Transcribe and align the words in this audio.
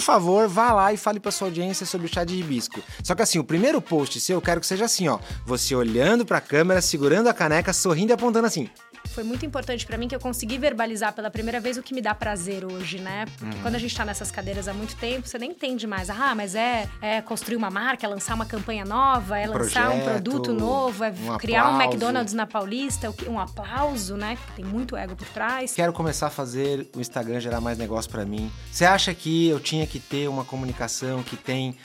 por 0.00 0.04
favor, 0.04 0.48
vá 0.48 0.72
lá 0.72 0.92
e 0.94 0.96
fale 0.96 1.20
pra 1.20 1.30
sua 1.30 1.48
audiência 1.48 1.84
sobre 1.84 2.06
o 2.06 2.10
chá 2.12 2.24
de 2.24 2.34
hibisco. 2.34 2.80
Só 3.04 3.14
que 3.14 3.20
assim, 3.20 3.38
o 3.38 3.44
primeiro 3.44 3.82
post 3.82 4.18
seu, 4.18 4.38
eu 4.38 4.40
quero 4.40 4.58
que 4.58 4.66
seja 4.66 4.86
assim, 4.86 5.08
ó. 5.08 5.18
Você 5.44 5.74
olhando 5.74 6.24
pra 6.24 6.40
câmera, 6.40 6.80
segurando 6.80 7.28
a 7.28 7.34
caneca, 7.34 7.70
sorrindo 7.70 8.10
e 8.10 8.14
apontando 8.14 8.46
assim. 8.46 8.70
Foi 9.08 9.24
muito 9.24 9.44
importante 9.44 9.84
pra 9.86 9.98
mim 9.98 10.06
que 10.06 10.14
eu 10.14 10.20
consegui 10.20 10.56
verbalizar 10.56 11.12
pela 11.12 11.30
primeira 11.30 11.58
vez 11.58 11.76
o 11.76 11.82
que 11.82 11.92
me 11.92 12.00
dá 12.00 12.14
prazer 12.14 12.64
hoje, 12.64 12.98
né? 13.00 13.24
Porque 13.38 13.56
Uhum. 13.56 13.62
quando 13.62 13.74
a 13.74 13.78
gente 13.78 13.94
tá 13.96 14.04
nessas 14.04 14.30
cadeiras 14.30 14.68
há 14.68 14.72
muito 14.74 14.94
tempo, 14.96 15.26
você 15.26 15.36
nem 15.38 15.50
entende 15.50 15.86
mais. 15.86 16.08
Ah, 16.08 16.34
mas 16.34 16.54
é, 16.54 16.88
é 17.02 17.20
construir 17.20 17.56
uma 17.56 17.70
marca, 17.70 18.06
é 18.06 18.08
lançar 18.08 18.34
uma 18.34 18.46
campanha 18.46 18.84
nova, 18.84 19.36
é 19.38 19.46
lançar 19.46 19.88
um 19.88 19.98
projeto, 19.98 20.04
produto 20.10 20.52
novo, 20.52 21.02
é 21.02 21.10
um 21.10 21.36
criar 21.38 21.64
um 21.64 21.74
aplauso. 21.74 21.82
McDonald's 21.90 22.34
na 22.34 22.46
Paulista, 22.46 23.12
um 23.28 23.38
aplauso, 23.40 24.16
né? 24.16 24.38
Tem 24.54 24.64
muito 24.64 24.96
ego 24.96 25.16
por 25.16 25.26
trás. 25.28 25.74
Quero 25.74 25.92
começar 25.92 26.28
a 26.28 26.30
fazer 26.30 26.88
o 26.94 27.00
Instagram 27.00 27.40
gerar 27.40 27.60
mais 27.60 27.76
negócio 27.78 28.10
pra 28.10 28.24
mim. 28.24 28.50
Você 28.70 28.84
acha 28.84 29.12
que 29.12 29.48
eu 29.48 29.58
tinha 29.58 29.86
que 29.86 29.98
ter 29.98 30.28
uma 30.28 30.44
comunicação 30.44 31.22
que 31.22 31.36
tem 31.36 31.76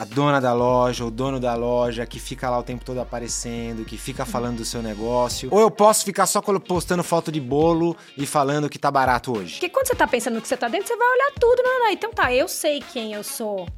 a 0.00 0.04
dona 0.06 0.40
da 0.40 0.54
loja, 0.54 1.04
o 1.04 1.10
dono 1.10 1.38
da 1.38 1.54
loja, 1.54 2.06
que 2.06 2.18
fica 2.18 2.48
lá 2.48 2.58
o 2.58 2.62
tempo 2.62 2.82
todo 2.82 2.98
aparecendo, 3.00 3.84
que 3.84 3.98
fica 3.98 4.24
falando 4.24 4.56
do 4.56 4.64
seu 4.64 4.82
negócio? 4.82 5.50
Ou 5.52 5.60
eu 5.60 5.70
posso 5.70 6.06
ficar 6.06 6.24
só 6.24 6.40
postando 6.40 7.04
foto 7.04 7.30
de 7.30 7.38
bolo 7.38 7.94
e 8.16 8.24
falando 8.24 8.70
que 8.70 8.78
tá 8.78 8.90
barato 8.90 9.36
hoje? 9.36 9.52
Porque 9.52 9.68
quando 9.68 9.88
você 9.88 9.94
tá 9.94 10.06
pensando 10.06 10.36
no 10.36 10.40
que 10.40 10.48
você 10.48 10.56
tá 10.56 10.68
dentro, 10.68 10.88
você 10.88 10.96
vai 10.96 11.06
olhar 11.06 11.32
tudo, 11.38 11.62
não, 11.62 11.80
não. 11.80 11.90
Então 11.90 12.10
tá, 12.14 12.32
eu 12.32 12.48
sei 12.48 12.82
quem 12.94 13.12
eu 13.12 13.22
sou. 13.22 13.68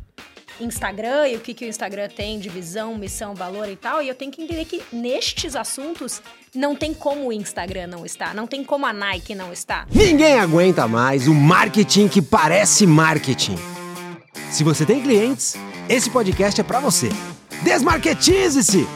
Instagram 0.61 1.27
e 1.27 1.37
o 1.37 1.41
que, 1.41 1.55
que 1.55 1.65
o 1.65 1.69
Instagram 1.69 2.09
tem 2.09 2.39
de 2.39 2.49
visão, 2.49 2.95
missão, 2.97 3.35
valor 3.35 3.69
e 3.69 3.75
tal, 3.75 4.01
e 4.01 4.07
eu 4.07 4.15
tenho 4.15 4.31
que 4.31 4.43
entender 4.43 4.65
que 4.65 4.81
nestes 4.93 5.57
assuntos 5.57 6.23
não 6.55 6.77
tem 6.77 6.95
como 6.95 7.27
o 7.27 7.33
Instagram 7.33 7.89
não 7.89 8.07
estar, 8.07 8.33
não 8.33 8.47
tem 8.47 8.63
como 8.63 8.87
a 8.87 8.93
Nike 8.93 9.35
não 9.35 9.53
estar. 9.53 9.89
Ninguém 9.91 10.39
aguenta 10.39 10.87
mais 10.87 11.27
o 11.27 11.35
marketing 11.35 12.07
que 12.07 12.23
parece 12.23 12.87
marketing. 12.87 13.82
Se 14.53 14.63
você 14.63 14.85
tem 14.85 15.03
clientes, 15.03 15.55
esse 15.89 16.11
podcast 16.11 16.61
é 16.61 16.63
pra 16.63 16.79
você. 16.79 17.09
Desmarketize-se! 17.65 18.87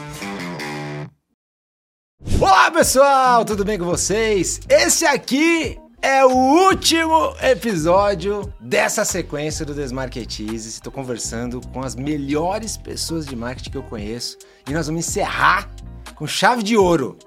Olá 2.39 2.69
pessoal, 2.69 3.43
tudo 3.43 3.65
bem 3.65 3.79
com 3.79 3.85
vocês? 3.85 4.59
Esse 4.69 5.07
aqui 5.07 5.79
é 5.99 6.23
o 6.23 6.29
último 6.29 7.33
episódio 7.41 8.53
dessa 8.61 9.03
sequência 9.03 9.65
do 9.65 9.73
Desmarketize. 9.73 10.69
Estou 10.69 10.91
conversando 10.91 11.59
com 11.73 11.81
as 11.81 11.95
melhores 11.95 12.77
pessoas 12.77 13.25
de 13.25 13.35
marketing 13.35 13.71
que 13.71 13.77
eu 13.77 13.83
conheço 13.83 14.37
e 14.69 14.73
nós 14.73 14.85
vamos 14.85 15.07
encerrar 15.07 15.71
com 16.13 16.27
chave 16.27 16.61
de 16.61 16.77
ouro. 16.77 17.17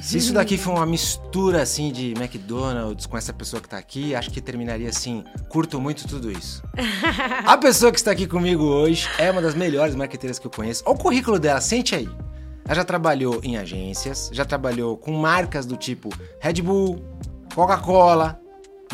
Se 0.00 0.18
isso 0.18 0.32
daqui 0.32 0.56
for 0.56 0.74
uma 0.74 0.86
mistura 0.86 1.62
assim 1.62 1.92
de 1.92 2.12
McDonald's 2.12 3.06
com 3.06 3.16
essa 3.16 3.32
pessoa 3.32 3.60
que 3.60 3.68
tá 3.68 3.76
aqui, 3.76 4.14
acho 4.14 4.30
que 4.30 4.40
terminaria 4.40 4.88
assim, 4.88 5.24
curto 5.48 5.80
muito 5.80 6.06
tudo 6.06 6.30
isso. 6.30 6.62
A 7.44 7.56
pessoa 7.56 7.90
que 7.92 7.98
está 7.98 8.12
aqui 8.12 8.26
comigo 8.26 8.64
hoje 8.64 9.08
é 9.18 9.30
uma 9.30 9.42
das 9.42 9.54
melhores 9.54 9.94
marqueteiras 9.94 10.38
que 10.38 10.46
eu 10.46 10.50
conheço. 10.50 10.82
Olha 10.86 10.94
o 10.94 10.98
currículo 10.98 11.38
dela, 11.38 11.60
sente 11.60 11.94
aí. 11.94 12.08
Ela 12.64 12.76
já 12.76 12.84
trabalhou 12.84 13.40
em 13.42 13.56
agências, 13.56 14.30
já 14.32 14.44
trabalhou 14.44 14.96
com 14.96 15.12
marcas 15.12 15.64
do 15.64 15.76
tipo 15.76 16.10
Red 16.40 16.60
Bull, 16.62 17.02
Coca-Cola, 17.54 18.40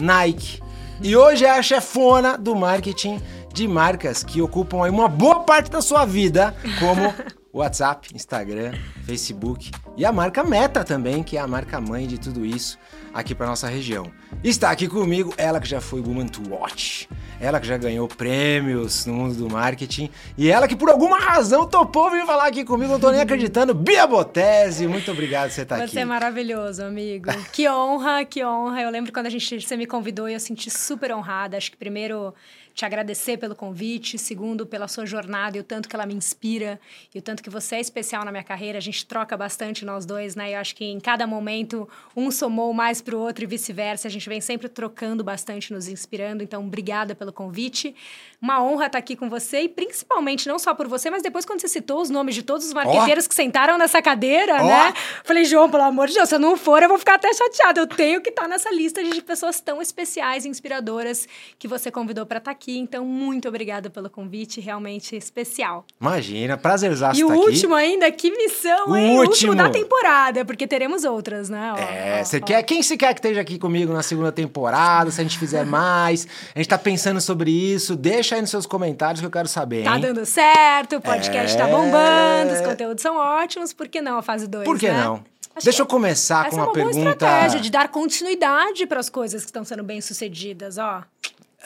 Nike. 0.00 0.60
E 1.02 1.16
hoje 1.16 1.44
é 1.44 1.50
a 1.50 1.62
chefona 1.62 2.38
do 2.38 2.54
marketing 2.54 3.20
de 3.52 3.66
marcas 3.68 4.22
que 4.22 4.40
ocupam 4.40 4.84
aí 4.84 4.90
uma 4.90 5.08
boa 5.08 5.40
parte 5.40 5.70
da 5.70 5.82
sua 5.82 6.04
vida, 6.04 6.54
como 6.78 7.12
WhatsApp, 7.54 8.08
Instagram, 8.12 8.72
Facebook 9.06 9.70
e 9.96 10.04
a 10.04 10.10
marca 10.10 10.42
Meta 10.42 10.82
também, 10.82 11.22
que 11.22 11.36
é 11.36 11.40
a 11.40 11.46
marca 11.46 11.80
mãe 11.80 12.04
de 12.04 12.18
tudo 12.18 12.44
isso 12.44 12.76
aqui 13.14 13.32
para 13.32 13.46
nossa 13.46 13.68
região. 13.68 14.10
Está 14.42 14.72
aqui 14.72 14.88
comigo 14.88 15.32
ela 15.38 15.60
que 15.60 15.68
já 15.68 15.80
foi 15.80 16.00
Woman 16.00 16.26
to 16.26 16.42
Watch, 16.50 17.08
ela 17.40 17.60
que 17.60 17.66
já 17.68 17.78
ganhou 17.78 18.08
prêmios 18.08 19.06
no 19.06 19.14
mundo 19.14 19.36
do 19.36 19.48
marketing 19.48 20.10
e 20.36 20.50
ela 20.50 20.66
que 20.66 20.74
por 20.74 20.90
alguma 20.90 21.20
razão 21.20 21.64
topou 21.64 22.10
vir 22.10 22.26
falar 22.26 22.48
aqui 22.48 22.64
comigo, 22.64 22.90
não 22.90 22.98
tô 22.98 23.12
nem 23.12 23.20
acreditando. 23.20 23.72
Bia 23.84 24.04
Botese, 24.04 24.88
muito 24.88 25.12
obrigado 25.12 25.50
por 25.50 25.54
você 25.54 25.62
estar 25.62 25.76
aqui. 25.76 25.92
Você 25.92 26.00
é 26.00 26.04
maravilhoso, 26.04 26.82
amigo. 26.82 27.30
Que 27.52 27.70
honra, 27.70 28.24
que 28.24 28.44
honra. 28.44 28.82
Eu 28.82 28.90
lembro 28.90 29.12
quando 29.12 29.26
a 29.26 29.30
gente 29.30 29.60
você 29.60 29.76
me 29.76 29.86
convidou 29.86 30.28
e 30.28 30.34
eu 30.34 30.40
senti 30.40 30.68
super 30.72 31.14
honrada. 31.14 31.56
Acho 31.56 31.70
que 31.70 31.76
primeiro 31.76 32.34
te 32.74 32.84
agradecer 32.84 33.36
pelo 33.36 33.54
convite, 33.54 34.18
segundo 34.18 34.66
pela 34.66 34.88
sua 34.88 35.06
jornada 35.06 35.56
e 35.56 35.60
o 35.60 35.64
tanto 35.64 35.88
que 35.88 35.94
ela 35.94 36.04
me 36.04 36.12
inspira 36.12 36.80
e 37.14 37.18
o 37.20 37.22
tanto 37.22 37.40
que 37.40 37.48
você 37.48 37.76
é 37.76 37.80
especial 37.80 38.24
na 38.24 38.32
minha 38.32 38.42
carreira. 38.42 38.78
A 38.78 38.80
gente 38.80 39.06
troca 39.06 39.36
bastante 39.36 39.84
nós 39.84 40.04
dois, 40.04 40.34
né? 40.34 40.54
Eu 40.54 40.58
acho 40.58 40.74
que 40.74 40.84
em 40.84 40.98
cada 40.98 41.24
momento 41.24 41.88
um 42.16 42.32
somou 42.32 42.72
mais 42.74 43.00
pro 43.00 43.20
outro 43.20 43.44
e 43.44 43.46
vice-versa. 43.46 44.08
A 44.08 44.10
gente 44.10 44.28
vem 44.28 44.40
sempre 44.40 44.68
trocando 44.68 45.22
bastante, 45.22 45.72
nos 45.72 45.86
inspirando. 45.86 46.42
Então, 46.42 46.66
obrigada 46.66 47.14
pelo 47.14 47.32
convite. 47.32 47.94
Uma 48.42 48.60
honra 48.60 48.86
estar 48.86 48.98
aqui 48.98 49.14
com 49.14 49.30
você 49.30 49.62
e 49.62 49.68
principalmente 49.68 50.48
não 50.48 50.58
só 50.58 50.74
por 50.74 50.88
você, 50.88 51.08
mas 51.10 51.22
depois 51.22 51.44
quando 51.44 51.60
você 51.60 51.68
citou 51.68 52.02
os 52.02 52.10
nomes 52.10 52.34
de 52.34 52.42
todos 52.42 52.66
os 52.66 52.72
marqueteiros 52.72 53.28
que 53.28 53.34
sentaram 53.36 53.78
nessa 53.78 54.02
cadeira, 54.02 54.56
Ó. 54.60 54.66
né? 54.66 54.92
Falei, 55.22 55.44
João, 55.44 55.70
pelo 55.70 55.84
amor 55.84 56.08
de 56.08 56.14
Deus, 56.14 56.28
se 56.28 56.34
eu 56.34 56.40
não 56.40 56.56
for, 56.56 56.82
eu 56.82 56.88
vou 56.88 56.98
ficar 56.98 57.14
até 57.14 57.32
chateada. 57.32 57.80
Eu 57.80 57.86
tenho 57.86 58.20
que 58.20 58.30
estar 58.30 58.48
nessa 58.48 58.74
lista 58.74 59.02
de 59.04 59.22
pessoas 59.22 59.60
tão 59.60 59.80
especiais 59.80 60.44
e 60.44 60.48
inspiradoras 60.48 61.28
que 61.56 61.68
você 61.68 61.88
convidou 61.88 62.26
para 62.26 62.38
estar 62.38 62.50
aqui. 62.50 62.63
Então, 62.72 63.04
muito 63.04 63.48
obrigada 63.48 63.88
pelo 63.90 64.08
convite, 64.10 64.60
realmente 64.60 65.16
especial. 65.16 65.84
Imagina, 66.00 66.56
prazerzaço 66.56 67.18
e 67.20 67.24
o 67.24 67.30
aqui. 67.30 67.38
último 67.38 67.74
ainda, 67.74 68.10
que 68.12 68.30
missão, 68.30 68.90
O 68.90 68.96
hein? 68.96 69.16
O 69.16 69.20
último. 69.20 69.50
último 69.50 69.54
da 69.54 69.70
temporada, 69.70 70.44
porque 70.44 70.66
teremos 70.66 71.04
outras, 71.04 71.48
né? 71.48 71.72
Ó, 71.74 71.78
É, 71.78 72.22
você 72.24 72.40
quer, 72.40 72.62
quem 72.62 72.82
se 72.82 72.96
quer 72.96 73.12
que 73.14 73.20
esteja 73.20 73.40
aqui 73.40 73.58
comigo 73.58 73.92
na 73.92 74.02
segunda 74.02 74.32
temporada, 74.32 75.10
se 75.10 75.20
a 75.20 75.24
gente 75.24 75.38
fizer 75.38 75.64
mais, 75.64 76.26
a 76.54 76.58
gente 76.58 76.68
tá 76.68 76.78
pensando 76.78 77.20
sobre 77.20 77.50
isso, 77.50 77.96
deixa 77.96 78.34
aí 78.34 78.40
nos 78.40 78.50
seus 78.50 78.66
comentários 78.66 79.20
que 79.20 79.26
eu 79.26 79.30
quero 79.30 79.48
saber, 79.48 79.84
Tá 79.84 79.94
hein? 79.96 80.00
dando 80.00 80.24
certo, 80.24 80.96
o 80.96 81.00
podcast 81.00 81.56
tá 81.56 81.68
É. 81.68 81.70
bombando, 81.70 82.52
os 82.54 82.60
conteúdos 82.66 83.02
são 83.02 83.16
ótimos, 83.16 83.72
por 83.72 83.88
que 83.88 84.00
não 84.00 84.18
a 84.18 84.22
fase 84.22 84.46
2? 84.46 84.64
Por 84.64 84.78
que 84.78 84.88
né? 84.88 85.02
não? 85.04 85.24
Acho 85.56 85.66
Deixa 85.66 85.82
eu 85.82 85.86
começar 85.86 86.50
com 86.50 86.56
é 86.56 86.58
uma, 86.58 86.66
uma 86.66 86.72
boa 86.72 86.86
pergunta. 86.86 87.10
estratégia 87.10 87.60
de 87.60 87.70
dar 87.70 87.88
continuidade 87.88 88.86
para 88.86 88.98
as 88.98 89.08
coisas 89.08 89.42
que 89.42 89.48
estão 89.50 89.64
sendo 89.64 89.84
bem 89.84 90.00
sucedidas, 90.00 90.78
ó. 90.78 91.02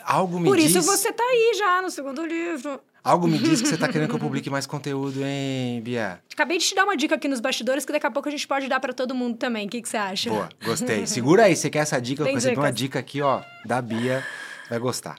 Algo 0.08 0.40
me 0.40 0.48
Por 0.48 0.56
diz. 0.56 0.70
isso 0.70 0.80
você 0.80 1.12
tá 1.12 1.22
aí 1.22 1.52
já 1.58 1.82
no 1.82 1.90
segundo 1.90 2.24
livro. 2.24 2.80
Algo 3.04 3.28
me 3.28 3.36
diz 3.36 3.60
que 3.60 3.68
você 3.68 3.76
tá 3.76 3.86
querendo 3.92 4.08
que 4.08 4.14
eu 4.14 4.18
publique 4.18 4.48
mais 4.48 4.64
conteúdo, 4.66 5.22
hein, 5.22 5.82
Bia? 5.82 6.18
Acabei 6.32 6.56
de 6.56 6.64
te 6.64 6.74
dar 6.74 6.84
uma 6.84 6.96
dica 6.96 7.16
aqui 7.16 7.28
nos 7.28 7.40
bastidores 7.40 7.84
que 7.84 7.92
daqui 7.92 8.06
a 8.06 8.10
pouco 8.10 8.26
a 8.26 8.32
gente 8.32 8.48
pode 8.48 8.68
dar 8.68 8.80
para 8.80 8.94
todo 8.94 9.14
mundo 9.14 9.36
também. 9.36 9.66
O 9.66 9.68
que, 9.68 9.82
que 9.82 9.88
você 9.88 9.98
acha? 9.98 10.30
Boa, 10.30 10.48
gostei. 10.64 11.06
Segura 11.06 11.44
aí, 11.44 11.54
você 11.54 11.68
quer 11.68 11.80
essa 11.80 12.00
dica? 12.00 12.24
Tem 12.24 12.32
eu 12.32 12.36
recebi 12.36 12.56
uma 12.56 12.72
dica 12.72 12.98
aqui, 12.98 13.20
ó, 13.20 13.42
da 13.66 13.82
Bia. 13.82 14.24
Vai 14.70 14.78
gostar. 14.78 15.16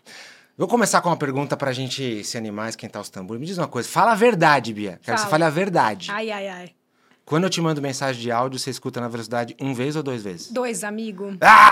Vou 0.57 0.67
começar 0.67 1.01
com 1.01 1.09
uma 1.09 1.17
pergunta 1.17 1.55
pra 1.55 1.71
gente 1.71 2.23
se 2.23 2.35
animar, 2.35 2.69
esquentar 2.69 2.99
os 2.99 3.09
tambores. 3.11 3.39
Me 3.39 3.45
diz 3.45 3.59
uma 3.59 3.67
coisa, 3.67 3.87
fala 3.87 4.13
a 4.13 4.15
verdade, 4.15 4.73
Bia. 4.73 4.99
Quero 5.03 5.03
que 5.03 5.05
você 5.05 5.17
Fala. 5.17 5.29
fale 5.29 5.43
a 5.43 5.49
verdade. 5.51 6.09
Ai, 6.09 6.31
ai, 6.31 6.47
ai. 6.47 6.71
Quando 7.23 7.43
eu 7.43 7.49
te 7.51 7.61
mando 7.61 7.79
mensagem 7.79 8.19
de 8.19 8.31
áudio, 8.31 8.57
você 8.57 8.71
escuta 8.71 8.99
na 8.99 9.07
velocidade 9.07 9.55
um 9.61 9.71
vez 9.71 9.95
ou 9.95 10.01
duas 10.01 10.23
vezes? 10.23 10.51
Dois, 10.51 10.83
amigo. 10.83 11.37
Ah! 11.41 11.69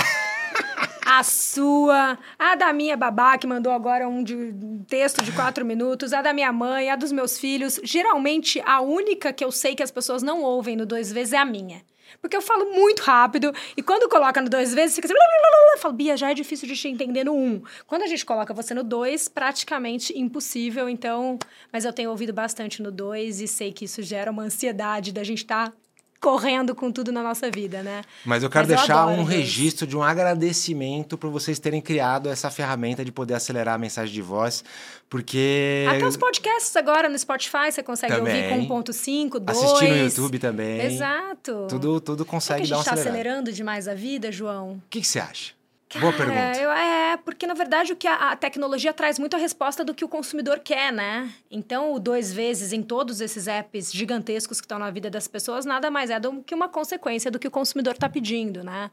A 1.09 1.23
sua, 1.23 2.19
a 2.37 2.55
da 2.55 2.73
minha 2.73 2.97
babá, 2.97 3.37
que 3.37 3.47
mandou 3.47 3.71
agora 3.71 4.09
um, 4.09 4.21
de, 4.21 4.35
um 4.35 4.83
texto 4.83 5.23
de 5.23 5.31
quatro 5.31 5.63
minutos, 5.63 6.11
a 6.11 6.21
da 6.21 6.33
minha 6.33 6.51
mãe, 6.51 6.89
a 6.89 6.97
dos 6.97 7.13
meus 7.13 7.39
filhos. 7.39 7.79
Geralmente, 7.81 8.61
a 8.65 8.81
única 8.81 9.31
que 9.31 9.41
eu 9.41 9.49
sei 9.49 9.73
que 9.73 9.81
as 9.81 9.89
pessoas 9.89 10.21
não 10.21 10.41
ouvem 10.41 10.75
no 10.75 10.85
dois 10.85 11.09
vezes 11.09 11.31
é 11.31 11.37
a 11.37 11.45
minha. 11.45 11.81
Porque 12.21 12.35
eu 12.35 12.41
falo 12.41 12.73
muito 12.73 13.03
rápido 13.03 13.53
e 13.77 13.81
quando 13.81 14.09
coloca 14.09 14.41
no 14.41 14.49
dois 14.49 14.73
vezes, 14.73 14.97
fica 14.97 15.07
assim. 15.07 15.13
blá, 15.15 15.25
blá, 15.25 15.49
blá. 15.49 15.73
Eu 15.75 15.79
falo, 15.79 15.93
Bia, 15.93 16.17
já 16.17 16.29
é 16.29 16.33
difícil 16.33 16.67
de 16.67 16.75
te 16.75 16.89
entender 16.89 17.23
no 17.23 17.33
um. 17.33 17.61
Quando 17.85 18.01
a 18.01 18.07
gente 18.07 18.25
coloca 18.25 18.53
você 18.53 18.73
no 18.73 18.83
dois, 18.83 19.29
praticamente 19.29 20.11
impossível. 20.19 20.89
Então, 20.89 21.39
mas 21.71 21.85
eu 21.85 21.93
tenho 21.93 22.09
ouvido 22.09 22.33
bastante 22.33 22.81
no 22.81 22.91
dois 22.91 23.39
e 23.39 23.47
sei 23.47 23.71
que 23.71 23.85
isso 23.85 24.03
gera 24.03 24.29
uma 24.29 24.43
ansiedade 24.43 25.13
da 25.13 25.23
gente 25.23 25.43
estar 25.43 25.73
correndo 26.19 26.73
com 26.73 26.91
tudo 26.91 27.11
na 27.11 27.21
nossa 27.21 27.49
vida, 27.51 27.83
né? 27.83 28.01
Mas 28.25 28.43
eu 28.43 28.49
quero 28.49 28.67
Mas 28.67 28.71
eu 28.71 28.77
deixar 28.77 29.01
adoro 29.03 29.21
um 29.21 29.23
dois. 29.25 29.37
registro 29.37 29.85
de 29.85 29.95
um 29.95 30.01
agradecimento 30.03 31.17
por 31.17 31.29
vocês 31.29 31.59
terem 31.59 31.79
criado 31.81 32.29
essa 32.29 32.49
ferramenta 32.49 33.03
de 33.05 33.11
poder 33.11 33.35
acelerar 33.35 33.75
a 33.75 33.77
mensagem 33.77 34.13
de 34.13 34.21
voz, 34.21 34.63
porque 35.09 35.85
Até 35.89 36.05
os 36.05 36.17
podcasts 36.17 36.75
agora 36.75 37.07
no 37.07 37.17
Spotify 37.17 37.71
você 37.71 37.83
consegue 37.83 38.15
Também. 38.15 38.53
ouvir 38.53 38.67
com 38.67 38.81
1.5, 38.81 39.39
2. 39.39 39.57
assistir 39.57 39.89
no 39.89 39.97
YouTube 39.97 40.39
também. 40.39 40.81
Exato. 40.81 41.67
Tudo, 41.69 42.01
tudo 42.01 42.17
Será 42.17 42.25
que 42.25 42.31
consegue 42.31 42.61
a 42.61 42.65
gente 42.65 42.69
dar 42.71 42.75
uma 42.77 42.81
está 42.81 42.93
acelerando 42.93 43.51
demais 43.51 43.87
a 43.87 43.93
vida, 43.93 44.31
João? 44.31 44.71
O 44.73 44.81
que, 44.89 45.01
que 45.01 45.07
você 45.07 45.19
acha? 45.19 45.56
Boa 45.95 46.11
Cara, 46.11 46.25
pergunta. 46.25 46.59
eu- 46.59 46.71
é, 46.71 47.17
porque 47.17 47.47
na 47.47 47.53
verdade 47.53 47.93
o 47.93 47.95
que 47.95 48.07
a, 48.07 48.31
a 48.31 48.35
tecnologia 48.35 48.93
traz 48.93 49.17
muito 49.17 49.35
a 49.35 49.39
resposta 49.39 49.85
do 49.85 49.93
que 49.93 50.03
o 50.03 50.09
consumidor 50.09 50.59
quer, 50.59 50.91
né? 50.91 51.33
Então, 51.49 51.93
o 51.93 51.99
dois 51.99 52.33
vezes 52.33 52.73
em 52.73 52.83
todos 52.83 53.21
esses 53.21 53.47
apps 53.47 53.91
gigantescos 53.93 54.59
que 54.59 54.65
estão 54.65 54.77
na 54.79 54.91
vida 54.91 55.09
das 55.09 55.27
pessoas, 55.27 55.65
nada 55.65 55.89
mais 55.89 56.09
é 56.09 56.19
do 56.19 56.43
que 56.43 56.53
uma 56.53 56.67
consequência 56.67 57.31
do 57.31 57.39
que 57.39 57.47
o 57.47 57.51
consumidor 57.51 57.93
está 57.93 58.09
pedindo, 58.09 58.63
né? 58.63 58.91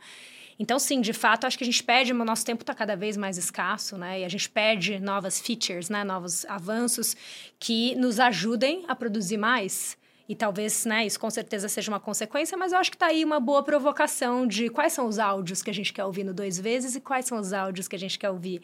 Então, 0.56 0.78
sim, 0.78 1.00
de 1.00 1.12
fato, 1.12 1.46
acho 1.48 1.58
que 1.58 1.64
a 1.64 1.66
gente 1.66 1.82
perde, 1.82 2.12
o 2.12 2.24
nosso 2.24 2.44
tempo 2.44 2.62
está 2.62 2.72
cada 2.72 2.94
vez 2.94 3.16
mais 3.16 3.36
escasso, 3.36 3.98
né? 3.98 4.20
E 4.20 4.24
a 4.24 4.28
gente 4.28 4.48
perde 4.48 5.00
novas 5.00 5.40
features, 5.40 5.90
né? 5.90 6.04
Novos 6.04 6.44
avanços 6.46 7.16
que 7.58 7.96
nos 7.96 8.20
ajudem 8.20 8.84
a 8.86 8.94
produzir 8.94 9.36
mais. 9.36 9.96
E 10.28 10.34
talvez, 10.34 10.86
né, 10.86 11.04
isso 11.04 11.20
com 11.20 11.28
certeza 11.28 11.68
seja 11.68 11.90
uma 11.90 12.00
consequência, 12.00 12.56
mas 12.56 12.72
eu 12.72 12.78
acho 12.78 12.90
que 12.90 12.96
tá 12.96 13.06
aí 13.06 13.24
uma 13.24 13.38
boa 13.38 13.62
provocação 13.62 14.46
de 14.46 14.70
quais 14.70 14.92
são 14.92 15.06
os 15.06 15.18
áudios 15.18 15.62
que 15.62 15.70
a 15.70 15.74
gente 15.74 15.92
quer 15.92 16.04
ouvir 16.04 16.24
no 16.24 16.32
dois 16.32 16.58
vezes 16.58 16.94
e 16.94 17.00
quais 17.00 17.26
são 17.26 17.38
os 17.38 17.52
áudios 17.52 17.86
que 17.86 17.96
a 17.96 17.98
gente 17.98 18.18
quer 18.18 18.30
ouvir 18.30 18.62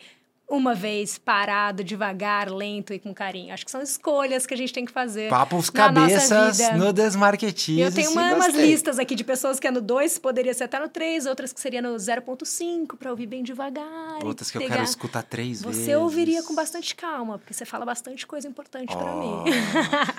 uma 0.50 0.75
vez, 0.75 1.17
parado, 1.17 1.85
devagar, 1.85 2.50
lento 2.50 2.93
e 2.93 2.99
com 2.99 3.14
carinho. 3.14 3.55
Acho 3.55 3.64
que 3.64 3.70
são 3.70 3.81
escolhas 3.81 4.47
que 4.47 4.52
a 4.52 4.56
gente 4.56 4.73
tem 4.73 4.85
que 4.85 4.91
fazer. 4.93 5.31
Papos 5.31 5.70
cabeças 5.70 6.58
no 6.76 6.93
Desmarketize. 6.93 7.81
Eu 7.81 7.93
tenho 7.94 8.11
uma- 8.11 8.35
umas 8.35 8.55
listas 8.55 8.99
aqui 8.99 9.14
de 9.14 9.23
pessoas 9.25 9.61
que 9.61 9.67
é 9.67 9.70
no 9.70 9.81
2, 9.81 10.19
poderia 10.19 10.52
ser 10.52 10.64
até 10.64 10.79
no 10.79 10.88
3, 10.88 11.25
outras 11.26 11.52
que 11.52 11.61
seria 11.61 11.81
no 11.81 11.97
0.5, 11.99 12.97
para 12.97 13.11
ouvir 13.11 13.26
bem 13.26 13.43
devagar. 13.43 13.85
Outras 14.25 14.50
que 14.50 14.56
eu 14.58 14.62
pegar. 14.62 14.75
quero 14.76 14.85
escutar 14.88 15.23
três 15.23 15.62
vezes. 15.62 15.85
Você 15.85 15.94
ouviria 15.94 16.43
com 16.43 16.55
bastante 16.55 16.94
calma, 16.97 17.38
porque 17.38 17.55
você 17.55 17.64
fala 17.64 17.85
bastante 17.85 18.26
coisa 18.26 18.49
importante 18.49 18.94
pra 18.97 19.14
Oh. 19.14 19.44
mim. 19.44 19.52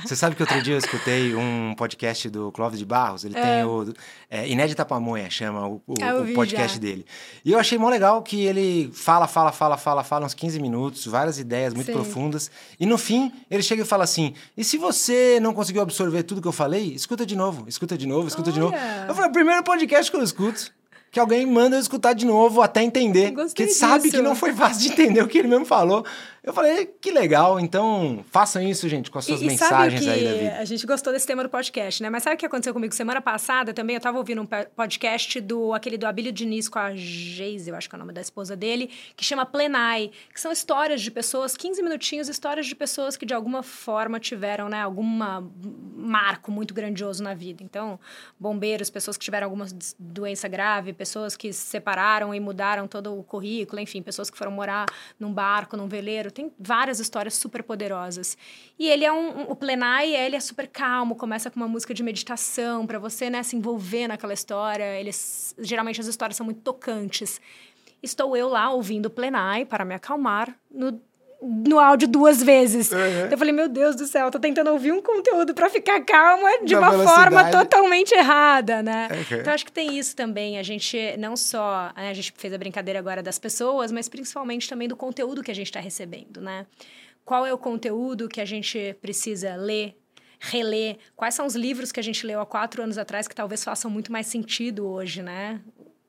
Você 0.05 0.15
sabe 0.15 0.35
que 0.35 0.41
outro 0.43 0.61
dia 0.61 0.75
eu 0.75 0.77
escutei 0.79 1.35
um 1.35 1.75
podcast 1.75 2.29
do 2.29 2.51
Clóvis 2.51 2.79
de 2.79 2.85
Barros, 2.85 3.25
ele 3.25 3.33
tem 3.35 3.63
o 3.65 3.93
é, 4.29 4.47
Inédita 4.47 4.85
Pamonha, 4.85 5.29
chama 5.29 5.67
o, 5.67 5.81
o- 5.85 5.93
eu 6.01 6.23
o 6.23 6.33
podcast 6.33 6.75
já. 6.75 6.81
dele. 6.81 7.05
E 7.43 7.51
eu 7.51 7.59
achei 7.59 7.77
mó 7.77 7.89
legal 7.89 8.21
que 8.21 8.45
ele 8.45 8.89
fala, 8.93 9.27
fala, 9.27 9.51
fala, 9.51 9.77
fala, 9.77 10.03
fala 10.03 10.20
uns 10.25 10.33
15 10.33 10.59
minutos, 10.59 11.05
várias 11.05 11.39
ideias 11.39 11.73
muito 11.73 11.87
Sim. 11.87 11.93
profundas. 11.93 12.51
E 12.79 12.85
no 12.85 12.97
fim, 12.97 13.31
ele 13.49 13.63
chega 13.63 13.83
e 13.83 13.85
fala 13.85 14.03
assim: 14.03 14.33
e 14.55 14.63
se 14.63 14.77
você 14.77 15.39
não 15.41 15.53
conseguiu 15.53 15.81
absorver 15.81 16.23
tudo 16.23 16.41
que 16.41 16.47
eu 16.47 16.51
falei, 16.51 16.93
escuta 16.93 17.25
de 17.25 17.35
novo, 17.35 17.65
escuta 17.67 17.97
de 17.97 18.07
novo, 18.07 18.27
escuta 18.27 18.51
de 18.51 18.59
novo. 18.59 18.73
Olha. 18.73 19.05
Eu 19.07 19.15
falei, 19.15 19.29
o 19.29 19.33
primeiro 19.33 19.63
podcast 19.63 20.11
que 20.11 20.17
eu 20.17 20.23
escuto. 20.23 20.71
Que 21.11 21.19
alguém 21.19 21.45
manda 21.45 21.75
eu 21.75 21.81
escutar 21.81 22.13
de 22.13 22.25
novo 22.25 22.61
até 22.61 22.81
entender. 22.81 23.33
Porque 23.33 23.67
sabe 23.67 24.09
que 24.09 24.21
não 24.21 24.33
foi 24.33 24.53
fácil 24.53 24.83
de 24.83 24.93
entender 24.93 25.21
o 25.21 25.27
que 25.27 25.39
ele 25.39 25.49
mesmo 25.49 25.65
falou. 25.65 26.05
Eu 26.43 26.53
falei, 26.53 26.87
que 26.87 27.11
legal. 27.11 27.59
Então, 27.59 28.25
façam 28.31 28.63
isso, 28.63 28.89
gente, 28.89 29.11
com 29.11 29.19
as 29.19 29.25
suas 29.25 29.43
E- 29.43 29.45
mensagens 29.45 30.07
aí 30.07 30.23
da 30.23 30.33
vida. 30.33 30.57
A 30.57 30.65
gente 30.65 30.87
gostou 30.87 31.13
desse 31.13 31.27
tema 31.27 31.43
do 31.43 31.49
podcast, 31.49 32.01
né? 32.01 32.09
Mas 32.09 32.23
sabe 32.23 32.35
o 32.35 32.39
que 32.39 32.45
aconteceu 32.47 32.73
comigo 32.73 32.95
semana 32.95 33.21
passada 33.21 33.75
também? 33.75 33.95
Eu 33.95 34.01
tava 34.01 34.17
ouvindo 34.17 34.41
um 34.41 34.47
podcast 34.75 35.39
do 35.39 35.71
aquele 35.71 35.99
do 35.99 36.07
Abílio 36.07 36.31
Diniz 36.31 36.67
com 36.67 36.79
a 36.79 36.95
Geise, 36.95 37.69
eu 37.69 37.75
acho 37.75 37.87
que 37.87 37.95
é 37.95 37.97
o 37.97 37.99
nome 37.99 38.11
da 38.11 38.21
esposa 38.21 38.55
dele, 38.55 38.89
que 39.15 39.23
chama 39.23 39.45
Plenai, 39.45 40.09
que 40.33 40.41
são 40.41 40.51
histórias 40.51 40.99
de 41.01 41.11
pessoas, 41.11 41.55
15 41.55 41.83
minutinhos, 41.83 42.27
histórias 42.27 42.65
de 42.65 42.73
pessoas 42.73 43.15
que 43.15 43.25
de 43.25 43.35
alguma 43.35 43.61
forma 43.61 44.19
tiveram, 44.19 44.67
né, 44.67 44.81
alguma 44.81 45.47
marco 45.95 46.51
muito 46.51 46.73
grandioso 46.73 47.21
na 47.21 47.35
vida. 47.35 47.63
Então, 47.63 47.99
bombeiros, 48.39 48.89
pessoas 48.89 49.15
que 49.15 49.23
tiveram 49.23 49.45
alguma 49.45 49.67
doença 49.99 50.47
grave, 50.47 50.91
pessoas 50.91 51.37
que 51.37 51.53
se 51.53 51.61
separaram 51.67 52.33
e 52.33 52.39
mudaram 52.39 52.87
todo 52.87 53.15
o 53.15 53.23
currículo, 53.23 53.79
enfim, 53.79 54.01
pessoas 54.01 54.31
que 54.31 54.37
foram 54.37 54.51
morar 54.51 54.87
num 55.19 55.31
barco, 55.31 55.77
num 55.77 55.87
veleiro. 55.87 56.30
Tem 56.31 56.51
várias 56.59 56.99
histórias 56.99 57.35
super 57.35 57.61
poderosas. 57.63 58.37
E 58.79 58.87
ele 58.87 59.05
é 59.05 59.11
um, 59.11 59.41
um- 59.41 59.51
o 59.51 59.55
Plenai, 59.55 60.15
ele 60.15 60.35
é 60.35 60.39
super 60.39 60.67
calmo, 60.67 61.15
começa 61.15 61.49
com 61.51 61.57
uma 61.59 61.67
música 61.67 61.93
de 61.93 62.01
meditação 62.03 62.87
para 62.87 62.97
você, 62.99 63.29
né, 63.29 63.43
se 63.43 63.55
envolver 63.55 64.07
naquela 64.07 64.33
história. 64.33 64.99
Eles 64.99 65.53
geralmente 65.59 65.99
as 66.01 66.07
histórias 66.07 66.35
são 66.37 66.45
muito 66.45 66.61
tocantes. 66.61 67.39
Estou 68.01 68.35
eu 68.35 68.47
lá 68.47 68.71
ouvindo 68.71 69.05
o 69.05 69.09
Plenai 69.09 69.65
para 69.65 69.85
me 69.85 69.93
acalmar 69.93 70.55
no 70.71 70.99
no 71.41 71.79
áudio 71.79 72.07
duas 72.07 72.41
vezes. 72.43 72.91
Eu 73.31 73.37
falei, 73.37 73.51
meu 73.51 73.67
Deus 73.67 73.95
do 73.95 74.05
céu, 74.05 74.29
tô 74.29 74.39
tentando 74.39 74.69
ouvir 74.71 74.91
um 74.91 75.01
conteúdo 75.01 75.53
para 75.53 75.69
ficar 75.69 75.99
calma 76.05 76.63
de 76.63 76.73
Na 76.75 76.79
uma 76.79 76.91
forma 76.91 77.43
velocidade. 77.43 77.51
totalmente 77.69 78.11
errada, 78.13 78.83
né? 78.83 79.07
Uhum. 79.11 79.37
Então 79.39 79.53
acho 79.53 79.65
que 79.65 79.71
tem 79.71 79.97
isso 79.97 80.15
também. 80.15 80.59
A 80.59 80.63
gente 80.63 80.97
não 81.17 81.35
só, 81.35 81.91
né, 81.95 82.09
a 82.09 82.13
gente 82.13 82.31
fez 82.37 82.53
a 82.53 82.57
brincadeira 82.57 82.99
agora 82.99 83.23
das 83.23 83.39
pessoas, 83.39 83.91
mas 83.91 84.07
principalmente 84.07 84.69
também 84.69 84.87
do 84.87 84.95
conteúdo 84.95 85.41
que 85.41 85.49
a 85.49 85.55
gente 85.55 85.67
está 85.67 85.79
recebendo, 85.79 86.39
né? 86.41 86.65
Qual 87.25 87.45
é 87.45 87.53
o 87.53 87.57
conteúdo 87.57 88.27
que 88.29 88.39
a 88.41 88.45
gente 88.45 88.95
precisa 89.01 89.55
ler, 89.55 89.95
reler? 90.39 90.97
Quais 91.15 91.33
são 91.33 91.45
os 91.45 91.55
livros 91.55 91.91
que 91.91 91.99
a 91.99 92.03
gente 92.03 92.25
leu 92.25 92.39
há 92.39 92.45
quatro 92.45 92.83
anos 92.83 92.97
atrás 92.97 93.27
que 93.27 93.35
talvez 93.35 93.63
façam 93.63 93.89
muito 93.89 94.11
mais 94.11 94.27
sentido 94.27 94.87
hoje, 94.87 95.21
né? 95.23 95.59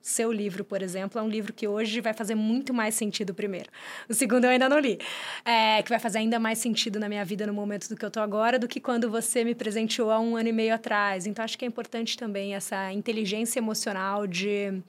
Seu 0.03 0.33
livro, 0.33 0.65
por 0.65 0.83
exemplo, 0.83 1.21
é 1.21 1.23
um 1.23 1.29
livro 1.29 1.53
que 1.53 1.69
hoje 1.69 2.01
vai 2.01 2.13
fazer 2.13 2.35
muito 2.35 2.75
mais 2.75 2.97
sentido 2.97 3.33
primeiro. 3.33 3.71
O 4.09 4.15
segundo 4.15 4.45
eu 4.45 4.51
ainda 4.51 4.69
não 4.69 4.81
li. 4.81 4.99
É, 5.45 5.81
que 5.81 5.89
vai 5.89 6.01
fazer 6.01 6.19
ainda 6.19 6.41
mais 6.41 6.59
sentido 6.59 6.99
na 6.99 7.09
minha 7.09 7.25
vida 7.25 7.47
no 7.47 7.55
momento 7.55 7.89
do 7.89 7.97
que 7.97 8.05
eu 8.05 8.11
tô 8.11 8.19
agora 8.19 8.59
do 8.59 8.67
que 8.67 8.81
quando 8.81 9.09
você 9.09 9.45
me 9.45 9.55
presenteou 9.55 10.11
há 10.11 10.19
um 10.19 10.37
ano 10.37 10.49
e 10.49 10.53
meio 10.53 10.75
atrás. 10.75 11.25
Então, 11.25 11.45
acho 11.45 11.57
que 11.57 11.65
é 11.65 11.69
importante 11.69 12.17
também 12.17 12.57
essa 12.57 12.93
inteligência 12.93 13.61
emocional 13.61 14.27
de 14.27 14.83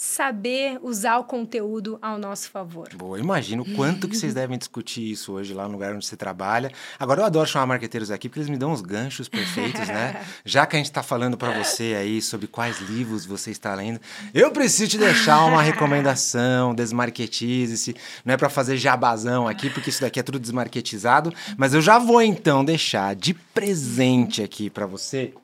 saber 0.00 0.78
usar 0.80 1.18
o 1.18 1.24
conteúdo 1.24 1.98
ao 2.00 2.16
nosso 2.18 2.48
favor. 2.50 2.88
Boa, 2.94 3.18
imagino 3.18 3.64
o 3.64 3.74
quanto 3.74 4.06
que 4.06 4.16
vocês 4.16 4.32
devem 4.32 4.56
discutir 4.56 5.10
isso 5.10 5.32
hoje 5.32 5.52
lá 5.52 5.66
no 5.66 5.72
lugar 5.72 5.92
onde 5.92 6.06
você 6.06 6.16
trabalha. 6.16 6.70
Agora, 6.96 7.22
eu 7.22 7.24
adoro 7.24 7.48
chamar 7.48 7.66
marqueteiros 7.66 8.08
aqui 8.08 8.28
porque 8.28 8.38
eles 8.38 8.48
me 8.48 8.56
dão 8.56 8.70
os 8.70 8.80
ganchos 8.80 9.28
perfeitos, 9.28 9.88
né? 9.88 10.24
Já 10.46 10.64
que 10.66 10.76
a 10.76 10.78
gente 10.78 10.86
está 10.86 11.02
falando 11.02 11.36
para 11.36 11.50
você 11.50 11.96
aí 11.98 12.22
sobre 12.22 12.46
quais 12.46 12.78
livros 12.78 13.26
você 13.26 13.50
está 13.50 13.74
lendo, 13.74 14.00
eu 14.32 14.52
preciso 14.52 14.88
te 14.88 14.98
deixar 14.98 15.44
uma 15.46 15.60
recomendação, 15.60 16.72
desmarketize-se. 16.76 17.96
Não 18.24 18.34
é 18.34 18.36
para 18.36 18.48
fazer 18.48 18.76
jabazão 18.76 19.48
aqui, 19.48 19.68
porque 19.68 19.90
isso 19.90 20.00
daqui 20.00 20.20
é 20.20 20.22
tudo 20.22 20.38
desmarketizado, 20.38 21.34
mas 21.56 21.74
eu 21.74 21.82
já 21.82 21.98
vou 21.98 22.22
então 22.22 22.64
deixar 22.64 23.16
de 23.16 23.34
presente 23.34 24.44
aqui 24.44 24.70
para 24.70 24.86
você. 24.86 25.34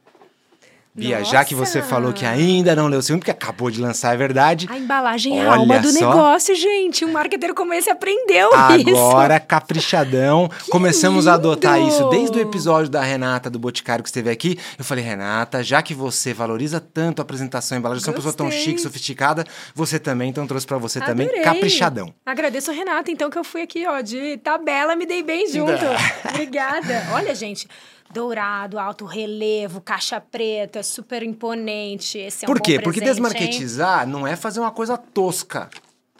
Bia, 0.96 1.24
já 1.24 1.44
que 1.44 1.56
você 1.56 1.78
Nossa! 1.78 1.90
falou 1.90 2.12
que 2.12 2.24
ainda 2.24 2.76
não 2.76 2.86
leu 2.86 3.00
o 3.00 3.02
segundo, 3.02 3.18
porque 3.20 3.30
acabou 3.32 3.68
de 3.68 3.80
lançar, 3.80 4.14
é 4.14 4.16
verdade. 4.16 4.68
A 4.70 4.78
embalagem 4.78 5.40
é 5.40 5.44
a 5.44 5.56
alma 5.56 5.80
do 5.80 5.90
só. 5.90 5.98
negócio, 5.98 6.54
gente. 6.54 7.04
Um 7.04 7.10
marqueteiro 7.10 7.52
como 7.52 7.74
esse 7.74 7.90
aprendeu 7.90 8.48
isso. 8.78 8.90
Agora, 8.90 9.40
caprichadão. 9.40 10.48
Começamos 10.70 11.26
a 11.26 11.34
adotar 11.34 11.78
lindo! 11.78 11.88
isso 11.88 12.08
desde 12.10 12.38
o 12.38 12.40
episódio 12.40 12.88
da 12.88 13.02
Renata 13.02 13.50
do 13.50 13.58
Boticário 13.58 14.04
que 14.04 14.08
esteve 14.08 14.30
aqui. 14.30 14.56
Eu 14.78 14.84
falei, 14.84 15.02
Renata, 15.02 15.64
já 15.64 15.82
que 15.82 15.94
você 15.94 16.32
valoriza 16.32 16.78
tanto 16.78 17.18
a 17.20 17.22
apresentação 17.22 17.76
e 17.76 17.78
embalagem, 17.80 18.00
você 18.02 18.10
é 18.10 18.12
uma 18.12 18.16
pessoa 18.16 18.32
tão 18.32 18.50
chique, 18.52 18.80
sofisticada, 18.80 19.44
você 19.74 19.98
também, 19.98 20.30
então 20.30 20.46
trouxe 20.46 20.64
pra 20.66 20.78
você 20.78 21.00
também 21.00 21.26
Adorei. 21.26 21.42
caprichadão. 21.42 22.14
Agradeço 22.24 22.70
a 22.70 22.74
Renata, 22.74 23.10
então, 23.10 23.28
que 23.30 23.38
eu 23.38 23.42
fui 23.42 23.62
aqui, 23.62 23.84
ó, 23.84 24.00
de 24.00 24.36
tabela, 24.38 24.94
me 24.94 25.06
dei 25.06 25.24
bem 25.24 25.50
junto. 25.50 25.72
Obrigada. 26.30 27.04
Olha, 27.12 27.34
gente, 27.34 27.66
dourado, 28.12 28.78
alto 28.78 29.04
relevo, 29.04 29.80
caixa 29.80 30.20
preta, 30.20 30.82
super 30.82 31.22
imponente. 31.22 32.18
Esse 32.18 32.44
é 32.44 32.46
um 32.46 32.50
Por 32.52 32.58
bom 32.58 32.64
quê? 32.64 32.80
Porque 32.80 33.00
presente, 33.00 33.18
hein? 33.20 33.30
desmarketizar 33.32 34.06
não 34.06 34.26
é 34.26 34.36
fazer 34.36 34.60
uma 34.60 34.70
coisa 34.70 34.96
tosca. 34.96 35.68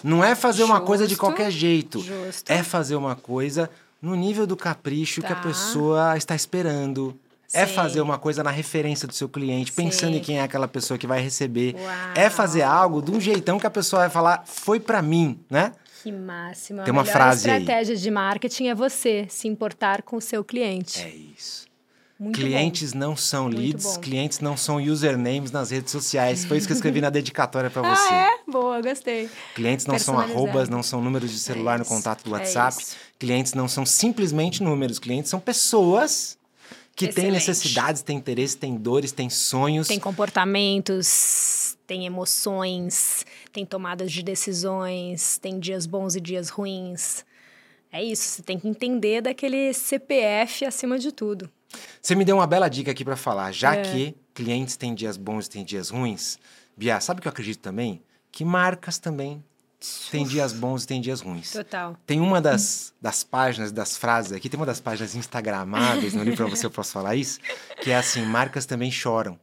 Não 0.02 0.22
é 0.22 0.34
fazer 0.34 0.64
uma 0.64 0.80
coisa 0.80 1.04
de 1.04 1.10
Justo, 1.10 1.20
qualquer 1.20 1.50
jeito. 1.50 2.00
justo. 2.00 2.50
É 2.50 2.62
fazer 2.62 2.94
uma 2.96 3.16
coisa 3.16 3.70
no 4.02 4.14
nível 4.14 4.46
do 4.46 4.56
capricho 4.56 5.20
que 5.22 5.32
a 5.32 5.36
Tá. 5.36 5.40
pessoa 5.42 6.16
está 6.16 6.34
esperando. 6.34 7.18
É 7.52 7.66
Sim. 7.66 7.74
fazer 7.74 8.00
uma 8.00 8.18
coisa 8.18 8.42
na 8.42 8.50
referência 8.50 9.06
do 9.06 9.14
seu 9.14 9.28
cliente, 9.28 9.70
pensando 9.72 10.12
Sim. 10.12 10.18
em 10.18 10.20
quem 10.20 10.38
é 10.40 10.42
aquela 10.42 10.66
pessoa 10.66 10.98
que 10.98 11.06
vai 11.06 11.20
receber. 11.20 11.74
Uau. 11.78 11.86
É 12.16 12.28
fazer 12.28 12.62
algo 12.62 13.00
de 13.00 13.12
um 13.12 13.20
jeitão 13.20 13.58
que 13.58 13.66
a 13.66 13.70
pessoa 13.70 14.00
vai 14.00 14.10
falar, 14.10 14.42
foi 14.44 14.80
pra 14.80 15.00
mim, 15.00 15.38
né? 15.48 15.72
Que 16.02 16.10
máximo. 16.12 16.82
Tem 16.82 16.90
a 16.90 16.92
uma 16.92 17.04
frase 17.04 17.48
aí. 17.48 17.60
estratégia 17.60 17.96
de 17.96 18.10
marketing 18.10 18.66
é 18.66 18.74
você 18.74 19.26
se 19.30 19.46
importar 19.48 20.02
com 20.02 20.16
o 20.16 20.20
seu 20.20 20.44
cliente. 20.44 21.00
É 21.00 21.08
isso. 21.08 21.64
Muito 22.24 22.40
clientes 22.40 22.94
não 22.94 23.14
são 23.14 23.48
leads, 23.48 23.84
bom. 23.84 24.00
clientes 24.00 24.40
não 24.40 24.56
são 24.56 24.76
usernames 24.76 25.50
nas 25.50 25.70
redes 25.70 25.92
sociais. 25.92 26.44
Foi 26.44 26.56
isso 26.56 26.66
que 26.66 26.72
eu 26.72 26.76
escrevi 26.76 27.00
na 27.00 27.10
dedicatória 27.10 27.68
pra 27.68 27.82
você. 27.82 28.08
Ah, 28.14 28.30
é? 28.46 28.50
Boa, 28.50 28.80
gostei. 28.80 29.28
Clientes 29.54 29.84
não 29.86 29.98
são 29.98 30.18
arrobas, 30.18 30.68
não 30.68 30.82
são 30.82 31.00
números 31.02 31.30
de 31.30 31.38
celular 31.38 31.78
no 31.78 31.84
isso, 31.84 31.94
contato 31.94 32.24
do 32.24 32.30
é 32.34 32.38
WhatsApp. 32.38 32.82
isso. 32.82 32.96
clientes 33.18 33.52
não 33.54 33.68
são 33.68 33.84
simplesmente 33.84 34.62
números. 34.62 34.98
Clientes 34.98 35.30
são 35.30 35.38
pessoas 35.38 36.38
que 36.96 37.06
têm 37.08 37.24
Excelente. 37.24 37.32
necessidades, 37.32 38.02
têm 38.02 38.16
interesses, 38.16 38.54
têm 38.54 38.76
dores, 38.76 39.12
têm 39.12 39.28
sonhos. 39.28 39.88
Tem 39.88 39.98
comportamentos, 39.98 41.76
tem 41.86 42.06
emoções, 42.06 43.26
tem 43.52 43.66
tomadas 43.66 44.12
de 44.12 44.22
decisões, 44.22 45.38
tem 45.38 45.58
dias 45.58 45.86
bons 45.86 46.14
e 46.14 46.20
dias 46.20 46.48
ruins. 46.48 47.24
É 47.92 48.02
isso, 48.02 48.22
você 48.28 48.42
tem 48.42 48.58
que 48.58 48.66
entender 48.68 49.20
daquele 49.22 49.72
CPF 49.72 50.64
acima 50.64 50.98
de 50.98 51.12
tudo. 51.12 51.48
Você 52.00 52.14
me 52.14 52.24
deu 52.24 52.36
uma 52.36 52.46
bela 52.46 52.68
dica 52.68 52.90
aqui 52.90 53.04
para 53.04 53.16
falar. 53.16 53.52
Já 53.52 53.74
É. 53.74 53.82
que 53.82 54.16
clientes 54.34 54.76
têm 54.76 54.94
dias 54.94 55.16
bons 55.16 55.46
e 55.46 55.50
têm 55.50 55.64
dias 55.64 55.90
ruins, 55.90 56.38
Bia, 56.76 57.00
sabe 57.00 57.18
o 57.18 57.22
que 57.22 57.28
eu 57.28 57.32
acredito 57.32 57.60
também? 57.60 58.02
Que 58.32 58.44
marcas 58.44 58.98
também 58.98 59.42
têm 60.10 60.26
dias 60.26 60.52
bons 60.52 60.82
e 60.84 60.86
têm 60.86 61.00
dias 61.00 61.20
ruins. 61.20 61.52
Total. 61.52 61.96
Tem 62.06 62.18
uma 62.20 62.40
das, 62.40 62.92
das 63.00 63.22
páginas, 63.22 63.70
das 63.70 63.96
frases 63.96 64.32
aqui, 64.32 64.48
tem 64.48 64.58
uma 64.58 64.66
das 64.66 64.80
páginas 64.80 65.14
instagramáveis 65.14 66.14
no 66.14 66.22
livro 66.24 66.36
para 66.38 66.46
você, 66.46 66.66
eu 66.66 66.70
posso 66.70 66.90
falar 66.92 67.14
isso, 67.14 67.38
que 67.82 67.90
é 67.90 67.96
assim, 67.96 68.22
marcas 68.22 68.66
também 68.66 68.90
choram. 68.90 69.38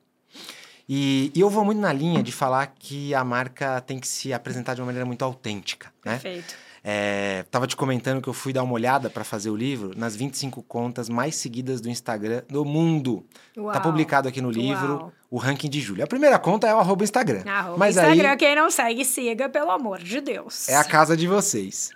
E, 0.89 1.31
e 1.33 1.39
eu 1.39 1.49
vou 1.49 1.63
muito 1.63 1.79
na 1.79 1.93
linha 1.93 2.21
de 2.21 2.31
falar 2.31 2.67
que 2.67 3.13
a 3.13 3.23
marca 3.23 3.79
tem 3.81 3.97
que 3.99 4.07
se 4.07 4.33
apresentar 4.33 4.73
de 4.73 4.81
uma 4.81 4.87
maneira 4.87 5.05
muito 5.05 5.23
autêntica, 5.23 5.87
né? 6.03 6.13
Perfeito. 6.19 6.53
É, 6.83 7.45
tava 7.51 7.67
te 7.67 7.75
comentando 7.75 8.21
que 8.21 8.27
eu 8.27 8.33
fui 8.33 8.51
dar 8.51 8.63
uma 8.63 8.73
olhada 8.73 9.07
para 9.09 9.23
fazer 9.23 9.51
o 9.51 9.55
livro 9.55 9.91
nas 9.95 10.15
25 10.15 10.63
contas 10.63 11.07
mais 11.09 11.35
seguidas 11.35 11.79
do 11.79 11.87
Instagram 11.89 12.41
do 12.49 12.65
mundo. 12.65 13.23
Uau. 13.55 13.71
Tá 13.71 13.79
publicado 13.79 14.27
aqui 14.27 14.41
no 14.41 14.49
livro 14.49 14.93
Uau. 14.95 15.13
o 15.29 15.37
ranking 15.37 15.69
de 15.69 15.79
julho. 15.79 16.03
A 16.03 16.07
primeira 16.07 16.39
conta 16.39 16.67
é 16.67 16.73
o 16.73 16.79
arroba 16.79 17.03
Instagram. 17.03 17.43
Arroba 17.45 17.77
mas 17.77 17.95
Instagram, 17.95 18.31
aí 18.31 18.37
quem 18.37 18.55
não 18.55 18.71
segue, 18.71 19.05
siga, 19.05 19.47
pelo 19.47 19.69
amor 19.69 19.99
de 19.99 20.19
Deus. 20.21 20.67
é 20.69 20.75
a 20.75 20.83
casa 20.83 21.15
de 21.15 21.27
vocês. 21.27 21.91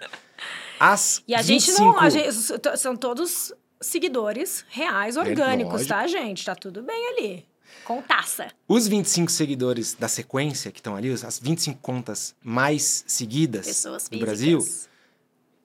As 0.80 1.24
E 1.28 1.34
a 1.34 1.42
gente 1.42 1.66
25 1.68 1.82
não. 1.82 2.00
a 2.00 2.10
gente- 2.10 2.78
são 2.78 2.96
todos 2.96 3.54
seguidores 3.82 4.66
reais, 4.70 5.18
orgânicos, 5.18 5.74
lógico. 5.74 5.90
tá, 5.94 6.06
gente? 6.08 6.46
Tá 6.46 6.54
tudo 6.56 6.84
bem 6.84 7.08
ali. 7.18 7.46
Contaça. 7.84 8.48
Os 8.68 8.88
25 8.88 9.32
seguidores 9.32 9.94
da 9.94 10.08
sequência 10.08 10.72
que 10.72 10.80
estão 10.80 10.96
ali, 10.96 11.12
as 11.12 11.40
25 11.40 11.80
contas 11.82 12.36
mais 12.44 13.04
seguidas 13.08 13.86
do. 14.12 14.20
Brasil, 14.20 14.60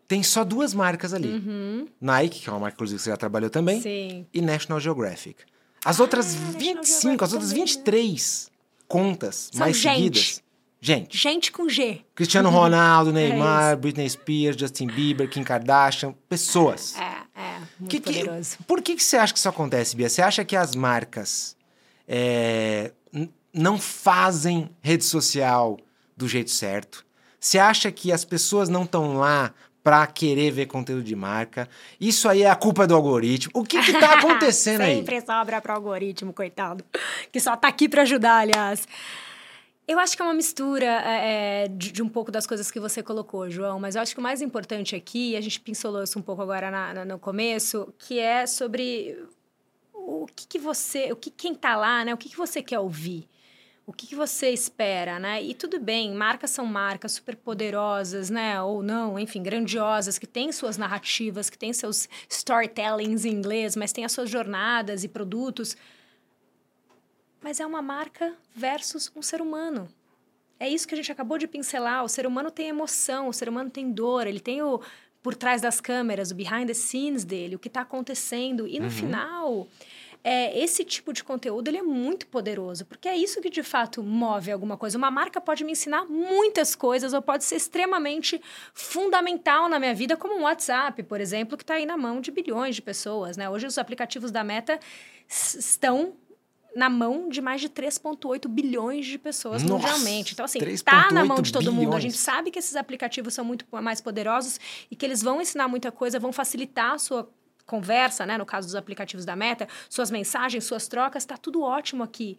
tem 0.07 0.23
só 0.23 0.45
duas 0.45 0.75
marcas 0.75 1.15
ali. 1.15 1.29
Uhum. 1.29 1.87
Nike, 2.01 2.41
que 2.41 2.49
é 2.49 2.53
uma 2.53 2.59
marca 2.61 2.75
inclusive 2.75 2.99
que 2.99 3.05
você 3.05 3.11
já 3.11 3.17
trabalhou 3.17 3.49
também, 3.51 3.81
Sim. 3.81 4.27
e 4.35 4.41
National 4.41 4.81
Geographic. 4.81 5.45
As 5.85 5.99
outras 6.01 6.35
Ah, 6.35 6.39
National 6.39 6.59
25, 6.61 7.25
as 7.25 7.33
outras 7.33 7.51
também, 7.51 7.65
né? 7.65 7.71
23 7.71 8.51
contas 8.89 9.49
São 9.53 9.61
mais 9.61 9.77
gente. 9.77 9.95
seguidas. 9.97 10.43
Gente, 10.83 11.17
Gente 11.19 11.53
com 11.53 11.69
G. 11.69 12.01
Cristiano 12.15 12.49
Ronaldo, 12.51 13.13
Neymar, 13.13 13.73
É. 13.73 13.77
Britney 13.77 14.09
Spears, 14.09 14.57
Justin 14.59 14.87
Bieber, 14.87 15.29
Kim 15.29 15.45
Kardashian, 15.45 16.15
pessoas. 16.29 16.97
É, 16.97 17.41
é. 17.41 17.59
Muito 17.79 17.91
Que- 17.91 18.01
que- 18.01 18.25
por 18.67 18.81
que, 18.83 18.97
que 18.97 19.03
você 19.05 19.17
acha 19.19 19.33
que 19.33 19.39
isso 19.39 19.49
acontece, 19.49 19.95
Bia? 19.95 20.09
Você 20.09 20.23
acha 20.23 20.43
que 20.45 20.57
as 20.57 20.75
marcas 20.75 21.55
é, 22.13 22.91
não 23.55 23.79
fazem 23.79 24.69
rede 24.83 25.05
social 25.05 25.79
do 26.17 26.27
jeito 26.27 26.51
certo? 26.51 27.07
Você 27.39 27.57
acha 27.59 27.91
que 27.93 28.11
as 28.13 28.25
pessoas 28.25 28.69
não 28.69 28.83
estão 28.83 29.15
lá 29.17 29.55
para 29.83 30.05
querer 30.09 30.51
ver 30.51 30.67
conteúdo 30.67 31.05
de 31.05 31.15
marca? 31.15 31.69
Isso 32.01 32.29
aí 32.29 32.43
é 32.43 32.51
a 32.51 32.57
culpa 32.57 32.85
do 32.87 32.95
algoritmo. 32.97 33.53
O 33.55 33.63
que 33.65 33.81
que 33.81 33.93
tá 33.99 34.15
acontecendo 34.19 34.83
aí? 34.83 34.97
Sempre 34.97 35.21
sobra 35.23 35.61
pro 35.61 35.73
algoritmo, 35.73 36.33
coitado. 36.33 36.85
Que 37.33 37.39
só 37.41 37.57
tá 37.57 37.69
aqui 37.69 37.89
pra 37.89 38.03
ajudar, 38.03 38.39
aliás. 38.41 38.87
Eu 39.89 39.99
acho 39.99 40.15
que 40.17 40.23
é 40.23 40.25
uma 40.25 40.35
mistura 40.35 40.85
é, 40.85 41.65
é, 41.65 41.69
de, 41.69 41.91
de 41.93 42.03
um 42.03 42.09
pouco 42.09 42.31
das 42.31 42.47
coisas 42.47 42.71
que 42.71 42.79
você 42.79 43.03
colocou, 43.03 43.49
João, 43.49 43.81
mas 43.81 43.95
eu 43.97 44.03
acho 44.03 44.13
que 44.15 44.21
o 44.21 44.23
mais 44.23 44.43
importante 44.43 44.95
aqui, 44.95 45.35
a 45.37 45.41
gente 45.41 45.59
pincelou 45.61 46.03
isso 46.03 46.19
um 46.19 46.23
pouco 46.23 46.43
agora 46.43 46.71
na- 46.71 46.95
na- 46.95 47.05
no 47.05 47.19
começo, 47.19 47.93
que 47.99 48.19
é 48.19 48.47
sobre 48.47 49.17
o 50.11 50.27
que, 50.27 50.47
que 50.47 50.59
você, 50.59 51.13
o 51.13 51.17
que 51.17 51.31
quem 51.31 51.55
tá 51.55 51.77
lá, 51.77 52.05
né? 52.05 52.13
O 52.13 52.17
que, 52.17 52.29
que 52.29 52.37
você 52.37 52.63
quer 52.63 52.79
ouvir? 52.79 53.29
O 53.87 53.93
que, 53.93 54.07
que 54.07 54.15
você 54.15 54.51
espera, 54.51 55.19
né? 55.19 55.43
E 55.43 55.55
tudo 55.55 55.81
bem, 55.81 56.15
marcas 56.15 56.51
são 56.51 56.65
marcas 56.67 57.13
super 57.13 57.37
poderosas, 57.37 58.31
né? 58.31 58.61
Ou 58.63 58.83
não, 58.83 59.19
enfim, 59.19 59.43
grandiosas, 59.43 60.19
que 60.19 60.27
têm 60.27 60.53
suas 60.53 60.77
narrativas, 60.77 61.51
que 61.51 61.59
têm 61.59 61.73
seus 61.73 62.09
storytellings 62.29 63.25
em 63.25 63.33
inglês, 63.33 63.75
mas 63.75 63.93
têm 63.93 64.05
as 64.05 64.13
suas 64.13 64.31
jornadas 64.31 65.03
e 65.03 65.09
produtos. 65.09 65.77
Mas 67.41 67.59
é 67.59 67.67
uma 67.67 67.83
marca 67.83 68.35
versus 68.55 69.11
um 69.17 69.23
ser 69.23 69.41
humano. 69.41 69.89
É 70.59 70.69
isso 70.69 70.87
que 70.87 70.95
a 70.95 70.97
gente 70.97 71.11
acabou 71.11 71.39
de 71.39 71.49
pincelar. 71.49 72.05
O 72.05 72.09
ser 72.09 72.27
humano 72.27 72.51
tem 72.51 72.69
emoção, 72.69 73.29
o 73.29 73.33
ser 73.33 73.49
humano 73.49 73.71
tem 73.71 73.91
dor, 73.91 74.27
ele 74.27 74.41
tem 74.41 74.63
o 74.63 74.81
por 75.23 75.35
trás 75.35 75.61
das 75.61 75.81
câmeras, 75.81 76.31
o 76.31 76.35
behind 76.35 76.67
the 76.67 76.75
scenes 76.75 77.25
dele, 77.25 77.57
o 77.57 77.59
que 77.59 77.69
está 77.69 77.83
acontecendo. 77.83 78.67
E 78.67 78.79
no 78.81 78.91
final, 78.91 79.69
é, 80.23 80.59
esse 80.59 80.85
tipo 80.85 81.13
de 81.13 81.25
conteúdo 81.25 81.69
ele 81.69 81.79
é 81.79 81.83
muito 81.83 82.27
poderoso, 82.27 82.85
porque 82.85 83.09
é 83.09 83.17
isso 83.17 83.41
que 83.41 83.49
de 83.49 83.63
fato 83.63 84.03
move 84.03 84.51
alguma 84.53 84.77
coisa. 84.77 84.99
Uma 84.99 85.11
marca 85.11 85.41
pode 85.41 85.65
me 85.65 85.73
ensinar 85.73 86.05
muitas 86.05 86.75
coisas, 86.75 87.13
ou 87.13 87.23
pode 87.23 87.45
ser 87.45 87.57
extremamente 87.57 88.41
fundamental 88.75 89.69
na 89.69 89.79
minha 89.79 89.95
vida, 89.95 90.17
como 90.17 90.35
um 90.35 90.43
WhatsApp, 90.43 91.03
por 91.05 91.21
exemplo, 91.21 91.57
que 91.57 91.63
está 91.63 91.75
aí 91.75 91.87
na 91.87 91.97
mão 91.97 92.21
de 92.21 92.31
bilhões 92.31 92.77
de 92.77 92.83
pessoas. 92.83 93.37
Né? 93.37 93.49
Hoje 93.49 93.67
os 93.67 93.79
aplicativos 93.79 94.31
da 94.31 94.45
Meta 94.45 94.79
estão 95.29 96.15
na 96.75 96.89
mão 96.89 97.29
de 97.29 97.41
mais 97.41 97.61
de 97.61 97.69
3,8 97.69 98.47
bilhões 98.47 99.07
de 99.07 99.19
pessoas 99.19 99.63
Nossa, 99.63 99.89
mundialmente. 99.89 100.35
Então, 100.35 100.45
assim, 100.45 100.61
tá 100.85 101.11
na 101.11 101.25
mão 101.25 101.39
3,8 101.39 101.43
de 101.43 101.53
todo 101.53 101.73
mundo. 101.73 101.95
A 101.95 101.97
bilhões. 101.97 102.03
gente 102.03 102.17
sabe 102.17 102.51
que 102.51 102.59
esses 102.59 102.77
aplicativos 102.77 103.35
são 103.35 103.45
muito 103.45 103.67
mais 103.73 104.01
poderosos 104.01 104.61
e 104.91 104.95
que 104.95 105.05
eles 105.05 105.23
vão 105.23 105.41
ensinar 105.41 105.67
muita 105.67 105.91
coisa, 105.91 106.21
vão 106.21 106.33
facilitar 106.33 106.93
a 106.93 106.99
sua 106.99 107.29
conversa, 107.71 108.27
né? 108.27 108.37
No 108.37 108.45
caso 108.45 108.67
dos 108.67 108.75
aplicativos 108.75 109.25
da 109.25 109.37
Meta, 109.37 109.69
suas 109.89 110.11
mensagens, 110.11 110.65
suas 110.65 110.89
trocas, 110.89 111.25
tá 111.25 111.37
tudo 111.37 111.63
ótimo 111.63 112.03
aqui. 112.03 112.37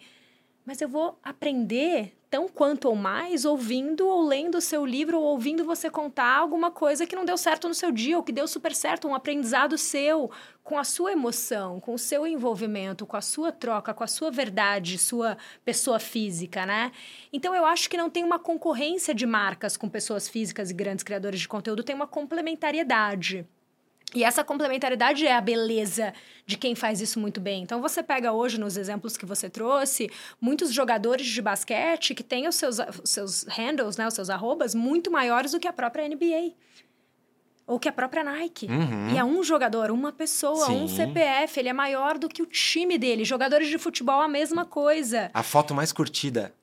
Mas 0.65 0.81
eu 0.81 0.89
vou 0.89 1.17
aprender 1.23 2.13
tão 2.29 2.47
quanto 2.47 2.88
ou 2.88 2.95
mais 2.95 3.45
ouvindo 3.45 4.07
ou 4.07 4.25
lendo 4.25 4.57
o 4.57 4.61
seu 4.61 4.85
livro 4.85 5.19
ou 5.19 5.23
ouvindo 5.23 5.65
você 5.65 5.89
contar 5.89 6.38
alguma 6.38 6.69
coisa 6.69 7.05
que 7.05 7.15
não 7.15 7.25
deu 7.25 7.38
certo 7.38 7.67
no 7.67 7.73
seu 7.73 7.91
dia 7.91 8.15
ou 8.15 8.23
que 8.23 8.31
deu 8.31 8.47
super 8.47 8.73
certo, 8.73 9.07
um 9.07 9.15
aprendizado 9.15 9.77
seu, 9.77 10.29
com 10.63 10.77
a 10.77 10.83
sua 10.83 11.11
emoção, 11.11 11.79
com 11.79 11.93
o 11.93 12.00
seu 12.00 12.27
envolvimento, 12.27 13.05
com 13.05 13.17
a 13.17 13.21
sua 13.21 13.51
troca, 13.51 13.93
com 13.93 14.03
a 14.03 14.07
sua 14.07 14.29
verdade, 14.31 14.97
sua 14.97 15.38
pessoa 15.65 16.00
física, 16.00 16.65
né? 16.65 16.91
Então 17.33 17.55
eu 17.55 17.65
acho 17.65 17.89
que 17.89 17.97
não 17.97 18.09
tem 18.09 18.23
uma 18.23 18.39
concorrência 18.39 19.13
de 19.13 19.25
marcas 19.25 19.75
com 19.75 19.89
pessoas 19.89 20.29
físicas 20.29 20.69
e 20.69 20.73
grandes 20.73 21.03
criadores 21.03 21.39
de 21.39 21.47
conteúdo, 21.47 21.83
tem 21.83 21.95
uma 21.95 22.07
complementariedade. 22.07 23.45
E 24.13 24.24
essa 24.24 24.44
complementariedade 24.44 25.25
é 25.25 25.34
a 25.34 25.41
beleza 25.41 26.13
de 26.46 26.58
quem 26.58 26.75
faz 26.75 27.00
isso 27.00 27.20
muito 27.20 27.39
bem. 27.39 27.63
Então, 27.63 27.82
você 27.82 28.03
pega 28.03 28.34
hoje, 28.34 28.60
nos 28.60 28.75
exemplos 28.75 29.15
que 29.15 29.25
você 29.25 29.50
trouxe, 29.50 30.10
muitos 30.39 30.74
jogadores 30.74 31.25
de 31.25 31.41
basquete 31.41 32.13
que 32.13 32.24
têm 32.24 32.48
os 32.48 32.56
seus, 32.56 32.77
os 33.01 33.10
seus 33.10 33.44
handles, 33.48 33.96
né, 33.96 34.06
os 34.06 34.13
seus 34.13 34.30
arrobas, 34.30 34.75
muito 34.75 35.10
maiores 35.10 35.51
do 35.53 35.60
que 35.60 35.68
a 35.68 35.74
própria 35.74 36.08
NBA. 36.08 36.53
Ou 37.65 37.80
que 37.80 37.88
a 37.88 37.91
própria 37.94 38.22
Nike. 38.22 38.65
Uhum. 38.65 39.12
E 39.13 39.18
é 39.18 39.24
um 39.24 39.41
jogador, 39.44 39.91
uma 39.91 40.12
pessoa, 40.12 40.70
um 40.70 40.89
Sim. 40.89 40.96
CPF. 40.96 41.58
Ele 41.58 41.70
é 41.70 41.74
maior 41.74 42.18
do 42.18 42.27
que 42.27 42.41
o 42.41 42.46
time 42.46 42.98
dele. 42.98 43.24
Jogadores 43.24 43.70
de 43.70 43.77
futebol, 43.77 44.20
a 44.20 44.27
mesma 44.27 44.65
coisa. 44.65 45.32
A 45.34 45.41
foto 45.41 45.74
mais 45.74 45.94
curtida 45.94 46.53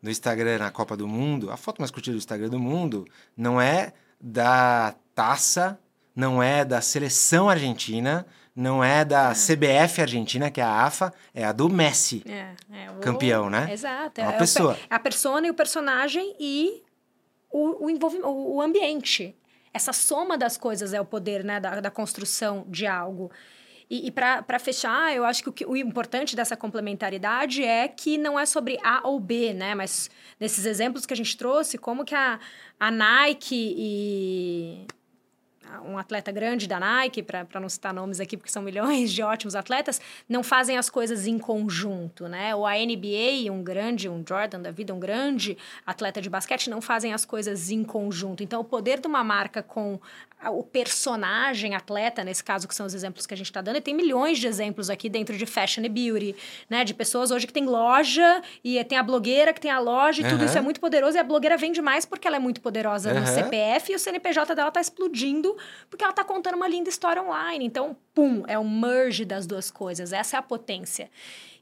no 0.00 0.10
Instagram 0.10 0.58
na 0.58 0.70
Copa 0.70 0.96
do 0.96 1.08
Mundo, 1.08 1.50
a 1.50 1.56
foto 1.56 1.80
mais 1.80 1.90
curtida 1.90 2.14
do 2.14 2.18
Instagram 2.18 2.50
do 2.50 2.58
mundo, 2.58 3.06
não 3.34 3.58
é 3.58 3.94
da 4.20 4.94
taça, 5.14 5.78
não 6.14 6.42
é 6.42 6.64
da 6.64 6.80
seleção 6.80 7.48
argentina, 7.48 8.26
não 8.54 8.84
é 8.84 9.04
da 9.04 9.32
CBF 9.32 10.00
argentina, 10.00 10.50
que 10.50 10.60
é 10.60 10.64
a 10.64 10.84
AFA, 10.84 11.12
é 11.34 11.44
a 11.44 11.52
do 11.52 11.68
Messi. 11.68 12.22
É, 12.26 12.54
é 12.72 12.90
o- 12.90 13.00
Campeão, 13.00 13.50
né? 13.50 13.68
Exato. 13.72 14.20
É 14.20 14.28
o 14.28 14.32
pe- 14.32 14.38
pessoa. 14.38 14.78
a 14.88 14.98
persona 14.98 15.46
e 15.46 15.50
o 15.50 15.54
personagem 15.54 16.36
e 16.38 16.82
o, 17.50 17.86
o, 17.86 17.90
envolvimento, 17.90 18.28
o, 18.28 18.56
o 18.56 18.60
ambiente. 18.62 19.34
Essa 19.72 19.92
soma 19.92 20.38
das 20.38 20.56
coisas 20.56 20.92
é 20.94 21.00
o 21.00 21.04
poder 21.04 21.42
né, 21.42 21.58
da, 21.58 21.80
da 21.80 21.90
construção 21.90 22.64
de 22.68 22.86
algo. 22.86 23.30
E, 23.90 24.06
e 24.06 24.10
para 24.10 24.58
fechar, 24.60 25.14
eu 25.14 25.24
acho 25.24 25.42
que 25.42 25.48
o, 25.48 25.52
que 25.52 25.66
o 25.66 25.76
importante 25.76 26.34
dessa 26.36 26.56
complementaridade 26.56 27.62
é 27.64 27.86
que 27.88 28.16
não 28.16 28.38
é 28.38 28.46
sobre 28.46 28.78
A 28.84 29.06
ou 29.06 29.18
B, 29.20 29.52
né? 29.52 29.74
Mas 29.74 30.08
nesses 30.40 30.64
exemplos 30.64 31.04
que 31.04 31.12
a 31.12 31.16
gente 31.16 31.36
trouxe, 31.36 31.76
como 31.76 32.04
que 32.04 32.14
a, 32.14 32.38
a 32.80 32.90
Nike 32.90 33.74
e 33.76 34.86
um 35.86 35.98
atleta 35.98 36.30
grande 36.30 36.66
da 36.66 36.78
Nike, 36.78 37.22
para 37.22 37.60
não 37.60 37.68
citar 37.68 37.92
nomes 37.92 38.20
aqui, 38.20 38.36
porque 38.36 38.50
são 38.50 38.62
milhões 38.62 39.12
de 39.12 39.22
ótimos 39.22 39.54
atletas, 39.54 40.00
não 40.28 40.42
fazem 40.42 40.76
as 40.76 40.88
coisas 40.90 41.26
em 41.26 41.38
conjunto, 41.38 42.28
né? 42.28 42.54
Ou 42.54 42.66
a 42.66 42.74
NBA, 42.74 43.50
um 43.50 43.62
grande, 43.62 44.08
um 44.08 44.24
Jordan 44.26 44.60
da 44.60 44.70
vida, 44.70 44.94
um 44.94 45.00
grande 45.00 45.56
atleta 45.86 46.20
de 46.20 46.30
basquete, 46.30 46.70
não 46.70 46.80
fazem 46.80 47.12
as 47.12 47.24
coisas 47.24 47.70
em 47.70 47.82
conjunto. 47.84 48.42
Então, 48.42 48.60
o 48.60 48.64
poder 48.64 49.00
de 49.00 49.06
uma 49.06 49.24
marca 49.24 49.62
com 49.62 49.98
o 50.46 50.62
personagem 50.62 51.74
atleta, 51.74 52.22
nesse 52.22 52.44
caso, 52.44 52.68
que 52.68 52.74
são 52.74 52.84
os 52.84 52.92
exemplos 52.92 53.26
que 53.26 53.32
a 53.32 53.36
gente 53.36 53.46
está 53.46 53.62
dando, 53.62 53.76
e 53.76 53.80
tem 53.80 53.94
milhões 53.94 54.38
de 54.38 54.46
exemplos 54.46 54.90
aqui 54.90 55.08
dentro 55.08 55.36
de 55.36 55.46
fashion 55.46 55.82
e 55.84 55.88
beauty, 55.88 56.36
né? 56.68 56.84
De 56.84 56.92
pessoas 56.92 57.30
hoje 57.30 57.46
que 57.46 57.52
tem 57.52 57.64
loja 57.64 58.42
e 58.62 58.82
tem 58.84 58.98
a 58.98 59.02
blogueira 59.02 59.52
que 59.52 59.60
tem 59.60 59.70
a 59.70 59.78
loja 59.78 60.20
e 60.20 60.24
tudo 60.24 60.36
Aham. 60.36 60.44
isso 60.44 60.58
é 60.58 60.60
muito 60.60 60.80
poderoso 60.80 61.16
e 61.16 61.20
a 61.20 61.24
blogueira 61.24 61.56
vende 61.56 61.80
mais 61.80 62.04
porque 62.04 62.26
ela 62.26 62.36
é 62.36 62.40
muito 62.40 62.60
poderosa 62.60 63.12
no 63.12 63.20
Aham. 63.20 63.26
CPF 63.26 63.92
e 63.92 63.94
o 63.94 63.98
CNPJ 63.98 64.54
dela 64.54 64.70
tá 64.70 64.80
explodindo 64.80 65.53
porque 65.88 66.04
ela 66.04 66.12
tá 66.12 66.24
contando 66.24 66.54
uma 66.54 66.68
linda 66.68 66.88
história 66.88 67.22
online. 67.22 67.64
Então, 67.64 67.96
pum, 68.14 68.42
é 68.46 68.58
o 68.58 68.64
merge 68.64 69.24
das 69.24 69.46
duas 69.46 69.70
coisas. 69.70 70.12
Essa 70.12 70.36
é 70.36 70.38
a 70.38 70.42
potência. 70.42 71.10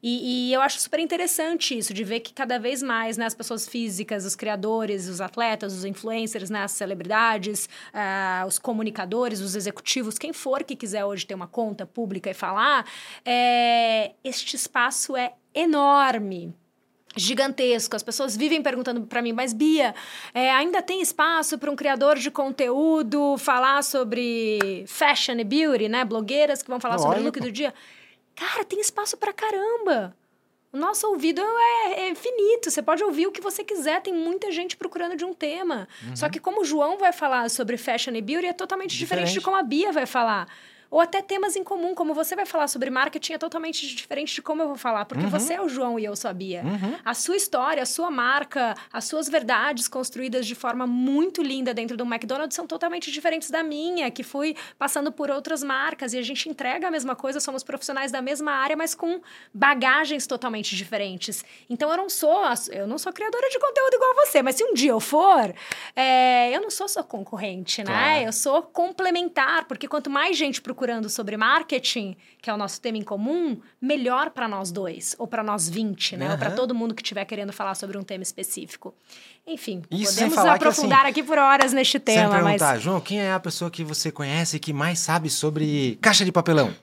E, 0.03 0.49
e 0.49 0.53
eu 0.53 0.61
acho 0.61 0.81
super 0.81 0.99
interessante 0.99 1.79
isso, 1.79 1.95
de 1.95 2.03
ver 2.03 2.21
que 2.21 2.33
cada 2.33 2.59
vez 2.59 2.83
mais 2.83 3.17
né, 3.17 3.25
as 3.25 3.35
pessoas 3.35 3.69
físicas, 3.69 4.25
os 4.25 4.35
criadores, 4.35 5.07
os 5.07 5.21
atletas, 5.21 5.73
os 5.73 5.85
influencers, 5.85 6.51
né, 6.51 6.65
as 6.65 6.73
celebridades, 6.73 7.69
ah, 7.95 8.45
os 8.49 8.59
comunicadores, 8.59 9.41
os 9.41 9.55
executivos, 9.55 10.19
quem 10.19 10.33
for 10.33 10.65
que 10.65 10.75
quiser 10.75 11.05
hoje 11.05 11.25
ter 11.25 11.37
uma 11.37 11.47
conta 11.47 11.87
pública 11.87 12.29
e 12.29 12.35
falar, 12.35 12.85
é, 13.25 14.13
este 14.25 14.57
espaço 14.57 15.17
é 15.17 15.35
enorme 15.55 16.53
gigantesco. 17.17 17.95
As 17.97 18.03
pessoas 18.03 18.37
vivem 18.37 18.63
perguntando 18.63 19.03
para 19.03 19.23
mim, 19.23 19.33
mas 19.33 19.53
Bia, 19.53 19.95
é, 20.33 20.51
ainda 20.51 20.83
tem 20.83 21.01
espaço 21.01 21.59
para 21.59 21.71
um 21.71 21.77
criador 21.77 22.19
de 22.19 22.31
conteúdo 22.31 23.37
falar 23.39 23.83
sobre 23.83 24.85
fashion 24.87 25.39
e 25.39 25.45
beauty, 25.45 25.89
né? 25.89 26.05
Blogueiras 26.05 26.63
que 26.63 26.71
vão 26.71 26.81
falar 26.81 26.99
sobre 26.99 27.21
o 27.21 27.23
look 27.23 27.41
do 27.41 27.53
dia. 27.53 27.73
Cara, 28.35 28.65
tem 28.65 28.81
espaço 28.81 29.17
para 29.17 29.33
caramba. 29.33 30.17
O 30.73 30.79
nosso 30.79 31.07
ouvido 31.07 31.43
é, 31.43 32.09
é 32.09 32.15
finito, 32.15 32.71
você 32.71 32.81
pode 32.81 33.05
ouvir 33.05 33.27
o 33.27 33.33
que 33.33 33.43
você 33.43 33.63
quiser, 33.63 34.01
tem 34.01 34.15
muita 34.15 34.51
gente 34.51 34.75
procurando 34.75 35.15
de 35.15 35.25
um 35.25 35.35
tema. 35.35 35.87
Uhum. 36.03 36.17
Só 36.17 36.31
que 36.31 36.41
como 36.41 36.63
o 36.63 36.65
João 36.65 36.97
vai 36.97 37.13
falar 37.13 37.51
sobre 37.51 37.77
fashion 37.77 38.15
e 38.15 38.23
beauty, 38.23 38.47
é 38.47 38.53
totalmente 38.55 38.97
diferente, 38.97 39.27
Diferente. 39.27 39.41
de 39.41 39.45
como 39.45 39.57
a 39.57 39.63
Bia 39.63 39.93
vai 39.93 40.07
falar. 40.07 40.49
Ou 40.93 41.01
até 41.01 41.23
temas 41.23 41.57
em 41.57 41.65
comum, 41.65 41.95
como 41.95 42.13
você 42.13 42.37
vai 42.37 42.45
falar 42.45 42.69
sobre 42.69 42.91
marketing 42.91 43.33
é 43.33 43.39
totalmente 43.39 43.87
diferente 43.87 44.35
de 44.35 44.43
como 44.43 44.61
eu 44.61 44.69
vou 44.69 44.77
falar, 44.77 45.07
porque 45.07 45.25
uhum. 45.25 45.31
você 45.31 45.55
é 45.55 45.61
o 45.63 45.67
João 45.67 45.99
e 45.99 46.05
eu 46.05 46.15
sou 46.15 46.31
a 46.31 46.35
Bia. 46.35 46.63
Uhum. 46.63 46.99
A 47.03 47.15
sua 47.15 47.35
história, 47.35 47.83
a 47.83 47.87
sua 47.87 48.11
marca, 48.11 48.75
as 48.93 49.05
suas 49.07 49.27
verdades 49.27 49.89
construídas 49.89 50.47
de 50.47 50.55
forma 50.55 50.87
muito 50.87 51.43
linda 51.43 51.73
dentro 51.73 51.97
do 51.97 52.05
McDonald's 52.05 52.55
são 52.55 52.67
totalmente 52.67 53.11
diferentes 53.11 53.51
da 53.51 53.63
minha, 53.63 54.11
que 54.11 54.23
fui 54.23 54.55
passando 54.79 55.11
por 55.11 55.31
outras 55.31 55.63
marcas 55.63 56.13
e 56.13 56.19
a 56.19 56.23
gente 56.23 56.47
entrega 56.47 56.89
a 56.89 56.91
mesma 56.91 57.17
coisa, 57.17 57.41
somos 57.41 57.63
profissionais 57.63 58.13
da 58.13 58.21
mesma 58.21 58.53
área, 58.53 58.77
mas 58.77 58.95
com 58.95 59.19
bagagens 59.55 60.27
totalmente 60.27 60.77
diferentes. 60.77 61.43
Então 61.71 61.91
eu 61.91 61.97
não 61.97 62.11
sou, 62.11 62.45
eu 62.71 62.87
não 62.87 62.99
sou 62.99 63.15
criadora 63.15 63.49
de 63.49 63.59
conteúdo 63.59 63.95
igual 63.95 64.11
a 64.11 64.27
você, 64.27 64.43
mas 64.43 64.57
se 64.57 64.65
um 64.65 64.75
dia 64.75 64.91
eu 64.91 65.01
for, 65.01 65.55
é, 65.97 66.55
eu 66.55 66.61
não 66.61 66.71
sou 66.71 66.87
sua 66.87 67.03
concorrente, 67.03 67.83
né? 67.83 67.87
Claro. 67.87 68.25
Eu 68.27 68.33
sou 68.35 68.63
complementar, 68.63 69.65
porque 69.65 69.89
quanto 69.89 70.11
mais 70.11 70.37
gente 70.37 70.61
procurando 70.83 71.09
sobre 71.09 71.37
marketing, 71.37 72.17
que 72.41 72.51
é 72.51 72.53
o 72.53 72.57
nosso 72.57 72.81
tema 72.81 72.99
em 72.99 73.03
comum, 73.03 73.57
melhor 73.81 74.31
para 74.31 74.49
nós 74.49 74.73
dois, 74.73 75.15
ou 75.17 75.29
para 75.29 75.41
nós 75.41 75.69
20, 75.69 76.17
né? 76.17 76.27
Uhum. 76.27 76.33
Ou 76.33 76.39
para 76.39 76.51
todo 76.51 76.75
mundo 76.75 76.93
que 76.93 77.03
estiver 77.03 77.25
querendo 77.25 77.53
falar 77.53 77.77
sobre 77.77 77.97
um 77.97 78.03
tema 78.03 78.25
específico. 78.25 78.93
Enfim, 79.47 79.83
Isso 79.89 80.15
podemos 80.15 80.37
aprofundar 80.39 81.03
que, 81.03 81.05
assim, 81.05 81.21
aqui 81.21 81.23
por 81.23 81.39
horas 81.39 81.73
neste 81.73 82.01
tema. 82.01 82.33
Sem 82.33 82.43
perguntar, 82.43 82.75
mas... 82.75 82.83
João, 82.83 83.01
quem 83.01 83.21
é 83.21 83.33
a 83.33 83.39
pessoa 83.39 83.71
que 83.71 83.85
você 83.85 84.11
conhece 84.11 84.59
que 84.59 84.73
mais 84.73 84.99
sabe 84.99 85.31
sobre 85.31 85.97
caixa 86.01 86.25
de 86.25 86.33
papelão? 86.33 86.75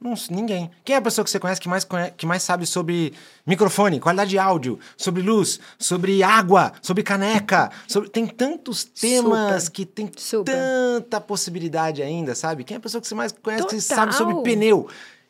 Não, 0.00 0.14
ninguém. 0.30 0.70
Quem 0.84 0.94
é 0.94 0.98
a 0.98 1.02
pessoa 1.02 1.24
que 1.24 1.30
você 1.30 1.40
conhece 1.40 1.60
que 1.60 1.68
mais, 1.68 1.82
conhece, 1.82 2.12
que 2.16 2.24
mais 2.24 2.42
sabe 2.44 2.64
sobre 2.64 3.12
microfone, 3.44 3.98
qualidade 3.98 4.30
de 4.30 4.38
áudio, 4.38 4.78
sobre 4.96 5.22
luz, 5.22 5.58
sobre 5.76 6.22
água, 6.22 6.72
sobre 6.80 7.02
caneca? 7.02 7.68
Sobre... 7.88 8.08
Tem 8.08 8.24
tantos 8.24 8.84
temas 8.84 9.64
Super. 9.64 9.72
que 9.74 9.84
tem 9.84 10.10
Super. 10.16 10.54
tanta 10.54 11.20
possibilidade 11.20 12.00
ainda, 12.00 12.36
sabe? 12.36 12.62
Quem 12.62 12.76
é 12.76 12.78
a 12.78 12.80
pessoa 12.80 13.00
que 13.00 13.08
você 13.08 13.14
mais 13.14 13.32
conhece 13.32 13.64
Total. 13.64 13.76
que 13.76 13.82
sabe 13.82 14.14
sobre 14.14 14.40
pneu? 14.42 14.88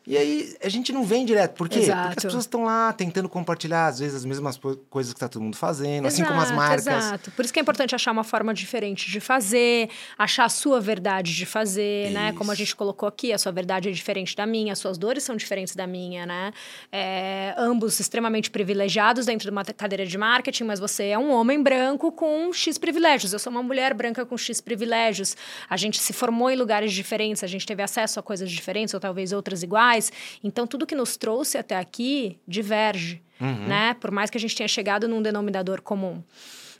E 0.09 0.17
aí 0.17 0.55
a 0.63 0.69
gente 0.69 0.91
não 0.91 1.03
vem 1.03 1.23
direto. 1.23 1.53
Por 1.53 1.69
quê? 1.69 1.77
Exato. 1.77 2.01
Porque 2.01 2.17
as 2.17 2.23
pessoas 2.23 2.43
estão 2.45 2.63
lá 2.63 2.91
tentando 2.91 3.29
compartilhar, 3.29 3.85
às 3.85 3.99
vezes, 3.99 4.15
as 4.15 4.25
mesmas 4.25 4.59
coisas 4.89 5.13
que 5.13 5.17
está 5.17 5.29
todo 5.29 5.43
mundo 5.43 5.55
fazendo, 5.55 6.07
exato, 6.07 6.23
assim 6.23 6.25
como 6.25 6.41
as 6.41 6.51
marcas. 6.51 6.87
Exato. 6.87 7.29
Por 7.29 7.45
isso 7.45 7.53
que 7.53 7.59
é 7.59 7.61
importante 7.61 7.93
achar 7.93 8.11
uma 8.11 8.23
forma 8.23 8.51
diferente 8.51 9.11
de 9.11 9.19
fazer, 9.19 9.87
achar 10.17 10.45
a 10.45 10.49
sua 10.49 10.81
verdade 10.81 11.35
de 11.35 11.45
fazer, 11.45 12.05
isso. 12.05 12.13
né? 12.15 12.33
Como 12.33 12.51
a 12.51 12.55
gente 12.55 12.75
colocou 12.75 13.07
aqui, 13.07 13.31
a 13.31 13.37
sua 13.37 13.51
verdade 13.51 13.87
é 13.87 13.91
diferente 13.91 14.35
da 14.35 14.47
minha, 14.47 14.73
as 14.73 14.79
suas 14.79 14.97
dores 14.97 15.23
são 15.23 15.35
diferentes 15.35 15.75
da 15.75 15.85
minha, 15.85 16.25
né? 16.25 16.53
É, 16.91 17.53
ambos 17.55 17.99
extremamente 17.99 18.49
privilegiados 18.49 19.27
dentro 19.27 19.45
de 19.45 19.51
uma 19.51 19.63
cadeira 19.63 20.07
de 20.07 20.17
marketing, 20.17 20.63
mas 20.63 20.79
você 20.79 21.09
é 21.09 21.19
um 21.19 21.31
homem 21.31 21.61
branco 21.61 22.11
com 22.11 22.51
X 22.51 22.79
privilégios. 22.79 23.31
Eu 23.31 23.37
sou 23.37 23.51
uma 23.51 23.61
mulher 23.61 23.93
branca 23.93 24.25
com 24.25 24.35
X 24.35 24.59
privilégios. 24.59 25.37
A 25.69 25.77
gente 25.77 25.99
se 25.99 26.13
formou 26.13 26.49
em 26.49 26.55
lugares 26.55 26.91
diferentes, 26.91 27.43
a 27.43 27.47
gente 27.47 27.63
teve 27.63 27.83
acesso 27.83 28.19
a 28.19 28.23
coisas 28.23 28.49
diferentes, 28.49 28.95
ou 28.95 28.99
talvez 28.99 29.31
outras 29.31 29.61
iguais 29.61 29.98
Então, 30.43 30.67
tudo 30.67 30.85
que 30.85 30.95
nos 30.95 31.17
trouxe 31.17 31.57
até 31.57 31.75
aqui 31.75 32.37
diverge, 32.47 33.21
uhum. 33.39 33.67
né? 33.67 33.93
Por 33.95 34.11
mais 34.11 34.29
que 34.29 34.37
a 34.37 34.39
gente 34.39 34.55
tenha 34.55 34.67
chegado 34.67 35.07
num 35.07 35.21
denominador 35.21 35.81
comum. 35.81 36.23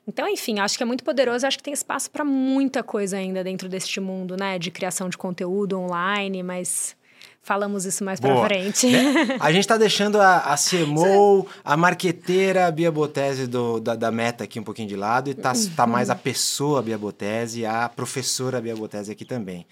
Então, 0.08 0.28
enfim, 0.28 0.60
acho 0.60 0.76
que 0.76 0.84
é 0.84 0.86
muito 0.86 1.04
poderoso. 1.04 1.46
Acho 1.46 1.58
que 1.58 1.64
tem 1.64 1.74
espaço 1.74 2.10
para 2.10 2.26
muita 2.26 2.82
coisa 2.82 3.18
ainda 3.18 3.44
dentro 3.44 3.70
deste 3.70 4.00
mundo, 4.00 4.36
né? 4.36 4.58
De 4.58 4.72
criação 4.72 5.08
de 5.08 5.18
conteúdo 5.18 5.80
online, 5.80 6.42
mas 6.42 6.96
falamos 7.42 7.86
isso 7.86 8.04
mais 8.04 8.20
para 8.20 8.46
frente. 8.46 8.88
Né? 8.88 9.38
A 9.40 9.52
gente 9.52 9.62
está 9.62 9.78
deixando 9.78 10.20
a, 10.20 10.38
a 10.38 10.56
CMO, 10.56 11.48
a 11.64 11.76
marqueteira 11.76 12.68
a 12.68 12.72
Bia 12.72 12.92
Botese 12.92 13.48
do, 13.48 13.80
da, 13.80 13.96
da, 13.96 14.12
Meta 14.12 14.44
aqui 14.44 14.60
um 14.60 14.64
pouquinho 14.64 14.88
de 14.88 14.96
lado 14.96 15.30
e 15.30 15.34
tá, 15.34 15.54
uhum. 15.54 15.70
tá 15.76 15.88
mais 15.88 16.10
a 16.10 16.16
pessoa 16.16 16.82
Bia 16.82 16.98
Botese, 16.98 17.66
a 17.66 17.90
professora 17.90 18.62
Bia 18.62 18.76
Botese 18.76 19.12
aqui 19.12 19.26
também. 19.26 19.66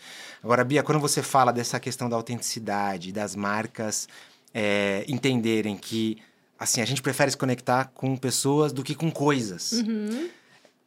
Agora, 0.44 0.64
Bia, 0.64 0.84
quando 0.84 1.00
você 1.00 1.22
fala 1.22 1.52
dessa 1.52 1.80
questão 1.80 2.10
da 2.10 2.16
autenticidade, 2.16 3.12
das 3.12 3.36
marcas 3.36 4.08
é, 4.54 5.06
entenderem 5.08 5.76
que 5.76 6.18
assim 6.60 6.82
a 6.82 6.86
gente 6.86 7.02
prefere 7.02 7.30
se 7.32 7.38
conectar 7.38 7.92
com 7.94 8.16
pessoas 8.16 8.72
do 8.72 8.84
que 8.84 8.96
com 8.96 9.12
coisas. 9.12 9.74
Uhum. 9.74 10.30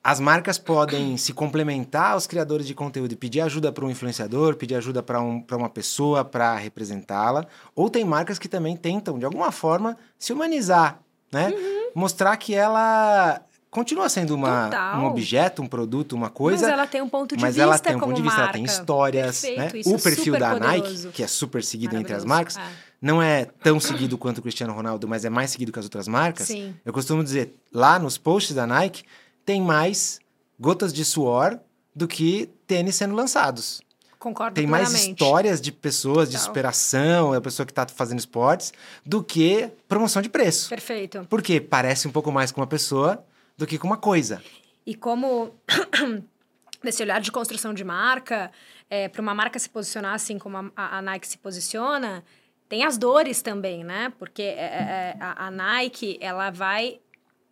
As 0.03 0.19
marcas 0.19 0.57
podem 0.57 1.19
se 1.19 1.35
complementar 1.35 2.13
aos 2.13 2.27
criadores 2.27 2.67
de 2.67 2.75
conteúdo 2.75 3.13
e 3.13 3.17
pedir 3.17 3.43
ajuda 3.43 3.71
para 3.71 3.85
um 3.85 3.91
influenciador, 3.91 4.57
pedir 4.57 4.75
ajuda 4.75 5.03
para 5.03 5.21
um, 5.21 5.45
uma 5.53 5.69
pessoa 5.69 6.25
para 6.25 6.57
representá-la. 6.57 7.47
Ou 7.75 7.91
tem 7.91 8.03
marcas 8.03 8.39
que 8.39 8.49
também 8.49 8.77
tentam, 8.77 9.19
de 9.19 9.27
alguma 9.27 9.53
forma, 9.53 9.99
se 10.19 10.33
humanizar, 10.33 11.01
né? 11.31 11.51
Uhum. 11.51 11.91
Mostrar 11.95 12.35
que 12.39 12.55
ela 12.55 13.43
continua 13.71 14.09
sendo 14.09 14.35
uma, 14.35 14.99
um 14.99 15.05
objeto, 15.05 15.63
um 15.63 15.67
produto, 15.67 16.15
uma 16.15 16.31
coisa. 16.31 16.67
Mas 16.67 16.73
ela 16.73 16.87
tem 16.87 17.03
um 17.03 17.09
ponto 17.09 17.37
de 17.37 17.43
mas 17.43 17.55
vista. 17.55 17.67
Mas 17.67 17.75
ela 17.75 17.79
tem 17.79 17.97
um 17.97 18.01
ponto 18.01 18.17
de 18.17 18.23
vista, 18.23 18.39
marca. 18.39 18.43
ela 18.43 18.53
tem 18.53 18.65
histórias. 18.65 19.43
né? 19.43 19.71
O 19.85 19.95
é 19.95 19.99
perfil 19.99 20.39
da 20.39 20.55
poderoso. 20.55 20.83
Nike, 20.83 21.09
que 21.09 21.23
é 21.23 21.27
super 21.27 21.63
seguido 21.63 21.95
entre 21.95 22.15
as 22.15 22.25
marcas, 22.25 22.57
é. 22.57 22.63
não 23.01 23.23
é 23.23 23.45
tão 23.45 23.79
seguido 23.79 24.17
quanto 24.17 24.39
o 24.39 24.43
Cristiano 24.43 24.73
Ronaldo, 24.73 25.07
mas 25.07 25.27
é 25.27 25.31
mais 25.31 25.51
seguido 25.51 25.71
que 25.71 25.79
as 25.79 25.85
outras 25.85 26.09
marcas. 26.09 26.47
Sim. 26.47 26.75
Eu 26.85 26.93
costumo 26.93 27.23
dizer, 27.23 27.55
lá 27.73 27.99
nos 27.99 28.17
posts 28.19 28.55
da 28.55 28.67
Nike, 28.67 29.05
tem 29.45 29.61
mais 29.61 30.21
gotas 30.59 30.93
de 30.93 31.05
suor 31.05 31.59
do 31.95 32.07
que 32.07 32.51
tênis 32.67 32.95
sendo 32.95 33.15
lançados. 33.15 33.81
Concordo 34.21 34.55
Tem 34.55 34.67
plenamente. 34.67 34.93
mais 34.93 35.07
histórias 35.07 35.61
de 35.63 35.73
pessoas, 35.73 36.31
de 36.31 36.39
superação, 36.39 37.33
a 37.33 37.41
pessoa 37.41 37.65
que 37.65 37.73
está 37.73 37.87
fazendo 37.89 38.19
esportes, 38.19 38.71
do 39.05 39.25
que 39.25 39.71
promoção 39.89 40.21
de 40.21 40.29
preço. 40.29 40.69
Perfeito. 40.69 41.27
Porque 41.31 41.59
parece 41.59 42.07
um 42.07 42.13
pouco 42.13 42.31
mais 42.31 42.53
com 42.53 42.61
uma 42.61 42.67
pessoa 42.67 43.25
do 43.57 43.67
que 43.67 43.79
com 43.79 43.87
uma 43.87 43.97
coisa. 43.97 44.43
E 44.85 44.95
como 44.95 45.55
nesse 46.85 47.03
olhar 47.03 47.19
de 47.23 47.33
construção 47.33 47.73
de 47.73 47.83
marca, 47.83 48.53
é, 48.91 49.09
para 49.09 49.23
uma 49.23 49.35
marca 49.35 49.59
se 49.59 49.71
posicionar 49.71 50.13
assim 50.13 50.39
como 50.39 50.71
a, 50.77 50.99
a, 50.99 51.01
Nike 51.01 51.27
se 51.27 51.39
posiciona, 51.39 52.23
tem 52.69 52.85
as 52.85 52.99
dores 52.99 53.41
também, 53.41 53.83
né? 53.83 54.13
Porque 54.19 54.43
é, 54.43 54.49
é, 54.49 54.55
é 54.55 55.17
a, 55.19 55.47
a 55.47 55.51
Nike 55.51 56.19
ela 56.21 56.51
vai 56.51 57.01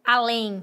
além 0.05 0.63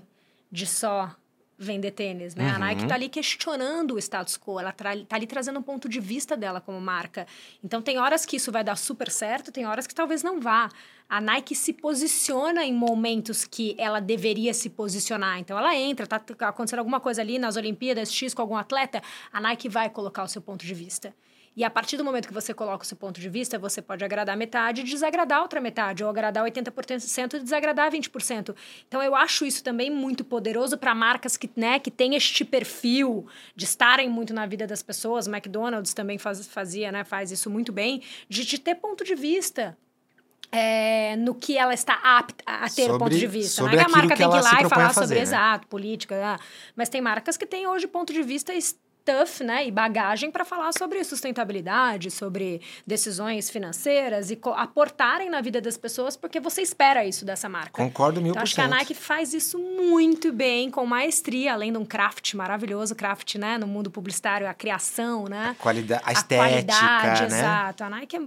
de 0.55 0.65
só 0.65 1.13
vender 1.57 1.91
tênis, 1.91 2.35
né? 2.35 2.49
Uhum. 2.49 2.55
A 2.55 2.59
Nike 2.59 2.83
está 2.83 2.95
ali 2.95 3.07
questionando 3.07 3.95
o 3.95 3.97
status 3.97 4.37
quo, 4.37 4.59
ela 4.59 4.71
está 4.71 5.15
ali 5.15 5.27
trazendo 5.27 5.59
um 5.59 5.61
ponto 5.61 5.87
de 5.87 5.99
vista 5.99 6.35
dela 6.35 6.59
como 6.59 6.79
marca. 6.81 7.25
Então 7.63 7.81
tem 7.81 7.97
horas 7.97 8.25
que 8.25 8.35
isso 8.37 8.51
vai 8.51 8.63
dar 8.63 8.75
super 8.75 9.09
certo, 9.09 9.51
tem 9.51 9.65
horas 9.65 9.87
que 9.87 9.95
talvez 9.95 10.21
não 10.21 10.39
vá. 10.39 10.69
A 11.07 11.21
Nike 11.21 11.55
se 11.55 11.71
posiciona 11.71 12.65
em 12.65 12.73
momentos 12.73 13.45
que 13.45 13.75
ela 13.77 13.99
deveria 13.99 14.53
se 14.53 14.69
posicionar. 14.69 15.39
Então 15.39 15.57
ela 15.57 15.75
entra, 15.75 16.07
tá 16.07 16.21
acontecendo 16.47 16.79
alguma 16.79 16.99
coisa 16.99 17.21
ali 17.21 17.37
nas 17.39 17.55
Olimpíadas 17.55 18.11
X 18.11 18.33
com 18.33 18.41
algum 18.41 18.57
atleta, 18.57 19.01
a 19.31 19.39
Nike 19.39 19.69
vai 19.69 19.89
colocar 19.89 20.23
o 20.23 20.27
seu 20.27 20.41
ponto 20.41 20.65
de 20.65 20.73
vista. 20.73 21.13
E 21.55 21.63
a 21.63 21.69
partir 21.69 21.95
do 21.95 22.03
momento 22.03 22.27
que 22.27 22.33
você 22.33 22.53
coloca 22.53 22.83
o 22.83 22.85
seu 22.85 22.97
ponto 22.97 23.19
de 23.19 23.29
vista, 23.29 23.57
você 23.57 23.81
pode 23.81 24.03
agradar 24.03 24.35
metade 24.35 24.81
e 24.81 24.83
desagradar 24.83 25.41
outra 25.41 25.61
metade, 25.61 26.03
ou 26.03 26.09
agradar 26.09 26.43
80% 26.43 27.35
e 27.35 27.39
desagradar 27.39 27.89
20%. 27.89 28.53
Então 28.87 29.01
eu 29.01 29.15
acho 29.15 29.45
isso 29.45 29.63
também 29.63 29.89
muito 29.89 30.25
poderoso 30.25 30.77
para 30.77 30.93
marcas 30.93 31.37
que, 31.37 31.49
né, 31.55 31.79
que 31.79 31.89
têm 31.89 32.15
este 32.15 32.43
perfil 32.43 33.25
de 33.55 33.63
estarem 33.63 34.09
muito 34.09 34.33
na 34.33 34.45
vida 34.45 34.67
das 34.67 34.83
pessoas. 34.83 35.27
O 35.27 35.29
McDonald's 35.29 35.93
também 35.93 36.17
faz, 36.17 36.45
fazia, 36.45 36.91
né, 36.91 37.05
faz 37.05 37.31
isso 37.31 37.49
muito 37.49 37.71
bem, 37.71 38.01
de, 38.27 38.43
de 38.43 38.59
ter 38.59 38.75
ponto 38.75 39.05
de 39.05 39.15
vista. 39.15 39.77
É, 40.51 41.15
no 41.17 41.33
que 41.33 41.57
ela 41.57 41.73
está 41.73 41.95
apta 42.03 42.43
a 42.45 42.69
ter 42.69 42.85
sobre, 42.85 42.99
ponto 42.99 43.17
de 43.17 43.27
vista. 43.27 43.63
Não 43.63 43.69
é 43.69 43.77
que 43.77 43.79
a 43.79 43.89
marca 43.89 44.09
que 44.09 44.15
tem 44.15 44.29
que 44.29 44.37
ir 44.37 44.41
lá 44.41 44.61
e 44.61 44.69
falar 44.69 44.93
sobre, 44.93 45.15
né? 45.15 45.21
exato, 45.21 45.67
política. 45.67 46.15
Ah, 46.23 46.39
mas 46.75 46.87
tem 46.87 47.01
marcas 47.01 47.35
que 47.35 47.45
têm 47.45 47.67
hoje 47.67 47.87
ponto 47.87 48.13
de 48.13 48.21
vista 48.21 48.53
stuff, 49.05 49.43
né, 49.43 49.67
e 49.67 49.71
bagagem 49.71 50.31
para 50.31 50.43
falar 50.43 50.71
sobre 50.73 51.03
sustentabilidade, 51.03 52.09
sobre 52.09 52.59
decisões 52.87 53.51
financeiras 53.51 54.31
e 54.31 54.39
aportarem 54.55 55.29
na 55.29 55.41
vida 55.41 55.61
das 55.61 55.77
pessoas, 55.77 56.17
porque 56.17 56.39
você 56.39 56.63
espera 56.63 57.05
isso 57.05 57.23
dessa 57.23 57.47
marca. 57.47 57.71
Concordo 57.71 58.19
mil 58.19 58.31
então, 58.31 58.41
por 58.41 58.47
cento. 58.47 58.59
Acho 58.59 58.69
que 58.69 58.73
a 58.73 58.77
Nike 58.79 58.93
faz 58.95 59.33
isso 59.33 59.59
muito 59.59 60.33
bem, 60.33 60.71
com 60.71 60.83
maestria, 60.87 61.53
além 61.53 61.71
de 61.71 61.77
um 61.77 61.85
craft 61.85 62.33
maravilhoso, 62.33 62.95
craft, 62.95 63.35
né, 63.35 63.59
no 63.59 63.67
mundo 63.67 63.91
publicitário, 63.91 64.49
a 64.49 64.53
criação, 64.53 65.25
né? 65.25 65.49
A 65.49 65.61
qualidade, 65.61 66.01
a, 66.03 66.09
a 66.09 66.11
estética, 66.11 66.49
qualidade, 66.49 67.31
né? 67.31 67.39
Exato. 67.39 67.83
A 67.83 67.89
Nike 67.89 68.15
é 68.17 68.21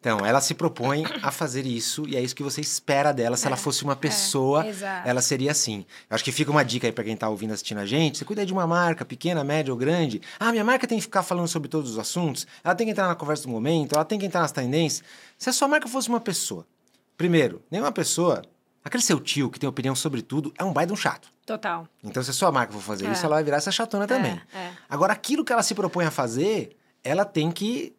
então, 0.00 0.24
ela 0.24 0.40
se 0.40 0.54
propõe 0.54 1.04
a 1.22 1.30
fazer 1.30 1.66
isso 1.66 2.08
e 2.08 2.16
é 2.16 2.22
isso 2.22 2.34
que 2.34 2.42
você 2.42 2.62
espera 2.62 3.12
dela. 3.12 3.36
Se 3.36 3.44
é, 3.44 3.48
ela 3.48 3.56
fosse 3.56 3.84
uma 3.84 3.92
é, 3.92 3.96
pessoa, 3.96 4.66
é, 4.66 5.02
ela 5.04 5.20
seria 5.20 5.50
assim. 5.50 5.84
Eu 6.08 6.14
acho 6.14 6.24
que 6.24 6.32
fica 6.32 6.50
uma 6.50 6.64
dica 6.64 6.86
aí 6.86 6.92
para 6.92 7.04
quem 7.04 7.14
tá 7.14 7.28
ouvindo, 7.28 7.52
assistindo 7.52 7.78
a 7.78 7.86
gente. 7.86 8.16
Você 8.16 8.24
cuida 8.24 8.46
de 8.46 8.52
uma 8.52 8.66
marca, 8.66 9.04
pequena, 9.04 9.44
média 9.44 9.70
ou 9.70 9.78
grande. 9.78 10.22
Ah, 10.38 10.52
minha 10.52 10.64
marca 10.64 10.86
tem 10.86 10.96
que 10.96 11.02
ficar 11.02 11.22
falando 11.22 11.48
sobre 11.48 11.68
todos 11.68 11.90
os 11.90 11.98
assuntos. 11.98 12.46
Ela 12.64 12.74
tem 12.74 12.86
que 12.86 12.92
entrar 12.92 13.08
na 13.08 13.14
conversa 13.14 13.42
do 13.42 13.50
momento, 13.50 13.94
ela 13.94 14.04
tem 14.04 14.18
que 14.18 14.24
entrar 14.24 14.40
nas 14.40 14.52
tendências. 14.52 15.06
Se 15.36 15.50
a 15.50 15.52
sua 15.52 15.68
marca 15.68 15.86
fosse 15.86 16.08
uma 16.08 16.20
pessoa, 16.20 16.66
primeiro, 17.18 17.62
nenhuma 17.70 17.92
pessoa, 17.92 18.40
aquele 18.82 19.02
seu 19.02 19.20
tio 19.20 19.50
que 19.50 19.60
tem 19.60 19.68
opinião 19.68 19.94
sobre 19.94 20.22
tudo, 20.22 20.50
é 20.58 20.64
um 20.64 20.72
baita 20.72 20.94
um 20.94 20.96
chato. 20.96 21.28
Total. 21.44 21.86
Então, 22.02 22.22
se 22.22 22.30
a 22.30 22.32
sua 22.32 22.50
marca 22.50 22.72
for 22.72 22.80
fazer 22.80 23.06
é. 23.06 23.12
isso, 23.12 23.26
ela 23.26 23.34
vai 23.34 23.44
virar 23.44 23.58
essa 23.58 23.70
chatona 23.70 24.06
também. 24.06 24.40
É, 24.54 24.70
Agora, 24.88 25.12
aquilo 25.12 25.44
que 25.44 25.52
ela 25.52 25.62
se 25.62 25.74
propõe 25.74 26.06
a 26.06 26.10
fazer, 26.10 26.74
ela 27.04 27.26
tem 27.26 27.50
que 27.50 27.94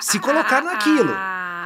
se 0.00 0.20
colocar 0.20 0.62
naquilo. 0.62 1.12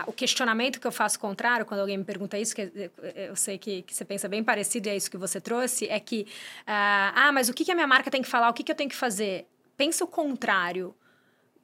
o 0.06 0.12
questionamento 0.12 0.80
que 0.80 0.86
eu 0.86 0.92
faço 0.92 1.18
contrário, 1.18 1.64
quando 1.64 1.80
alguém 1.80 1.98
me 1.98 2.04
pergunta 2.04 2.38
isso, 2.38 2.54
que 2.54 2.90
eu 3.14 3.36
sei 3.36 3.58
que, 3.58 3.82
que 3.82 3.94
você 3.94 4.04
pensa 4.04 4.28
bem 4.28 4.42
parecido 4.42 4.88
e 4.88 4.90
é 4.90 4.96
isso 4.96 5.10
que 5.10 5.16
você 5.16 5.40
trouxe, 5.40 5.86
é 5.88 6.00
que, 6.00 6.22
uh, 6.62 7.12
ah, 7.14 7.30
mas 7.32 7.48
o 7.48 7.54
que, 7.54 7.64
que 7.64 7.72
a 7.72 7.74
minha 7.74 7.86
marca 7.86 8.10
tem 8.10 8.22
que 8.22 8.28
falar, 8.28 8.48
o 8.48 8.52
que, 8.52 8.62
que 8.62 8.72
eu 8.72 8.76
tenho 8.76 8.90
que 8.90 8.96
fazer? 8.96 9.46
Pensa 9.76 10.04
o 10.04 10.06
contrário. 10.06 10.94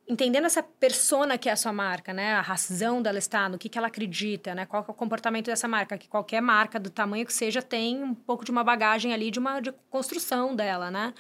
entendendo 0.09 0.45
essa 0.45 0.63
persona 0.63 1.37
que 1.37 1.49
é 1.49 1.53
a 1.53 1.57
sua 1.57 1.73
marca, 1.73 2.13
né? 2.13 2.35
A 2.35 2.41
razão 2.41 3.03
dela 3.03 3.19
estar, 3.19 3.51
no 3.51 3.59
que, 3.59 3.69
que 3.69 3.77
ela 3.77 3.89
acredita, 3.89 4.55
né? 4.55 4.65
Qual 4.65 4.85
é 4.87 4.91
o 4.91 4.95
comportamento 4.95 5.47
dessa 5.47 5.67
marca? 5.67 5.99
Que 5.99 6.09
qualquer 6.09 6.41
marca, 6.41 6.79
do 6.79 6.91
tamanho 6.91 7.27
que 7.27 7.33
seja, 7.33 7.61
tem 7.61 8.03
um 8.03 8.15
pouco 8.15 8.45
de 8.45 8.51
uma 8.53 8.63
bagagem 8.63 9.13
ali, 9.13 9.31
de 9.31 9.39
uma 9.41 9.61
de 9.61 9.73
construção 9.91 10.55
dela, 10.55 10.91
né? 10.91 11.13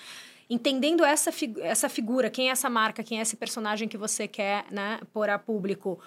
Entendendo 0.49 1.05
essa, 1.05 1.33
figu 1.33 1.61
essa 1.61 1.89
figura, 1.89 2.31
quem 2.31 2.49
é 2.49 2.53
essa 2.53 2.71
marca, 2.71 3.03
quem 3.03 3.19
é 3.19 3.23
esse 3.23 3.37
personagem 3.37 3.89
que 3.89 3.97
você 3.97 4.29
quer 4.29 4.65
né, 4.71 5.01
pôr 5.13 5.29
a 5.29 5.39
público, 5.39 5.99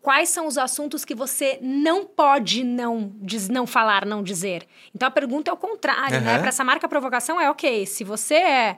quais 0.00 0.28
são 0.28 0.46
os 0.46 0.56
assuntos 0.56 1.04
que 1.04 1.16
você 1.16 1.58
não 1.60 2.04
pode 2.04 2.62
não, 2.62 3.12
diz, 3.16 3.48
não 3.48 3.66
falar, 3.66 4.06
não 4.06 4.22
dizer. 4.22 4.66
Então, 4.94 5.08
a 5.08 5.10
pergunta 5.10 5.50
é 5.50 5.54
o 5.54 5.56
contrário, 5.56 6.18
uhum. 6.18 6.24
né? 6.24 6.38
Para 6.38 6.48
essa 6.48 6.62
marca, 6.62 6.86
a 6.86 6.88
provocação 6.88 7.40
é, 7.40 7.50
ok, 7.50 7.84
se 7.86 8.04
você 8.04 8.36
é, 8.36 8.76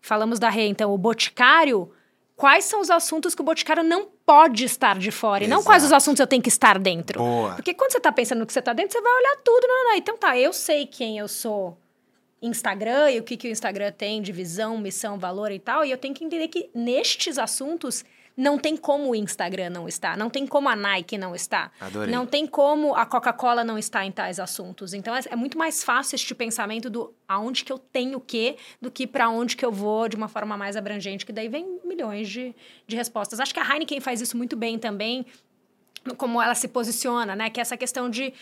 falamos 0.00 0.40
da 0.40 0.48
Rê, 0.48 0.66
então, 0.66 0.92
o 0.92 0.98
boticário 0.98 1.92
quais 2.36 2.66
são 2.66 2.80
os 2.80 2.90
assuntos 2.90 3.34
que 3.34 3.40
o 3.40 3.44
Boticário 3.44 3.82
não 3.82 4.08
pode 4.26 4.64
estar 4.64 4.98
de 4.98 5.10
fora 5.10 5.42
Exato. 5.42 5.50
e 5.50 5.56
não 5.56 5.64
quais 5.64 5.82
os 5.82 5.92
assuntos 5.92 6.20
eu 6.20 6.26
tenho 6.26 6.42
que 6.42 6.50
estar 6.50 6.78
dentro. 6.78 7.18
Boa. 7.18 7.54
Porque 7.54 7.72
quando 7.72 7.92
você 7.92 7.98
está 7.98 8.12
pensando 8.12 8.40
no 8.40 8.46
que 8.46 8.52
você 8.52 8.58
está 8.58 8.72
dentro, 8.72 8.92
você 8.92 9.00
vai 9.00 9.12
olhar 9.12 9.36
tudo. 9.42 9.66
Não, 9.66 9.74
não, 9.74 9.84
não. 9.90 9.96
Então 9.96 10.18
tá, 10.18 10.38
eu 10.38 10.52
sei 10.52 10.86
quem 10.86 11.18
eu 11.18 11.26
sou 11.26 11.78
Instagram 12.46 13.10
e 13.10 13.20
o 13.20 13.22
que, 13.22 13.36
que 13.36 13.48
o 13.48 13.50
Instagram 13.50 13.92
tem 13.92 14.22
de 14.22 14.32
visão, 14.32 14.78
missão, 14.78 15.18
valor 15.18 15.50
e 15.50 15.58
tal, 15.58 15.84
e 15.84 15.90
eu 15.90 15.98
tenho 15.98 16.14
que 16.14 16.24
entender 16.24 16.48
que 16.48 16.70
nestes 16.74 17.38
assuntos 17.38 18.04
não 18.36 18.58
tem 18.58 18.76
como 18.76 19.10
o 19.10 19.14
Instagram 19.14 19.70
não 19.70 19.88
estar, 19.88 20.16
não 20.16 20.28
tem 20.28 20.46
como 20.46 20.68
a 20.68 20.76
Nike 20.76 21.16
não 21.16 21.34
estar, 21.34 21.72
Adorei. 21.80 22.14
não 22.14 22.26
tem 22.26 22.46
como 22.46 22.94
a 22.94 23.06
Coca-Cola 23.06 23.64
não 23.64 23.78
estar 23.78 24.04
em 24.04 24.12
tais 24.12 24.38
assuntos. 24.38 24.92
Então 24.92 25.16
é, 25.16 25.20
é, 25.30 25.36
muito 25.36 25.56
mais 25.56 25.82
fácil 25.82 26.16
este 26.16 26.34
pensamento 26.34 26.90
do 26.90 27.14
aonde 27.26 27.64
que 27.64 27.72
eu 27.72 27.78
tenho 27.78 28.18
o 28.18 28.20
quê 28.20 28.56
do 28.80 28.90
que 28.90 29.06
para 29.06 29.30
onde 29.30 29.56
que 29.56 29.64
eu 29.64 29.72
vou 29.72 30.06
de 30.06 30.16
uma 30.16 30.28
forma 30.28 30.56
mais 30.56 30.76
abrangente, 30.76 31.24
que 31.24 31.32
daí 31.32 31.48
vem 31.48 31.80
milhões 31.82 32.28
de, 32.28 32.54
de 32.86 32.94
respostas. 32.94 33.40
Acho 33.40 33.54
que 33.54 33.60
a 33.60 33.64
Heineken 33.64 34.00
faz 34.00 34.20
isso 34.20 34.36
muito 34.36 34.54
bem 34.54 34.78
também 34.78 35.24
como 36.14 36.40
ela 36.40 36.54
se 36.54 36.68
posiciona, 36.68 37.34
né? 37.34 37.50
Que 37.50 37.60
é 37.60 37.62
essa 37.62 37.76
questão 37.76 38.08
de 38.08 38.28
uh, 38.28 38.32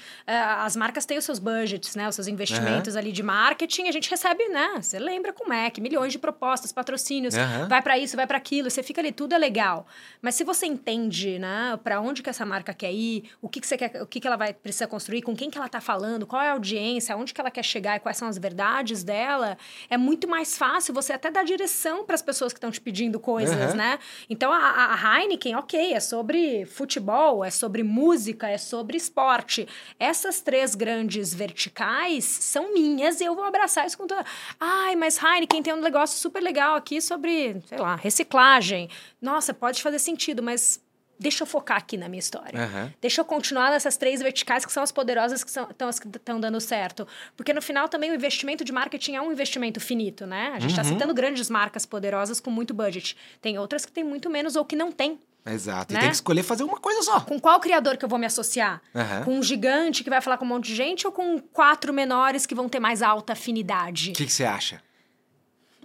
as 0.58 0.76
marcas 0.76 1.06
têm 1.06 1.18
os 1.18 1.24
seus 1.24 1.38
budgets, 1.38 1.94
né? 1.94 2.08
Os 2.08 2.14
seus 2.14 2.26
investimentos 2.26 2.94
uhum. 2.94 3.00
ali 3.00 3.12
de 3.12 3.22
marketing, 3.22 3.88
a 3.88 3.92
gente 3.92 4.10
recebe, 4.10 4.48
né? 4.48 4.74
Você 4.80 4.98
lembra 4.98 5.32
como 5.32 5.52
é 5.52 5.70
que 5.70 5.80
milhões 5.80 6.12
de 6.12 6.18
propostas, 6.18 6.72
patrocínios, 6.72 7.34
uhum. 7.34 7.68
vai 7.68 7.82
para 7.82 7.98
isso, 7.98 8.16
vai 8.16 8.26
para 8.26 8.36
aquilo, 8.36 8.70
você 8.70 8.82
fica 8.82 9.00
ali 9.00 9.12
tudo 9.12 9.34
é 9.34 9.38
legal. 9.38 9.86
Mas 10.20 10.34
se 10.34 10.44
você 10.44 10.66
entende, 10.66 11.38
né, 11.38 11.78
para 11.82 12.00
onde 12.00 12.22
que 12.22 12.30
essa 12.30 12.44
marca 12.44 12.72
quer 12.74 12.92
ir, 12.92 13.30
o 13.40 13.48
que 13.48 13.60
que 13.60 13.66
você 13.66 13.76
quer, 13.76 14.02
o 14.02 14.06
que 14.06 14.20
que 14.20 14.26
ela 14.26 14.36
vai 14.36 14.52
precisar 14.52 14.86
construir, 14.86 15.22
com 15.22 15.34
quem 15.34 15.50
que 15.50 15.58
ela 15.58 15.68
tá 15.68 15.80
falando, 15.80 16.26
qual 16.26 16.42
é 16.42 16.48
a 16.48 16.52
audiência, 16.52 17.14
aonde 17.14 17.32
que 17.32 17.40
ela 17.40 17.50
quer 17.50 17.64
chegar 17.64 17.96
e 17.96 18.00
quais 18.00 18.16
são 18.16 18.28
as 18.28 18.38
verdades 18.38 19.04
dela, 19.04 19.56
é 19.88 19.96
muito 19.96 20.28
mais 20.28 20.56
fácil 20.56 20.94
você 20.94 21.12
até 21.12 21.30
dar 21.30 21.44
direção 21.44 22.04
para 22.04 22.14
as 22.14 22.22
pessoas 22.22 22.52
que 22.52 22.58
estão 22.58 22.70
te 22.70 22.80
pedindo 22.80 23.20
coisas, 23.20 23.72
uhum. 23.72 23.76
né? 23.76 23.98
Então 24.28 24.52
a, 24.52 24.94
a 24.94 25.20
Heineken, 25.20 25.56
OK, 25.56 25.92
é 25.92 26.00
sobre 26.00 26.64
futebol, 26.66 27.44
é 27.44 27.50
sobre 27.54 27.82
música, 27.82 28.48
é 28.48 28.58
sobre 28.58 28.96
esporte. 28.96 29.66
Essas 29.98 30.40
três 30.40 30.74
grandes 30.74 31.32
verticais 31.32 32.24
são 32.24 32.72
minhas 32.72 33.20
e 33.20 33.24
eu 33.24 33.34
vou 33.34 33.44
abraçar 33.44 33.86
isso 33.86 33.96
com 33.96 34.06
toda. 34.06 34.24
Ai, 34.58 34.96
mas 34.96 35.22
Heineken 35.22 35.62
tem 35.62 35.74
um 35.74 35.80
negócio 35.80 36.18
super 36.18 36.42
legal 36.42 36.76
aqui 36.76 37.00
sobre, 37.00 37.60
sei 37.66 37.78
lá, 37.78 37.96
reciclagem. 37.96 38.88
Nossa, 39.20 39.54
pode 39.54 39.82
fazer 39.82 39.98
sentido, 39.98 40.42
mas 40.42 40.82
deixa 41.18 41.42
eu 41.42 41.46
focar 41.46 41.78
aqui 41.78 41.96
na 41.96 42.08
minha 42.08 42.18
história. 42.18 42.60
Uhum. 42.60 42.90
Deixa 43.00 43.20
eu 43.20 43.24
continuar 43.24 43.70
nessas 43.70 43.96
três 43.96 44.20
verticais 44.20 44.64
que 44.64 44.72
são 44.72 44.82
as 44.82 44.92
poderosas, 44.92 45.44
que 45.44 45.50
são 45.50 45.70
estão 45.70 45.88
as 45.88 45.98
que 45.98 46.08
estão 46.08 46.40
dando 46.40 46.60
certo. 46.60 47.06
Porque 47.36 47.52
no 47.52 47.62
final 47.62 47.88
também 47.88 48.10
o 48.10 48.14
investimento 48.14 48.64
de 48.64 48.72
marketing 48.72 49.14
é 49.14 49.20
um 49.20 49.32
investimento 49.32 49.80
finito, 49.80 50.26
né? 50.26 50.52
A 50.54 50.60
gente 50.60 50.70
está 50.70 50.82
uhum. 50.82 50.88
citando 50.88 51.14
grandes 51.14 51.48
marcas 51.48 51.86
poderosas 51.86 52.40
com 52.40 52.50
muito 52.50 52.74
budget. 52.74 53.16
Tem 53.40 53.58
outras 53.58 53.86
que 53.86 53.92
têm 53.92 54.04
muito 54.04 54.28
menos 54.28 54.56
ou 54.56 54.64
que 54.64 54.76
não 54.76 54.90
têm 54.90 55.18
Exato. 55.46 55.92
Né? 55.92 55.98
E 55.98 56.00
tem 56.00 56.08
que 56.08 56.14
escolher 56.14 56.42
fazer 56.42 56.64
uma 56.64 56.78
coisa 56.78 57.02
só. 57.02 57.20
Com 57.20 57.38
qual 57.38 57.60
criador 57.60 57.96
que 57.96 58.04
eu 58.04 58.08
vou 58.08 58.18
me 58.18 58.26
associar? 58.26 58.80
Uhum. 58.94 59.24
Com 59.24 59.38
um 59.38 59.42
gigante 59.42 60.02
que 60.02 60.08
vai 60.08 60.20
falar 60.20 60.38
com 60.38 60.44
um 60.44 60.48
monte 60.48 60.66
de 60.66 60.74
gente 60.74 61.06
ou 61.06 61.12
com 61.12 61.38
quatro 61.38 61.92
menores 61.92 62.46
que 62.46 62.54
vão 62.54 62.68
ter 62.68 62.80
mais 62.80 63.02
alta 63.02 63.34
afinidade? 63.34 64.10
O 64.10 64.14
que, 64.14 64.28
você 64.28 64.44
acha? 64.44 64.82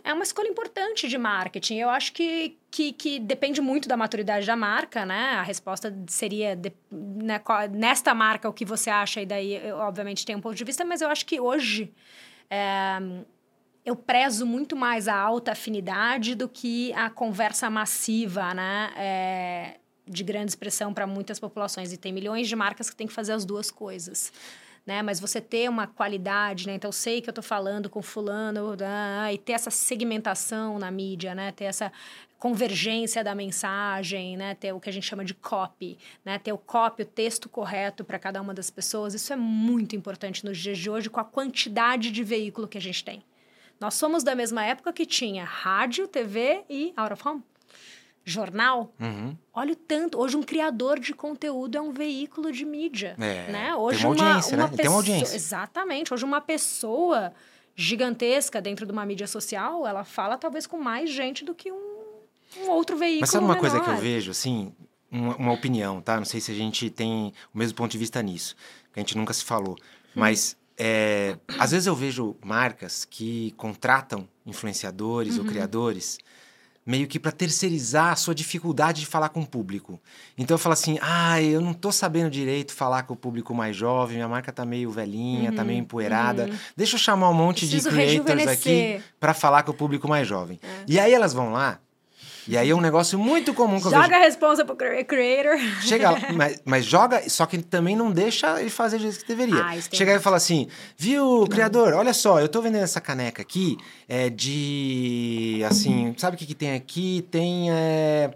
É 0.01 0.13
uma 0.13 0.23
escolha 0.23 0.47
importante 0.47 1.09
de 1.09 1.17
marketing. 1.17 1.75
Eu 1.75 1.89
acho 1.89 2.13
que, 2.13 2.57
que, 2.71 2.93
que, 2.93 3.19
depende 3.19 3.59
muito 3.59 3.89
da 3.89 3.97
maturidade 3.97 4.47
da 4.47 4.55
marca, 4.55 5.05
né? 5.05 5.33
A 5.33 5.43
resposta 5.43 5.93
seria 6.07 6.55
de, 6.55 6.71
né, 6.89 7.41
nesta 7.71 8.13
marca 8.13 8.47
o 8.47 8.53
que 8.53 8.63
você 8.63 8.89
acha, 8.89 9.21
e 9.21 9.25
daí, 9.25 9.55
eu, 9.55 9.75
obviamente, 9.77 10.25
tem 10.25 10.37
um 10.37 10.41
ponto 10.41 10.55
de 10.55 10.63
vista, 10.63 10.85
mas 10.85 11.01
eu 11.01 11.09
acho 11.09 11.25
que 11.25 11.39
hoje. 11.39 11.93
É, 12.49 12.97
eu 13.89 13.95
prezo 13.95 14.45
muito 14.45 14.75
mais 14.75 15.07
a 15.07 15.15
alta 15.15 15.53
afinidade 15.53 16.35
do 16.35 16.47
que 16.47 16.93
a 16.93 17.09
conversa 17.09 17.71
massiva, 17.71 18.53
né? 18.53 18.91
É, 18.95 19.77
de 20.05 20.23
grande 20.23 20.51
expressão 20.51 20.93
para 20.93 21.07
muitas 21.07 21.39
populações. 21.39 21.91
E 21.91 21.97
tem 21.97 22.13
milhões 22.13 22.47
de 22.47 22.55
marcas 22.55 22.87
que 22.87 22.95
têm 22.95 23.07
que 23.07 23.13
fazer 23.13 23.31
as 23.31 23.45
duas 23.45 23.71
coisas. 23.71 24.31
Né? 24.85 25.01
Mas 25.01 25.19
você 25.19 25.41
ter 25.41 25.67
uma 25.67 25.87
qualidade, 25.87 26.67
né? 26.67 26.75
Então, 26.75 26.91
sei 26.91 27.19
que 27.19 27.29
eu 27.29 27.31
estou 27.31 27.43
falando 27.43 27.89
com 27.89 27.99
fulano 28.01 28.77
ah, 28.79 29.33
e 29.33 29.39
ter 29.39 29.53
essa 29.53 29.71
segmentação 29.71 30.77
na 30.77 30.91
mídia, 30.91 31.33
né? 31.33 31.51
Ter 31.51 31.65
essa 31.65 31.91
convergência 32.37 33.23
da 33.23 33.33
mensagem, 33.33 34.37
né? 34.37 34.53
Ter 34.53 34.71
o 34.71 34.79
que 34.79 34.89
a 34.89 34.93
gente 34.93 35.07
chama 35.07 35.25
de 35.25 35.33
copy, 35.33 35.97
né? 36.23 36.37
Ter 36.37 36.53
o 36.53 36.59
copy, 36.59 37.01
o 37.01 37.05
texto 37.05 37.49
correto 37.49 38.03
para 38.03 38.19
cada 38.19 38.39
uma 38.39 38.53
das 38.53 38.69
pessoas. 38.69 39.15
Isso 39.15 39.33
é 39.33 39.35
muito 39.35 39.95
importante 39.95 40.45
nos 40.45 40.59
dias 40.59 40.77
de 40.77 40.91
hoje 40.91 41.09
com 41.09 41.19
a 41.19 41.25
quantidade 41.25 42.11
de 42.11 42.23
veículo 42.23 42.67
que 42.67 42.77
a 42.77 42.81
gente 42.81 43.03
tem. 43.03 43.23
Nós 43.79 43.93
somos 43.93 44.23
da 44.23 44.35
mesma 44.35 44.63
época 44.65 44.91
que 44.91 45.05
tinha 45.05 45.43
rádio, 45.45 46.07
TV 46.07 46.63
e 46.69 46.93
out 46.97 47.13
of 47.13 47.27
home. 47.27 47.43
Jornal. 48.25 48.93
Uhum. 48.99 49.35
Olha 49.53 49.73
o 49.73 49.75
tanto. 49.75 50.19
Hoje, 50.19 50.37
um 50.37 50.43
criador 50.43 50.99
de 50.99 51.13
conteúdo 51.13 51.77
é 51.77 51.81
um 51.81 51.91
veículo 51.91 52.51
de 52.51 52.65
mídia. 52.65 53.15
É, 53.19 53.51
né? 53.51 53.75
Hoje, 53.75 53.99
tem 53.99 54.07
uma 54.07 54.11
audiência, 54.11 54.57
uma, 54.57 54.63
uma 54.65 54.69
né? 54.69 54.77
Pessoa, 54.77 54.77
tem 54.77 54.89
uma 54.89 54.97
audiência. 54.97 55.35
Exatamente. 55.35 56.13
Hoje, 56.13 56.25
uma 56.25 56.41
pessoa 56.41 57.33
gigantesca 57.75 58.61
dentro 58.61 58.85
de 58.85 58.91
uma 58.91 59.05
mídia 59.05 59.25
social, 59.25 59.87
ela 59.87 60.03
fala 60.03 60.37
talvez 60.37 60.67
com 60.67 60.77
mais 60.77 61.09
gente 61.09 61.45
do 61.45 61.55
que 61.55 61.71
um, 61.71 62.11
um 62.57 62.69
outro 62.69 62.97
veículo. 62.97 63.21
Mas 63.21 63.29
sabe 63.29 63.45
uma 63.45 63.55
menor. 63.55 63.61
coisa 63.61 63.79
que 63.79 63.89
eu 63.89 63.97
vejo, 63.97 64.31
assim, 64.31 64.73
uma, 65.09 65.35
uma, 65.37 65.53
opinião, 65.53 66.01
tá? 66.01 66.17
Não 66.17 66.25
sei 66.25 66.41
se 66.41 66.51
a 66.51 66.55
gente 66.55 66.89
tem 66.89 67.33
o 67.53 67.57
mesmo 67.57 67.75
ponto 67.77 67.91
de 67.91 67.97
vista 67.97 68.21
nisso, 68.21 68.53
a 68.93 68.99
gente 68.99 69.17
nunca 69.17 69.33
se 69.33 69.45
falou. 69.45 69.75
Hum. 69.79 70.19
Mas 70.19 70.57
é, 70.79 71.37
às 71.57 71.71
vezes 71.71 71.87
eu 71.87 71.95
vejo 71.95 72.37
marcas 72.43 73.03
que 73.03 73.53
contratam 73.57 74.25
influenciadores 74.45 75.35
uhum. 75.35 75.43
ou 75.43 75.49
criadores 75.49 76.17
meio 76.85 77.05
que 77.05 77.19
para 77.19 77.31
terceirizar 77.31 78.13
a 78.13 78.15
sua 78.15 78.33
dificuldade 78.33 79.01
de 79.01 79.05
falar 79.05 79.29
com 79.29 79.41
o 79.41 79.45
público. 79.45 79.99
Então 80.37 80.55
eu 80.55 80.57
falo 80.57 80.73
assim: 80.73 80.97
"Ah, 81.01 81.39
eu 81.41 81.59
não 81.59 81.73
tô 81.73 81.91
sabendo 81.91 82.31
direito 82.31 82.73
falar 82.73 83.03
com 83.03 83.13
o 83.13 83.17
público 83.17 83.53
mais 83.53 83.75
jovem, 83.75 84.15
minha 84.15 84.27
marca 84.27 84.51
tá 84.53 84.65
meio 84.65 84.89
velhinha, 84.89 85.49
uhum. 85.49 85.55
tá 85.55 85.63
meio 85.63 85.77
uhum. 85.77 85.83
empoeirada. 85.83 86.45
Uhum. 86.45 86.57
Deixa 86.77 86.95
eu 86.95 86.99
chamar 86.99 87.29
um 87.29 87.33
monte 87.33 87.67
Preciso 87.67 87.89
de 87.89 87.95
creators 87.95 88.47
aqui 88.47 89.03
para 89.19 89.33
falar 89.33 89.63
com 89.63 89.71
o 89.71 89.75
público 89.75 90.07
mais 90.07 90.27
jovem". 90.27 90.59
É. 90.63 90.67
E 90.87 90.97
aí 90.97 91.13
elas 91.13 91.33
vão 91.33 91.51
lá 91.51 91.79
e 92.47 92.57
aí 92.57 92.69
é 92.69 92.75
um 92.75 92.81
negócio 92.81 93.17
muito 93.17 93.53
comum 93.53 93.79
que 93.79 93.87
eu 93.87 93.91
Joga 93.91 94.07
vejo. 94.07 94.19
a 94.19 94.23
responsa 94.23 94.65
pro 94.65 94.75
creator. 94.75 95.57
Chega 95.81 96.11
lá, 96.11 96.19
mas, 96.33 96.61
mas 96.65 96.85
joga, 96.85 97.27
só 97.29 97.45
que 97.45 97.57
também 97.59 97.95
não 97.95 98.11
deixa 98.11 98.59
ele 98.59 98.69
fazer 98.69 98.97
do 98.97 99.03
jeito 99.03 99.19
que 99.19 99.27
deveria. 99.27 99.63
Ah, 99.63 99.75
Chega 99.91 100.11
aí 100.11 100.17
e 100.17 100.21
fala 100.21 100.37
assim, 100.37 100.67
viu, 100.97 101.45
criador, 101.49 101.93
olha 101.93 102.13
só, 102.13 102.39
eu 102.39 102.47
tô 102.47 102.61
vendendo 102.61 102.83
essa 102.83 103.01
caneca 103.01 103.41
aqui 103.41 103.77
é 104.07 104.29
de, 104.29 105.61
assim, 105.69 106.13
sabe 106.17 106.35
o 106.35 106.39
que, 106.39 106.45
que 106.45 106.55
tem 106.55 106.73
aqui? 106.73 107.25
Tem... 107.29 107.71
É, 107.71 108.31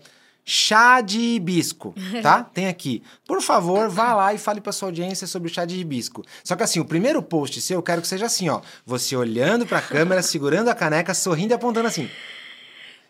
chá 0.46 1.02
de 1.02 1.20
hibisco, 1.20 1.96
tá? 2.22 2.44
Tem 2.54 2.68
aqui. 2.68 3.02
Por 3.26 3.42
favor, 3.42 3.89
vá 3.89 4.13
lá 4.13 4.34
e 4.34 4.38
fale 4.38 4.60
para 4.60 4.72
sua 4.72 4.89
audiência 4.89 5.26
sobre 5.26 5.50
o 5.50 5.54
chá 5.54 5.66
de 5.66 5.80
hibisco. 5.80 6.24
Só 6.44 6.56
que 6.56 6.63
assim, 6.63 6.80
o 6.80 6.86
primeiro 6.86 7.22
post 7.24 7.62
seu, 7.62 7.78
eu 7.78 7.84
quero 7.84 8.02
que 8.02 8.08
seja 8.08 8.26
assim, 8.26 8.50
ó, 8.50 8.62
você 8.86 9.16
olhando 9.16 9.66
para 9.66 9.78
a 9.78 9.82
câmera, 9.82 10.22
segurando 10.22 10.68
a 10.68 10.76
caneca, 10.76 11.13
sorrindo 11.13 11.54
e 11.54 11.56
apontando 11.56 11.88
assim 11.88 12.10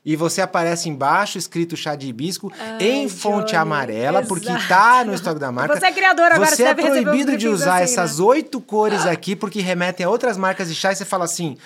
e 0.06 0.16
você 0.16 0.42
aparece 0.42 0.89
embaixo 0.89 1.38
escrito 1.38 1.78
chá 1.78 1.96
de 1.96 2.08
hibisco 2.08 2.52
Ai, 2.60 2.82
em 2.82 3.10
fonte 3.10 3.56
amarela, 3.56 4.20
exato. 4.20 4.28
porque 4.28 4.68
tá 4.68 5.04
no 5.06 5.13
estoque 5.13 5.39
da 5.39 5.52
marca. 5.52 5.80
Você 5.80 5.86
é 5.86 5.92
criador 5.92 6.26
agora, 6.32 6.50
você, 6.50 6.56
você 6.58 6.63
é 6.63 6.74
proibido 6.74 7.38
de 7.38 7.48
usar 7.48 7.76
assim, 7.76 7.84
essas 7.84 8.20
né? 8.20 8.26
oito 8.26 8.60
cores 8.60 9.06
aqui 9.06 9.36
porque 9.36 9.62
remetem 9.62 10.06
a 10.06 10.10
outras 10.10 10.38
marcas 10.38 10.68
de 10.68 10.76
chá 10.76 10.92
e 10.92 10.96
você 10.96 11.06
fala 11.06 11.24
assim: 11.24 11.58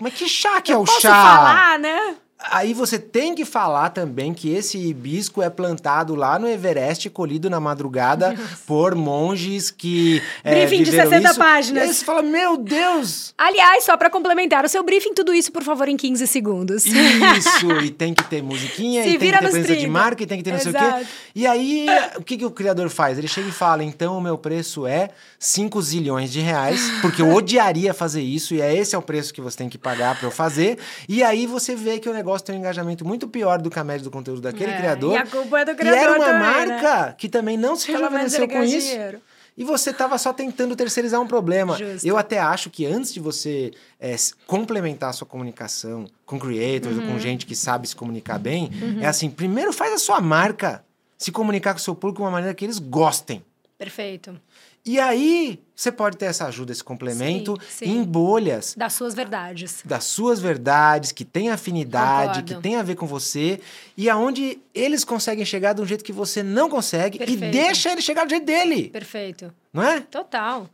"Mas 0.00 0.12
que 0.14 0.28
chá 0.28 0.60
que 0.60 0.72
Eu 0.72 0.76
é 0.76 0.80
o 0.80 0.84
posso 0.84 1.00
chá?" 1.00 1.10
falar, 1.14 1.78
né? 1.78 2.16
Aí 2.38 2.74
você 2.74 2.98
tem 2.98 3.34
que 3.34 3.44
falar 3.44 3.90
também 3.90 4.34
que 4.34 4.52
esse 4.52 4.76
hibisco 4.76 5.40
é 5.40 5.48
plantado 5.48 6.14
lá 6.14 6.38
no 6.38 6.48
Everest, 6.48 7.08
colhido 7.08 7.48
na 7.48 7.58
madrugada 7.58 8.32
Nossa. 8.32 8.58
por 8.66 8.94
monges 8.94 9.70
que. 9.70 10.22
É, 10.42 10.66
briefing 10.66 10.82
de 10.82 10.90
60 10.90 11.30
isso. 11.30 11.38
páginas. 11.38 11.84
E 11.84 11.86
aí 11.86 11.94
você 11.94 12.04
fala, 12.04 12.22
meu 12.22 12.56
Deus! 12.56 13.32
Aliás, 13.38 13.84
só 13.84 13.96
para 13.96 14.10
complementar, 14.10 14.64
o 14.64 14.68
seu 14.68 14.82
briefing, 14.82 15.14
tudo 15.14 15.32
isso, 15.32 15.50
por 15.52 15.62
favor, 15.62 15.88
em 15.88 15.96
15 15.96 16.26
segundos. 16.26 16.84
Isso, 16.84 17.70
e 17.82 17.90
tem 17.90 18.12
que 18.12 18.24
ter 18.24 18.42
musiquinha, 18.42 19.04
Se 19.04 19.10
e 19.10 19.18
tem 19.18 19.30
que 19.30 19.38
ter 19.38 19.38
presença 19.38 19.66
30. 19.68 19.80
de 19.80 19.86
marca, 19.86 20.22
e 20.22 20.26
tem 20.26 20.38
que 20.38 20.44
ter 20.44 20.50
não 20.50 20.58
Exato. 20.58 20.78
sei 20.78 20.86
o 20.86 20.98
quê. 20.98 21.06
E 21.34 21.46
aí, 21.46 21.86
o 22.16 22.22
que, 22.22 22.36
que 22.36 22.44
o 22.44 22.50
criador 22.50 22.90
faz? 22.90 23.16
Ele 23.16 23.28
chega 23.28 23.48
e 23.48 23.52
fala: 23.52 23.82
então 23.82 24.18
o 24.18 24.20
meu 24.20 24.36
preço 24.36 24.86
é 24.86 25.10
5 25.38 25.80
zilhões 25.80 26.30
de 26.30 26.40
reais, 26.40 26.80
porque 27.00 27.22
eu 27.22 27.30
odiaria 27.32 27.94
fazer 27.94 28.22
isso, 28.22 28.54
e 28.54 28.60
é 28.60 28.74
esse 28.74 28.94
é 28.94 28.98
o 28.98 29.02
preço 29.02 29.32
que 29.32 29.40
você 29.40 29.56
tem 29.56 29.68
que 29.68 29.78
pagar 29.78 30.18
para 30.18 30.26
eu 30.26 30.30
fazer. 30.30 30.78
E 31.08 31.22
aí 31.22 31.46
você 31.46 31.74
vê 31.74 31.98
que 31.98 32.08
o 32.08 32.12
negócio 32.12 32.23
negócio 32.24 32.46
tem 32.46 32.56
um 32.56 32.58
engajamento 32.58 33.04
muito 33.04 33.28
pior 33.28 33.60
do 33.60 33.70
que 33.70 33.78
a 33.78 33.84
média 33.84 34.02
do 34.02 34.10
conteúdo 34.10 34.40
daquele 34.40 34.72
É, 34.72 34.76
criador. 34.76 35.12
E 35.14 35.16
a 35.16 35.26
culpa 35.26 35.60
é 35.60 35.64
do 35.64 35.70
E 35.72 35.74
criador 35.74 35.98
era 36.00 36.12
uma 36.12 36.24
também, 36.24 36.40
né? 36.66 36.82
marca 36.82 37.12
que 37.18 37.28
também 37.28 37.56
não 37.56 37.76
se 37.76 37.90
rejuvenesceu 37.92 38.48
com 38.48 38.62
isso. 38.62 38.88
dinheiro. 38.88 39.20
E 39.56 39.62
você 39.62 39.90
estava 39.90 40.18
só 40.18 40.32
tentando 40.32 40.74
terceirizar 40.74 41.20
um 41.20 41.28
problema. 41.28 41.76
Justo. 41.78 42.04
Eu 42.04 42.16
até 42.18 42.40
acho 42.40 42.70
que 42.70 42.84
antes 42.84 43.14
de 43.14 43.20
você 43.20 43.70
é, 44.00 44.16
complementar 44.48 45.10
a 45.10 45.12
sua 45.12 45.26
comunicação 45.28 46.06
com 46.26 46.40
creators 46.40 46.96
Uhum. 46.96 47.06
ou 47.06 47.12
com 47.12 47.18
gente 47.20 47.46
que 47.46 47.54
sabe 47.54 47.86
se 47.88 47.94
comunicar 47.94 48.38
bem, 48.38 48.68
é 49.00 49.06
assim: 49.06 49.30
primeiro 49.30 49.72
faz 49.72 49.92
a 49.92 49.98
sua 49.98 50.20
marca 50.20 50.84
se 51.16 51.30
comunicar 51.30 51.72
com 51.72 51.78
o 51.78 51.82
seu 51.82 51.94
público 51.94 52.18
de 52.18 52.24
uma 52.24 52.30
maneira 52.32 52.52
que 52.52 52.64
eles 52.64 52.80
gostem. 52.80 53.44
Perfeito. 53.78 54.40
E 54.86 55.00
aí 55.00 55.58
você 55.74 55.90
pode 55.90 56.16
ter 56.18 56.26
essa 56.26 56.46
ajuda, 56.46 56.70
esse 56.70 56.84
complemento 56.84 57.56
Sim, 57.68 57.86
sim. 57.86 57.90
em 57.98 58.04
bolhas 58.04 58.74
Das 58.76 58.92
suas 58.92 59.14
verdades. 59.14 59.82
das 59.84 60.04
suas 60.04 60.40
verdades, 60.40 61.10
que 61.10 61.24
tem 61.24 61.48
afinidade, 61.50 62.40
Concordo. 62.40 62.54
que 62.56 62.62
tem 62.62 62.76
a 62.76 62.82
ver 62.82 62.94
com 62.94 63.06
você, 63.06 63.60
e 63.96 64.10
aonde 64.10 64.60
eles 64.74 65.02
conseguem 65.04 65.44
chegar 65.44 65.72
de 65.72 65.80
um 65.80 65.86
jeito 65.86 66.04
que 66.04 66.12
você 66.12 66.42
não 66.42 66.68
consegue 66.68 67.16
e 67.16 67.18
Perfeito. 67.18 67.50
deixa 67.50 67.90
ele 67.92 68.02
chegar 68.02 68.24
do 68.26 68.30
jeito 68.30 68.44
dele, 68.44 68.90
Perfeito. 68.90 69.52
não 69.72 69.82
é? 69.82 70.00
Total. 70.02 70.68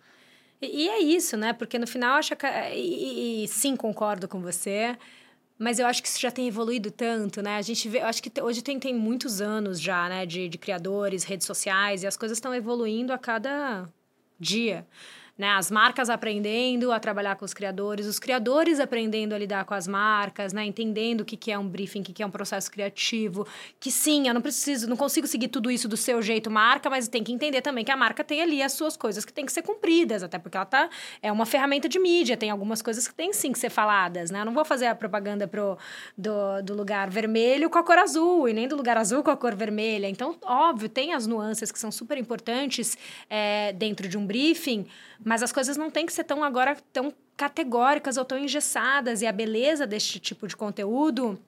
E, 0.60 0.84
e 0.84 0.88
é 0.88 0.98
isso, 1.00 1.36
né? 1.36 1.52
Porque 1.52 1.78
no 1.78 1.86
final, 1.86 2.16
acho 2.16 2.34
que, 2.34 2.46
e, 2.74 3.42
e- 3.42 3.44
e 3.44 3.48
sim, 3.48 3.76
concordo 3.76 4.26
com 4.26 4.40
você. 4.40 4.96
Mas 5.58 5.78
eu 5.78 5.86
acho 5.86 6.02
que 6.02 6.08
isso 6.08 6.18
já 6.18 6.30
tem 6.30 6.48
evoluído 6.48 6.90
tanto, 6.90 7.42
né? 7.42 7.56
A 7.58 7.62
gente 7.62 7.86
vê, 7.88 7.98
eu 8.00 8.06
acho 8.06 8.22
que 8.22 8.32
hoje 8.42 8.60
tem, 8.62 8.78
tem 8.80 8.94
muitos 8.94 9.40
anos 9.42 9.78
já, 9.80 10.08
né? 10.08 10.24
De, 10.26 10.48
de 10.48 10.58
criadores, 10.58 11.22
redes 11.22 11.46
sociais, 11.46 12.02
e 12.02 12.06
as 12.06 12.16
coisas 12.16 12.38
estão 12.38 12.54
evoluindo 12.54 13.12
a 13.12 13.18
cada 13.18 13.86
dia. 14.40 14.86
Né? 15.36 15.48
As 15.48 15.70
marcas 15.70 16.10
aprendendo 16.10 16.92
a 16.92 17.00
trabalhar 17.00 17.36
com 17.36 17.44
os 17.44 17.54
criadores, 17.54 18.06
os 18.06 18.18
criadores 18.18 18.80
aprendendo 18.80 19.34
a 19.34 19.38
lidar 19.38 19.64
com 19.64 19.74
as 19.74 19.86
marcas, 19.86 20.52
né? 20.52 20.64
entendendo 20.64 21.22
o 21.22 21.24
que, 21.24 21.36
que 21.36 21.50
é 21.50 21.58
um 21.58 21.66
briefing, 21.66 22.00
o 22.00 22.04
que, 22.04 22.12
que 22.12 22.22
é 22.22 22.26
um 22.26 22.30
processo 22.30 22.70
criativo. 22.70 23.46
Que 23.78 23.90
sim, 23.90 24.28
eu 24.28 24.34
não 24.34 24.40
preciso, 24.40 24.88
não 24.88 24.96
consigo 24.96 25.26
seguir 25.26 25.48
tudo 25.48 25.70
isso 25.70 25.88
do 25.88 25.96
seu 25.96 26.20
jeito 26.20 26.50
marca, 26.50 26.90
mas 26.90 27.08
tem 27.08 27.24
que 27.24 27.32
entender 27.32 27.62
também 27.62 27.84
que 27.84 27.90
a 27.90 27.96
marca 27.96 28.22
tem 28.22 28.42
ali 28.42 28.62
as 28.62 28.72
suas 28.72 28.96
coisas 28.96 29.24
que 29.24 29.32
têm 29.32 29.46
que 29.46 29.52
ser 29.52 29.62
cumpridas, 29.62 30.22
até 30.22 30.38
porque 30.38 30.56
ela 30.56 30.66
tá, 30.66 30.88
é 31.22 31.30
uma 31.32 31.46
ferramenta 31.46 31.88
de 31.88 31.98
mídia, 31.98 32.36
tem 32.36 32.50
algumas 32.50 32.82
coisas 32.82 33.06
que 33.08 33.14
tem 33.14 33.32
sim 33.32 33.52
que 33.52 33.58
ser 33.58 33.70
faladas. 33.70 34.30
Né? 34.30 34.40
Eu 34.40 34.44
não 34.44 34.52
vou 34.52 34.64
fazer 34.64 34.86
a 34.86 34.94
propaganda 34.94 35.46
pro, 35.46 35.78
do, 36.16 36.62
do 36.62 36.74
lugar 36.74 37.08
vermelho 37.10 37.70
com 37.70 37.78
a 37.78 37.82
cor 37.82 37.98
azul, 37.98 38.48
e 38.48 38.52
nem 38.52 38.68
do 38.68 38.76
lugar 38.76 38.96
azul 38.96 39.22
com 39.22 39.30
a 39.30 39.36
cor 39.36 39.54
vermelha. 39.54 40.08
Então, 40.08 40.36
óbvio, 40.42 40.88
tem 40.88 41.12
as 41.12 41.26
nuances 41.26 41.70
que 41.72 41.78
são 41.78 41.90
super 41.90 42.18
importantes 42.18 42.96
é, 43.28 43.72
dentro 43.72 44.08
de 44.08 44.18
um 44.18 44.26
briefing, 44.26 44.86
mas 45.30 45.44
as 45.44 45.52
coisas 45.52 45.76
não 45.76 45.92
têm 45.92 46.04
que 46.04 46.12
ser 46.12 46.24
tão 46.24 46.42
agora 46.42 46.76
tão 46.92 47.14
categóricas 47.36 48.16
ou 48.16 48.24
tão 48.24 48.36
engessadas. 48.36 49.22
E 49.22 49.28
a 49.28 49.30
beleza 49.30 49.86
deste 49.86 50.18
tipo 50.18 50.48
de 50.48 50.56
conteúdo 50.56 51.38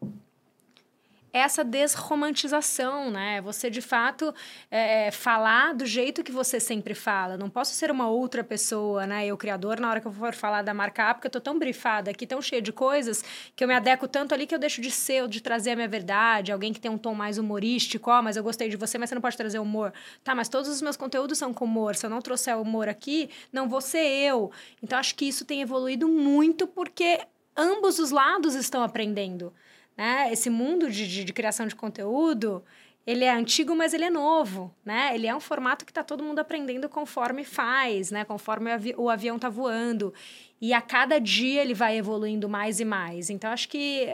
essa 1.32 1.64
desromantização, 1.64 3.10
né? 3.10 3.40
Você 3.40 3.70
de 3.70 3.80
fato 3.80 4.34
é, 4.70 5.10
falar 5.10 5.72
do 5.72 5.86
jeito 5.86 6.22
que 6.22 6.30
você 6.30 6.60
sempre 6.60 6.94
fala. 6.94 7.38
Não 7.38 7.48
posso 7.48 7.74
ser 7.74 7.90
uma 7.90 8.08
outra 8.08 8.44
pessoa, 8.44 9.06
né? 9.06 9.26
Eu, 9.26 9.36
criador, 9.36 9.80
na 9.80 9.88
hora 9.88 10.00
que 10.00 10.06
eu 10.06 10.12
for 10.12 10.34
falar 10.34 10.60
da 10.60 10.74
marca 10.74 11.08
A, 11.08 11.14
porque 11.14 11.26
eu 11.26 11.30
tô 11.30 11.40
tão 11.40 11.58
brifada 11.58 12.10
aqui, 12.10 12.26
tão 12.26 12.42
cheia 12.42 12.60
de 12.60 12.70
coisas, 12.70 13.24
que 13.56 13.64
eu 13.64 13.68
me 13.68 13.74
adequo 13.74 14.06
tanto 14.06 14.34
ali 14.34 14.46
que 14.46 14.54
eu 14.54 14.58
deixo 14.58 14.82
de 14.82 14.90
ser, 14.90 15.26
de 15.26 15.40
trazer 15.40 15.70
a 15.70 15.76
minha 15.76 15.88
verdade. 15.88 16.52
Alguém 16.52 16.72
que 16.72 16.80
tem 16.80 16.90
um 16.90 16.98
tom 16.98 17.14
mais 17.14 17.38
humorístico, 17.38 18.10
ó, 18.10 18.20
mas 18.20 18.36
eu 18.36 18.42
gostei 18.42 18.68
de 18.68 18.76
você, 18.76 18.98
mas 18.98 19.08
você 19.08 19.14
não 19.14 19.22
pode 19.22 19.36
trazer 19.36 19.58
humor. 19.58 19.92
Tá, 20.22 20.34
mas 20.34 20.50
todos 20.50 20.68
os 20.68 20.82
meus 20.82 20.98
conteúdos 20.98 21.38
são 21.38 21.54
com 21.54 21.64
humor. 21.64 21.94
Se 21.96 22.04
eu 22.04 22.10
não 22.10 22.20
trouxer 22.20 22.58
humor 22.58 22.90
aqui, 22.90 23.30
não 23.50 23.68
vou 23.68 23.80
ser 23.80 24.04
eu. 24.04 24.50
Então, 24.82 24.98
acho 24.98 25.14
que 25.14 25.24
isso 25.24 25.46
tem 25.46 25.62
evoluído 25.62 26.06
muito 26.08 26.66
porque 26.66 27.20
ambos 27.56 27.98
os 27.98 28.10
lados 28.10 28.54
estão 28.54 28.82
aprendendo 28.82 29.52
né? 29.96 30.32
Esse 30.32 30.48
mundo 30.50 30.90
de, 30.90 31.06
de, 31.06 31.24
de, 31.24 31.32
criação 31.32 31.66
de 31.66 31.74
conteúdo, 31.74 32.62
ele 33.06 33.24
é 33.24 33.32
antigo, 33.32 33.74
mas 33.74 33.92
ele 33.92 34.04
é 34.04 34.10
novo, 34.10 34.74
né? 34.84 35.12
Ele 35.14 35.26
é 35.26 35.34
um 35.34 35.40
formato 35.40 35.84
que 35.84 35.90
está 35.90 36.02
todo 36.02 36.22
mundo 36.22 36.38
aprendendo 36.38 36.88
conforme 36.88 37.44
faz, 37.44 38.10
né? 38.10 38.24
Conforme 38.24 38.70
o, 38.70 38.74
avi 38.74 38.94
o 38.96 39.10
avião 39.10 39.36
está 39.36 39.48
voando. 39.48 40.12
E 40.60 40.72
a 40.72 40.80
cada 40.80 41.18
dia 41.18 41.60
ele 41.60 41.74
vai 41.74 41.96
evoluindo 41.98 42.48
mais 42.48 42.78
e 42.78 42.84
mais. 42.84 43.28
Então, 43.30 43.50
acho 43.50 43.68
que 43.68 44.06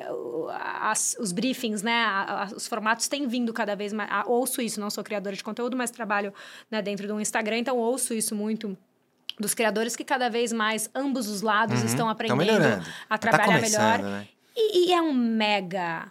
as, 0.80 1.14
os 1.20 1.30
briefings, 1.30 1.82
né? 1.82 1.92
A, 2.04 2.44
a, 2.44 2.46
os 2.56 2.66
formatos 2.66 3.06
têm 3.06 3.26
vindo 3.28 3.52
cada 3.52 3.76
vez 3.76 3.92
mais... 3.92 4.10
A, 4.10 4.24
ouço 4.26 4.62
isso, 4.62 4.80
não 4.80 4.88
sou 4.88 5.04
criadora 5.04 5.36
de 5.36 5.44
conteúdo, 5.44 5.76
mas 5.76 5.90
trabalho 5.90 6.32
né, 6.70 6.80
dentro 6.80 7.06
do 7.06 7.20
Instagram, 7.20 7.58
então 7.58 7.76
ouço 7.76 8.14
isso 8.14 8.34
muito 8.34 8.76
dos 9.38 9.54
criadores 9.54 9.94
que 9.94 10.04
cada 10.04 10.28
vez 10.28 10.52
mais 10.52 10.90
ambos 10.94 11.28
os 11.28 11.42
lados 11.42 11.80
Uhum, 11.80 11.86
estão 11.86 12.08
aprendendo 12.08 12.64
a 13.08 13.16
Tá 13.16 13.18
trabalhar 13.18 13.44
começando, 13.44 14.02
melhor. 14.02 14.20
né? 14.20 14.28
E, 14.58 14.88
e 14.88 14.92
é 14.92 15.00
um 15.00 15.14
mega 15.14 16.10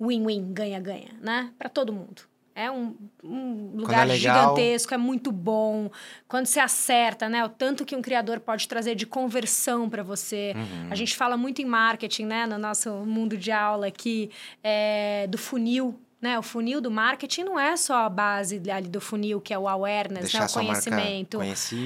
win-win, 0.00 0.52
ganha-ganha, 0.52 1.14
né? 1.20 1.52
Para 1.58 1.68
todo 1.68 1.92
mundo. 1.92 2.22
É 2.54 2.70
um, 2.70 2.96
um 3.22 3.72
lugar 3.74 4.08
é 4.08 4.16
gigantesco, 4.16 4.94
é 4.94 4.96
muito 4.96 5.30
bom. 5.30 5.90
Quando 6.26 6.46
você 6.46 6.58
acerta, 6.58 7.28
né? 7.28 7.44
O 7.44 7.50
tanto 7.50 7.84
que 7.84 7.94
um 7.94 8.00
criador 8.00 8.40
pode 8.40 8.66
trazer 8.66 8.94
de 8.94 9.04
conversão 9.04 9.90
para 9.90 10.02
você. 10.02 10.54
Uhum. 10.56 10.88
A 10.90 10.94
gente 10.94 11.14
fala 11.14 11.36
muito 11.36 11.60
em 11.60 11.66
marketing, 11.66 12.24
né? 12.24 12.46
No 12.46 12.56
nosso 12.56 12.90
mundo 13.04 13.36
de 13.36 13.52
aula 13.52 13.88
aqui, 13.88 14.30
é, 14.64 15.26
do 15.28 15.36
funil. 15.36 16.00
Né? 16.18 16.38
O 16.38 16.42
funil 16.42 16.80
do 16.80 16.90
marketing 16.90 17.44
não 17.44 17.60
é 17.60 17.76
só 17.76 18.06
a 18.06 18.08
base 18.08 18.62
ali 18.70 18.88
do 18.88 19.02
funil, 19.02 19.38
que 19.38 19.52
é 19.52 19.58
o 19.58 19.68
awareness, 19.68 20.32
né? 20.32 20.46
o 20.46 20.52
conhecimento. 20.52 21.38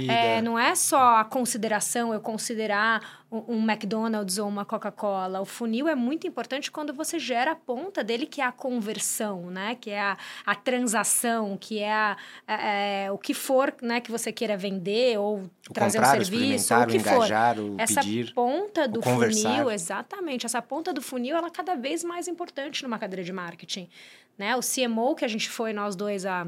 É, 0.09 0.41
não 0.41 0.57
é 0.57 0.77
só 0.77 1.17
a 1.17 1.25
consideração, 1.25 2.15
eu 2.15 2.21
considerar 2.21 3.20
um, 3.31 3.63
McDonald's 3.63 4.39
ou 4.39 4.49
uma 4.49 4.65
Coca-Cola. 4.65 5.41
O 5.41 5.45
funil 5.45 5.87
é 5.87 5.95
muito 5.95 6.27
importante 6.27 6.71
quando 6.71 6.93
você 6.93 7.19
gera 7.19 7.53
a 7.53 7.55
ponta 7.57 8.03
dele, 8.03 8.27
que 8.27 8.41
é 8.41 8.45
a 8.45 8.51
conversão, 8.51 9.51
né? 9.51 9.77
Que 9.81 9.91
é 9.91 10.01
a, 10.01 10.19
a 10.45 10.55
transação, 10.55 11.57
que 11.57 11.79
é, 11.79 11.93
a, 11.93 12.17
é, 12.47 13.05
é, 13.05 13.13
o 13.13 13.19
que 13.19 13.33
for 13.33 13.75
né, 13.81 14.01
que 14.01 14.11
você 14.11 14.33
queira 14.33 14.57
vender 14.57 15.19
ou 15.19 15.43
O 15.69 15.73
trazer 15.73 16.01
um 16.01 16.03
o 16.03 16.07
serviço, 16.07 16.75
ou 16.75 16.81
o 16.81 16.83
o 16.83 16.87
que 16.89 16.99
for. 16.99 17.15
engajar, 17.15 17.59
o 17.59 17.77
Essa 17.79 18.01
pedir. 18.01 18.35
ponta 18.35 18.89
do 18.89 19.01
funil, 19.01 19.71
exatamente, 19.71 20.45
essa 20.45 20.61
ponta 20.61 20.93
do 20.93 21.01
funil, 21.01 21.37
ela 21.37 21.47
é 21.47 21.51
cada 21.51 21.77
vez 21.77 22.03
mais 22.03 22.27
importante 22.27 22.83
numa 22.83 22.99
cadeira 22.99 23.23
de 23.23 23.33
marketing. 23.33 23.89
Né? 24.37 24.57
O 24.57 24.61
CMO 24.61 25.15
que 25.15 25.25
a 25.25 25.29
gente 25.29 25.49
foi, 25.49 25.73
nós 25.73 25.95
dois, 25.95 26.27
há 26.27 26.47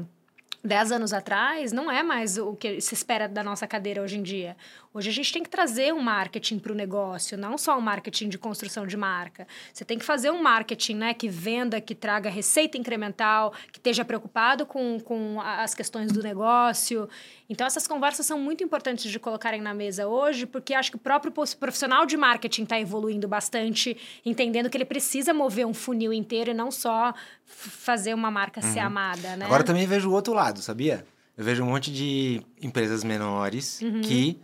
10 0.63 0.93
anos 0.93 1.11
atrás, 1.11 1.73
não 1.73 1.91
é 1.91 2.01
mais 2.01 2.37
o 2.37 2.55
que 2.55 2.79
se 2.79 2.93
espera 2.93 3.27
da 3.27 3.43
nossa 3.43 3.67
cadeira 3.67 4.01
hoje 4.01 4.17
em 4.17 4.23
dia. 4.23 4.55
Hoje 4.93 5.09
a 5.09 5.13
gente 5.13 5.33
tem 5.33 5.41
que 5.41 5.49
trazer 5.49 5.91
um 5.91 5.99
marketing 5.99 6.59
para 6.59 6.71
o 6.71 6.75
negócio, 6.75 7.35
não 7.35 7.57
só 7.57 7.75
um 7.75 7.81
marketing 7.81 8.29
de 8.29 8.37
construção 8.37 8.85
de 8.85 8.95
marca. 8.95 9.47
Você 9.73 9.83
tem 9.83 9.97
que 9.97 10.05
fazer 10.05 10.29
um 10.29 10.39
marketing 10.39 10.95
né, 10.95 11.13
que 11.15 11.27
venda, 11.27 11.81
que 11.81 11.95
traga 11.95 12.29
receita 12.29 12.77
incremental, 12.77 13.51
que 13.71 13.79
esteja 13.79 14.05
preocupado 14.05 14.67
com, 14.67 14.99
com 14.99 15.41
as 15.41 15.73
questões 15.73 16.11
do 16.11 16.21
negócio. 16.21 17.09
Então, 17.49 17.65
essas 17.65 17.87
conversas 17.87 18.27
são 18.27 18.39
muito 18.39 18.63
importantes 18.63 19.11
de 19.11 19.17
colocarem 19.17 19.61
na 19.61 19.73
mesa 19.73 20.07
hoje, 20.07 20.45
porque 20.45 20.75
acho 20.75 20.91
que 20.91 20.97
o 20.97 20.99
próprio 20.99 21.31
profissional 21.31 22.05
de 22.05 22.15
marketing 22.15 22.63
está 22.63 22.79
evoluindo 22.79 23.27
bastante, 23.27 23.97
entendendo 24.23 24.69
que 24.69 24.77
ele 24.77 24.85
precisa 24.85 25.33
mover 25.33 25.65
um 25.65 25.73
funil 25.73 26.13
inteiro 26.13 26.51
e 26.51 26.53
não 26.53 26.69
só 26.69 27.15
fazer 27.45 28.13
uma 28.13 28.29
marca 28.29 28.61
ser 28.61 28.79
amada. 28.79 29.35
Né? 29.37 29.45
Agora 29.45 29.63
também 29.63 29.87
vejo 29.87 30.09
o 30.11 30.13
outro 30.13 30.33
lado, 30.33 30.61
sabia? 30.61 31.03
Eu 31.35 31.43
vejo 31.43 31.63
um 31.63 31.67
monte 31.67 31.91
de 31.91 32.41
empresas 32.61 33.03
menores 33.03 33.81
Uhum. 33.81 34.01
que 34.01 34.39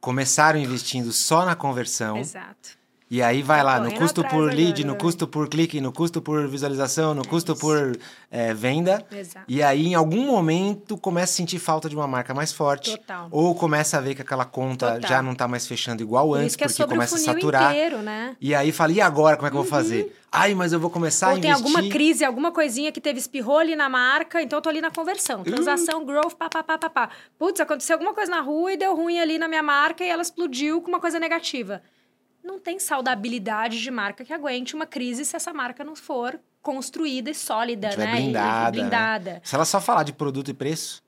começaram 0.00 0.58
investindo 0.58 1.12
só 1.12 1.44
na 1.44 1.54
conversão. 1.54 2.16
Exato. 2.16 2.79
E 3.10 3.20
aí 3.20 3.42
vai 3.42 3.58
Tá 3.58 3.64
lá 3.64 3.80
no 3.80 3.92
custo 3.92 4.22
por 4.22 4.52
lead, 4.52 4.82
agora, 4.82 4.86
no 4.86 4.94
custo 4.96 5.26
por 5.26 5.48
clique, 5.48 5.80
no 5.80 5.92
custo 5.92 6.22
por 6.22 6.46
visualização, 6.46 7.12
no 7.12 7.26
custo 7.26 7.52
isso. 7.52 7.60
por 7.60 7.98
é, 8.30 8.54
venda. 8.54 9.04
Exato. 9.10 9.44
E 9.48 9.60
aí, 9.60 9.88
em 9.88 9.94
algum 9.96 10.26
momento, 10.26 10.96
começa 10.96 11.32
a 11.32 11.36
sentir 11.36 11.58
falta 11.58 11.88
de 11.88 11.96
uma 11.96 12.06
marca 12.06 12.32
mais 12.32 12.52
forte. 12.52 12.96
Total. 12.96 13.26
Ou 13.32 13.52
começa 13.52 13.98
a 13.98 14.00
ver 14.00 14.14
que 14.14 14.22
aquela 14.22 14.44
conta 14.44 14.92
Total. 14.92 15.10
já 15.10 15.22
não 15.22 15.34
tá 15.34 15.48
mais 15.48 15.66
fechando 15.66 16.02
igual 16.02 16.28
Por 16.28 16.38
antes, 16.38 16.54
é 16.54 16.66
porque 16.68 16.86
começa 16.86 17.16
a 17.16 17.18
saturar. 17.18 17.72
inteiro, 17.72 17.98
né? 17.98 18.36
E 18.40 18.54
aí 18.54 18.70
fala, 18.70 18.92
e 18.92 19.00
agora, 19.00 19.36
como 19.36 19.48
é 19.48 19.50
que 19.50 19.56
eu 19.56 19.62
vou 19.62 19.68
fazer? 19.68 20.16
Ai, 20.30 20.54
mas 20.54 20.72
eu 20.72 20.78
vou 20.78 20.88
começar 20.90 21.30
a 21.30 21.34
Ou 21.34 21.40
tem 21.40 21.50
investir... 21.50 21.66
alguma 21.76 21.92
crise, 21.92 22.24
alguma 22.24 22.52
coisinha 22.52 22.92
que 22.92 23.00
teve 23.00 23.18
espirrou 23.18 23.58
ali 23.58 23.74
na 23.74 23.88
marca, 23.88 24.40
então 24.40 24.58
eu 24.58 24.62
tô 24.62 24.68
ali 24.68 24.80
na 24.80 24.90
conversão. 24.92 25.42
Transação, 25.42 26.04
growth, 26.04 26.34
pá, 26.34 26.48
pá, 26.48 26.62
pá, 26.62 26.78
pá, 26.78 26.88
pá. 26.88 27.10
Putz, 27.36 27.58
aconteceu 27.58 27.94
alguma 27.94 28.14
coisa 28.14 28.30
na 28.30 28.40
rua 28.40 28.72
e 28.72 28.76
deu 28.76 28.94
ruim 28.94 29.18
ali 29.18 29.36
na 29.36 29.48
minha 29.48 29.64
marca 29.64 30.04
e 30.04 30.08
ela 30.08 30.22
explodiu 30.22 30.80
com 30.80 30.88
uma 30.88 31.00
coisa 31.00 31.18
negativa. 31.18 31.82
Não 32.50 32.58
tem 32.58 32.78
saudabilidade 32.78 33.80
de 33.80 33.90
marca 33.90 34.24
que 34.24 34.32
aguente 34.32 34.74
uma 34.74 34.86
crise 34.86 35.24
se 35.24 35.36
essa 35.36 35.52
marca 35.52 35.84
não 35.84 35.94
for 35.94 36.38
construída 36.60 37.30
e 37.30 37.34
sólida, 37.34 37.96
né? 37.96 38.16
Blindada, 38.16 38.68
E 38.76 38.80
blindada. 38.80 39.32
né? 39.34 39.40
Se 39.44 39.54
ela 39.54 39.64
só 39.64 39.80
falar 39.80 40.02
de 40.02 40.12
produto 40.12 40.50
e 40.50 40.54
preço, 40.54 41.02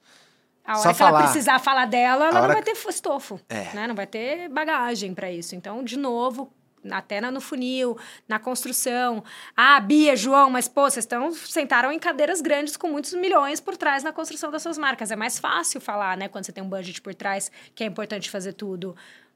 A 0.64 0.76
Só 0.76 0.88
hora 0.90 0.94
que 0.96 1.02
ela 1.02 1.10
falar. 1.10 1.22
precisar 1.24 1.58
falar 1.58 1.86
dela, 1.86 2.26
ela 2.28 2.42
não 2.42 2.54
vai 2.54 2.62
ter 2.62 2.76
estofo, 2.88 3.40
É. 3.48 3.74
né? 3.74 3.86
Não 3.88 3.96
vai 3.96 4.06
ter 4.06 4.48
bagagem 4.48 5.12
para 5.12 5.28
isso. 5.30 5.56
Então, 5.56 5.82
de 5.82 5.98
novo, 5.98 6.52
até 6.88 7.20
no 7.20 7.40
funil, 7.40 7.98
na 8.28 8.38
construção. 8.38 9.24
Ah, 9.56 9.80
Bia, 9.80 10.14
João, 10.16 10.50
mas 10.50 10.68
pô, 10.68 10.82
vocês 10.88 11.04
estão 11.04 11.32
sentaram 11.34 11.90
em 11.92 11.98
cadeiras 11.98 12.40
grandes 12.40 12.76
com 12.76 12.86
muitos 12.88 13.12
milhões 13.14 13.60
por 13.60 13.76
trás 13.76 14.02
na 14.04 14.12
construção 14.12 14.50
das 14.52 14.62
suas 14.62 14.78
marcas. 14.78 15.10
É 15.10 15.16
mais 15.16 15.36
fácil 15.38 15.80
falar, 15.80 16.16
né, 16.16 16.28
quando 16.28 16.44
você 16.44 16.52
tem 16.52 16.62
um 16.62 16.68
budget 16.68 17.00
por 17.02 17.12
trás, 17.14 17.50
que 17.74 17.82
é 17.82 17.86
importante 17.88 18.30
fazer 18.30 18.52
tudo. 18.52 18.94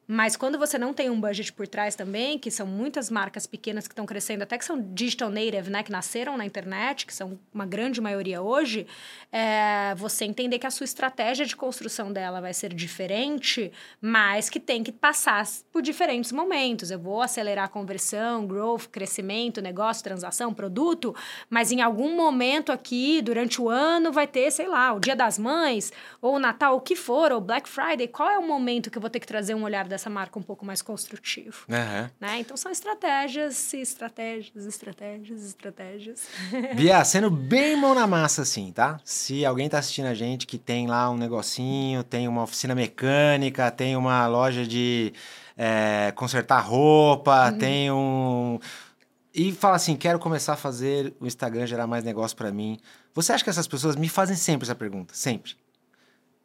Mas 0.08 0.36
quando 0.36 0.58
você 0.58 0.78
não 0.78 0.94
tem 0.94 1.10
um 1.10 1.20
budget 1.20 1.52
por 1.52 1.66
trás 1.66 1.96
também, 1.96 2.38
que 2.38 2.50
são 2.50 2.66
muitas 2.66 3.10
marcas 3.10 3.46
pequenas 3.46 3.88
que 3.88 3.92
estão 3.92 4.06
crescendo, 4.06 4.42
até 4.42 4.56
que 4.56 4.64
são 4.64 4.80
digital 4.80 5.30
native, 5.30 5.68
né? 5.70 5.82
Que 5.82 5.90
nasceram 5.90 6.36
na 6.36 6.46
internet, 6.46 7.06
que 7.06 7.14
são 7.14 7.38
uma 7.52 7.66
grande 7.66 8.00
maioria 8.00 8.40
hoje, 8.40 8.86
é, 9.32 9.94
você 9.96 10.24
entender 10.24 10.58
que 10.58 10.66
a 10.66 10.70
sua 10.70 10.84
estratégia 10.84 11.44
de 11.44 11.56
construção 11.56 12.12
dela 12.12 12.40
vai 12.40 12.54
ser 12.54 12.72
diferente, 12.72 13.72
mas 14.00 14.48
que 14.48 14.60
tem 14.60 14.84
que 14.84 14.92
passar 14.92 15.44
por 15.72 15.82
diferentes 15.82 16.30
momentos. 16.30 16.90
Eu 16.90 16.98
vou 16.98 17.20
acelerar 17.20 17.64
a 17.64 17.68
conversão, 17.68 18.46
growth, 18.46 18.86
crescimento, 18.86 19.60
negócio, 19.60 20.04
transação, 20.04 20.54
produto, 20.54 21.14
mas 21.50 21.72
em 21.72 21.82
algum 21.82 22.14
momento 22.14 22.70
aqui, 22.70 23.20
durante 23.20 23.60
o 23.60 23.68
ano, 23.68 24.12
vai 24.12 24.26
ter, 24.26 24.50
sei 24.50 24.68
lá, 24.68 24.92
o 24.92 25.00
Dia 25.00 25.16
das 25.16 25.38
Mães, 25.38 25.92
ou 26.20 26.36
o 26.36 26.38
Natal, 26.38 26.76
o 26.76 26.80
que 26.80 26.94
for, 26.94 27.32
ou 27.32 27.40
Black 27.40 27.68
Friday. 27.68 28.06
Qual 28.08 28.30
é 28.30 28.38
o 28.38 28.46
momento 28.46 28.90
que 28.90 28.98
eu 28.98 29.00
vou 29.00 29.10
ter 29.10 29.20
que 29.20 29.26
trazer 29.26 29.54
um 29.54 29.64
olhar 29.64 29.88
dessa 29.96 30.10
marca 30.10 30.38
um 30.38 30.42
pouco 30.42 30.64
mais 30.64 30.82
construtivo. 30.82 31.64
Uhum. 31.68 32.10
Né? 32.20 32.40
Então 32.40 32.56
são 32.56 32.70
estratégias, 32.70 33.72
estratégias, 33.74 34.66
estratégias, 34.66 35.44
estratégias. 35.44 36.28
Bia, 36.76 37.04
sendo 37.04 37.30
bem 37.30 37.74
mão 37.76 37.94
na 37.94 38.06
massa, 38.06 38.42
assim, 38.42 38.70
tá? 38.70 39.00
Se 39.02 39.44
alguém 39.44 39.68
tá 39.68 39.78
assistindo 39.78 40.06
a 40.06 40.14
gente 40.14 40.46
que 40.46 40.58
tem 40.58 40.86
lá 40.86 41.10
um 41.10 41.16
negocinho, 41.16 42.04
tem 42.04 42.28
uma 42.28 42.42
oficina 42.42 42.74
mecânica, 42.74 43.70
tem 43.70 43.96
uma 43.96 44.26
loja 44.26 44.66
de 44.66 45.12
é, 45.56 46.12
consertar 46.14 46.60
roupa, 46.60 47.50
uhum. 47.50 47.58
tem 47.58 47.90
um. 47.90 48.58
E 49.34 49.52
fala 49.52 49.76
assim: 49.76 49.96
quero 49.96 50.18
começar 50.18 50.52
a 50.52 50.56
fazer 50.56 51.14
o 51.18 51.26
Instagram 51.26 51.66
gerar 51.66 51.86
mais 51.86 52.04
negócio 52.04 52.36
para 52.36 52.52
mim. 52.52 52.78
Você 53.14 53.32
acha 53.32 53.42
que 53.42 53.50
essas 53.50 53.66
pessoas 53.66 53.96
me 53.96 54.10
fazem 54.10 54.36
sempre 54.36 54.66
essa 54.66 54.74
pergunta? 54.74 55.14
Sempre. 55.14 55.56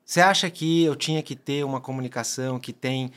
Você 0.05 0.21
acha 0.21 0.49
que 0.49 0.83
eu 0.83 0.95
tinha 0.95 1.21
que 1.21 1.35
ter 1.35 1.63
uma 1.63 1.79
comunicação 1.79 2.59
que 2.59 2.73
tem 2.73 3.11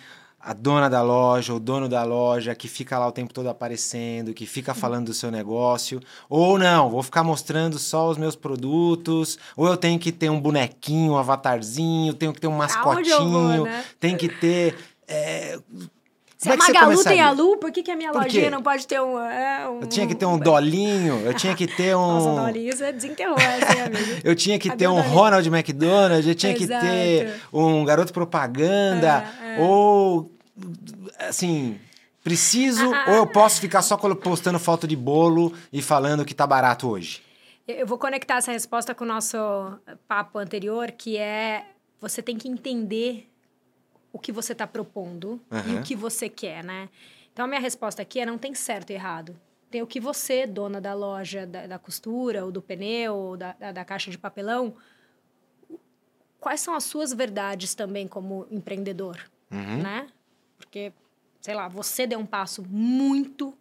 a 0.44 0.52
dona 0.52 0.90
da 0.90 1.00
loja, 1.00 1.54
o 1.54 1.58
dono 1.58 1.88
da 1.88 2.04
loja, 2.04 2.54
que 2.54 2.68
fica 2.68 2.98
lá 2.98 3.08
o 3.08 3.12
tempo 3.12 3.32
todo 3.32 3.48
aparecendo, 3.48 4.34
que 4.34 4.44
fica 4.44 4.72
uhum. 4.72 4.78
falando 4.78 5.06
do 5.06 5.14
seu 5.14 5.30
negócio, 5.30 6.00
ou 6.28 6.58
não, 6.58 6.90
vou 6.90 7.02
ficar 7.02 7.24
mostrando 7.24 7.78
só 7.78 8.10
os 8.10 8.18
meus 8.18 8.36
produtos, 8.36 9.38
ou 9.56 9.66
eu 9.66 9.76
tenho 9.76 9.98
que 9.98 10.12
ter 10.12 10.28
um 10.28 10.38
bonequinho, 10.38 11.14
um 11.14 11.16
avatarzinho, 11.16 12.12
tenho 12.12 12.32
que 12.32 12.40
ter 12.42 12.46
um 12.46 12.56
mascotinho, 12.56 13.56
vou, 13.56 13.64
né? 13.64 13.84
tem 13.98 14.18
que 14.18 14.28
ter. 14.28 14.76
É, 15.08 15.58
se 16.36 16.50
Como 16.50 16.62
a 16.62 16.66
é 16.66 16.72
Magalu 16.72 17.04
tem 17.04 17.22
a 17.22 17.30
Lu, 17.30 17.56
por 17.56 17.72
que, 17.72 17.82
que 17.82 17.90
a 17.90 17.96
minha 17.96 18.12
lojinha 18.12 18.50
não 18.50 18.62
pode 18.62 18.86
ter 18.86 19.00
um, 19.00 19.18
é, 19.18 19.66
um, 19.66 19.80
Eu 19.80 19.86
tinha 19.86 20.06
que 20.06 20.14
ter 20.14 20.26
um 20.26 20.38
dolinho, 20.38 21.22
eu 21.24 21.32
tinha 21.32 21.54
que 21.54 21.66
ter 21.66 21.96
um... 21.96 22.00
Nossa, 22.00 22.42
dolinho, 22.42 22.76
você 22.76 22.92
desenterrou 22.92 23.38
essa, 23.38 23.84
amigo. 23.84 24.20
eu 24.22 24.34
tinha 24.34 24.58
que 24.58 24.76
ter 24.76 24.86
um 24.86 24.96
dolinho. 24.96 25.14
Ronald 25.14 25.48
McDonald, 25.48 26.28
eu 26.28 26.34
tinha 26.34 26.52
Exato. 26.52 26.84
que 26.84 26.90
ter 26.90 27.40
um 27.50 27.82
garoto 27.82 28.12
propaganda, 28.12 29.24
é, 29.42 29.56
é. 29.56 29.60
ou, 29.62 30.33
assim, 31.18 31.78
preciso, 32.22 32.92
ah, 32.92 33.04
ah, 33.06 33.10
ou 33.10 33.16
eu 33.16 33.26
posso 33.26 33.60
ficar 33.60 33.82
só 33.82 33.96
postando 33.96 34.58
foto 34.58 34.86
de 34.86 34.96
bolo 34.96 35.52
e 35.72 35.82
falando 35.82 36.24
que 36.24 36.34
tá 36.34 36.46
barato 36.46 36.88
hoje? 36.88 37.22
Eu 37.66 37.86
vou 37.86 37.98
conectar 37.98 38.36
essa 38.36 38.52
resposta 38.52 38.94
com 38.94 39.04
o 39.04 39.06
nosso 39.06 39.36
papo 40.06 40.38
anterior, 40.38 40.90
que 40.90 41.16
é 41.16 41.66
você 42.00 42.22
tem 42.22 42.36
que 42.36 42.48
entender 42.48 43.28
o 44.12 44.18
que 44.18 44.30
você 44.30 44.52
está 44.52 44.66
propondo 44.66 45.40
uhum. 45.50 45.74
e 45.74 45.78
o 45.78 45.82
que 45.82 45.96
você 45.96 46.28
quer, 46.28 46.62
né? 46.62 46.88
Então, 47.32 47.46
a 47.46 47.48
minha 47.48 47.60
resposta 47.60 48.00
aqui 48.00 48.20
é 48.20 48.26
não 48.26 48.38
tem 48.38 48.54
certo 48.54 48.90
e 48.90 48.94
errado. 48.94 49.36
Tem 49.70 49.82
o 49.82 49.86
que 49.88 49.98
você, 49.98 50.46
dona 50.46 50.80
da 50.80 50.94
loja 50.94 51.46
da, 51.46 51.66
da 51.66 51.78
costura, 51.80 52.44
ou 52.44 52.52
do 52.52 52.62
pneu, 52.62 53.16
ou 53.16 53.36
da, 53.36 53.54
da, 53.54 53.72
da 53.72 53.84
caixa 53.84 54.10
de 54.10 54.16
papelão, 54.16 54.76
quais 56.38 56.60
são 56.60 56.74
as 56.74 56.84
suas 56.84 57.12
verdades 57.12 57.74
também 57.74 58.06
como 58.06 58.46
empreendedor, 58.50 59.18
uhum. 59.50 59.82
né? 59.82 60.06
Porque, 60.56 60.92
sei 61.40 61.54
lá, 61.54 61.68
você 61.68 62.06
deu 62.06 62.18
um 62.18 62.26
passo 62.26 62.62
muito 62.62 63.56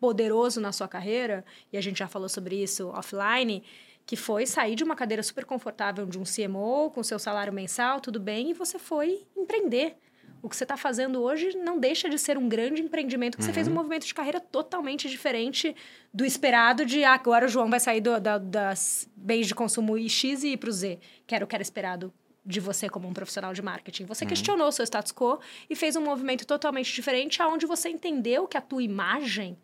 poderoso 0.00 0.60
na 0.60 0.72
sua 0.72 0.88
carreira, 0.88 1.44
e 1.72 1.76
a 1.76 1.80
gente 1.80 1.98
já 1.98 2.08
falou 2.08 2.28
sobre 2.28 2.62
isso 2.62 2.88
offline, 2.88 3.62
que 4.06 4.16
foi 4.16 4.46
sair 4.46 4.74
de 4.74 4.84
uma 4.84 4.96
cadeira 4.96 5.22
super 5.22 5.44
confortável 5.44 6.06
de 6.06 6.18
um 6.18 6.22
CMO, 6.22 6.90
com 6.90 7.02
seu 7.02 7.18
salário 7.18 7.52
mensal, 7.52 8.00
tudo 8.00 8.18
bem, 8.18 8.50
e 8.50 8.54
você 8.54 8.78
foi 8.78 9.26
empreender. 9.36 9.96
O 10.40 10.48
que 10.48 10.56
você 10.56 10.64
está 10.64 10.76
fazendo 10.76 11.20
hoje 11.20 11.56
não 11.56 11.78
deixa 11.78 12.08
de 12.08 12.16
ser 12.16 12.38
um 12.38 12.48
grande 12.48 12.80
empreendimento, 12.80 13.36
que 13.36 13.42
uhum. 13.42 13.48
você 13.48 13.52
fez 13.52 13.66
um 13.66 13.70
uhum. 13.70 13.76
movimento 13.78 14.06
de 14.06 14.14
carreira 14.14 14.40
totalmente 14.40 15.08
diferente 15.08 15.74
do 16.14 16.24
esperado 16.24 16.86
de 16.86 17.02
ah, 17.02 17.14
agora 17.14 17.46
o 17.46 17.48
João 17.48 17.68
vai 17.68 17.80
sair 17.80 18.00
do, 18.00 18.20
da, 18.20 18.38
das 18.38 19.08
bens 19.16 19.48
de 19.48 19.54
consumo 19.54 19.98
X 20.08 20.44
e 20.44 20.52
ir 20.52 20.56
para 20.56 20.70
o 20.70 20.72
Z, 20.72 20.98
que 21.26 21.34
era 21.34 21.44
o 21.44 21.48
que 21.48 21.56
era 21.56 21.62
esperado 21.62 22.12
de 22.48 22.60
você 22.60 22.88
como 22.88 23.06
um 23.06 23.12
profissional 23.12 23.52
de 23.52 23.60
marketing. 23.60 24.06
Você 24.06 24.24
uhum. 24.24 24.28
questionou 24.30 24.68
o 24.68 24.72
seu 24.72 24.82
status 24.82 25.12
quo 25.12 25.38
e 25.68 25.76
fez 25.76 25.94
um 25.96 26.02
movimento 26.02 26.46
totalmente 26.46 26.92
diferente, 26.92 27.42
aonde 27.42 27.66
você 27.66 27.90
entendeu 27.90 28.48
que 28.48 28.56
a 28.56 28.60
tua 28.62 28.82
imagem 28.82 29.58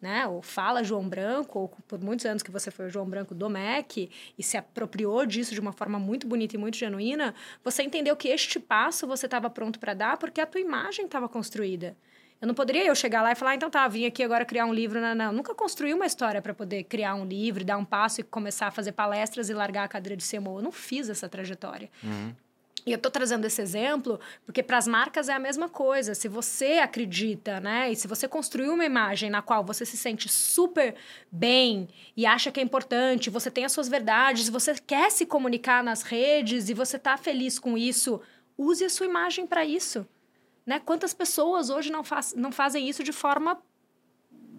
né? 0.00 0.26
Ou 0.26 0.40
fala 0.40 0.84
João 0.84 1.08
Branco, 1.08 1.58
ou 1.58 1.68
por 1.88 2.00
muitos 2.00 2.24
anos 2.24 2.42
que 2.42 2.50
você 2.50 2.70
foi 2.70 2.86
o 2.86 2.88
João 2.88 3.08
Branco 3.08 3.34
do 3.34 3.50
MEC 3.50 4.08
e 4.38 4.42
se 4.42 4.56
apropriou 4.56 5.26
disso 5.26 5.54
de 5.54 5.60
uma 5.60 5.72
forma 5.72 5.98
muito 5.98 6.26
bonita 6.26 6.54
e 6.54 6.58
muito 6.58 6.76
genuína, 6.76 7.34
você 7.64 7.82
entendeu 7.82 8.14
que 8.14 8.28
este 8.28 8.60
passo 8.60 9.08
você 9.08 9.26
estava 9.26 9.50
pronto 9.50 9.80
para 9.80 9.94
dar 9.94 10.16
porque 10.16 10.40
a 10.40 10.46
tua 10.46 10.60
imagem 10.60 11.06
estava 11.06 11.28
construída. 11.28 11.96
Eu 12.40 12.46
não 12.46 12.54
poderia 12.54 12.86
eu 12.86 12.94
chegar 12.94 13.20
lá 13.20 13.32
e 13.32 13.34
falar, 13.34 13.52
ah, 13.52 13.54
então 13.56 13.68
tá, 13.68 13.86
vim 13.88 14.06
aqui 14.06 14.22
agora 14.22 14.44
criar 14.44 14.64
um 14.64 14.72
livro. 14.72 15.00
Não, 15.00 15.14
não. 15.14 15.32
nunca 15.32 15.54
construí 15.54 15.92
uma 15.92 16.06
história 16.06 16.40
para 16.40 16.54
poder 16.54 16.84
criar 16.84 17.14
um 17.14 17.24
livro, 17.24 17.64
dar 17.64 17.76
um 17.76 17.84
passo 17.84 18.20
e 18.20 18.24
começar 18.24 18.68
a 18.68 18.70
fazer 18.70 18.92
palestras 18.92 19.50
e 19.50 19.54
largar 19.54 19.84
a 19.84 19.88
cadeira 19.88 20.16
de 20.16 20.24
CMO. 20.28 20.58
Eu 20.58 20.62
não 20.62 20.72
fiz 20.72 21.08
essa 21.08 21.28
trajetória. 21.28 21.90
Uhum. 22.02 22.32
E 22.86 22.92
eu 22.92 22.96
estou 22.96 23.10
trazendo 23.10 23.44
esse 23.44 23.60
exemplo 23.60 24.18
porque 24.46 24.62
para 24.62 24.78
as 24.78 24.86
marcas 24.86 25.28
é 25.28 25.34
a 25.34 25.38
mesma 25.38 25.68
coisa. 25.68 26.14
Se 26.14 26.26
você 26.26 26.78
acredita, 26.78 27.60
né? 27.60 27.90
E 27.92 27.96
se 27.96 28.06
você 28.06 28.26
construiu 28.26 28.72
uma 28.72 28.84
imagem 28.84 29.28
na 29.28 29.42
qual 29.42 29.64
você 29.64 29.84
se 29.84 29.96
sente 29.96 30.28
super 30.28 30.94
bem 31.30 31.88
e 32.16 32.24
acha 32.24 32.50
que 32.50 32.60
é 32.60 32.62
importante, 32.62 33.28
você 33.28 33.50
tem 33.50 33.64
as 33.64 33.72
suas 33.72 33.88
verdades, 33.88 34.48
você 34.48 34.74
quer 34.74 35.10
se 35.10 35.26
comunicar 35.26 35.82
nas 35.82 36.02
redes 36.02 36.70
e 36.70 36.74
você 36.74 36.96
está 36.96 37.16
feliz 37.18 37.58
com 37.58 37.76
isso, 37.76 38.22
use 38.56 38.84
a 38.84 38.88
sua 38.88 39.06
imagem 39.06 39.46
para 39.46 39.66
isso. 39.66 40.06
Né? 40.68 40.78
Quantas 40.84 41.14
pessoas 41.14 41.70
hoje 41.70 41.90
não, 41.90 42.04
faz, 42.04 42.34
não 42.34 42.52
fazem 42.52 42.86
isso 42.86 43.02
de 43.02 43.10
forma 43.10 43.56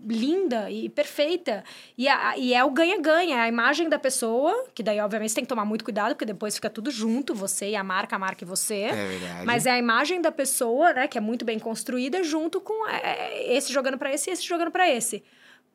linda 0.08 0.72
e 0.72 0.90
perfeita. 0.90 1.64
E, 1.96 2.08
a, 2.08 2.36
e 2.36 2.52
é 2.52 2.64
o 2.64 2.72
ganha-ganha, 2.72 3.36
é 3.36 3.42
a 3.42 3.48
imagem 3.48 3.88
da 3.88 4.00
pessoa, 4.00 4.66
que 4.74 4.82
daí, 4.82 5.00
obviamente, 5.00 5.36
tem 5.36 5.44
que 5.44 5.48
tomar 5.48 5.66
muito 5.66 5.84
cuidado, 5.84 6.16
porque 6.16 6.26
depois 6.26 6.56
fica 6.56 6.68
tudo 6.68 6.90
junto, 6.90 7.36
você 7.36 7.70
e 7.70 7.76
a 7.76 7.84
marca, 7.84 8.16
a 8.16 8.20
marca 8.20 8.44
e 8.44 8.48
você. 8.48 8.86
É 8.86 8.92
verdade. 8.92 9.46
Mas 9.46 9.68
é 9.68 9.72
a 9.72 9.78
imagem 9.78 10.20
da 10.20 10.32
pessoa, 10.32 10.94
né, 10.94 11.08
que 11.08 11.16
é 11.16 11.22
muito 11.22 11.46
bem 11.46 11.60
construída, 11.60 12.24
junto 12.24 12.60
com 12.60 12.88
é, 12.88 13.02
é 13.04 13.56
esse 13.56 13.72
jogando 13.72 14.00
para 14.00 14.12
esse 14.12 14.32
e 14.32 14.34
esse 14.34 14.44
jogando 14.44 14.72
para 14.72 14.90
esse. 14.90 15.24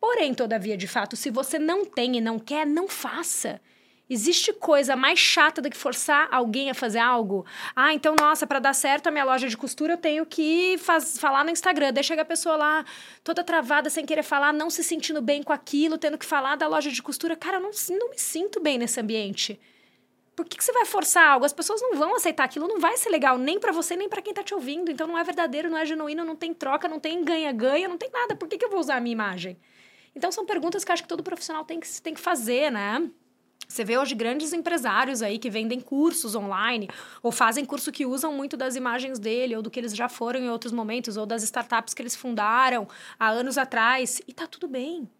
Porém, 0.01 0.35
todavia, 0.35 0.77
de 0.77 0.88
fato, 0.88 1.14
se 1.14 1.31
você 1.31 1.61
não 1.61 1.85
tem 1.85 2.16
e 2.16 2.20
não 2.20 2.40
quer, 2.40 2.66
não 2.66 2.88
faça. 2.88 3.61
Existe 4.09 4.53
coisa 4.53 4.95
mais 4.95 5.19
chata 5.19 5.62
do 5.62 5.71
que 5.71 5.77
forçar 5.77 6.29
alguém 6.31 6.71
a 6.71 6.75
fazer 6.75 6.99
algo? 6.99 7.47
Ah, 7.75 7.95
então, 7.95 8.14
nossa, 8.21 8.47
para 8.47 8.59
dar 8.59 8.75
certo 8.75 9.07
a 9.07 9.11
minha 9.11 9.25
loja 9.25 9.49
de 9.49 9.57
costura, 9.57 9.95
eu 9.95 9.97
tenho 9.97 10.27
que 10.27 10.77
faz, 10.77 11.19
falar 11.19 11.43
no 11.43 11.51
Instagram. 11.51 11.90
Deixa 11.90 12.12
a 12.21 12.25
pessoa 12.25 12.55
lá 12.55 12.85
toda 13.23 13.43
travada, 13.43 13.88
sem 13.88 14.05
querer 14.05 14.23
falar, 14.23 14.53
não 14.53 14.69
se 14.69 14.85
sentindo 14.85 15.23
bem 15.23 15.43
com 15.43 15.55
aquilo, 15.55 15.97
tendo 15.97 16.19
que 16.19 16.27
falar 16.27 16.57
da 16.57 16.69
loja 16.69 16.90
de 16.90 17.03
costura. 17.03 17.35
Cara, 17.35 17.57
eu 17.57 17.62
não, 17.62 17.71
não 17.99 18.11
me 18.11 18.19
sinto 18.19 18.61
bem 18.61 18.77
nesse 18.77 19.01
ambiente. 19.01 19.59
Por 20.37 20.45
que, 20.45 20.59
que 20.59 20.64
você 20.64 20.73
vai 20.73 20.85
forçar 20.85 21.27
algo? 21.27 21.47
As 21.47 21.53
pessoas 21.55 21.81
não 21.81 21.95
vão 21.95 22.14
aceitar 22.14 22.45
aquilo, 22.45 22.69
não 22.69 22.81
vai 22.81 22.99
ser 22.99 23.09
legal 23.09 23.38
nem 23.38 23.59
para 23.59 23.73
você, 23.73 23.97
nem 23.97 24.09
para 24.09 24.21
quem 24.21 24.35
tá 24.35 24.43
te 24.43 24.53
ouvindo. 24.53 24.90
Então 24.90 25.07
não 25.07 25.17
é 25.17 25.25
verdadeiro, 25.25 25.71
não 25.71 25.79
é 25.79 25.87
genuíno, 25.87 26.27
não 26.27 26.37
tem 26.37 26.53
troca, 26.53 26.87
não 26.87 27.01
tem 27.01 27.25
ganha-ganha, 27.25 27.88
não 27.88 27.97
tem 27.97 28.11
nada. 28.11 28.37
Por 28.37 28.49
que, 28.49 28.59
que 28.59 28.64
eu 28.67 28.71
vou 28.71 28.81
usar 28.81 28.97
a 28.97 29.01
minha 29.01 29.14
imagem? 29.14 29.57
Então 30.14 30.31
são 30.31 30.45
perguntas 30.45 30.85
que 30.85 30.90
eu 30.90 30.93
acho 30.93 31.03
que 31.05 31.09
todo 31.09 31.23
profissional 31.23 31.64
tem 31.64 31.81
que, 31.81 32.03
tem 32.03 32.12
que 32.12 32.21
fazer, 32.21 32.71
né? 32.71 33.09
Você 33.75 33.83
vê 33.83 33.99
hoje 33.99 34.15
grandes 34.15 34.53
empresários 34.53 35.21
aí 35.21 35.37
que 35.37 35.51
vendem 35.51 35.81
cursos 35.81 36.37
online 36.37 36.89
ou 37.21 37.33
fazem 37.33 37.65
curso 37.65 37.91
que 37.91 38.07
usam 38.07 38.33
muito 38.33 38.57
das 38.57 38.77
imagens 38.77 39.19
dele 39.19 39.57
ou 39.57 39.63
do 39.63 39.69
que 39.69 39.81
eles 39.81 39.97
já 39.97 40.09
foram 40.09 40.39
em 40.39 40.49
outros 40.49 40.73
momentos 40.73 41.17
ou 41.17 41.27
das 41.27 41.43
startups 41.43 41.93
que 41.93 42.01
eles 42.01 42.15
fundaram 42.15 42.87
há 43.19 43.29
anos 43.29 43.59
atrás 43.59 44.23
e 44.29 44.33
tá 44.33 44.47
tudo 44.47 44.69
bem. 44.69 45.11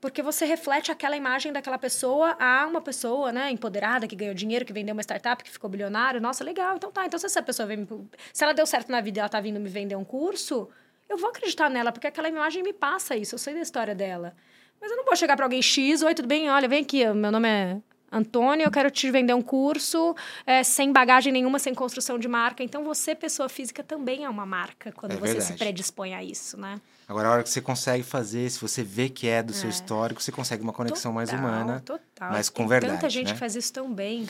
Porque 0.00 0.22
você 0.22 0.44
reflete 0.44 0.92
aquela 0.92 1.16
imagem 1.16 1.52
daquela 1.52 1.78
pessoa 1.78 2.36
a 2.38 2.64
uma 2.64 2.80
pessoa, 2.80 3.32
né, 3.32 3.50
empoderada, 3.50 4.06
que 4.06 4.14
ganhou 4.14 4.34
dinheiro, 4.34 4.64
que 4.64 4.72
vendeu 4.72 4.92
uma 4.92 5.02
startup, 5.02 5.42
que 5.42 5.50
ficou 5.50 5.68
bilionário. 5.68 6.20
Nossa, 6.20 6.44
legal. 6.44 6.76
Então 6.76 6.92
tá. 6.92 7.04
Então 7.04 7.18
se 7.18 7.26
essa 7.26 7.42
pessoa 7.42 7.66
vem 7.66 7.88
se 8.32 8.44
ela 8.44 8.52
deu 8.52 8.66
certo 8.66 8.92
na 8.92 9.00
vida 9.00 9.18
e 9.18 9.20
ela 9.20 9.28
tá 9.28 9.40
vindo 9.40 9.58
me 9.58 9.68
vender 9.68 9.96
um 9.96 10.04
curso, 10.04 10.68
eu 11.08 11.18
vou 11.18 11.30
acreditar 11.30 11.68
nela, 11.68 11.90
porque 11.90 12.06
aquela 12.06 12.28
imagem 12.28 12.62
me 12.62 12.72
passa 12.72 13.16
isso. 13.16 13.34
Eu 13.34 13.38
sei 13.40 13.52
da 13.52 13.60
história 13.60 13.96
dela. 13.96 14.36
Mas 14.80 14.90
eu 14.90 14.96
não 14.96 15.04
vou 15.04 15.14
chegar 15.14 15.36
para 15.36 15.44
alguém 15.44 15.60
X, 15.60 16.02
oi, 16.02 16.14
tudo 16.14 16.26
bem? 16.26 16.48
Olha, 16.50 16.68
vem 16.68 16.82
aqui, 16.82 17.04
meu 17.12 17.30
nome 17.30 17.48
é 17.48 17.76
Antônio, 18.10 18.64
eu 18.64 18.70
quero 18.70 18.90
te 18.90 19.10
vender 19.10 19.34
um 19.34 19.42
curso 19.42 20.16
é, 20.44 20.64
sem 20.64 20.92
bagagem 20.92 21.32
nenhuma, 21.32 21.58
sem 21.58 21.74
construção 21.74 22.18
de 22.18 22.26
marca. 22.26 22.62
Então, 22.62 22.82
você, 22.82 23.14
pessoa 23.14 23.48
física, 23.48 23.84
também 23.84 24.24
é 24.24 24.28
uma 24.28 24.44
marca 24.44 24.90
quando 24.90 25.12
é 25.12 25.16
você 25.16 25.34
verdade. 25.34 25.44
se 25.44 25.52
predispõe 25.52 26.14
a 26.14 26.24
isso, 26.24 26.56
né? 26.56 26.80
Agora, 27.06 27.28
a 27.28 27.32
hora 27.32 27.42
que 27.42 27.50
você 27.50 27.60
consegue 27.60 28.02
fazer, 28.02 28.50
se 28.50 28.60
você 28.60 28.82
vê 28.82 29.08
que 29.08 29.28
é 29.28 29.42
do 29.42 29.52
é. 29.52 29.56
seu 29.56 29.68
histórico, 29.68 30.22
você 30.22 30.32
consegue 30.32 30.62
uma 30.62 30.72
conexão 30.72 31.12
total, 31.12 31.14
mais 31.14 31.32
humana, 31.32 31.82
total. 31.84 32.30
mais 32.32 32.48
com 32.48 32.66
verdade. 32.66 32.94
Tanta 32.94 33.10
gente 33.10 33.28
né? 33.28 33.32
que 33.34 33.38
faz 33.38 33.54
isso 33.54 33.72
tão 33.72 33.92
bem. 33.92 34.26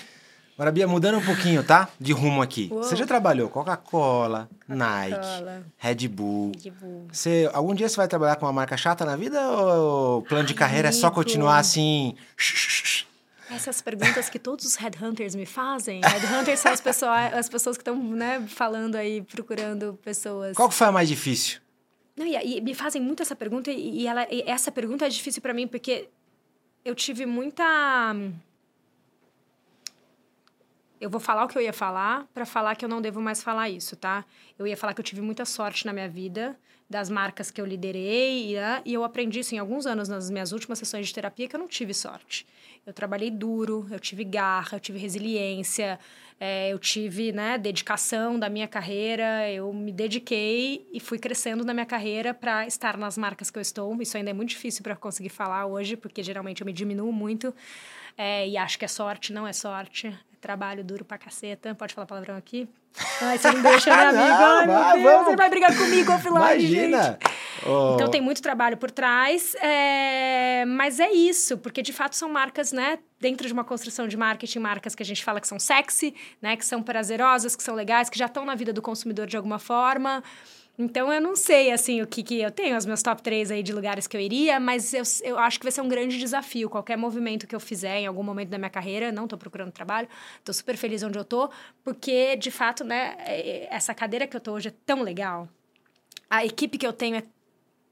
Agora, 0.60 0.72
Bia, 0.72 0.86
mudando 0.86 1.16
um 1.16 1.24
pouquinho, 1.24 1.64
tá? 1.64 1.88
De 1.98 2.12
rumo 2.12 2.42
aqui. 2.42 2.68
Uou. 2.70 2.82
Você 2.82 2.94
já 2.94 3.06
trabalhou 3.06 3.48
Coca-Cola, 3.48 4.46
Nike, 4.68 5.14
Coca-Cola. 5.14 5.64
Red 5.78 6.08
Bull. 6.08 6.52
Red 6.62 6.70
Bull. 6.72 7.06
Você, 7.10 7.48
algum 7.54 7.74
dia 7.74 7.88
você 7.88 7.96
vai 7.96 8.06
trabalhar 8.06 8.36
com 8.36 8.44
uma 8.44 8.52
marca 8.52 8.76
chata 8.76 9.06
na 9.06 9.16
vida 9.16 9.40
ou 9.52 10.18
o 10.18 10.22
plano 10.22 10.46
de 10.46 10.52
carreira 10.52 10.88
é 10.88 10.92
só 10.92 11.10
continuar 11.10 11.56
assim? 11.56 12.14
Essas 13.50 13.80
perguntas 13.80 14.28
que 14.28 14.38
todos 14.38 14.66
os 14.66 14.76
headhunters 14.76 15.34
me 15.34 15.46
fazem. 15.46 16.02
Headhunters 16.04 16.60
são 16.60 16.72
as 16.72 16.80
pessoas, 16.82 17.32
as 17.32 17.48
pessoas 17.48 17.78
que 17.78 17.80
estão 17.80 17.96
né, 17.96 18.44
falando 18.46 18.96
aí, 18.96 19.22
procurando 19.22 19.98
pessoas. 20.04 20.54
Qual 20.54 20.68
que 20.68 20.74
foi 20.74 20.88
a 20.88 20.92
mais 20.92 21.08
difícil? 21.08 21.58
Não, 22.14 22.26
e, 22.26 22.58
e 22.58 22.60
me 22.60 22.74
fazem 22.74 23.00
muito 23.00 23.22
essa 23.22 23.34
pergunta, 23.34 23.70
e, 23.70 24.02
e 24.02 24.06
ela, 24.06 24.26
e 24.30 24.42
essa 24.46 24.70
pergunta 24.70 25.06
é 25.06 25.08
difícil 25.08 25.40
para 25.40 25.54
mim, 25.54 25.66
porque 25.66 26.10
eu 26.84 26.94
tive 26.94 27.24
muita. 27.24 28.14
Eu 31.00 31.08
vou 31.08 31.20
falar 31.20 31.44
o 31.44 31.48
que 31.48 31.56
eu 31.56 31.62
ia 31.62 31.72
falar 31.72 32.26
para 32.34 32.44
falar 32.44 32.76
que 32.76 32.84
eu 32.84 32.88
não 32.88 33.00
devo 33.00 33.20
mais 33.22 33.42
falar 33.42 33.70
isso, 33.70 33.96
tá? 33.96 34.24
Eu 34.58 34.66
ia 34.66 34.76
falar 34.76 34.92
que 34.92 35.00
eu 35.00 35.04
tive 35.04 35.22
muita 35.22 35.44
sorte 35.46 35.86
na 35.86 35.92
minha 35.92 36.08
vida, 36.08 36.58
das 36.90 37.08
marcas 37.08 37.52
que 37.52 37.60
eu 37.60 37.64
liderei, 37.64 38.54
né? 38.54 38.82
e 38.84 38.92
eu 38.92 39.04
aprendi 39.04 39.38
isso 39.38 39.54
em 39.54 39.58
alguns 39.58 39.86
anos 39.86 40.08
nas 40.08 40.28
minhas 40.28 40.50
últimas 40.50 40.76
sessões 40.76 41.06
de 41.06 41.14
terapia 41.14 41.46
que 41.46 41.54
eu 41.54 41.60
não 41.60 41.68
tive 41.68 41.94
sorte. 41.94 42.44
Eu 42.84 42.92
trabalhei 42.92 43.30
duro, 43.30 43.86
eu 43.92 44.00
tive 44.00 44.24
garra, 44.24 44.76
eu 44.76 44.80
tive 44.80 44.98
resiliência, 44.98 46.00
é, 46.40 46.72
eu 46.72 46.78
tive 46.80 47.30
né, 47.30 47.56
dedicação 47.56 48.36
da 48.36 48.48
minha 48.48 48.66
carreira, 48.66 49.48
eu 49.48 49.72
me 49.72 49.92
dediquei 49.92 50.84
e 50.92 50.98
fui 50.98 51.18
crescendo 51.18 51.64
na 51.64 51.72
minha 51.72 51.86
carreira 51.86 52.34
para 52.34 52.66
estar 52.66 52.96
nas 52.96 53.16
marcas 53.16 53.50
que 53.50 53.58
eu 53.58 53.62
estou. 53.62 54.02
Isso 54.02 54.16
ainda 54.16 54.30
é 54.30 54.34
muito 54.34 54.48
difícil 54.48 54.82
para 54.82 54.96
conseguir 54.96 55.28
falar 55.28 55.66
hoje, 55.66 55.96
porque 55.96 56.22
geralmente 56.24 56.62
eu 56.62 56.66
me 56.66 56.72
diminuo 56.72 57.12
muito 57.12 57.54
é, 58.18 58.48
e 58.48 58.56
acho 58.56 58.76
que 58.78 58.84
é 58.84 58.88
sorte, 58.88 59.32
não 59.32 59.46
é 59.46 59.52
sorte. 59.52 60.12
Trabalho 60.40 60.82
duro 60.82 61.04
pra 61.04 61.18
caceta. 61.18 61.74
Pode 61.74 61.92
falar 61.94 62.06
palavrão 62.06 62.34
aqui? 62.36 62.66
Ai, 63.20 63.36
você 63.38 63.50
não 63.52 63.60
deixa, 63.62 63.94
meu 63.94 64.08
amigo. 64.08 64.22
Ai, 64.22 64.66
meu 64.66 64.74
vai, 64.74 64.92
Deus, 64.98 65.12
vamos. 65.12 65.26
você 65.26 65.36
vai 65.36 65.50
brigar 65.50 65.76
comigo 65.76 66.12
offline, 66.12 66.60
gente. 66.60 66.88
Imagina! 66.88 67.18
Oh, 67.66 67.92
Então 67.94 68.10
tem 68.10 68.22
muito 68.22 68.40
trabalho 68.40 68.78
por 68.78 68.90
trás, 68.90 69.54
é, 69.56 70.64
mas 70.66 70.98
é 70.98 71.12
isso, 71.12 71.58
porque 71.58 71.82
de 71.82 71.92
fato 71.92 72.16
são 72.16 72.30
marcas, 72.30 72.72
né? 72.72 72.98
Dentro 73.20 73.46
de 73.46 73.52
uma 73.52 73.64
construção 73.64 74.08
de 74.08 74.16
marketing, 74.16 74.60
marcas 74.60 74.94
que 74.94 75.02
a 75.02 75.06
gente 75.06 75.22
fala 75.22 75.42
que 75.42 75.46
são 75.46 75.58
sexy, 75.58 76.14
né? 76.40 76.56
Que 76.56 76.64
são 76.64 76.82
prazerosas, 76.82 77.54
que 77.54 77.62
são 77.62 77.74
legais, 77.74 78.08
que 78.08 78.18
já 78.18 78.24
estão 78.26 78.46
na 78.46 78.54
vida 78.54 78.72
do 78.72 78.80
consumidor 78.80 79.26
de 79.26 79.36
alguma 79.36 79.58
forma. 79.58 80.22
Então 80.78 81.12
eu 81.12 81.20
não 81.20 81.36
sei 81.36 81.70
assim 81.70 82.00
o 82.00 82.06
que, 82.06 82.22
que 82.22 82.40
eu 82.40 82.50
tenho, 82.50 82.76
os 82.76 82.86
meus 82.86 83.02
top 83.02 83.22
3 83.22 83.50
aí 83.50 83.62
de 83.62 83.72
lugares 83.72 84.06
que 84.06 84.16
eu 84.16 84.20
iria, 84.20 84.58
mas 84.58 84.94
eu, 84.94 85.02
eu 85.22 85.38
acho 85.38 85.58
que 85.58 85.64
vai 85.64 85.72
ser 85.72 85.82
um 85.82 85.88
grande 85.88 86.18
desafio. 86.18 86.70
Qualquer 86.70 86.96
movimento 86.96 87.46
que 87.46 87.54
eu 87.54 87.60
fizer 87.60 87.98
em 87.98 88.06
algum 88.06 88.22
momento 88.22 88.48
da 88.48 88.56
minha 88.56 88.70
carreira, 88.70 89.12
não 89.12 89.24
estou 89.24 89.38
procurando 89.38 89.70
trabalho, 89.72 90.08
estou 90.38 90.54
super 90.54 90.76
feliz 90.76 91.02
onde 91.02 91.18
eu 91.18 91.24
tô, 91.24 91.50
porque 91.84 92.34
de 92.36 92.50
fato, 92.50 92.82
né, 92.82 93.16
essa 93.70 93.94
cadeira 93.94 94.26
que 94.26 94.36
eu 94.36 94.40
tô 94.40 94.52
hoje 94.52 94.68
é 94.68 94.74
tão 94.86 95.02
legal. 95.02 95.48
A 96.30 96.44
equipe 96.44 96.78
que 96.78 96.86
eu 96.86 96.92
tenho 96.92 97.16
é 97.16 97.24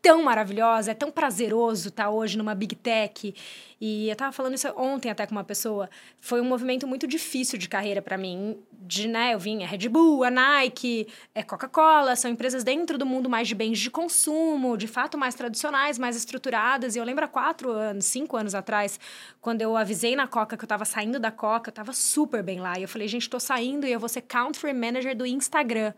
tão 0.01 0.22
maravilhosa, 0.22 0.92
é 0.92 0.94
tão 0.94 1.11
prazeroso 1.11 1.88
estar 1.88 2.11
hoje 2.11 2.38
numa 2.38 2.55
Big 2.55 2.74
Tech. 2.76 3.34
E 3.80 4.09
eu 4.09 4.16
tava 4.16 4.32
falando 4.32 4.55
isso 4.55 4.68
ontem 4.76 5.11
até 5.11 5.26
com 5.26 5.32
uma 5.32 5.44
pessoa. 5.44 5.88
Foi 6.20 6.40
um 6.40 6.44
movimento 6.44 6.86
muito 6.86 7.07
difícil 7.07 7.59
de 7.59 7.68
carreira 7.68 8.03
para 8.03 8.16
mim. 8.16 8.59
De, 8.72 9.07
né, 9.07 9.34
eu 9.34 9.38
vim 9.38 9.62
a 9.62 9.66
Red 9.66 9.88
Bull, 9.88 10.24
a 10.24 10.30
Nike, 10.30 11.07
é 11.34 11.42
Coca-Cola, 11.42 12.16
são 12.16 12.30
empresas 12.30 12.64
dentro 12.64 12.96
do 12.96 13.05
mundo 13.05 13.28
mais 13.28 13.46
de 13.46 13.55
bens 13.55 13.78
de 13.78 13.90
consumo, 13.90 14.76
de 14.76 14.86
fato 14.86 15.18
mais 15.18 15.34
tradicionais, 15.34 15.99
mais 15.99 16.16
estruturadas. 16.16 16.96
E 16.96 16.99
eu 16.99 17.05
lembro 17.05 17.24
há 17.24 17.28
quatro 17.28 17.70
anos, 17.70 18.07
cinco 18.07 18.36
anos 18.36 18.55
atrás, 18.55 18.99
quando 19.40 19.62
eu 19.62 19.76
avisei 19.76 20.16
na 20.16 20.26
Coca 20.26 20.57
que 20.57 20.64
eu 20.64 20.68
tava 20.68 20.84
saindo 20.84 21.20
da 21.20 21.30
Coca, 21.30 21.68
eu 21.68 21.74
tava 21.74 21.92
super 21.92 22.42
bem 22.42 22.61
lá. 22.61 22.78
E 22.78 22.82
eu 22.82 22.88
falei, 22.88 23.07
gente, 23.09 23.28
tô 23.28 23.38
saindo 23.38 23.86
e 23.86 23.92
eu 23.92 24.01
vou 24.01 24.09
ser 24.09 24.22
Country 24.22 24.72
Manager 24.72 25.16
do 25.16 25.26
Instagram. 25.26 25.92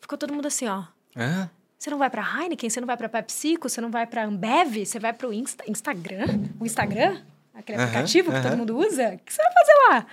Ficou 0.00 0.18
todo 0.18 0.32
mundo 0.32 0.46
assim, 0.46 0.68
ó. 0.68 0.84
hã? 1.16 1.50
Você 1.86 1.90
não 1.90 1.98
vai 1.98 2.10
pra 2.10 2.20
Heineken, 2.20 2.68
você 2.68 2.80
não 2.80 2.86
vai 2.88 2.96
pra 2.96 3.08
PepsiCo, 3.08 3.68
você 3.68 3.80
não 3.80 3.92
vai 3.92 4.08
pra 4.08 4.24
Ambev, 4.24 4.84
você 4.84 4.98
vai 4.98 5.12
pro 5.12 5.32
Insta 5.32 5.62
Instagram? 5.68 6.26
O 6.58 6.66
Instagram? 6.66 7.18
Aquele 7.54 7.80
aplicativo 7.80 8.32
que 8.32 8.36
aham. 8.38 8.48
todo 8.48 8.58
mundo 8.58 8.76
usa? 8.76 9.10
O 9.14 9.18
que 9.20 9.32
você 9.32 9.40
vai 9.40 9.52
fazer 9.52 9.72
lá? 9.88 10.06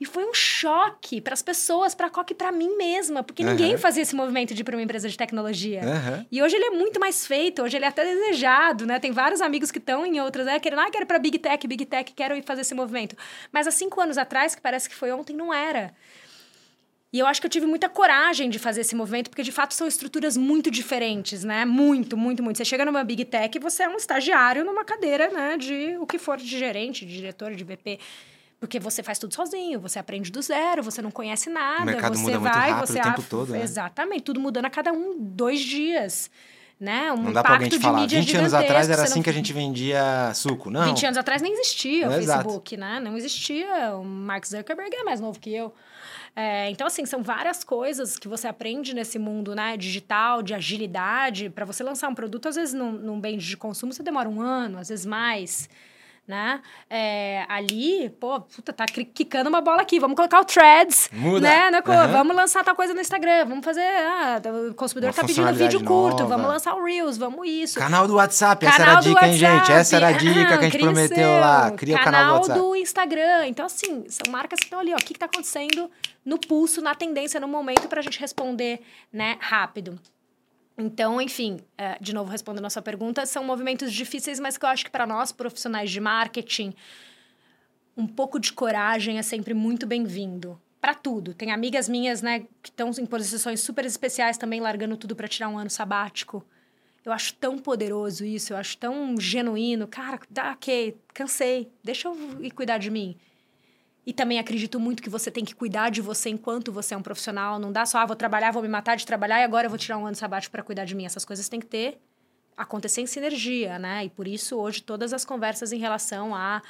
E 0.00 0.04
foi 0.04 0.24
um 0.28 0.34
choque 0.34 1.20
para 1.20 1.32
as 1.34 1.40
pessoas, 1.40 1.94
para 1.94 2.08
a 2.08 2.10
Coca 2.10 2.32
e 2.32 2.34
para 2.34 2.50
mim 2.50 2.76
mesma, 2.76 3.22
porque 3.22 3.44
ninguém 3.44 3.74
Aham. 3.74 3.78
fazia 3.78 4.02
esse 4.02 4.12
movimento 4.16 4.54
de 4.54 4.62
ir 4.62 4.64
para 4.64 4.74
uma 4.74 4.82
empresa 4.82 5.08
de 5.08 5.16
tecnologia. 5.16 5.84
Aham. 5.84 6.26
E 6.32 6.42
hoje 6.42 6.56
ele 6.56 6.64
é 6.64 6.70
muito 6.70 6.98
mais 6.98 7.24
feito, 7.24 7.62
hoje 7.62 7.76
ele 7.76 7.84
é 7.84 7.88
até 7.88 8.04
desejado, 8.04 8.84
né? 8.84 8.98
Tem 8.98 9.12
vários 9.12 9.40
amigos 9.40 9.70
que 9.70 9.78
estão 9.78 10.04
em 10.04 10.20
outras, 10.20 10.44
né? 10.44 10.58
Querendo, 10.58 10.80
ah, 10.80 10.90
quero 10.90 11.06
para 11.06 11.20
Big 11.20 11.38
Tech, 11.38 11.64
Big 11.64 11.86
Tech, 11.86 12.12
quero 12.12 12.34
ir 12.34 12.42
fazer 12.42 12.62
esse 12.62 12.74
movimento. 12.74 13.16
Mas 13.52 13.68
há 13.68 13.70
cinco 13.70 14.00
anos 14.00 14.18
atrás, 14.18 14.56
que 14.56 14.60
parece 14.60 14.88
que 14.88 14.96
foi 14.96 15.12
ontem, 15.12 15.36
não 15.36 15.54
era. 15.54 15.94
E 17.14 17.18
eu 17.20 17.26
acho 17.28 17.40
que 17.40 17.46
eu 17.46 17.50
tive 17.50 17.64
muita 17.64 17.88
coragem 17.88 18.50
de 18.50 18.58
fazer 18.58 18.80
esse 18.80 18.96
movimento, 18.96 19.30
porque 19.30 19.44
de 19.44 19.52
fato 19.52 19.72
são 19.72 19.86
estruturas 19.86 20.36
muito 20.36 20.68
diferentes, 20.68 21.44
né? 21.44 21.64
Muito, 21.64 22.16
muito, 22.16 22.42
muito. 22.42 22.56
Você 22.56 22.64
chega 22.64 22.84
numa 22.84 23.04
Big 23.04 23.24
Tech 23.24 23.56
e 23.56 23.60
você 23.60 23.84
é 23.84 23.88
um 23.88 23.94
estagiário 23.96 24.64
numa 24.64 24.84
cadeira, 24.84 25.28
né? 25.30 25.56
De 25.56 25.96
o 26.00 26.06
que 26.08 26.18
for 26.18 26.36
de 26.36 26.44
gerente, 26.58 27.06
de 27.06 27.14
diretor, 27.14 27.54
de 27.54 27.62
VP. 27.62 28.00
Porque 28.58 28.80
você 28.80 29.00
faz 29.00 29.16
tudo 29.20 29.32
sozinho, 29.32 29.78
você 29.78 30.00
aprende 30.00 30.32
do 30.32 30.42
zero, 30.42 30.82
você 30.82 31.00
não 31.00 31.10
conhece 31.12 31.48
nada. 31.48 31.82
O 31.82 31.86
mercado 31.86 32.16
você 32.16 32.22
muda 32.22 32.40
muito 32.40 32.52
vai, 32.52 32.70
rápido 32.72 32.86
você 32.88 32.98
o 32.98 33.02
tempo 33.04 33.20
af- 33.20 33.28
todo, 33.28 33.52
né? 33.52 33.62
Exatamente, 33.62 34.22
tudo 34.22 34.40
mudando 34.40 34.64
a 34.64 34.70
cada 34.70 34.92
um, 34.92 35.14
dois 35.16 35.60
dias. 35.60 36.28
Né? 36.80 37.12
Um 37.12 37.16
Não 37.22 37.32
dá 37.32 37.42
pra 37.44 37.52
alguém 37.52 37.68
te 37.68 37.76
de 37.76 37.82
falar. 37.82 38.00
mídia 38.00 38.18
20 38.20 38.36
anos 38.36 38.52
atrás 38.52 38.90
era 38.90 39.04
assim 39.04 39.14
não- 39.16 39.22
que 39.22 39.30
a 39.30 39.32
gente 39.32 39.52
vendia 39.52 40.32
suco. 40.34 40.68
Não. 40.68 40.84
20 40.86 41.06
anos 41.06 41.16
atrás 41.16 41.40
nem 41.40 41.52
existia 41.52 42.08
o 42.08 42.12
É, 42.12 42.18
exato. 42.18 42.42
Facebook, 42.42 42.76
né? 42.76 42.98
Não 43.00 43.16
existia. 43.16 43.94
O 43.94 44.04
Mark 44.04 44.44
Zuckerberg 44.44 44.94
é 44.96 45.04
mais 45.04 45.20
novo 45.20 45.38
que 45.38 45.54
eu. 45.54 45.72
É, 46.36 46.68
então, 46.70 46.86
assim, 46.86 47.06
são 47.06 47.22
várias 47.22 47.62
coisas 47.62 48.18
que 48.18 48.26
você 48.26 48.48
aprende 48.48 48.92
nesse 48.92 49.18
mundo 49.18 49.54
né, 49.54 49.76
digital, 49.76 50.42
de 50.42 50.52
agilidade. 50.52 51.48
Para 51.48 51.64
você 51.64 51.84
lançar 51.84 52.08
um 52.08 52.14
produto, 52.14 52.48
às 52.48 52.56
vezes, 52.56 52.74
num, 52.74 52.92
num 52.92 53.20
bem 53.20 53.38
de 53.38 53.56
consumo, 53.56 53.92
você 53.92 54.02
demora 54.02 54.28
um 54.28 54.40
ano, 54.40 54.78
às 54.78 54.88
vezes 54.88 55.06
mais. 55.06 55.68
Né? 56.26 56.62
É, 56.88 57.44
ali, 57.50 58.08
pô, 58.18 58.40
puta, 58.40 58.72
tá 58.72 58.86
quicando 58.86 59.50
uma 59.50 59.60
bola 59.60 59.82
aqui. 59.82 60.00
Vamos 60.00 60.16
colocar 60.16 60.40
o 60.40 60.44
Threads. 60.44 61.10
Muda. 61.12 61.40
Né? 61.40 61.70
né, 61.70 61.82
Aham. 61.86 62.06
Vamos 62.08 62.34
lançar 62.34 62.64
tal 62.64 62.74
coisa 62.74 62.94
no 62.94 63.00
Instagram. 63.00 63.44
Vamos 63.44 63.62
fazer. 63.62 63.82
Ah, 63.82 64.40
o 64.70 64.74
consumidor 64.74 65.10
Uma 65.10 65.14
tá 65.14 65.26
pedindo 65.26 65.52
vídeo 65.52 65.84
curto. 65.84 66.22
nova. 66.22 66.36
Vamos 66.36 66.50
lançar 66.50 66.74
o 66.74 66.82
Reels, 66.82 67.18
vamos 67.18 67.46
isso. 67.46 67.78
Canal 67.78 68.06
do 68.06 68.14
WhatsApp, 68.14 68.64
essa 68.64 68.78
Canal 68.78 68.90
era 68.92 68.98
a 68.98 69.02
dica, 69.02 69.26
hein, 69.26 69.36
gente? 69.36 69.70
Essa 69.70 69.96
era 69.96 70.06
a 70.08 70.10
WhatsApp. 70.12 70.34
dica 70.34 70.58
que 70.58 70.64
a 70.64 70.70
gente 70.70 70.78
prometeu 70.78 71.16
seu. 71.16 71.40
lá. 71.40 71.70
Cria 71.72 71.96
o 71.96 72.02
canal 72.02 72.26
do 72.26 72.34
WhatsApp. 72.36 72.58
do 72.58 72.76
Instagram. 72.76 73.46
Então, 73.46 73.66
assim, 73.66 74.04
são 74.08 74.32
marcas 74.32 74.58
que 74.58 74.64
estão 74.64 74.80
ali, 74.80 74.94
ó. 74.94 74.96
O 74.96 75.04
que 75.04 75.12
está 75.12 75.26
acontecendo 75.26 75.90
no 76.24 76.38
pulso, 76.38 76.80
na 76.80 76.94
tendência, 76.94 77.38
no 77.38 77.46
momento, 77.46 77.86
para 77.86 78.00
a 78.00 78.02
gente 78.02 78.18
responder, 78.18 78.80
né, 79.12 79.36
rápido. 79.40 80.00
Então, 80.76 81.20
enfim, 81.20 81.60
é, 81.78 81.96
de 82.00 82.12
novo 82.12 82.30
respondendo 82.30 82.64
a 82.64 82.70
sua 82.70 82.82
pergunta, 82.82 83.24
são 83.26 83.44
movimentos 83.44 83.92
difíceis, 83.92 84.40
mas 84.40 84.58
que 84.58 84.64
eu 84.64 84.68
acho 84.68 84.84
que 84.84 84.90
para 84.90 85.06
nós, 85.06 85.30
profissionais 85.30 85.90
de 85.90 86.00
marketing, 86.00 86.74
um 87.96 88.06
pouco 88.06 88.40
de 88.40 88.52
coragem 88.52 89.18
é 89.18 89.22
sempre 89.22 89.54
muito 89.54 89.86
bem-vindo. 89.86 90.60
Para 90.80 90.94
tudo. 90.94 91.32
Tem 91.32 91.50
amigas 91.50 91.88
minhas, 91.88 92.20
né, 92.20 92.40
que 92.62 92.68
estão 92.68 92.90
em 92.98 93.06
posições 93.06 93.60
super 93.60 93.86
especiais 93.86 94.36
também, 94.36 94.60
largando 94.60 94.96
tudo 94.96 95.16
para 95.16 95.28
tirar 95.28 95.48
um 95.48 95.56
ano 95.56 95.70
sabático. 95.70 96.44
Eu 97.04 97.12
acho 97.12 97.34
tão 97.34 97.56
poderoso 97.56 98.24
isso, 98.24 98.52
eu 98.52 98.56
acho 98.56 98.76
tão 98.78 99.18
genuíno. 99.18 99.86
Cara, 99.86 100.18
tá, 100.32 100.52
ok, 100.52 100.96
cansei, 101.12 101.70
deixa 101.82 102.08
eu 102.08 102.42
ir 102.42 102.50
cuidar 102.50 102.78
de 102.78 102.90
mim. 102.90 103.16
E 104.06 104.12
também 104.12 104.38
acredito 104.38 104.78
muito 104.78 105.02
que 105.02 105.08
você 105.08 105.30
tem 105.30 105.44
que 105.44 105.54
cuidar 105.54 105.90
de 105.90 106.02
você 106.02 106.28
enquanto 106.28 106.70
você 106.70 106.94
é 106.94 106.96
um 106.96 107.02
profissional. 107.02 107.58
Não 107.58 107.72
dá 107.72 107.86
só, 107.86 107.98
ah, 107.98 108.06
vou 108.06 108.16
trabalhar, 108.16 108.50
vou 108.50 108.62
me 108.62 108.68
matar 108.68 108.96
de 108.96 109.06
trabalhar 109.06 109.40
e 109.40 109.44
agora 109.44 109.66
eu 109.66 109.70
vou 109.70 109.78
tirar 109.78 109.96
um 109.98 110.06
ano 110.06 110.16
sabático 110.16 110.52
para 110.52 110.62
cuidar 110.62 110.84
de 110.84 110.94
mim. 110.94 111.06
Essas 111.06 111.24
coisas 111.24 111.48
têm 111.48 111.60
que 111.60 111.66
ter, 111.66 111.98
acontecer 112.56 113.00
em 113.00 113.06
sinergia, 113.06 113.78
né? 113.78 114.04
E 114.04 114.10
por 114.10 114.28
isso, 114.28 114.56
hoje, 114.56 114.82
todas 114.82 115.12
as 115.12 115.24
conversas 115.24 115.72
em 115.72 115.78
relação 115.78 116.34
a 116.34 116.62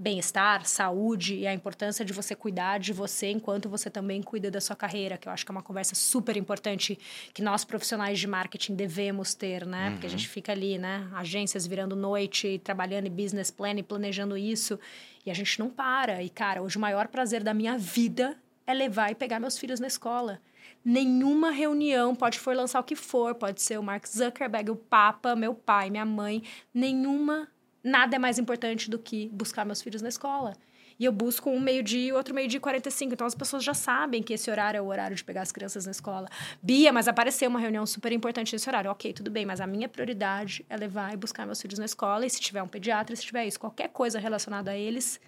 bem-estar, 0.00 0.64
saúde 0.64 1.34
e 1.34 1.46
a 1.46 1.52
importância 1.52 2.02
de 2.02 2.12
você 2.14 2.34
cuidar 2.34 2.78
de 2.78 2.90
você 2.90 3.30
enquanto 3.30 3.68
você 3.68 3.90
também 3.90 4.22
cuida 4.22 4.50
da 4.50 4.58
sua 4.58 4.74
carreira, 4.74 5.18
que 5.18 5.28
eu 5.28 5.32
acho 5.32 5.44
que 5.44 5.52
é 5.52 5.54
uma 5.54 5.62
conversa 5.62 5.94
super 5.94 6.38
importante 6.38 6.98
que 7.34 7.42
nós 7.42 7.66
profissionais 7.66 8.18
de 8.18 8.26
marketing 8.26 8.74
devemos 8.74 9.34
ter, 9.34 9.66
né? 9.66 9.90
Porque 9.90 10.06
a 10.06 10.10
gente 10.10 10.26
fica 10.26 10.52
ali, 10.52 10.78
né? 10.78 11.06
Agências 11.12 11.66
virando 11.66 11.94
noite, 11.94 12.58
trabalhando 12.64 13.08
em 13.08 13.10
business 13.10 13.50
plan 13.50 13.74
e 13.74 13.82
planejando 13.82 14.38
isso, 14.38 14.80
e 15.26 15.30
a 15.30 15.34
gente 15.34 15.58
não 15.58 15.68
para. 15.68 16.22
E 16.22 16.30
cara, 16.30 16.62
hoje 16.62 16.78
o 16.78 16.80
maior 16.80 17.08
prazer 17.08 17.44
da 17.44 17.52
minha 17.52 17.76
vida 17.76 18.38
é 18.66 18.72
levar 18.72 19.10
e 19.10 19.14
pegar 19.14 19.38
meus 19.38 19.58
filhos 19.58 19.80
na 19.80 19.86
escola. 19.86 20.40
Nenhuma 20.82 21.50
reunião, 21.50 22.14
pode 22.14 22.38
for 22.38 22.56
lançar 22.56 22.80
o 22.80 22.84
que 22.84 22.96
for, 22.96 23.34
pode 23.34 23.60
ser 23.60 23.78
o 23.78 23.82
Mark 23.82 24.06
Zuckerberg, 24.06 24.70
o 24.70 24.76
Papa, 24.76 25.36
meu 25.36 25.54
pai, 25.54 25.90
minha 25.90 26.06
mãe, 26.06 26.42
nenhuma, 26.72 27.48
nada 27.82 28.16
é 28.16 28.18
mais 28.18 28.38
importante 28.38 28.90
do 28.90 28.98
que 28.98 29.28
buscar 29.28 29.64
meus 29.64 29.82
filhos 29.82 30.02
na 30.02 30.08
escola. 30.08 30.54
E 30.98 31.06
eu 31.06 31.12
busco 31.12 31.48
um 31.48 31.58
meio-dia 31.58 32.08
e 32.08 32.12
outro 32.12 32.34
meio-dia 32.34 32.58
e 32.58 32.60
45. 32.60 33.14
Então 33.14 33.26
as 33.26 33.34
pessoas 33.34 33.64
já 33.64 33.72
sabem 33.72 34.22
que 34.22 34.34
esse 34.34 34.50
horário 34.50 34.76
é 34.76 34.82
o 34.82 34.86
horário 34.86 35.16
de 35.16 35.24
pegar 35.24 35.40
as 35.40 35.50
crianças 35.50 35.86
na 35.86 35.92
escola. 35.92 36.28
Bia, 36.62 36.92
mas 36.92 37.08
apareceu 37.08 37.48
uma 37.48 37.58
reunião 37.58 37.86
super 37.86 38.12
importante 38.12 38.52
nesse 38.52 38.68
horário. 38.68 38.90
Ok, 38.90 39.14
tudo 39.14 39.30
bem, 39.30 39.46
mas 39.46 39.62
a 39.62 39.66
minha 39.66 39.88
prioridade 39.88 40.62
é 40.68 40.76
levar 40.76 41.14
e 41.14 41.16
buscar 41.16 41.46
meus 41.46 41.58
filhos 41.58 41.78
na 41.78 41.86
escola. 41.86 42.26
E 42.26 42.28
se 42.28 42.38
tiver 42.38 42.62
um 42.62 42.68
pediatra, 42.68 43.16
se 43.16 43.22
tiver 43.22 43.46
isso, 43.46 43.58
qualquer 43.58 43.88
coisa 43.88 44.18
relacionada 44.18 44.72
a 44.72 44.76
eles, 44.76 45.18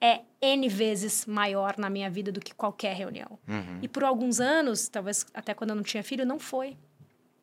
é 0.00 0.22
N 0.40 0.66
vezes 0.70 1.26
maior 1.26 1.74
na 1.76 1.90
minha 1.90 2.08
vida 2.08 2.32
do 2.32 2.40
que 2.40 2.54
qualquer 2.54 2.96
reunião. 2.96 3.38
Uhum. 3.46 3.80
E 3.82 3.88
por 3.88 4.04
alguns 4.04 4.40
anos, 4.40 4.88
talvez 4.88 5.26
até 5.34 5.52
quando 5.52 5.70
eu 5.70 5.76
não 5.76 5.82
tinha 5.82 6.02
filho, 6.02 6.24
não 6.24 6.38
foi. 6.38 6.76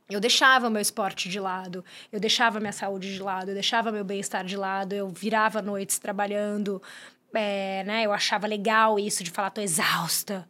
Eu 0.10 0.20
deixava 0.20 0.70
meu 0.70 0.82
esporte 0.82 1.30
de 1.30 1.40
lado, 1.40 1.86
eu 2.12 2.20
deixava 2.20 2.60
minha 2.60 2.72
saúde 2.72 3.14
de 3.14 3.22
lado, 3.22 3.50
eu 3.50 3.54
deixava 3.54 3.92
meu 3.92 4.04
bem-estar 4.04 4.44
de 4.44 4.58
lado, 4.58 4.94
eu 4.94 5.08
virava 5.08 5.62
noites 5.62 6.00
trabalhando, 6.00 6.82
é, 7.34 7.84
né? 7.84 8.06
Eu 8.06 8.12
achava 8.12 8.48
legal 8.48 8.98
isso 8.98 9.24
de 9.24 9.30
falar, 9.30 9.52
tô 9.52 9.62
exausta. 9.62 10.50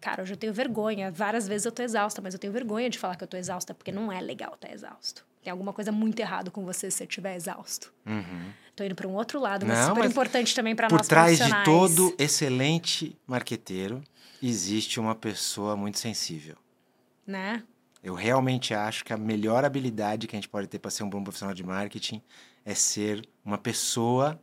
Cara, 0.00 0.22
hoje 0.22 0.34
eu 0.34 0.36
tenho 0.36 0.52
vergonha. 0.52 1.10
Várias 1.10 1.48
vezes 1.48 1.64
eu 1.64 1.72
tô 1.72 1.82
exausta, 1.82 2.20
mas 2.20 2.34
eu 2.34 2.38
tenho 2.38 2.52
vergonha 2.52 2.90
de 2.90 2.98
falar 2.98 3.16
que 3.16 3.24
eu 3.24 3.28
tô 3.28 3.36
exausta, 3.36 3.72
porque 3.72 3.90
não 3.90 4.12
é 4.12 4.20
legal 4.20 4.54
estar 4.54 4.68
tá 4.68 4.74
exausto. 4.74 5.24
Tem 5.42 5.50
alguma 5.50 5.72
coisa 5.72 5.90
muito 5.90 6.20
errado 6.20 6.50
com 6.50 6.64
você 6.64 6.90
se 6.90 6.98
você 6.98 7.04
estiver 7.04 7.34
exausto. 7.34 7.92
Uhum. 8.04 8.50
Tô 8.74 8.84
indo 8.84 8.94
para 8.94 9.08
um 9.08 9.14
outro 9.14 9.40
lado, 9.40 9.64
mas 9.64 9.78
Não, 9.78 9.88
super 9.88 10.00
mas 10.00 10.10
importante 10.10 10.54
também 10.54 10.76
para 10.76 10.88
Por 10.88 10.98
nós 10.98 11.08
trás 11.08 11.38
de 11.38 11.64
todo 11.64 12.14
excelente 12.18 13.16
marqueteiro, 13.26 14.02
existe 14.42 15.00
uma 15.00 15.14
pessoa 15.14 15.76
muito 15.76 15.98
sensível. 15.98 16.56
Né? 17.26 17.62
Eu 18.06 18.14
realmente 18.14 18.72
acho 18.72 19.04
que 19.04 19.12
a 19.12 19.16
melhor 19.16 19.64
habilidade 19.64 20.28
que 20.28 20.36
a 20.36 20.38
gente 20.38 20.48
pode 20.48 20.68
ter 20.68 20.78
para 20.78 20.92
ser 20.92 21.02
um 21.02 21.10
bom 21.10 21.24
profissional 21.24 21.52
de 21.52 21.64
marketing 21.64 22.22
é 22.64 22.72
ser 22.72 23.28
uma 23.44 23.58
pessoa 23.58 24.40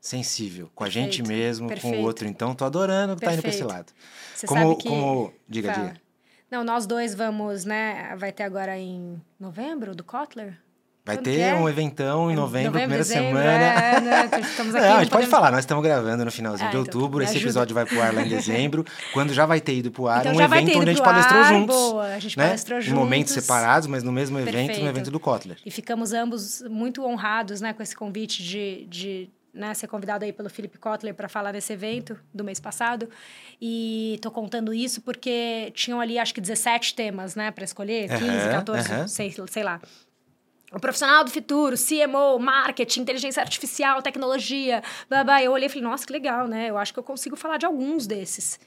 sensível 0.00 0.70
com 0.74 0.82
a 0.82 0.88
gente 0.88 1.18
Perfeito, 1.18 1.28
mesmo, 1.28 1.68
com 1.68 1.74
perfeito. 1.74 1.98
o 1.98 2.00
outro. 2.00 2.26
Então, 2.26 2.54
tô 2.54 2.64
adorando 2.64 3.12
estar 3.12 3.34
indo 3.34 3.42
para 3.42 3.50
esse 3.50 3.58
Perfeito. 3.58 3.70
lado. 3.70 3.92
Você 4.34 4.46
como, 4.46 4.62
sabe 4.62 4.76
que... 4.82 4.88
como, 4.88 5.34
diga, 5.46 5.74
Fala. 5.74 5.88
diga. 5.88 6.00
Não, 6.50 6.64
nós 6.64 6.86
dois 6.86 7.14
vamos, 7.14 7.66
né? 7.66 8.16
Vai 8.16 8.32
ter 8.32 8.44
agora 8.44 8.78
em 8.78 9.20
novembro, 9.38 9.94
do 9.94 10.02
Kotler? 10.02 10.58
Vai 11.04 11.16
Quando 11.16 11.24
ter 11.24 11.40
é? 11.40 11.54
um 11.54 11.68
eventão 11.68 12.30
em 12.30 12.36
novembro, 12.36 12.70
primeira 12.78 13.02
dezembro, 13.02 13.26
semana. 13.30 13.50
É, 13.64 14.00
né? 14.00 14.30
Estamos 14.40 14.72
aqui, 14.76 14.86
Não, 14.86 14.96
a 14.98 15.02
gente 15.02 15.10
pode 15.10 15.26
falar, 15.26 15.50
nós 15.50 15.60
estamos 15.60 15.82
gravando 15.82 16.24
no 16.24 16.30
finalzinho 16.30 16.68
Ah, 16.68 16.70
de 16.70 16.76
então, 16.78 17.00
outubro. 17.00 17.18
me 17.18 17.24
Esse 17.24 17.32
ajuda. 17.38 17.44
episódio 17.48 17.74
vai 17.74 17.84
pro 17.84 18.00
ar 18.00 18.14
lá 18.14 18.22
em 18.22 18.28
dezembro, 18.28 18.84
quando 19.12 19.34
já 19.34 19.44
vai 19.44 19.60
ter 19.60 19.74
ido 19.74 19.90
pro 19.90 20.06
ar 20.06 20.20
Então 20.20 20.36
um 20.36 20.40
evento 20.40 20.78
onde 20.78 20.90
a 20.90 20.92
gente 20.94 21.02
palestrou 21.02 21.40
ar, 21.40 21.48
juntos. 21.48 21.74
boa, 21.74 22.04
a 22.04 22.18
gente 22.20 22.38
né? 22.38 22.44
palestrou 22.46 22.78
Em 22.80 22.90
momentos 22.90 23.32
juntos. 23.34 23.44
separados, 23.46 23.88
mas 23.88 24.04
no 24.04 24.12
mesmo 24.12 24.38
evento, 24.38 24.52
no 24.54 24.66
Perfeito. 24.66 24.86
evento 24.86 25.10
do 25.10 25.18
Kotler. 25.18 25.56
E 25.66 25.72
ficamos 25.72 26.12
ambos 26.12 26.62
muito 26.70 27.04
honrados, 27.04 27.60
né, 27.60 27.72
com 27.72 27.82
esse 27.82 27.96
convite 27.96 28.40
de, 28.40 28.84
de 28.88 29.28
né, 29.52 29.74
ser 29.74 29.88
convidado 29.88 30.24
aí 30.24 30.32
pelo 30.32 30.48
Felipe 30.48 30.78
Kotler 30.78 31.14
para 31.14 31.28
falar 31.28 31.52
nesse 31.52 31.72
evento 31.72 32.16
do 32.32 32.44
mês 32.44 32.60
passado. 32.60 33.08
E 33.60 34.20
tô 34.22 34.30
contando 34.30 34.72
isso 34.72 35.00
porque 35.00 35.72
tinham 35.74 36.00
ali, 36.00 36.16
acho 36.16 36.32
que 36.32 36.40
17 36.40 36.94
temas, 36.94 37.34
né, 37.34 37.50
para 37.50 37.64
escolher, 37.64 38.08
15, 38.08 38.24
Aham, 38.24 38.50
14, 38.52 38.92
aham. 38.92 39.08
sei, 39.08 39.34
sei 39.48 39.64
lá. 39.64 39.80
O 40.74 40.80
profissional 40.80 41.22
do 41.22 41.30
futuro, 41.30 41.76
CMO, 41.76 42.38
marketing, 42.38 43.02
inteligência 43.02 43.42
artificial, 43.42 44.00
tecnologia, 44.00 44.82
blá. 45.08 45.42
Eu 45.42 45.52
olhei 45.52 45.66
e 45.66 45.68
falei, 45.68 45.84
nossa, 45.84 46.06
que 46.06 46.12
legal, 46.12 46.48
né? 46.48 46.70
Eu 46.70 46.78
acho 46.78 46.94
que 46.94 46.98
eu 46.98 47.02
consigo 47.02 47.36
falar 47.36 47.58
de 47.58 47.66
alguns 47.66 48.06
desses. 48.06 48.58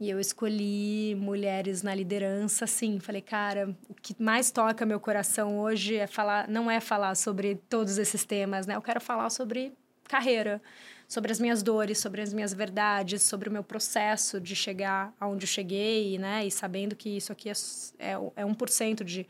E 0.00 0.08
eu 0.08 0.18
escolhi 0.18 1.14
mulheres 1.14 1.82
na 1.82 1.94
liderança, 1.94 2.64
assim. 2.64 2.98
Falei, 2.98 3.20
cara, 3.20 3.76
o 3.90 3.94
que 3.94 4.20
mais 4.20 4.50
toca 4.50 4.86
meu 4.86 4.98
coração 4.98 5.60
hoje 5.60 5.96
é 5.96 6.06
falar, 6.06 6.48
não 6.48 6.70
é 6.70 6.80
falar 6.80 7.14
sobre 7.14 7.56
todos 7.68 7.98
esses 7.98 8.24
temas, 8.24 8.66
né? 8.66 8.74
Eu 8.74 8.82
quero 8.82 9.00
falar 9.00 9.28
sobre 9.28 9.72
carreira, 10.04 10.62
sobre 11.06 11.30
as 11.30 11.38
minhas 11.38 11.62
dores, 11.62 11.98
sobre 11.98 12.22
as 12.22 12.32
minhas 12.32 12.54
verdades, 12.54 13.22
sobre 13.22 13.50
o 13.50 13.52
meu 13.52 13.62
processo 13.62 14.40
de 14.40 14.56
chegar 14.56 15.12
aonde 15.20 15.44
eu 15.44 15.48
cheguei, 15.48 16.18
né? 16.18 16.46
E 16.46 16.50
sabendo 16.50 16.96
que 16.96 17.18
isso 17.18 17.30
aqui 17.30 17.50
é, 17.50 17.52
é, 17.98 18.12
é 18.36 18.44
1% 18.44 19.04
de 19.04 19.26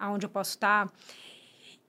aonde 0.00 0.26
eu 0.26 0.30
posso 0.30 0.50
estar. 0.50 0.90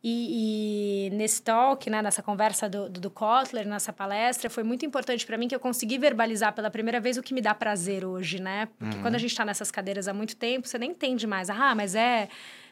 E, 0.03 1.07
e 1.07 1.16
nesse 1.16 1.43
talk, 1.43 1.88
né, 1.88 2.01
nessa 2.01 2.24
conversa 2.24 2.68
do, 2.68 2.89
do, 2.89 2.99
do 2.99 3.12
Kotler, 3.12 3.68
nessa 3.68 3.93
palestra, 3.93 4.49
foi 4.49 4.64
muito 4.64 4.84
importante 4.84 5.26
para 5.28 5.38
mim 5.38 5.47
que 5.47 5.53
eu 5.53 5.59
consegui 5.59 5.99
verbalizar 5.99 6.53
pela 6.53 6.72
primeira 6.72 6.99
vez 6.99 7.18
o 7.18 7.22
que 7.22 7.36
me 7.36 7.41
dá 7.41 7.53
prazer 7.53 8.03
hoje, 8.03 8.41
né? 8.41 8.68
Porque 8.80 8.97
quando 8.97 9.14
a 9.14 9.20
gente 9.20 9.30
está 9.30 9.45
nessas 9.45 9.70
cadeiras 9.70 10.07
há 10.07 10.14
muito 10.14 10.36
tempo, 10.36 10.68
você 10.68 10.80
nem 10.80 10.89
entende 10.89 11.28
mais. 11.28 11.51
Ah, 11.51 11.76
mas 11.76 11.93
é, 11.93 12.30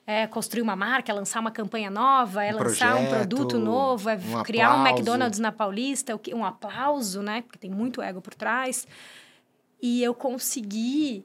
é 0.07 0.25
construir 0.25 0.63
uma 0.63 0.75
marca, 0.75 1.11
é 1.11 1.13
lançar 1.13 1.39
uma 1.39 1.51
campanha 1.51 1.91
nova, 1.91 2.43
é 2.43 2.51
Um 2.51 2.57
lançar 2.57 2.95
um 2.95 3.05
projeto, 3.05 3.15
produto 3.15 3.59
novo, 3.59 4.09
é 4.09 4.15
um 4.15 4.41
criar 4.41 4.69
um 4.69 4.79
aplauso. 4.79 4.89
McDonald's 4.89 5.39
na 5.39 5.51
Paulista, 5.51 6.19
um 6.33 6.43
aplauso, 6.43 7.21
né? 7.21 7.43
Porque 7.43 7.59
tem 7.59 7.69
muito 7.69 8.01
ego 8.01 8.21
por 8.21 8.33
trás. 8.33 8.87
E 9.79 10.01
eu 10.01 10.15
consegui 10.15 11.23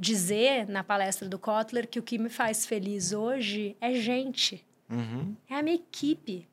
dizer 0.00 0.66
na 0.66 0.82
palestra 0.82 1.28
do 1.28 1.38
Kotler 1.38 1.86
que 1.86 1.98
o 1.98 2.02
que 2.02 2.16
me 2.16 2.30
faz 2.30 2.64
feliz 2.64 3.12
hoje 3.12 3.76
é 3.78 3.92
gente. 3.92 4.64
Uhum. 4.88 5.36
É 5.46 5.56
a 5.56 5.62
minha 5.62 5.76
equipe. 5.76 6.48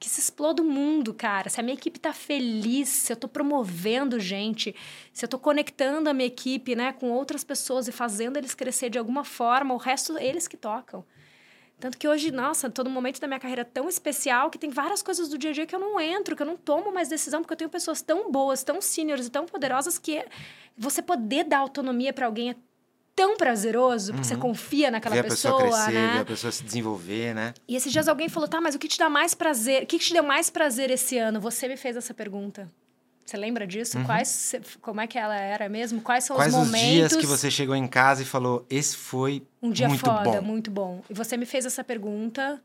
Que 0.00 0.08
se 0.08 0.18
exploda 0.18 0.62
o 0.62 0.64
mundo, 0.64 1.12
cara. 1.12 1.50
Se 1.50 1.60
a 1.60 1.62
minha 1.62 1.74
equipe 1.74 2.00
tá 2.00 2.14
feliz, 2.14 2.88
se 2.88 3.12
eu 3.12 3.16
tô 3.16 3.28
promovendo 3.28 4.18
gente, 4.18 4.74
se 5.12 5.22
eu 5.22 5.28
tô 5.28 5.38
conectando 5.38 6.08
a 6.08 6.14
minha 6.14 6.26
equipe, 6.26 6.74
né, 6.74 6.94
com 6.94 7.10
outras 7.10 7.44
pessoas 7.44 7.86
e 7.86 7.92
fazendo 7.92 8.38
eles 8.38 8.54
crescer 8.54 8.88
de 8.88 8.98
alguma 8.98 9.22
forma, 9.22 9.74
o 9.74 9.76
resto 9.76 10.18
eles 10.18 10.48
que 10.48 10.56
tocam. 10.56 11.04
Tanto 11.82 11.98
que 11.98 12.06
hoje, 12.06 12.30
nossa, 12.30 12.70
todo 12.70 12.88
momento 12.88 13.20
da 13.20 13.26
minha 13.26 13.40
carreira 13.40 13.62
é 13.62 13.64
tão 13.64 13.88
especial 13.88 14.50
que 14.50 14.56
tem 14.56 14.70
várias 14.70 15.02
coisas 15.02 15.28
do 15.28 15.36
dia 15.36 15.50
a 15.50 15.52
dia 15.52 15.66
que 15.66 15.74
eu 15.74 15.80
não 15.80 16.00
entro, 16.00 16.36
que 16.36 16.40
eu 16.40 16.46
não 16.46 16.56
tomo 16.56 16.92
mais 16.92 17.08
decisão, 17.08 17.40
porque 17.42 17.54
eu 17.54 17.56
tenho 17.56 17.68
pessoas 17.68 18.00
tão 18.00 18.30
boas, 18.30 18.62
tão 18.62 18.80
seniors 18.80 19.26
e 19.26 19.30
tão 19.30 19.46
poderosas 19.46 19.98
que 19.98 20.24
você 20.78 21.02
poder 21.02 21.42
dar 21.42 21.58
autonomia 21.58 22.12
para 22.12 22.26
alguém 22.26 22.50
é 22.50 22.56
tão 23.16 23.36
prazeroso, 23.36 24.12
porque 24.12 24.28
você 24.28 24.36
confia 24.36 24.92
naquela 24.92 25.16
Ver 25.16 25.22
a 25.22 25.24
pessoa, 25.24 25.60
pessoa, 25.60 25.84
crescer, 25.84 25.92
né? 25.92 26.12
ver 26.12 26.20
a 26.20 26.24
pessoa 26.24 26.52
se 26.52 26.62
desenvolver, 26.62 27.34
né? 27.34 27.52
E 27.66 27.74
esses 27.74 27.90
dias 27.90 28.06
alguém 28.06 28.28
falou, 28.28 28.48
tá, 28.48 28.60
mas 28.60 28.76
o 28.76 28.78
que 28.78 28.86
te 28.86 28.96
dá 28.96 29.10
mais 29.10 29.34
prazer? 29.34 29.82
O 29.82 29.86
que 29.86 29.98
te 29.98 30.12
deu 30.12 30.22
mais 30.22 30.48
prazer 30.48 30.88
esse 30.88 31.18
ano? 31.18 31.40
Você 31.40 31.66
me 31.66 31.76
fez 31.76 31.96
essa 31.96 32.14
pergunta. 32.14 32.70
Você 33.24 33.36
lembra 33.36 33.66
disso? 33.66 34.02
Quais, 34.04 34.54
como 34.80 35.00
é 35.00 35.06
que 35.06 35.16
ela 35.18 35.36
era 35.38 35.68
mesmo? 35.68 36.00
Quais 36.00 36.24
são 36.24 36.36
Uhum. 36.36 36.42
Quais 36.42 36.54
os 36.54 36.60
os 36.60 36.66
momentos? 36.66 36.90
dias 36.92 37.16
que 37.16 37.26
você 37.26 37.50
chegou 37.50 37.74
em 37.74 37.86
casa 37.86 38.22
e 38.22 38.24
falou, 38.24 38.66
esse 38.68 38.96
foi 38.96 39.42
Um 39.62 39.70
dia 39.70 39.88
muito 39.88 40.00
foda, 40.00 40.40
bom? 40.40 40.42
muito 40.42 40.70
bom. 40.70 41.02
E 41.08 41.14
você 41.14 41.36
me 41.36 41.46
fez 41.46 41.64
essa 41.64 41.82
pergunta 41.84 42.60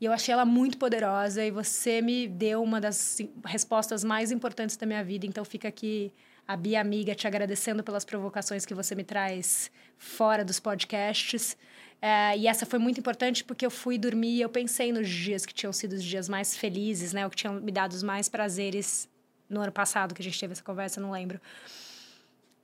e 0.00 0.04
eu 0.04 0.12
achei 0.12 0.32
ela 0.32 0.44
muito 0.44 0.78
poderosa 0.78 1.44
e 1.44 1.50
você 1.50 2.00
me 2.00 2.26
deu 2.28 2.62
uma 2.62 2.80
das 2.80 3.18
respostas 3.44 4.02
mais 4.04 4.30
importantes 4.30 4.76
da 4.76 4.86
minha 4.86 5.04
vida. 5.04 5.26
Então 5.26 5.44
fica 5.44 5.68
aqui 5.68 6.12
a 6.46 6.56
Bia 6.56 6.80
amiga 6.80 7.14
te 7.14 7.26
agradecendo 7.26 7.82
pelas 7.84 8.04
provocações 8.04 8.64
que 8.64 8.74
você 8.74 8.94
me 8.94 9.04
traz 9.04 9.70
fora 9.98 10.44
dos 10.44 10.58
podcasts. 10.58 11.56
É, 12.02 12.36
e 12.38 12.46
essa 12.46 12.64
foi 12.64 12.78
muito 12.78 12.98
importante 12.98 13.44
porque 13.44 13.66
eu 13.66 13.70
fui 13.70 13.98
dormir 13.98 14.36
e 14.36 14.40
eu 14.40 14.48
pensei 14.48 14.90
nos 14.90 15.08
dias 15.08 15.44
que 15.44 15.52
tinham 15.52 15.72
sido 15.72 15.92
os 15.92 16.02
dias 16.02 16.28
mais 16.28 16.56
felizes, 16.56 17.12
né? 17.12 17.26
O 17.26 17.30
que 17.30 17.36
tinham 17.36 17.54
me 17.60 17.70
dado 17.70 17.92
os 17.92 18.02
mais 18.02 18.28
prazeres 18.28 19.06
no 19.50 19.60
ano 19.60 19.72
passado 19.72 20.14
que 20.14 20.22
a 20.22 20.24
gente 20.24 20.38
teve 20.38 20.52
essa 20.52 20.62
conversa, 20.62 21.00
não 21.00 21.10
lembro. 21.10 21.40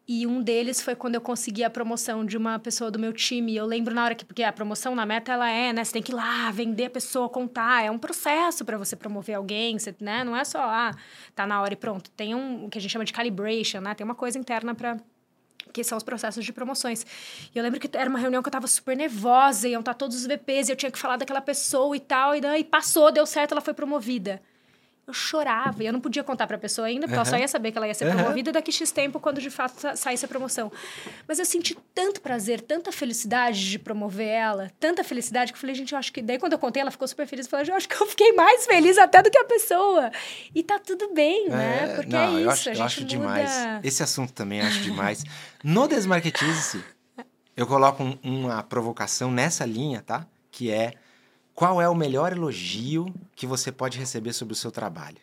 E 0.08 0.24
um 0.24 0.40
deles 0.40 0.80
foi 0.80 0.94
quando 0.94 1.16
eu 1.16 1.20
consegui 1.20 1.64
a 1.64 1.70
promoção 1.70 2.24
de 2.24 2.36
uma 2.36 2.60
pessoa 2.60 2.92
do 2.92 2.98
meu 2.98 3.12
time. 3.12 3.52
E 3.52 3.56
Eu 3.56 3.66
lembro 3.66 3.92
na 3.92 4.04
hora 4.04 4.14
que, 4.14 4.24
porque 4.24 4.44
a 4.44 4.52
promoção 4.52 4.94
na 4.94 5.04
meta 5.04 5.32
ela 5.32 5.50
é, 5.50 5.72
né? 5.72 5.82
Você 5.82 5.94
tem 5.94 6.02
que 6.02 6.12
ir 6.12 6.14
lá, 6.14 6.48
vender 6.52 6.84
a 6.84 6.90
pessoa, 6.90 7.28
contar. 7.28 7.84
É 7.84 7.90
um 7.90 7.98
processo 7.98 8.64
para 8.64 8.78
você 8.78 8.94
promover 8.94 9.34
alguém, 9.34 9.76
você, 9.76 9.92
né? 9.98 10.22
Não 10.22 10.36
é 10.36 10.44
só, 10.44 10.60
ah, 10.60 10.94
tá 11.34 11.44
na 11.44 11.60
hora 11.60 11.72
e 11.72 11.76
pronto. 11.76 12.08
Tem 12.10 12.36
um 12.36 12.66
o 12.66 12.70
que 12.70 12.78
a 12.78 12.80
gente 12.80 12.92
chama 12.92 13.04
de 13.04 13.12
calibration, 13.12 13.80
né? 13.80 13.94
Tem 13.94 14.04
uma 14.04 14.14
coisa 14.14 14.38
interna 14.38 14.76
para 14.76 14.96
que 15.72 15.82
são 15.82 15.98
os 15.98 16.04
processos 16.04 16.44
de 16.44 16.52
promoções. 16.52 17.04
E 17.52 17.58
eu 17.58 17.62
lembro 17.64 17.80
que 17.80 17.90
era 17.96 18.08
uma 18.08 18.18
reunião 18.18 18.42
que 18.42 18.48
eu 18.48 18.52
tava 18.52 18.68
super 18.68 18.96
nervosa, 18.96 19.68
iam 19.68 19.80
estar 19.80 19.94
todos 19.94 20.16
os 20.16 20.26
VPs, 20.26 20.68
e 20.68 20.72
eu 20.72 20.76
tinha 20.76 20.90
que 20.90 20.98
falar 20.98 21.16
daquela 21.16 21.40
pessoa 21.40 21.94
e 21.96 22.00
tal, 22.00 22.34
e 22.34 22.40
daí 22.40 22.62
passou, 22.64 23.10
deu 23.10 23.26
certo, 23.26 23.52
ela 23.52 23.60
foi 23.60 23.74
promovida. 23.74 24.40
Eu 25.06 25.14
chorava, 25.14 25.84
e 25.84 25.86
eu 25.86 25.92
não 25.92 26.00
podia 26.00 26.24
contar 26.24 26.48
pra 26.48 26.58
pessoa 26.58 26.88
ainda, 26.88 27.02
porque 27.06 27.14
ela 27.14 27.24
só 27.24 27.36
ia 27.38 27.46
saber 27.46 27.70
que 27.70 27.78
ela 27.78 27.86
ia 27.86 27.94
ser 27.94 28.12
promovida 28.12 28.50
daqui 28.50 28.72
X 28.72 28.90
tempo, 28.90 29.20
quando 29.20 29.40
de 29.40 29.50
fato 29.50 29.78
sa- 29.80 29.94
saísse 29.94 30.24
a 30.24 30.28
promoção. 30.28 30.70
Mas 31.28 31.38
eu 31.38 31.44
senti 31.44 31.76
tanto 31.94 32.20
prazer, 32.20 32.60
tanta 32.60 32.90
felicidade 32.90 33.70
de 33.70 33.78
promover 33.78 34.26
ela, 34.26 34.68
tanta 34.80 35.04
felicidade, 35.04 35.52
que 35.52 35.56
eu 35.56 35.60
falei, 35.60 35.76
gente, 35.76 35.92
eu 35.92 35.98
acho 35.98 36.12
que. 36.12 36.20
Daí 36.20 36.40
quando 36.40 36.54
eu 36.54 36.58
contei, 36.58 36.80
ela 36.82 36.90
ficou 36.90 37.06
super 37.06 37.24
feliz, 37.24 37.46
eu 37.46 37.50
falei, 37.50 37.70
eu 37.70 37.76
acho 37.76 37.88
que 37.88 37.94
eu 37.94 38.06
fiquei 38.08 38.32
mais 38.32 38.66
feliz 38.66 38.98
até 38.98 39.22
do 39.22 39.30
que 39.30 39.38
a 39.38 39.44
pessoa. 39.44 40.10
E 40.52 40.60
tá 40.64 40.80
tudo 40.80 41.14
bem, 41.14 41.48
né? 41.50 41.94
Porque 41.94 42.10
não, 42.12 42.36
é 42.38 42.40
isso, 42.40 42.40
eu 42.40 42.50
acho, 42.50 42.68
a 42.68 42.72
eu 42.72 42.74
gente 42.74 42.84
acho 42.86 43.00
muda... 43.02 43.08
demais. 43.10 43.80
Esse 43.84 44.02
assunto 44.02 44.32
também 44.32 44.58
eu 44.58 44.66
acho 44.66 44.80
demais. 44.80 45.22
No 45.62 45.86
Desmarketize-se, 45.86 46.82
eu 47.56 47.64
coloco 47.66 48.02
um- 48.02 48.18
uma 48.24 48.60
provocação 48.64 49.30
nessa 49.30 49.64
linha, 49.64 50.02
tá? 50.04 50.26
Que 50.50 50.68
é 50.72 50.94
qual 51.56 51.80
é 51.80 51.88
o 51.88 51.94
melhor 51.94 52.32
elogio 52.32 53.12
que 53.34 53.46
você 53.46 53.72
pode 53.72 53.98
receber 53.98 54.34
sobre 54.34 54.52
o 54.52 54.56
seu 54.56 54.70
trabalho? 54.70 55.16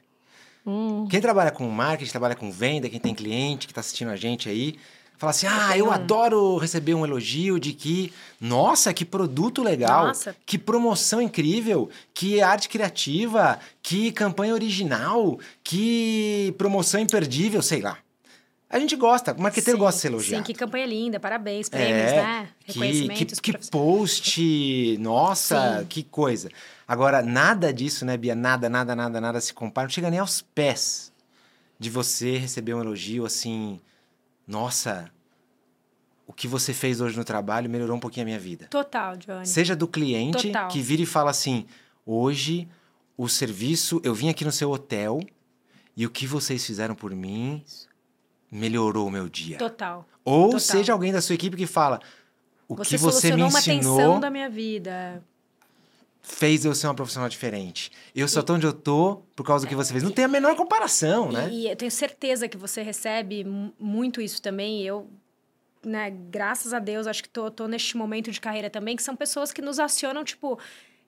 Hum. 0.66 1.08
Quem 1.08 1.22
trabalha 1.22 1.52
com 1.52 1.70
marketing, 1.70 2.10
trabalha 2.12 2.36
com 2.36 2.52
venda, 2.52 2.90
quem 2.90 3.00
tem 3.00 3.14
cliente 3.14 3.68
que 3.68 3.72
está 3.72 3.82
assistindo 3.82 4.10
a 4.10 4.16
gente 4.16 4.50
aí, 4.50 4.76
fala 5.16 5.30
assim: 5.30 5.46
ah, 5.46 5.78
eu 5.78 5.88
um. 5.88 5.92
adoro 5.92 6.58
receber 6.58 6.96
um 6.96 7.06
elogio 7.06 7.60
de 7.60 7.72
que, 7.72 8.12
nossa, 8.42 8.92
que 8.92 9.06
produto 9.06 9.62
legal, 9.62 10.08
Nossa. 10.08 10.36
que 10.44 10.58
promoção 10.58 11.22
incrível, 11.22 11.88
que 12.16 12.42
arte 12.42 12.68
criativa, 12.68 13.60
que 13.84 14.12
campanha 14.12 14.56
original, 14.56 15.38
que 15.64 16.56
promoção 16.58 17.00
imperdível, 17.00 17.62
sei 17.62 17.82
lá. 17.82 18.00
A 18.74 18.80
gente 18.80 18.96
gosta, 18.96 19.34
o 19.34 19.40
marqueteiro 19.40 19.78
Sim, 19.78 19.84
gosta 19.84 19.98
de 19.98 20.02
ser 20.02 20.08
elogiado. 20.08 20.44
Sim, 20.48 20.52
que 20.52 20.58
campanha 20.58 20.88
linda, 20.88 21.20
parabéns, 21.20 21.70
prêmios, 21.70 22.12
É, 22.12 22.24
né? 22.24 22.50
que, 22.66 23.26
que, 23.26 23.26
que 23.54 23.70
post, 23.70 24.98
nossa, 25.00 25.82
Sim. 25.82 25.86
que 25.86 26.02
coisa. 26.02 26.50
Agora, 26.88 27.22
nada 27.22 27.72
disso, 27.72 28.04
né, 28.04 28.18
Bia? 28.18 28.34
Nada, 28.34 28.68
nada, 28.68 28.96
nada, 28.96 29.22
nada 29.22 29.40
se 29.40 29.54
compara. 29.54 29.86
Não 29.86 29.92
chega 29.94 30.10
nem 30.10 30.20
aos 30.20 30.42
pés 30.42 31.14
de 31.78 31.88
você 31.88 32.36
receber 32.38 32.74
um 32.74 32.82
elogio 32.82 33.28
assim, 33.28 33.80
nossa, 34.48 35.08
o 36.26 36.34
que 36.34 36.48
você 36.48 36.74
fez 36.74 37.00
hoje 37.00 37.16
no 37.16 37.24
trabalho 37.24 37.70
melhorou 37.70 37.96
um 37.96 38.00
pouquinho 38.00 38.24
a 38.24 38.26
minha 38.26 38.40
vida. 38.40 38.66
Total, 38.72 39.16
Johnny. 39.18 39.46
Seja 39.46 39.76
do 39.76 39.88
cliente 39.88 40.48
Total. 40.48 40.68
que 40.70 40.82
vira 40.82 41.04
e 41.04 41.06
fala 41.06 41.30
assim: 41.30 41.68
hoje 42.04 42.68
o 43.16 43.30
serviço, 43.30 44.02
eu 44.04 44.16
vim 44.16 44.30
aqui 44.30 44.44
no 44.44 44.52
seu 44.52 44.72
hotel 44.72 45.20
e 45.96 46.08
o 46.08 46.10
que 46.10 46.26
vocês 46.26 46.66
fizeram 46.66 46.96
por 46.96 47.14
mim 47.14 47.64
melhorou 48.54 49.08
o 49.08 49.12
meu 49.12 49.28
dia. 49.28 49.58
Total. 49.58 50.08
Ou 50.24 50.46
total. 50.46 50.60
seja 50.60 50.94
alguém 50.94 51.12
da 51.12 51.22
sua 51.22 51.36
equipe 51.36 51.58
que 51.58 51.66
fala: 51.68 52.00
o 52.68 52.76
Você 52.76 52.92
que 52.92 52.98
você 53.02 53.36
me 53.36 53.42
uma 53.44 53.60
ensinou 53.60 53.98
tensão 53.98 54.20
da 54.20 54.30
minha 54.30 54.50
vida. 54.50 55.24
fez 56.22 56.64
eu 56.64 56.74
ser 56.74 56.88
uma 56.88 56.94
profissional 56.96 57.28
diferente. 57.28 57.92
Eu 58.16 58.28
só 58.28 58.42
tô 58.42 58.54
onde 58.54 58.66
eu 58.66 58.72
tô 58.74 59.22
por 59.36 59.46
causa 59.46 59.66
do 59.66 59.70
que 59.70 59.76
você 59.76 59.92
fez. 59.92 60.04
Não 60.04 60.12
tem 60.12 60.26
a 60.26 60.28
menor 60.30 60.56
comparação, 60.56 61.32
né? 61.32 61.50
E, 61.52 61.64
e 61.64 61.70
eu 61.70 61.76
tenho 61.76 61.92
certeza 61.92 62.48
que 62.48 62.56
você 62.58 62.82
recebe 62.82 63.44
mu- 63.44 63.74
muito 63.80 64.22
isso 64.22 64.42
também. 64.42 64.82
Eu, 64.84 65.10
né, 65.84 66.10
graças 66.30 66.74
a 66.74 66.80
Deus, 66.80 67.08
acho 67.08 67.22
que 67.24 67.30
tô, 67.30 67.52
tô 67.52 67.68
neste 67.68 67.98
momento 67.98 68.32
de 68.32 68.40
carreira 68.40 68.70
também, 68.70 68.96
que 68.96 69.04
são 69.04 69.16
pessoas 69.16 69.52
que 69.52 69.62
nos 69.62 69.80
acionam, 69.80 70.24
tipo. 70.24 70.58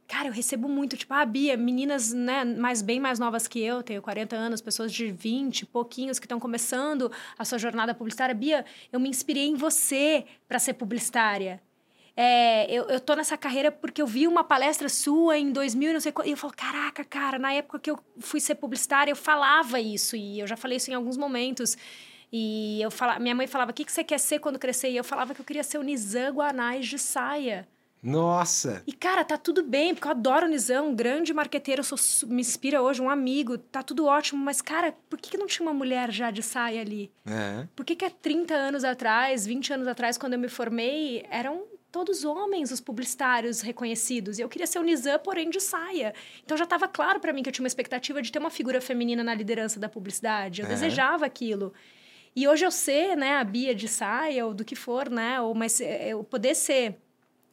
Cara, 0.07 0.27
eu 0.27 0.31
recebo 0.33 0.69
muito, 0.69 0.95
tipo, 0.95 1.13
ah, 1.13 1.25
Bia, 1.25 1.57
meninas, 1.57 2.13
né, 2.13 2.45
mais 2.45 2.81
bem 2.81 2.99
mais 2.99 3.17
novas 3.17 3.47
que 3.47 3.59
eu, 3.59 3.81
tenho 3.81 4.01
40 4.01 4.35
anos, 4.35 4.61
pessoas 4.61 4.93
de 4.93 5.11
20, 5.11 5.65
pouquinhos 5.65 6.19
que 6.19 6.25
estão 6.25 6.39
começando 6.39 7.11
a 7.37 7.43
sua 7.43 7.57
jornada 7.57 7.93
publicitária. 7.93 8.35
Bia, 8.35 8.65
eu 8.91 8.99
me 8.99 9.09
inspirei 9.09 9.47
em 9.47 9.55
você 9.55 10.25
para 10.47 10.59
ser 10.59 10.73
publicitária. 10.75 11.59
É, 12.17 12.71
eu, 12.71 12.85
eu 12.85 12.99
tô 12.99 13.13
nessa 13.15 13.35
carreira 13.35 13.71
porque 13.71 14.01
eu 14.01 14.07
vi 14.07 14.25
uma 14.25 14.43
palestra 14.43 14.87
sua 14.87 15.37
em 15.37 15.51
2000 15.51 15.89
e 15.89 15.93
não 15.93 15.99
sei 15.99 16.11
qual. 16.11 16.25
E 16.25 16.31
eu 16.31 16.37
falo, 16.37 16.53
caraca, 16.55 17.03
cara, 17.03 17.37
na 17.37 17.51
época 17.51 17.79
que 17.79 17.91
eu 17.91 17.99
fui 18.19 18.39
ser 18.39 18.55
publicitária, 18.55 19.11
eu 19.11 19.15
falava 19.15 19.79
isso. 19.79 20.15
E 20.15 20.39
eu 20.39 20.47
já 20.47 20.55
falei 20.55 20.77
isso 20.77 20.89
em 20.89 20.93
alguns 20.93 21.17
momentos. 21.17 21.77
E 22.31 22.81
eu 22.81 22.89
falava, 22.89 23.19
minha 23.19 23.35
mãe 23.35 23.47
falava, 23.47 23.71
o 23.71 23.73
que, 23.73 23.83
que 23.83 23.91
você 23.91 24.03
quer 24.03 24.19
ser 24.19 24.39
quando 24.39 24.59
crescer? 24.59 24.89
E 24.91 24.97
eu 24.97 25.03
falava 25.03 25.33
que 25.33 25.41
eu 25.41 25.45
queria 25.45 25.63
ser 25.63 25.77
o 25.77 25.83
Nizam 25.83 26.33
Guanais 26.35 26.87
de 26.87 26.97
saia. 26.97 27.67
Nossa! 28.05 28.83
E, 28.85 28.93
cara, 28.93 29.25
tá 29.25 29.35
tudo 29.35 29.63
bem, 29.63 29.95
porque 29.95 30.07
eu 30.07 30.11
adoro 30.11 30.45
o 30.45 30.49
Nizam, 30.49 30.89
um 30.89 30.95
grande 30.95 31.33
marqueteiro, 31.33 31.83
sou 31.83 31.97
me 32.29 32.39
inspira 32.39 32.79
hoje, 32.79 33.01
um 33.01 33.09
amigo, 33.09 33.57
tá 33.57 33.81
tudo 33.81 34.05
ótimo. 34.05 34.45
Mas, 34.45 34.61
cara, 34.61 34.93
por 35.09 35.19
que, 35.19 35.31
que 35.31 35.37
não 35.39 35.47
tinha 35.47 35.67
uma 35.67 35.73
mulher 35.73 36.11
já 36.11 36.29
de 36.29 36.43
saia 36.43 36.81
ali? 36.81 37.11
É. 37.25 37.65
Por 37.75 37.83
que, 37.83 37.95
que 37.95 38.05
há 38.05 38.09
30 38.11 38.53
anos 38.53 38.83
atrás, 38.83 39.47
20 39.47 39.73
anos 39.73 39.87
atrás, 39.87 40.19
quando 40.19 40.33
eu 40.33 40.39
me 40.39 40.47
formei, 40.47 41.25
eram 41.31 41.63
todos 41.91 42.23
homens 42.23 42.71
os 42.71 42.79
publicitários 42.79 43.61
reconhecidos? 43.61 44.37
E 44.37 44.43
eu 44.43 44.49
queria 44.49 44.67
ser 44.67 44.77
o 44.77 44.83
Nizam, 44.83 45.17
porém 45.17 45.49
de 45.49 45.59
saia. 45.59 46.13
Então 46.43 46.55
já 46.55 46.65
estava 46.65 46.87
claro 46.87 47.19
para 47.19 47.33
mim 47.33 47.41
que 47.41 47.49
eu 47.49 47.53
tinha 47.53 47.63
uma 47.63 47.67
expectativa 47.67 48.21
de 48.21 48.31
ter 48.31 48.37
uma 48.37 48.51
figura 48.51 48.79
feminina 48.79 49.23
na 49.23 49.33
liderança 49.33 49.79
da 49.79 49.89
publicidade. 49.89 50.61
Eu 50.61 50.67
Aham. 50.67 50.75
desejava 50.75 51.25
aquilo. 51.25 51.73
E 52.35 52.47
hoje 52.47 52.65
eu 52.65 52.69
ser, 52.69 53.15
né, 53.15 53.37
a 53.37 53.43
Bia 53.43 53.73
de 53.73 53.87
saia 53.87 54.45
ou 54.45 54.53
do 54.53 54.63
que 54.63 54.75
for, 54.75 55.09
né, 55.09 55.41
ou 55.41 55.55
mas 55.55 55.79
eh, 55.79 56.09
eu 56.09 56.23
poder 56.23 56.53
ser 56.53 56.97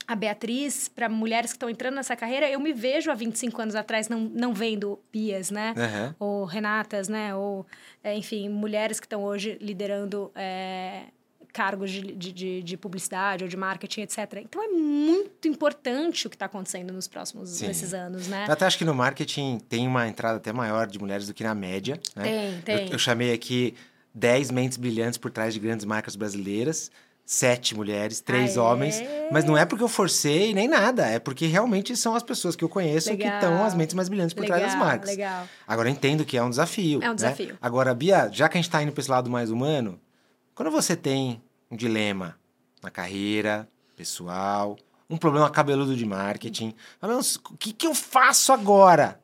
a 0.07 0.15
Beatriz 0.17 0.89
para 0.89 1.09
mulheres 1.09 1.53
que 1.53 1.57
estão 1.57 1.71
entrando 1.71 1.95
nessa 1.95 2.17
carreira, 2.17 2.49
eu 2.51 2.59
me 2.61 2.73
vejo 2.73 3.11
há 3.11 3.15
25 3.15 3.63
anos 3.63 3.75
atrás 3.75 4.09
não, 4.09 4.21
não 4.21 4.53
vendo 4.53 4.99
Bias, 5.13 5.51
né? 5.51 5.75
Aham. 5.77 6.15
ou 6.19 6.45
Renatas, 6.45 7.09
né? 7.09 7.35
Ou, 7.35 7.67
é, 8.03 8.17
enfim, 8.17 8.49
mulheres 8.49 8.99
que 8.99 9.07
estão 9.07 9.23
hoje 9.23 9.57
liderando 9.61 10.31
é, 10.35 11.05
cargos 11.53 11.91
de, 11.91 12.01
de, 12.13 12.33
de- 12.33 12.63
de 12.63 12.77
publicidade 12.77 13.45
ou 13.45 13.49
de 13.49 13.57
marketing, 13.57 14.01
etc. 14.03 14.19
Então 14.43 14.63
é 14.63 14.69
muito 14.69 15.47
importante 15.47 16.27
o 16.27 16.31
que 16.31 16.37
está 16.37 16.47
acontecendo 16.47 16.93
nos 16.93 17.07
próximos 17.07 17.51
Sim. 17.51 17.67
nesses 17.69 17.93
anos, 17.95 18.27
né? 18.27 18.47
Eu 18.49 18.53
até 18.55 18.65
acho 18.67 18.79
que 18.79 18.85
no 18.85 18.95
marketing 18.95 19.59
tem 19.69 19.87
uma 19.87 20.09
entrada 20.09 20.39
até 20.39 20.53
maior 20.53 20.87
de 20.87 20.99
mulheres 20.99 21.27
do 21.27 21.35
que 21.35 21.45
na 21.45 21.55
média. 21.55 22.01
Né? 22.17 22.23
Tem, 22.25 22.61
tem. 22.77 22.87
Eu, 22.87 22.93
eu 22.95 22.99
chamei 22.99 23.33
aqui 23.33 23.75
10 24.15 24.51
mentes 24.51 24.77
brilhantes 24.79 25.19
por 25.19 25.31
trás 25.31 25.55
de 25.55 25.61
grandes 25.61 25.85
marcas 25.85 26.17
brasileiras. 26.17 26.91
Sete 27.35 27.75
mulheres, 27.75 28.21
três 28.21 28.59
Aê! 28.59 28.63
homens. 28.63 29.03
Mas 29.31 29.43
não 29.47 29.57
é 29.57 29.65
porque 29.65 29.83
eu 29.83 29.89
forcei 29.89 30.53
nem 30.53 30.69
nada. 30.69 31.07
É 31.07 31.19
porque 31.19 31.47
realmente 31.47 31.97
são 31.97 32.15
as 32.15 32.23
pessoas 32.23 32.55
que 32.55 32.63
eu 32.63 32.69
conheço 32.69 33.09
que 33.17 33.17
Legal. 33.23 33.35
estão 33.37 33.65
as 33.65 33.75
mentes 33.75 33.95
mais 33.95 34.07
brilhantes 34.07 34.35
por 34.35 34.45
trás 34.45 34.61
das 34.61 34.73
Legal, 34.73 34.87
marcas. 34.87 35.09
legal. 35.09 35.49
Agora 35.67 35.89
eu 35.89 35.93
entendo 35.93 36.27
que 36.27 36.37
é 36.37 36.43
um 36.43 36.51
desafio. 36.51 37.01
É 37.03 37.07
um 37.07 37.09
né? 37.09 37.15
desafio. 37.15 37.57
Agora, 37.63 37.95
Bia, 37.95 38.29
já 38.31 38.51
que 38.51 38.59
a 38.59 38.61
gente 38.61 38.69
está 38.69 38.83
indo 38.83 38.93
para 38.93 39.01
esse 39.01 39.11
lado 39.11 39.31
mais 39.31 39.51
humano, 39.51 39.99
quando 40.55 40.71
você 40.71 40.95
tem 40.95 41.41
um 41.71 41.77
dilema 41.77 42.37
na 42.83 42.91
carreira, 42.91 43.67
pessoal, 43.97 44.77
um 45.09 45.17
problema 45.17 45.49
cabeludo 45.49 45.97
de 45.97 46.05
marketing, 46.05 46.75
fala, 47.01 47.15
"Nossa, 47.15 47.39
o 47.51 47.57
que, 47.57 47.73
que 47.73 47.87
eu 47.87 47.95
faço 47.95 48.53
agora? 48.53 49.19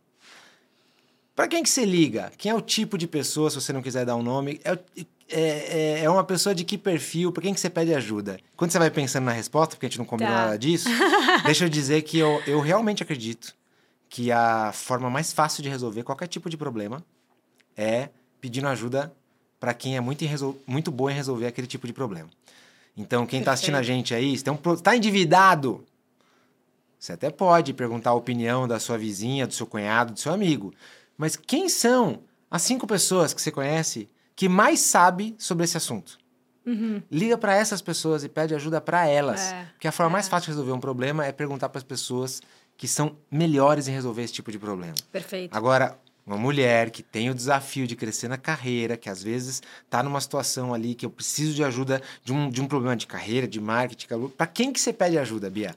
Para 1.36 1.46
quem 1.46 1.62
que 1.62 1.68
você 1.68 1.84
liga? 1.84 2.32
Quem 2.38 2.50
é 2.50 2.54
o 2.54 2.62
tipo 2.62 2.96
de 2.96 3.06
pessoa, 3.06 3.50
se 3.50 3.56
você 3.61 3.70
não 3.70 3.82
quiser 3.82 4.06
dar 4.06 4.16
um 4.16 4.22
nome? 4.22 4.61
É, 4.64 4.72
o- 4.72 4.78
é, 5.31 5.41
é- 6.01 6.05
é 6.05 6.11
uma 6.11 6.24
pessoa 6.24 6.55
de 6.55 6.64
que 6.64 6.76
perfil? 6.79 7.31
Para 7.33 7.43
quem 7.43 7.55
que 7.55 7.61
você 7.61 7.68
pede 7.70 7.95
ajuda? 7.95 8.39
Quando 8.57 8.70
você 8.70 8.79
vai 8.79 8.91
pensando 8.91 9.24
na 9.24 9.33
resposta, 9.33 9.74
porque 9.76 9.87
a 9.87 9.89
gente 9.89 9.99
não 9.99 10.05
combinou 10.05 10.33
Tá. 10.35 10.45
nada 10.45 10.59
disso, 10.59 10.89
deixa 11.45 11.64
eu 11.64 11.68
dizer 11.68 12.03
que 12.03 12.18
eu, 12.18 12.43
eu 12.47 12.61
realmente 12.61 13.03
acredito 13.03 13.55
que 14.09 14.33
a 14.33 14.72
forma 14.72 15.11
mais 15.11 15.33
fácil 15.33 15.62
de 15.62 15.68
resolver 15.68 16.03
qualquer 16.03 16.26
tipo 16.29 16.49
de 16.49 16.57
problema 16.57 17.05
é 17.76 18.09
pedindo 18.41 18.66
ajuda 18.68 19.12
para 19.61 19.74
quem 19.74 19.97
é 19.97 20.01
muito, 20.01 20.24
muito 20.66 20.91
bom 20.91 21.11
em 21.11 21.14
resolver 21.14 21.47
aquele 21.47 21.66
tipo 21.66 21.87
de 21.87 21.93
problema. 21.93 22.29
Então, 22.97 23.26
quem 23.26 23.41
está 23.41 23.53
assistindo 23.53 23.76
a 23.76 23.83
gente 23.83 24.14
aí, 24.14 24.33
está 24.35 24.97
endividado, 24.97 25.85
você 26.99 27.12
até 27.12 27.31
pode 27.31 27.72
perguntar 27.72 28.11
a 28.11 28.14
opinião 28.14 28.66
da 28.66 28.81
sua 28.81 28.99
vizinha, 28.99 29.47
do 29.47 29.55
seu 29.55 29.66
cunhado, 29.66 30.14
do 30.14 30.18
seu 30.18 30.33
amigo. 30.33 30.74
Mas 31.16 31.37
quem 31.37 31.68
são 31.68 32.20
as 32.51 32.62
cinco 32.62 32.87
pessoas 32.87 33.33
que 33.35 33.41
você 33.43 33.51
conhece 33.53 34.09
que 34.39 34.49
mais 34.49 34.78
sabe 34.78 35.34
sobre 35.36 35.64
esse 35.64 35.76
assunto? 35.76 36.16
Liga 37.11 37.36
para 37.36 37.57
essas 37.57 37.82
pessoas 37.82 38.22
e 38.22 38.28
pede 38.28 38.55
ajuda 38.55 38.80
para 38.80 39.05
elas. 39.05 39.41
É, 39.41 39.64
Porque 39.72 39.89
a 39.89 39.91
forma 39.91 40.12
é. 40.12 40.14
mais 40.14 40.28
fácil 40.28 40.45
de 40.45 40.51
resolver 40.53 40.70
um 40.70 40.78
problema 40.78 41.26
é 41.26 41.32
perguntar 41.32 41.68
para 41.68 41.78
as 41.78 41.82
pessoas 41.82 42.41
que 42.76 42.86
são 42.86 43.16
melhores 43.28 43.89
em 43.89 43.93
resolver 43.93 44.22
esse 44.22 44.34
tipo 44.34 44.53
de 44.53 44.59
problema. 44.59 44.95
Perfeito. 45.11 45.53
Agora, 45.57 45.99
uma 46.24 46.36
mulher 46.36 46.91
que 46.91 47.03
tem 47.03 47.28
o 47.30 47.34
desafio 47.34 47.84
de 47.84 47.97
crescer 47.97 48.28
na 48.28 48.39
carreira, 48.39 48.97
que 48.97 49.11
às 49.11 49.20
vezes 49.20 49.61
está 49.84 50.05
numa 50.05 50.20
situação 50.20 50.72
ali 50.72 50.95
que 50.95 51.05
eu 51.05 51.11
preciso 51.11 51.53
de 51.53 51.64
ajuda 51.64 52.01
de 52.22 52.32
um, 52.32 52.49
de 52.49 52.62
um 52.62 52.68
problema 52.68 52.95
de 52.95 53.09
carreira, 53.09 53.49
de 53.49 53.61
marketing, 53.61 54.07
para 54.36 54.47
quem 54.47 54.72
que 54.72 54.78
você 54.78 54.93
pede 54.93 55.18
ajuda, 55.18 55.51
Bia? 55.51 55.74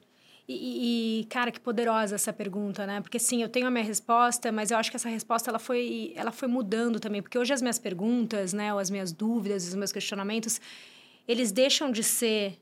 E, 0.52 1.22
e- 1.22 1.26
cara, 1.26 1.52
que 1.52 1.60
poderosa 1.60 2.16
essa 2.16 2.34
pergunta, 2.34 2.86
né? 2.86 3.02
Porque 3.02 3.18
sim, 3.20 3.42
eu 3.42 3.50
tenho 3.50 3.68
a 3.68 3.72
minha 3.72 3.84
resposta, 3.84 4.52
mas 4.52 4.72
eu 4.72 4.78
acho 4.78 4.90
que 4.90 4.98
essa 4.98 5.10
resposta 5.10 5.50
ela 5.50 5.60
foi, 5.60 6.14
ela 6.16 6.32
foi 6.32 6.48
mudando 6.48 7.00
também, 7.00 7.22
porque 7.22 7.38
hoje 7.38 7.54
as 7.54 7.62
minhas 7.62 7.80
perguntas, 7.80 8.54
né, 8.54 8.74
ou 8.74 8.80
as 8.80 8.90
minhas 8.90 9.12
dúvidas, 9.12 9.68
os 9.68 9.76
meus 9.76 9.92
questionamentos, 9.92 10.60
eles 11.28 11.52
deixam 11.52 11.92
de 11.92 12.04
ser 12.04 12.58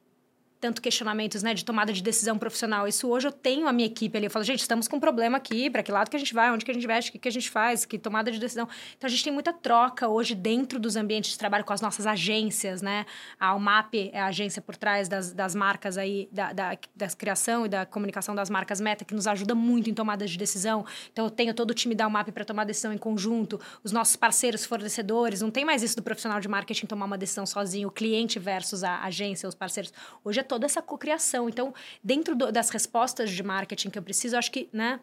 tanto 0.60 0.82
questionamentos, 0.82 1.42
né, 1.42 1.54
de 1.54 1.64
tomada 1.64 1.94
de 1.94 2.04
decisão 2.04 2.38
profissional. 2.38 2.88
Isso 2.88 3.08
hoje 3.08 3.28
eu 3.28 3.32
tenho 3.32 3.68
a 3.68 3.72
minha 3.72 3.88
equipe 3.88 4.18
ali, 4.18 4.28
eu 4.28 4.32
falo, 4.32 4.44
gente, 4.44 4.60
estamos 4.60 4.88
com 4.88 4.98
um 4.98 5.00
problema 5.00 5.38
aqui, 5.38 5.70
para 5.70 5.82
que 5.82 5.92
lado 5.92 6.10
que 6.10 6.16
a 6.16 6.20
gente 6.20 6.34
vai, 6.34 6.52
onde 6.52 6.66
que 6.66 6.72
a 6.72 6.74
gente 6.74 6.86
veste, 6.86 7.10
o 7.10 7.14
que, 7.14 7.20
que 7.20 7.28
a 7.28 7.32
gente 7.32 7.50
faz, 7.50 7.86
que 7.86 7.98
tomada 7.98 8.32
de 8.32 8.40
decisão. 8.40 8.68
Então 8.98 9.08
a 9.08 9.10
gente 9.10 9.24
tem 9.24 9.32
muita 9.32 9.54
troca 9.54 10.08
hoje 10.08 10.36
dentro 10.36 10.80
dos 10.80 10.96
ambientes 10.96 11.32
de 11.32 11.38
trabalho 11.38 11.64
com 11.64 11.72
as 11.72 11.82
nossas 11.82 12.06
agências, 12.06 12.82
né? 12.82 13.06
A 13.40 13.56
UMAP 13.56 14.10
é 14.12 14.20
a 14.20 14.28
agência 14.28 14.62
por 14.62 14.76
trás 14.76 15.08
das, 15.08 15.34
das 15.34 15.56
marcas 15.56 15.98
aí, 15.98 16.28
da, 16.32 16.52
da, 16.52 16.78
da 16.96 17.08
criação 17.10 17.66
e 17.66 17.70
da 17.70 17.86
comunicação 17.86 18.36
das 18.36 18.50
marcas 18.50 18.82
Meta, 18.82 19.06
que 19.06 19.14
nos 19.14 19.28
ajuda 19.28 19.56
muito 19.56 19.90
em 19.90 19.94
tomadas 19.94 20.30
de 20.30 20.38
decisão. 20.38 20.86
Então 21.12 21.26
eu 21.26 21.32
tenho 21.32 21.54
todo 21.54 21.72
o 21.72 21.74
time 21.74 21.96
da 21.96 22.08
UMAP 22.08 22.32
para 22.32 22.44
tomar 22.44 22.66
decisão 22.66 22.92
em 22.92 22.98
conjunto, 22.98 23.60
os 23.84 23.92
nossos 23.92 24.16
parceiros 24.16 24.66
fornecedores, 24.66 25.42
não 25.42 25.52
tem 25.52 25.64
mais 25.64 25.84
isso 25.84 25.96
do 25.96 26.04
profissional 26.04 26.40
de 26.40 26.48
marketing 26.48 26.86
tomar 26.86 27.06
uma 27.06 27.18
decisão 27.18 27.46
sozinho, 27.46 27.88
o 27.88 27.92
cliente 27.92 28.40
versus 28.40 28.84
a 28.84 29.04
agência, 29.04 29.48
os 29.48 29.56
parceiros. 29.56 29.94
Hoje 30.24 30.40
é 30.40 30.44
toda 30.50 30.66
essa 30.66 30.82
cocriação. 30.82 31.48
Então, 31.48 31.74
dentro 32.04 32.36
do- 32.36 32.52
das 32.52 32.70
respostas 32.70 33.30
de 33.32 33.44
marketing 33.44 33.90
que 33.90 33.98
eu 33.98 34.04
preciso, 34.04 34.36
eu 34.36 34.40
acho 34.40 34.52
que, 34.52 34.68
né, 34.74 35.00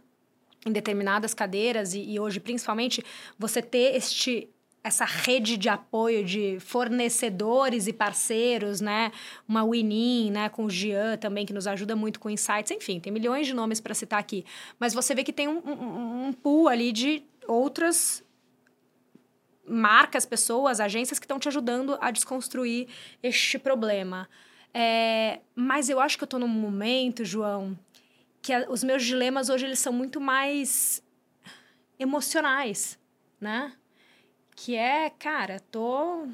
em 0.67 0.73
determinadas 0.73 1.33
cadeiras 1.33 1.95
e, 1.95 2.01
e 2.01 2.21
hoje 2.21 2.41
principalmente, 2.41 3.03
você 3.39 3.63
ter 3.63 3.95
este 3.97 4.51
essa 4.85 5.05
rede 5.05 5.57
de 5.57 5.69
apoio 5.69 6.25
de 6.25 6.61
fornecedores 6.61 7.89
e 7.89 7.93
parceiros, 7.93 8.81
né? 8.81 9.11
Uma 9.49 9.65
Winin, 9.65 10.31
né? 10.31 10.49
Com 10.49 10.67
o 10.67 10.71
Gian 10.71 11.17
também, 11.17 11.45
que 11.45 11.53
nos 11.53 11.67
ajuda 11.67 11.97
muito 11.97 12.21
com 12.21 12.31
insights. 12.31 12.71
Enfim, 12.71 13.01
tem 13.01 13.13
milhões 13.13 13.49
de 13.49 13.53
nomes 13.53 13.81
para 13.81 13.95
citar 13.95 14.21
aqui. 14.21 14.45
Mas 14.79 14.95
você 14.95 15.13
vê 15.13 15.25
que 15.25 15.33
tem 15.33 15.49
um, 15.49 15.59
um, 15.59 16.27
um 16.29 16.33
pool 16.33 16.69
ali 16.69 16.93
de 16.93 17.25
outras 17.49 18.23
marcas, 19.67 20.25
pessoas, 20.25 20.79
agências 20.79 21.19
que 21.19 21.25
estão 21.25 21.41
te 21.41 21.49
ajudando 21.49 21.99
a 22.01 22.13
desconstruir 22.13 22.87
este 23.21 23.59
problema. 23.59 24.29
É, 24.79 25.41
mas 25.55 25.89
eu 25.89 25.99
acho 25.99 26.19
que 26.19 26.25
eu 26.25 26.27
estou 26.27 26.39
num 26.39 26.47
momento, 26.47 27.25
João, 27.25 27.79
que 28.43 28.53
a- 28.53 28.67
os 28.69 28.85
meus 28.85 29.03
dilemas 29.03 29.49
hoje 29.49 29.65
eles 29.65 29.79
são 29.79 29.91
muito 29.91 30.21
mais 30.21 31.03
emocionais, 31.99 32.99
né? 33.41 33.73
Que 34.55 34.77
é, 34.77 35.09
cara, 35.09 35.61
tô 35.71 36.29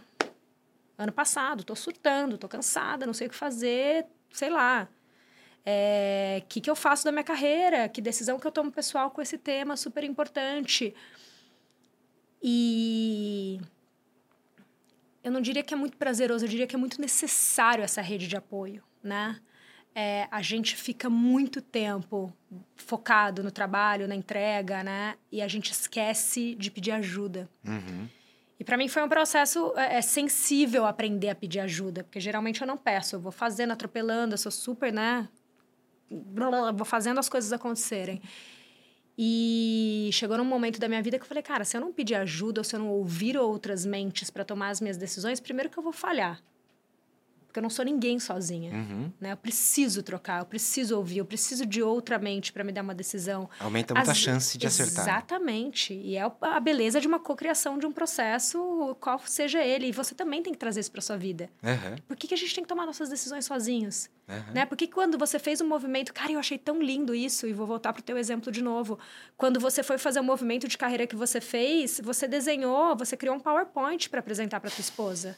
Ano 0.98 1.12
passado, 1.12 1.62
tô 1.64 1.76
surtando, 1.76 2.36
tô 2.36 2.48
cansada, 2.48 3.06
não 3.06 3.14
sei 3.14 3.28
o 3.28 3.30
que 3.30 3.36
fazer, 3.36 4.06
sei 4.32 4.50
lá. 4.50 4.88
O 4.90 5.60
é, 5.64 6.42
que, 6.48 6.60
que 6.60 6.70
eu 6.70 6.76
faço 6.76 7.04
da 7.04 7.12
minha 7.12 7.24
carreira? 7.24 7.88
Que 7.88 8.00
decisão 8.00 8.38
que 8.40 8.46
eu 8.46 8.52
tomo 8.52 8.72
pessoal 8.72 9.10
com 9.10 9.22
esse 9.22 9.38
tema 9.38 9.76
super 9.76 10.02
importante? 10.04 10.94
E 12.42 13.60
eu 15.22 15.30
não 15.30 15.40
diria 15.40 15.62
que 15.62 15.72
é 15.72 15.76
muito 15.76 15.96
prazeroso, 15.96 16.44
eu 16.44 16.48
diria 16.48 16.66
que 16.66 16.74
é 16.74 16.78
muito 16.78 17.00
necessário 17.00 17.84
essa 17.84 18.00
rede 18.00 18.26
de 18.26 18.36
apoio, 18.36 18.82
né? 19.02 19.38
É, 19.94 20.26
a 20.30 20.40
gente 20.40 20.74
fica 20.74 21.10
muito 21.10 21.60
tempo 21.60 22.32
focado 22.74 23.42
no 23.42 23.50
trabalho, 23.50 24.08
na 24.08 24.14
entrega, 24.14 24.82
né? 24.82 25.16
E 25.30 25.42
a 25.42 25.48
gente 25.48 25.70
esquece 25.70 26.54
de 26.54 26.70
pedir 26.70 26.92
ajuda. 26.92 27.48
Uhum. 27.64 28.08
E 28.58 28.64
para 28.64 28.76
mim 28.76 28.88
foi 28.88 29.02
um 29.02 29.08
processo 29.08 29.72
é, 29.76 29.96
é, 29.96 30.00
sensível 30.00 30.86
aprender 30.86 31.28
a 31.28 31.34
pedir 31.34 31.60
ajuda, 31.60 32.04
porque 32.04 32.20
geralmente 32.20 32.60
eu 32.60 32.66
não 32.66 32.76
peço, 32.76 33.16
eu 33.16 33.20
vou 33.20 33.32
fazendo, 33.32 33.72
atropelando, 33.72 34.34
eu 34.34 34.38
sou 34.38 34.52
super, 34.52 34.92
né? 34.92 35.28
Vou 36.08 36.84
fazendo 36.84 37.18
as 37.18 37.28
coisas 37.28 37.52
acontecerem. 37.52 38.22
E 39.16 40.08
chegou 40.12 40.38
num 40.38 40.44
momento 40.44 40.80
da 40.80 40.88
minha 40.88 41.02
vida 41.02 41.18
que 41.18 41.24
eu 41.24 41.28
falei, 41.28 41.42
cara, 41.42 41.64
se 41.64 41.76
eu 41.76 41.80
não 41.80 41.92
pedir 41.92 42.14
ajuda 42.14 42.60
ou 42.60 42.64
se 42.64 42.74
eu 42.74 42.80
não 42.80 42.88
ouvir 42.88 43.36
outras 43.36 43.84
mentes 43.84 44.30
para 44.30 44.44
tomar 44.44 44.70
as 44.70 44.80
minhas 44.80 44.96
decisões, 44.96 45.40
primeiro 45.40 45.68
que 45.70 45.78
eu 45.78 45.82
vou 45.82 45.92
falhar. 45.92 46.42
Porque 47.52 47.58
eu 47.58 47.62
não 47.62 47.68
sou 47.68 47.84
ninguém 47.84 48.18
sozinha. 48.18 48.72
Uhum. 48.72 49.12
Né? 49.20 49.32
Eu 49.32 49.36
preciso 49.36 50.02
trocar, 50.02 50.40
eu 50.40 50.46
preciso 50.46 50.96
ouvir, 50.96 51.18
eu 51.18 51.24
preciso 51.26 51.66
de 51.66 51.82
outra 51.82 52.18
mente 52.18 52.50
para 52.50 52.64
me 52.64 52.72
dar 52.72 52.80
uma 52.80 52.94
decisão. 52.94 53.46
Aumenta 53.60 53.92
muito 53.92 54.10
As... 54.10 54.16
a 54.16 54.18
chance 54.18 54.56
de 54.56 54.66
acertar. 54.66 55.04
Exatamente. 55.04 55.92
E 55.92 56.16
é 56.16 56.22
a 56.40 56.58
beleza 56.58 56.98
de 56.98 57.06
uma 57.06 57.20
cocriação 57.20 57.78
de 57.78 57.84
um 57.84 57.92
processo, 57.92 58.96
qual 58.98 59.20
seja 59.26 59.62
ele. 59.62 59.88
E 59.88 59.92
você 59.92 60.14
também 60.14 60.42
tem 60.42 60.54
que 60.54 60.58
trazer 60.58 60.80
isso 60.80 60.90
para 60.90 61.02
sua 61.02 61.18
vida. 61.18 61.50
Uhum. 61.62 61.96
Por 62.08 62.16
que, 62.16 62.26
que 62.26 62.32
a 62.32 62.38
gente 62.38 62.54
tem 62.54 62.64
que 62.64 62.68
tomar 62.68 62.86
nossas 62.86 63.10
decisões 63.10 63.44
sozinhos? 63.44 64.08
Uhum. 64.26 64.54
Né? 64.54 64.64
Porque 64.64 64.86
quando 64.86 65.18
você 65.18 65.38
fez 65.38 65.60
um 65.60 65.68
movimento, 65.68 66.14
cara, 66.14 66.32
eu 66.32 66.38
achei 66.38 66.56
tão 66.56 66.80
lindo 66.80 67.14
isso, 67.14 67.46
e 67.46 67.52
vou 67.52 67.66
voltar 67.66 67.92
para 67.92 68.00
o 68.00 68.02
teu 68.02 68.16
exemplo 68.16 68.50
de 68.50 68.62
novo. 68.62 68.98
Quando 69.36 69.60
você 69.60 69.82
foi 69.82 69.98
fazer 69.98 70.20
o 70.20 70.22
um 70.22 70.26
movimento 70.26 70.66
de 70.66 70.78
carreira 70.78 71.06
que 71.06 71.16
você 71.16 71.38
fez, 71.38 72.00
você 72.02 72.26
desenhou, 72.26 72.96
você 72.96 73.14
criou 73.14 73.36
um 73.36 73.40
PowerPoint 73.40 74.08
para 74.08 74.20
apresentar 74.20 74.58
para 74.58 74.70
tua 74.70 74.80
esposa. 74.80 75.36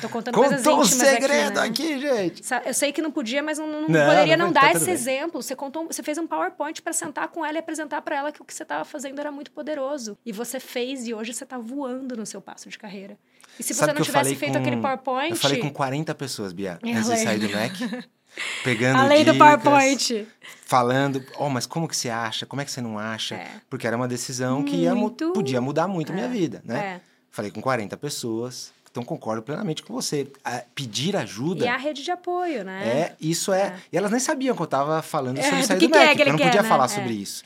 Tô 0.00 0.08
contando 0.08 0.34
Contou 0.34 0.50
coisas 0.50 0.66
íntimas 0.66 0.92
um 0.92 0.98
segredo 0.98 1.58
aqui, 1.60 1.94
né? 1.94 1.94
aqui, 1.94 2.00
gente. 2.00 2.42
Eu 2.66 2.74
sei 2.74 2.92
que 2.92 3.00
não 3.00 3.12
podia, 3.12 3.42
mas 3.42 3.58
não, 3.58 3.66
não, 3.66 3.80
não 3.82 4.06
poderia 4.06 4.36
não, 4.36 4.46
não 4.46 4.52
dar 4.52 4.62
tá 4.62 4.72
esse 4.72 4.90
exemplo. 4.90 5.40
Você 5.40 5.54
contou, 5.54 5.86
você 5.86 6.02
fez 6.02 6.18
um 6.18 6.26
PowerPoint 6.26 6.82
para 6.82 6.92
sentar 6.92 7.28
com 7.28 7.44
ela 7.44 7.56
e 7.56 7.60
apresentar 7.60 8.02
para 8.02 8.16
ela 8.16 8.32
que 8.32 8.42
o 8.42 8.44
que 8.44 8.52
você 8.52 8.64
estava 8.64 8.84
fazendo 8.84 9.20
era 9.20 9.30
muito 9.30 9.52
poderoso. 9.52 10.18
E 10.26 10.32
você 10.32 10.58
fez 10.58 11.06
e 11.06 11.14
hoje 11.14 11.32
você 11.32 11.44
está 11.44 11.58
voando 11.58 12.16
no 12.16 12.26
seu 12.26 12.40
passo 12.40 12.68
de 12.68 12.76
carreira. 12.76 13.16
E 13.58 13.62
se 13.62 13.72
Sabe 13.74 13.92
você 13.92 13.98
não 13.98 14.04
tivesse 14.04 14.34
feito 14.34 14.54
com... 14.54 14.58
aquele 14.58 14.78
PowerPoint, 14.78 15.30
eu 15.30 15.36
falei 15.36 15.60
com 15.60 15.70
40 15.70 16.14
pessoas, 16.14 16.52
Bia, 16.52 16.78
eu 16.82 16.88
antes 16.90 17.08
de 17.08 17.18
sair 17.18 17.38
do 17.38 17.50
Mac. 17.50 17.72
Pegando 18.64 18.98
Além 18.98 19.18
dicas, 19.18 19.34
do 19.34 19.38
PowerPoint. 19.38 20.26
Falando, 20.64 21.22
oh, 21.38 21.50
mas 21.50 21.66
como 21.66 21.86
que 21.86 21.94
você 21.94 22.08
acha? 22.08 22.46
Como 22.46 22.62
é 22.62 22.64
que 22.64 22.70
você 22.70 22.80
não 22.80 22.98
acha? 22.98 23.34
É. 23.34 23.50
Porque 23.68 23.86
era 23.86 23.94
uma 23.94 24.08
decisão 24.08 24.64
que 24.64 24.74
ia, 24.74 24.94
podia 25.34 25.60
mudar 25.60 25.86
muito 25.86 26.12
a 26.12 26.14
minha 26.14 26.28
vida, 26.28 26.62
né? 26.64 26.78
É. 26.78 27.00
Falei 27.30 27.50
com 27.50 27.60
40 27.60 27.94
pessoas, 27.98 28.72
então 28.92 29.02
concordo 29.02 29.42
plenamente 29.42 29.82
com 29.82 29.92
você. 29.92 30.30
A 30.44 30.62
pedir 30.74 31.16
ajuda. 31.16 31.64
E 31.64 31.68
a 31.68 31.76
rede 31.76 32.04
de 32.04 32.10
apoio, 32.12 32.62
né? 32.62 32.86
É, 32.86 33.16
isso 33.20 33.52
é. 33.52 33.60
é. 33.62 33.76
E 33.90 33.96
elas 33.96 34.10
nem 34.10 34.20
sabiam 34.20 34.54
que 34.54 34.62
eu 34.62 34.66
estava 34.66 35.02
falando 35.02 35.38
É, 35.38 35.42
sobre 35.42 35.62
sair 35.64 35.78
do 35.80 35.88
que 35.88 35.96
é 35.96 36.06
MEC, 36.06 36.16
que 36.16 36.22
eu 36.22 36.26
não 36.32 36.36
quer, 36.38 36.44
podia 36.44 36.62
né? 36.62 36.68
falar 36.68 36.84
É. 36.84 36.88
sobre 36.88 37.12
isso. 37.14 37.42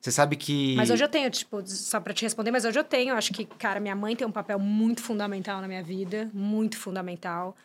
Você 0.00 0.10
sabe 0.12 0.36
que. 0.36 0.74
Mas 0.76 0.90
hoje 0.90 1.02
eu 1.02 1.08
tenho, 1.08 1.30
tipo, 1.30 1.60
só 1.66 1.98
pra 2.00 2.12
te 2.12 2.22
responder, 2.24 2.50
mas 2.50 2.64
hoje 2.64 2.78
eu 2.78 2.84
tenho. 2.84 3.14
Acho 3.14 3.32
que, 3.32 3.44
cara, 3.44 3.80
minha 3.80 3.94
mãe 3.96 4.14
tem 4.14 4.26
um 4.26 4.30
papel 4.32 4.58
muito 4.58 5.02
fundamental 5.02 5.60
na 5.60 5.66
minha 5.68 5.82
vida, 5.82 6.28
muito 6.34 6.76
fundamental. 6.76 7.56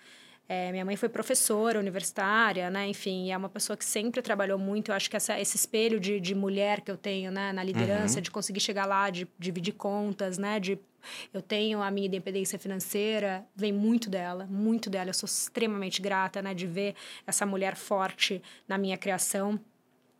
É, 0.50 0.72
minha 0.72 0.84
mãe 0.84 0.96
foi 0.96 1.08
professora 1.10 1.80
universitária, 1.80 2.70
né? 2.70 2.88
Enfim, 2.88 3.32
é 3.32 3.38
uma 3.38 3.50
pessoa 3.50 3.78
que 3.78 3.86
sempre 3.86 4.22
trabalhou 4.22 4.60
muito. 4.60 4.92
Eu 4.92 4.96
acho 4.96 5.10
que 5.10 5.16
essa, 5.16 5.40
esse 5.40 5.56
espelho 5.56 6.00
de, 6.00 6.20
de 6.20 6.36
mulher 6.36 6.82
que 6.82 6.92
eu 6.92 6.98
tenho, 6.98 7.32
né? 7.32 7.52
Na 7.54 7.64
liderança, 7.64 8.16
Uhum. 8.18 8.22
de 8.22 8.30
conseguir 8.32 8.60
chegar 8.60 8.86
lá, 8.86 9.10
de 9.10 9.28
dividir 9.40 9.74
contas, 9.74 10.38
né? 10.38 10.60
De 10.60 10.78
eu 11.34 11.41
tenho 11.41 11.82
a 11.82 11.89
minha 11.91 12.08
independência 12.08 12.58
financeira, 12.60 13.45
vem 13.56 13.72
muito 13.72 14.10
dela, 14.10 14.47
muito 14.49 14.89
dela. 14.89 15.10
Eu 15.10 15.14
sou 15.14 15.28
extremamente 15.28 16.01
grata, 16.01 16.41
né? 16.41 16.54
De 16.54 16.68
ver 16.68 16.95
essa 17.26 17.45
mulher 17.45 17.76
forte 17.76 18.41
na 18.68 18.78
minha 18.78 18.97
criação. 18.97 19.60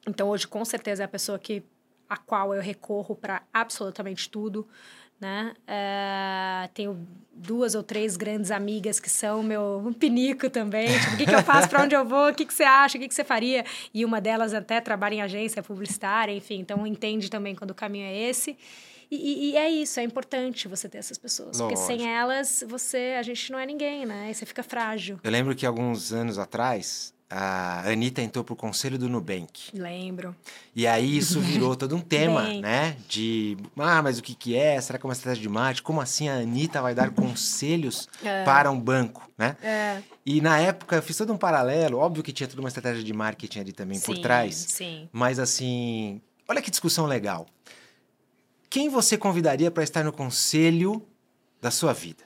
Então, 0.07 0.29
hoje, 0.29 0.47
com 0.47 0.63
certeza, 0.65 1.03
é 1.03 1.05
a 1.05 1.09
pessoa 1.09 1.39
que 1.39 1.63
a 2.09 2.17
qual 2.17 2.53
eu 2.53 2.61
recorro 2.61 3.15
para 3.15 3.41
absolutamente 3.51 4.29
tudo, 4.29 4.67
né? 5.19 5.53
É, 5.65 6.69
tenho 6.73 7.07
duas 7.34 7.75
ou 7.75 7.81
três 7.81 8.17
grandes 8.17 8.51
amigas 8.51 8.99
que 8.99 9.09
são 9.09 9.41
meu 9.41 9.95
pinico 9.97 10.49
também. 10.49 10.88
Tipo, 10.99 11.13
o 11.13 11.17
que, 11.17 11.25
que 11.25 11.34
eu 11.34 11.43
faço, 11.43 11.69
para 11.69 11.84
onde 11.84 11.95
eu 11.95 12.05
vou, 12.05 12.29
o 12.29 12.36
que, 12.36 12.45
que 12.45 12.53
você 12.53 12.63
acha, 12.63 12.97
o 12.97 13.01
que, 13.01 13.07
que 13.07 13.15
você 13.15 13.23
faria? 13.23 13.65
E 13.93 14.03
uma 14.03 14.19
delas 14.19 14.53
até 14.53 14.81
trabalha 14.81 15.15
em 15.15 15.21
agência 15.21 15.63
publicitária, 15.63 16.34
enfim, 16.34 16.59
então 16.59 16.86
entende 16.86 17.29
também 17.29 17.55
quando 17.55 17.71
o 17.71 17.75
caminho 17.75 18.05
é 18.05 18.15
esse. 18.15 18.57
E, 19.11 19.51
e- 19.51 19.57
é 19.57 19.69
isso, 19.69 19.99
é 19.99 20.03
importante 20.03 20.67
você 20.67 20.87
ter 20.89 20.97
essas 20.97 21.17
pessoas. 21.17 21.57
Porque 21.57 21.75
sem 21.75 21.97
Lógico. 21.97 22.09
elas, 22.09 22.63
você, 22.67 23.15
a 23.19 23.23
gente 23.23 23.51
não 23.51 23.59
é 23.59 23.65
ninguém, 23.65 24.05
né? 24.05 24.29
E 24.31 24.33
você 24.35 24.45
fica 24.45 24.63
frágil. 24.63 25.19
Eu 25.23 25.31
lembro 25.31 25.55
que 25.55 25.65
alguns 25.65 26.11
anos 26.13 26.37
atrás, 26.39 27.13
a 27.29 27.87
Anitta 27.89 28.21
entrou 28.21 28.43
pro 28.43 28.55
conselho 28.55 28.97
do 28.97 29.09
Nubank. 29.09 29.69
Lembro. 29.73 30.35
E 30.75 30.85
aí 30.85 31.17
isso 31.17 31.39
virou 31.39 31.75
todo 31.77 31.95
um 31.95 31.99
tema, 31.99 32.43
Bem. 32.43 32.61
né? 32.61 32.95
De, 33.07 33.57
ah, 33.77 34.01
mas 34.03 34.19
o 34.19 34.23
que 34.23 34.35
que 34.35 34.55
é? 34.55 34.79
Será 34.79 34.99
que 34.99 35.05
é 35.05 35.07
uma 35.07 35.13
estratégia 35.13 35.41
de 35.41 35.49
marketing? 35.49 35.83
Como 35.83 35.99
assim 36.01 36.29
a 36.29 36.35
Anitta 36.35 36.81
vai 36.81 36.93
dar 36.93 37.09
conselhos 37.11 38.07
É. 38.23 38.43
para 38.43 38.69
um 38.71 38.79
banco, 38.79 39.27
né? 39.37 39.57
É, 39.63 40.01
E 40.25 40.39
na 40.41 40.59
época 40.59 40.95
eu 40.95 41.01
fiz 41.01 41.17
todo 41.17 41.33
um 41.33 41.37
paralelo, 41.37 41.97
óbvio 41.97 42.23
que 42.23 42.31
tinha 42.31 42.47
toda 42.47 42.61
uma 42.61 42.69
estratégia 42.69 43.03
de 43.03 43.13
marketing 43.13 43.59
ali 43.59 43.73
também 43.73 43.99
por 43.99 44.15
sim, 44.15 44.21
trás, 44.21 44.55
Sim. 44.55 45.09
mas 45.11 45.37
assim, 45.39 46.21
olha 46.47 46.61
que 46.61 46.69
discussão 46.71 47.05
legal. 47.05 47.45
Quem 48.74 48.89
você 48.89 49.15
convidaria 49.15 49.69
para 49.69 49.84
estar 49.84 50.03
no 50.03 50.11
conselho 50.11 51.07
da 51.61 51.69
sua 51.69 51.93
vida? 51.93 52.24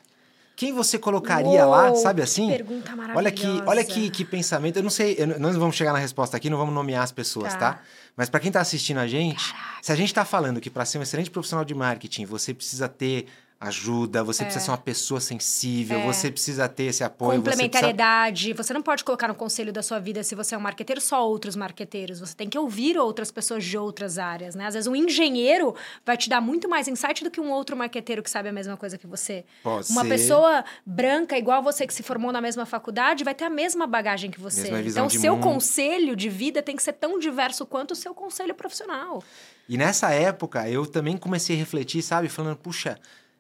Quem 0.56 0.72
você 0.72 0.98
colocaria 0.98 1.66
lá, 1.66 1.88
Uou, 1.88 1.96
sabe 1.98 2.22
que 2.22 2.24
assim? 2.24 2.48
pergunta 2.48 2.96
maravilhosa. 2.96 3.18
Olha 3.18 3.32
que, 3.34 3.70
olha 3.70 3.84
que, 3.84 4.10
que 4.10 4.24
pensamento. 4.24 4.78
Eu 4.78 4.84
não 4.84 4.90
sei, 4.90 5.18
eu, 5.20 5.28
nós 5.28 5.56
não 5.56 5.60
vamos 5.60 5.76
chegar 5.76 5.92
na 5.92 6.00
resposta 6.00 6.38
aqui, 6.38 6.50
não 6.50 6.58
vamos 6.58 6.74
nomear 6.74 7.04
as 7.04 7.12
pessoas, 7.12 7.52
tá? 7.52 7.74
Tá. 7.74 7.82
Mas 8.16 8.30
para 8.30 8.40
quem 8.40 8.50
tá 8.50 8.62
assistindo 8.62 8.98
a 9.00 9.08
gente, 9.08 9.54
se 9.82 9.92
a 9.92 9.96
gente 9.96 10.14
tá 10.14 10.24
falando 10.24 10.62
que 10.62 10.70
para 10.70 10.86
ser 10.86 11.00
um 11.00 11.02
excelente 11.02 11.30
profissional 11.30 11.66
de 11.66 11.76
marketing, 11.76 12.24
você 12.24 12.54
precisa 12.54 12.88
ter 12.88 13.28
ajuda, 13.60 14.24
você 14.24 14.44
precisa 14.44 14.64
ser 14.66 14.72
uma 14.72 14.78
pessoa 14.78 15.20
sensível, 15.20 16.00
É. 16.00 16.06
você 16.06 16.30
precisa 16.30 16.70
ter 16.70 16.84
esse 16.84 17.04
apoio, 17.04 17.40
você 17.40 17.44
precisa... 17.44 17.64
Complementariedade. 17.64 18.54
Você 18.54 18.74
não 18.74 18.84
pode 18.84 19.04
colocar 19.04 19.28
no 19.28 19.34
conselho 19.36 19.74
da 19.74 19.82
sua 19.82 20.00
vida, 20.00 20.22
se 20.24 20.36
você 20.36 20.54
é 20.54 20.58
um 20.58 20.62
marqueteiro, 20.62 21.02
só 21.02 21.28
outros 21.28 21.56
marqueteiros. 21.56 22.20
Você 22.20 22.36
tem 22.36 22.48
que 22.48 22.58
ouvir 22.58 22.98
outras 22.98 23.32
pessoas 23.32 23.66
de 23.66 23.78
outras 23.78 24.20
áreas, 24.20 24.54
né? 24.54 24.68
Às 24.68 24.76
vezes 24.76 24.88
um 24.88 24.96
engenheiro 24.96 25.74
vai 26.06 26.16
te 26.16 26.30
dar 26.30 26.40
muito 26.40 26.70
mais 26.70 26.88
insight 26.88 27.24
do 27.24 27.32
que 27.32 27.42
um 27.42 27.50
outro 27.52 27.76
marqueteiro 27.76 28.22
que 28.22 28.30
sabe 28.30 28.48
a 28.50 28.54
mesma 28.54 28.78
coisa 28.78 28.98
que 28.98 29.08
você. 29.08 29.44
Pode 29.64 29.92
Uma 29.92 30.04
ser. 30.04 30.10
pessoa 30.10 30.64
branca, 30.86 31.38
igual 31.38 31.64
você 31.64 31.88
que 31.88 31.94
se 31.94 32.04
formou 32.04 32.32
na 32.32 32.42
mesma 32.42 32.66
faculdade, 32.66 33.24
vai 33.24 33.34
ter 33.34 33.46
a 33.46 33.50
mesma 33.50 33.88
bagagem 33.88 34.30
que 34.30 34.40
você. 34.40 34.70
Então, 34.86 35.08
o 35.08 35.10
seu 35.10 35.34
mundo. 35.34 35.44
conselho 35.44 36.16
de 36.16 36.30
vida 36.30 36.62
tem 36.62 36.76
que 36.76 36.84
ser 36.84 36.94
tão 36.94 37.18
diverso 37.18 37.66
quanto 37.66 37.92
o 37.92 37.96
seu 37.96 38.14
conselho 38.14 38.54
profissional. 38.54 39.24
E 39.68 39.78
nessa 39.78 40.12
época, 40.12 40.70
eu 40.70 40.86
também 40.86 41.18
comecei 41.18 41.56
a 41.56 41.60
refletir, 41.60 42.02
sabe? 42.02 42.30
Falando, 42.30 42.56
puxa, 42.58 42.98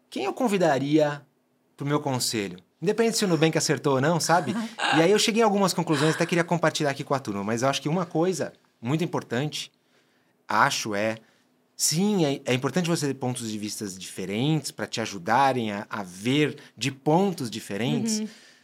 quem 0.10 0.26
eu 0.26 0.34
convidaria 0.34 1.22
pro 1.76 1.86
meu 1.86 2.00
conselho? 2.00 2.58
Independente 2.82 3.18
se 3.18 3.26
o 3.26 3.28
Nubank 3.28 3.58
acertou 3.58 3.96
ou 3.96 4.02
não, 4.02 4.20
sabe? 4.20 4.54
E 4.96 5.02
aí 5.02 5.12
eu 5.12 5.20
cheguei 5.20 5.42
a 5.42 5.46
algumas 5.46 5.74
conclusões, 5.74 6.16
até 6.16 6.26
queria 6.26 6.44
compartilhar 6.44 6.92
aqui 6.92 7.04
com 7.04 7.14
a 7.14 7.20
turma. 7.20 7.44
Mas 7.44 7.62
eu 7.62 7.68
acho 7.68 7.82
que 7.82 7.90
uma 7.90 8.06
coisa 8.06 8.54
muito 8.82 9.04
importante, 9.04 9.72
acho, 10.48 10.96
é... 10.96 11.18
Sim, 11.76 12.26
é, 12.26 12.42
é 12.46 12.54
importante 12.54 12.90
você 12.90 13.06
ter 13.06 13.14
pontos 13.14 13.52
de 13.52 13.58
vista 13.58 13.86
diferentes 13.86 14.72
para 14.72 14.88
te 14.88 15.00
ajudarem 15.00 15.72
a, 15.72 15.86
a 15.90 16.02
ver 16.02 16.58
de 16.76 16.90
pontos 16.90 17.52
diferentes. 17.52 18.24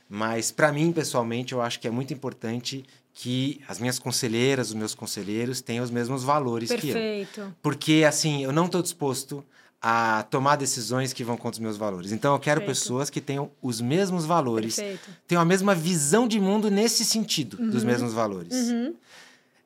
Mas 0.10 0.50
para 0.50 0.72
mim, 0.72 0.92
pessoalmente, 0.92 1.54
eu 1.54 1.62
acho 1.62 1.80
que 1.80 1.88
é 1.88 1.92
muito 1.92 2.14
importante 2.14 2.84
que 3.14 3.62
as 3.68 3.80
minhas 3.80 4.00
conselheiras, 4.00 4.70
os 4.70 4.74
meus 4.74 4.96
conselheiros 4.96 5.62
tenham 5.62 5.84
os 5.84 5.92
mesmos 5.92 6.24
valores 6.24 6.70
que 6.70 6.90
eu. 6.90 6.94
Perfeito. 6.94 7.56
Porque, 7.62 8.04
assim, 8.08 8.44
eu 8.44 8.52
não 8.52 8.66
estou 8.66 8.82
disposto 8.82 9.46
a 9.86 10.24
tomar 10.30 10.56
decisões 10.56 11.12
que 11.12 11.26
vão 11.26 11.36
contra 11.36 11.58
os 11.58 11.60
meus 11.60 11.76
valores. 11.76 12.14
Então, 12.14 12.34
eu 12.34 12.40
quero 12.40 12.62
Perfeito. 12.62 12.80
pessoas 12.80 13.10
que 13.10 13.20
tenham 13.20 13.52
os 13.62 13.82
mesmos 13.82 14.24
valores, 14.24 14.78
Perfeito. 14.78 15.10
tenham 15.28 15.42
a 15.42 15.46
mesma 15.46 15.76
visão 15.76 16.26
de 16.26 16.40
mundo 16.40 16.72
nesse 16.72 17.04
sentido, 17.04 17.58
dos 17.58 17.84
mesmos 17.84 18.14
valores. 18.14 18.54
Uhum. 18.54 18.96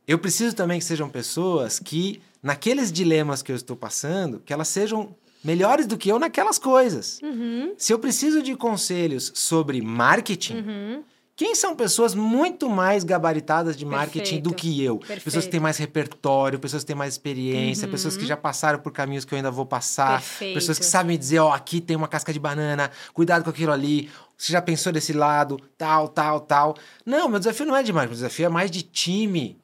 Eu 0.07 0.18
preciso 0.18 0.55
também 0.55 0.80
que 0.80 0.86
sejam 0.86 1.07
pessoas 1.07 1.78
que, 1.78 2.20
naqueles 2.41 2.91
dilemas 2.91 3.43
que 3.43 3.51
eu 3.51 3.55
estou 3.55 3.76
passando, 3.76 4.41
que 4.43 4.51
elas 4.51 4.68
sejam 4.70 5.15
melhores 5.43 5.86
do 5.86 5.95
que 5.97 6.09
eu 6.11 6.18
naquelas 6.18 6.57
coisas. 6.57 7.20
Uhum. 7.22 7.76
Se 7.78 7.93
eu 7.93 7.99
preciso 7.99 8.41
de 8.41 8.55
conselhos 8.55 9.32
sobre 9.36 9.82
marketing, 9.84 10.55
Uhum. 10.55 11.03
Quem 11.38 11.53
são 11.53 11.75
pessoas 11.75 12.15
muito 12.15 12.67
mais 12.67 13.03
gabaritadas 13.03 13.77
de 13.77 13.85
marketing 13.85 14.41
do 14.41 14.49
Perfeito. 14.49 14.55
que 14.55 14.83
eu? 14.83 14.97
Pessoas 14.97 15.19
que 15.19 15.23
Perfeito. 15.31 15.51
têm 15.51 15.59
mais 15.59 15.77
repertório, 15.77 16.57
pessoas 16.59 16.81
que 16.81 16.88
têm 16.88 16.95
mais 16.95 17.13
experiência, 17.13 17.88
pessoas 17.88 18.17
que 18.17 18.25
já 18.25 18.35
passaram 18.35 18.79
por 18.79 18.91
caminhos 18.91 19.23
que 19.23 19.35
eu 19.35 19.38
ainda 19.38 19.51
vou 19.51 19.63
passar, 19.63 20.13
Perfeito. 20.19 20.55
pessoas 20.55 20.79
que 20.79 20.85
sabem 20.85 21.15
dizer, 21.15 21.38
ó, 21.38 21.53
aqui 21.53 21.79
tem 21.79 21.95
uma 21.95 22.07
casca 22.07 22.33
de 22.33 22.39
banana, 22.39 22.89
cuidado 23.13 23.43
com 23.43 23.51
aquilo 23.51 23.71
ali. 23.71 24.09
Você 24.35 24.51
já 24.51 24.63
pensou 24.63 24.91
desse 24.91 25.13
lado, 25.13 25.59
tal, 25.77 26.07
tal, 26.07 26.39
tal. 26.39 26.75
Não, 27.05 27.29
meu 27.29 27.38
desafio 27.38 27.67
não 27.67 27.75
é 27.75 27.83
de 27.83 27.93
marketing, 27.93 28.13
meu 28.15 28.23
desafio 28.23 28.45
é 28.47 28.49
mais 28.49 28.71
de 28.71 28.81
time. 28.81 29.59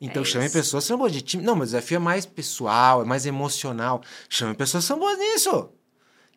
Então 0.00 0.22
É 0.22 0.26
chame 0.26 0.46
isso. 0.46 0.54
pessoas 0.54 0.82
que 0.82 0.88
são 0.88 0.98
boas 0.98 1.12
de 1.12 1.20
time. 1.22 1.44
Não, 1.44 1.54
meu 1.54 1.64
desafio 1.64 1.94
é 1.96 2.00
mais 2.00 2.26
pessoal, 2.26 3.02
é 3.02 3.04
mais 3.04 3.26
emocional. 3.26 4.02
Chame 4.28 4.56
pessoas 4.56 4.82
que 4.82 4.88
são 4.88 4.98
boas 4.98 5.16
nisso. 5.16 5.68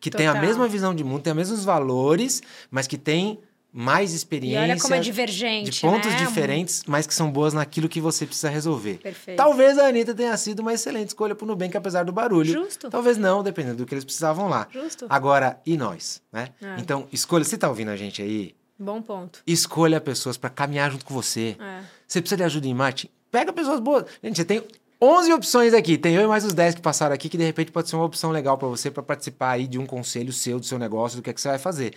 Que 0.00 0.12
têm 0.12 0.28
a 0.28 0.32
Total. 0.34 0.46
mesma 0.46 0.68
visão 0.68 0.94
de 0.94 1.02
mundo, 1.02 1.22
têm 1.22 1.32
os 1.32 1.36
mesmos 1.36 1.64
valores, 1.64 2.40
mas 2.70 2.86
que 2.86 2.96
têm 2.96 3.40
mais 3.72 4.12
E 4.12 4.16
experiência. 4.16 4.62
olha 4.62 4.80
como 4.80 4.94
é 4.94 5.00
divergente, 5.00 5.70
de 5.70 5.80
pontos 5.80 6.10
né? 6.10 6.18
diferentes, 6.18 6.82
mas 6.86 7.06
que 7.06 7.14
são 7.14 7.30
boas 7.30 7.52
naquilo 7.52 7.88
que 7.88 8.00
você 8.00 8.24
precisa 8.26 8.48
resolver. 8.48 8.98
Perfeito. 8.98 9.36
Talvez 9.36 9.78
a 9.78 9.86
Anitta 9.86 10.14
tenha 10.14 10.36
sido 10.36 10.60
uma 10.60 10.72
excelente 10.72 11.08
escolha 11.08 11.34
pro 11.34 11.46
Nubank, 11.46 11.76
apesar 11.76 12.04
do 12.04 12.12
barulho. 12.12 12.52
Justo. 12.52 12.88
Talvez 12.88 13.16
não, 13.18 13.42
dependendo 13.42 13.76
do 13.78 13.86
que 13.86 13.94
eles 13.94 14.04
precisavam 14.04 14.48
lá. 14.48 14.66
Justo. 14.72 15.06
Agora, 15.08 15.60
e 15.66 15.76
nós, 15.76 16.22
né? 16.32 16.48
É. 16.62 16.80
Então, 16.80 17.06
escolha. 17.12 17.44
Você 17.44 17.58
tá 17.58 17.68
ouvindo 17.68 17.90
a 17.90 17.96
gente 17.96 18.22
aí? 18.22 18.54
Bom 18.78 19.00
ponto. 19.00 19.42
Escolha 19.46 20.00
pessoas 20.00 20.36
para 20.36 20.50
caminhar 20.50 20.90
junto 20.90 21.04
com 21.04 21.14
você. 21.14 21.56
É. 21.60 21.80
Você 22.06 22.20
precisa 22.20 22.36
de 22.36 22.44
ajuda 22.44 22.66
em 22.66 22.74
marketing? 22.74 23.10
Pega 23.30 23.52
pessoas 23.52 23.80
boas. 23.80 24.04
Gente, 24.22 24.36
você 24.36 24.44
tem 24.44 24.62
11 25.00 25.32
opções 25.32 25.74
aqui. 25.74 25.98
Tem 25.98 26.14
eu 26.14 26.22
e 26.22 26.26
mais 26.26 26.44
os 26.44 26.54
10 26.54 26.76
que 26.76 26.80
passaram 26.80 27.14
aqui, 27.14 27.28
que 27.28 27.36
de 27.36 27.44
repente 27.44 27.70
pode 27.72 27.88
ser 27.88 27.96
uma 27.96 28.04
opção 28.04 28.30
legal 28.30 28.56
para 28.56 28.68
você 28.68 28.90
para 28.90 29.02
participar 29.02 29.50
aí 29.52 29.66
de 29.66 29.78
um 29.78 29.86
conselho 29.86 30.32
seu, 30.32 30.58
do 30.58 30.64
seu 30.66 30.78
negócio, 30.78 31.16
do 31.18 31.22
que, 31.22 31.30
é 31.30 31.32
que 31.32 31.40
você 31.40 31.48
vai 31.48 31.58
fazer. 31.58 31.94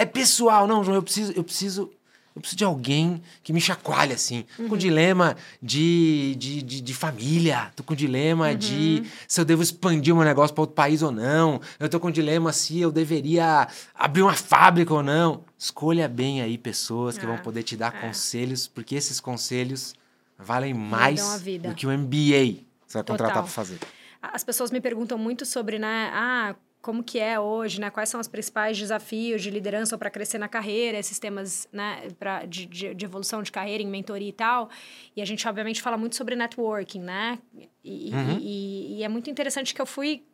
É 0.00 0.06
pessoal, 0.06 0.66
não, 0.66 0.82
João, 0.82 0.96
eu 0.96 1.02
preciso, 1.02 1.30
eu 1.32 1.44
preciso, 1.44 1.90
eu 2.34 2.40
preciso 2.40 2.56
de 2.56 2.64
alguém 2.64 3.22
que 3.42 3.52
me 3.52 3.60
chacoalhe 3.60 4.14
assim. 4.14 4.46
Tô 4.56 4.62
com 4.62 4.74
dilema 4.78 5.36
de, 5.62 6.34
de, 6.38 6.62
de, 6.62 6.80
de 6.80 6.94
família, 6.94 7.70
tô 7.76 7.82
com 7.82 7.94
dilema 7.94 8.54
de 8.54 9.02
se 9.28 9.38
eu 9.38 9.44
devo 9.44 9.62
expandir 9.62 10.14
o 10.14 10.16
meu 10.16 10.24
negócio 10.24 10.54
para 10.54 10.62
outro 10.62 10.74
país 10.74 11.02
ou 11.02 11.12
não. 11.12 11.60
Eu 11.78 11.86
tô 11.86 12.00
com 12.00 12.10
dilema 12.10 12.50
se 12.50 12.80
eu 12.80 12.90
deveria 12.90 13.68
abrir 13.94 14.22
uma 14.22 14.32
fábrica 14.34 14.94
ou 14.94 15.02
não. 15.02 15.44
Escolha 15.58 16.08
bem 16.08 16.40
aí 16.40 16.56
pessoas 16.56 17.18
que 17.18 17.26
vão 17.26 17.34
É, 17.34 17.38
poder 17.38 17.62
te 17.62 17.76
dar 17.76 17.94
é. 17.94 18.00
conselhos, 18.00 18.66
porque 18.66 18.94
esses 18.94 19.20
conselhos 19.20 19.94
valem 20.38 20.72
mais 20.72 21.42
do 21.60 21.74
que 21.74 21.86
o 21.86 21.90
MBA 21.90 22.08
que 22.08 22.66
você 22.86 22.96
vai 22.98 23.04
contratar 23.04 23.42
para 23.42 23.52
fazer. 23.52 23.78
As 24.22 24.42
pessoas 24.42 24.70
me 24.70 24.80
perguntam 24.80 25.18
muito 25.18 25.44
sobre, 25.44 25.78
né, 25.78 26.10
ah, 26.14 26.54
como 26.82 27.02
que 27.02 27.18
é 27.18 27.38
hoje, 27.38 27.80
né? 27.80 27.90
Quais 27.90 28.08
são 28.08 28.20
os 28.20 28.26
principais 28.28 28.78
desafios 28.78 29.42
de 29.42 29.50
liderança 29.50 29.98
para 29.98 30.08
crescer 30.10 30.38
na 30.38 30.48
carreira, 30.48 30.96
esses 30.98 31.18
temas, 31.18 31.68
né, 31.72 32.08
pra, 32.18 32.46
de, 32.46 32.64
de, 32.66 32.94
de 32.94 33.04
evolução 33.04 33.42
de 33.42 33.52
carreira, 33.52 33.82
em 33.82 33.86
mentoria 33.86 34.28
e 34.28 34.32
tal. 34.32 34.70
E 35.14 35.20
a 35.20 35.24
gente, 35.24 35.46
obviamente, 35.46 35.82
fala 35.82 35.96
muito 35.98 36.16
sobre 36.16 36.34
networking, 36.36 37.00
né? 37.00 37.38
E, 37.84 38.10
Uhum. 38.14 38.38
e- 38.40 38.98
e 38.98 39.02
é 39.02 39.08
muito 39.08 39.28
interessante 39.30 39.74
que 39.74 39.80
eu 39.80 39.86
fui 39.86 40.24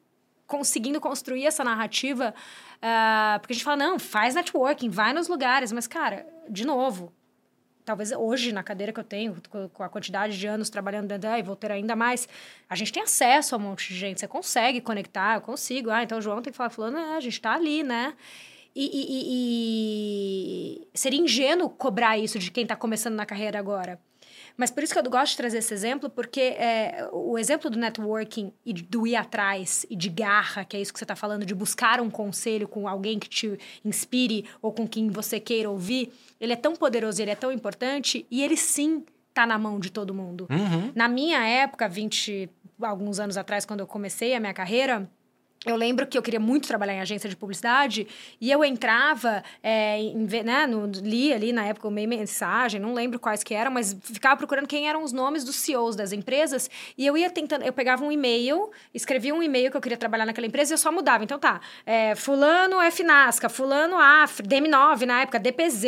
conseguindo 0.47 1.01
construir 1.01 1.45
essa 1.45 1.65
narrativa, 1.65 2.33
ah, 2.81 3.39
porque 3.41 3.53
a 3.53 3.57
gente 3.57 3.65
fala, 3.65 3.77
não, 3.77 3.99
faz 3.99 4.37
networking, 4.37 4.89
vai 4.89 5.13
nos 5.13 5.27
lugares, 5.27 5.73
mas, 5.73 5.89
cara, 5.89 6.25
de 6.49 6.65
novo, 6.65 7.13
talvez 7.87 8.13
hoje, 8.13 8.53
na 8.53 8.63
cadeira 8.63 8.93
que 8.93 9.01
eu 9.01 9.05
tenho, 9.05 9.37
com- 9.73 9.83
a 9.83 9.89
quantidade 9.89 10.37
de 10.39 10.47
anos 10.47 10.69
trabalhando 10.69 11.07
dentro 11.09 11.31
e 11.31 11.43
vou 11.43 11.57
ter 11.57 11.71
ainda 11.73 11.97
mais, 11.97 12.29
a 12.69 12.75
gente 12.75 12.93
tem 12.93 13.03
acesso 13.03 13.55
a 13.55 13.59
um 13.59 13.61
monte 13.63 13.89
de 13.89 13.99
gente, 13.99 14.21
você 14.21 14.29
consegue 14.29 14.81
conectar, 14.83 15.37
eu 15.37 15.41
consigo. 15.41 15.89
Ah, 15.89 16.03
então 16.03 16.19
o 16.19 16.21
João 16.21 16.43
tem 16.43 16.51
que 16.53 16.57
falar, 16.57 16.69
falando, 16.71 16.99
é, 16.99 17.17
a 17.17 17.21
gente 17.21 17.41
tá 17.41 17.53
ali, 17.55 17.83
né? 17.83 18.13
E, 18.75 18.85
e- 18.85 19.07
e- 19.23 20.89
e 20.95 20.99
seria 20.99 21.19
ingênuo 21.21 21.71
cobrar 21.71 22.19
isso 22.19 22.39
de 22.39 22.51
quem 22.51 22.67
tá 22.67 22.77
começando 22.77 23.15
na 23.15 23.25
carreira 23.25 23.59
agora. 23.59 23.99
Mas 24.57 24.71
por 24.71 24.83
isso 24.83 24.93
que 24.93 24.99
eu 24.99 25.11
gosto 25.11 25.33
de 25.33 25.37
trazer 25.37 25.59
esse 25.59 25.73
exemplo, 25.75 26.09
porque 26.09 26.41
é, 26.41 27.09
o 27.13 27.39
exemplo 27.39 27.69
do 27.69 27.79
networking 27.79 28.53
e 28.65 28.73
do 28.73 29.07
ir 29.07 29.17
atrás 29.17 29.85
e 29.91 29.97
de 29.97 30.09
garra, 30.09 30.65
que 30.65 30.77
é 30.77 30.81
isso 30.81 30.93
que 30.93 30.99
você 30.99 31.05
está 31.05 31.17
falando, 31.17 31.45
de 31.45 31.55
buscar 31.55 32.01
um 32.01 32.11
conselho 32.11 32.67
com 32.67 32.89
alguém 32.89 33.19
que 33.19 33.29
te 33.29 33.59
inspire 33.85 34.47
ou 34.63 34.73
com 34.73 34.89
quem 34.89 35.11
você 35.11 35.39
queira 35.39 35.69
ouvir, 35.69 36.13
ele 36.41 36.53
é 36.53 36.57
tão 36.57 36.75
poderoso, 36.75 37.21
ele 37.21 37.31
é 37.31 37.35
tão 37.37 37.53
importante 37.53 38.27
e 38.31 38.43
ele 38.43 38.57
sim 38.57 39.05
tá 39.35 39.47
na 39.47 39.59
mão 39.59 39.79
de 39.79 39.91
todo 39.91 40.15
mundo. 40.15 40.47
Uhum. 40.51 40.93
Na 40.95 41.09
minha 41.09 41.47
época, 41.47 41.87
20 41.89 42.49
alguns 42.81 43.21
anos 43.21 43.37
atrás, 43.37 43.67
quando 43.67 43.81
eu 43.81 43.87
comecei 43.87 44.35
a 44.35 44.41
minha 44.41 44.55
carreira, 44.55 45.09
eu 45.65 45.75
lembro 45.75 46.07
que 46.07 46.17
eu 46.17 46.23
queria 46.23 46.39
muito 46.39 46.69
trabalhar 46.69 46.95
em 46.95 47.01
agência 47.01 47.29
de 47.29 47.35
publicidade 47.37 48.07
e 48.41 48.51
eu 48.53 48.65
entrava, 48.65 49.43
é, 49.63 49.99
em 49.99 50.15
né, 50.45 50.67
no, 50.67 50.87
li 50.87 51.33
ali 51.33 51.53
na 51.53 51.65
época 51.65 51.91
meio 51.91 52.09
mensagem, 52.09 52.81
não 52.81 52.95
lembro 52.95 53.19
quais 53.19 53.43
que 53.43 53.53
eram, 53.55 53.71
mas 53.73 53.97
ficava 54.01 54.37
procurando 54.37 54.67
quem 54.69 54.89
eram 54.89 55.03
os 55.03 55.13
nomes 55.13 55.43
dos 55.45 55.57
CEOs 55.57 55.97
das 55.97 56.13
empresas 56.13 56.71
e 56.97 57.05
eu 57.07 57.17
ia 57.17 57.29
tentando, 57.31 57.63
eu 57.65 57.73
pegava 57.73 58.05
um 58.05 58.13
e-mail, 58.13 58.71
escrevia 58.95 59.35
um 59.35 59.43
e-mail 59.43 59.71
que 59.71 59.77
eu 59.77 59.81
queria 59.81 59.97
trabalhar 59.99 60.25
naquela 60.27 60.47
empresa 60.47 60.73
e 60.73 60.75
eu 60.75 60.79
só 60.79 60.93
mudava. 60.93 61.25
Então 61.25 61.39
tá, 61.39 61.61
é, 61.85 62.15
fulano 62.15 62.81
é 62.81 62.91
Finasca, 62.91 63.49
fulano 63.49 63.97
AF, 63.99 64.43
DM9 64.43 65.05
na 65.05 65.23
época, 65.23 65.39
DPZ, 65.39 65.85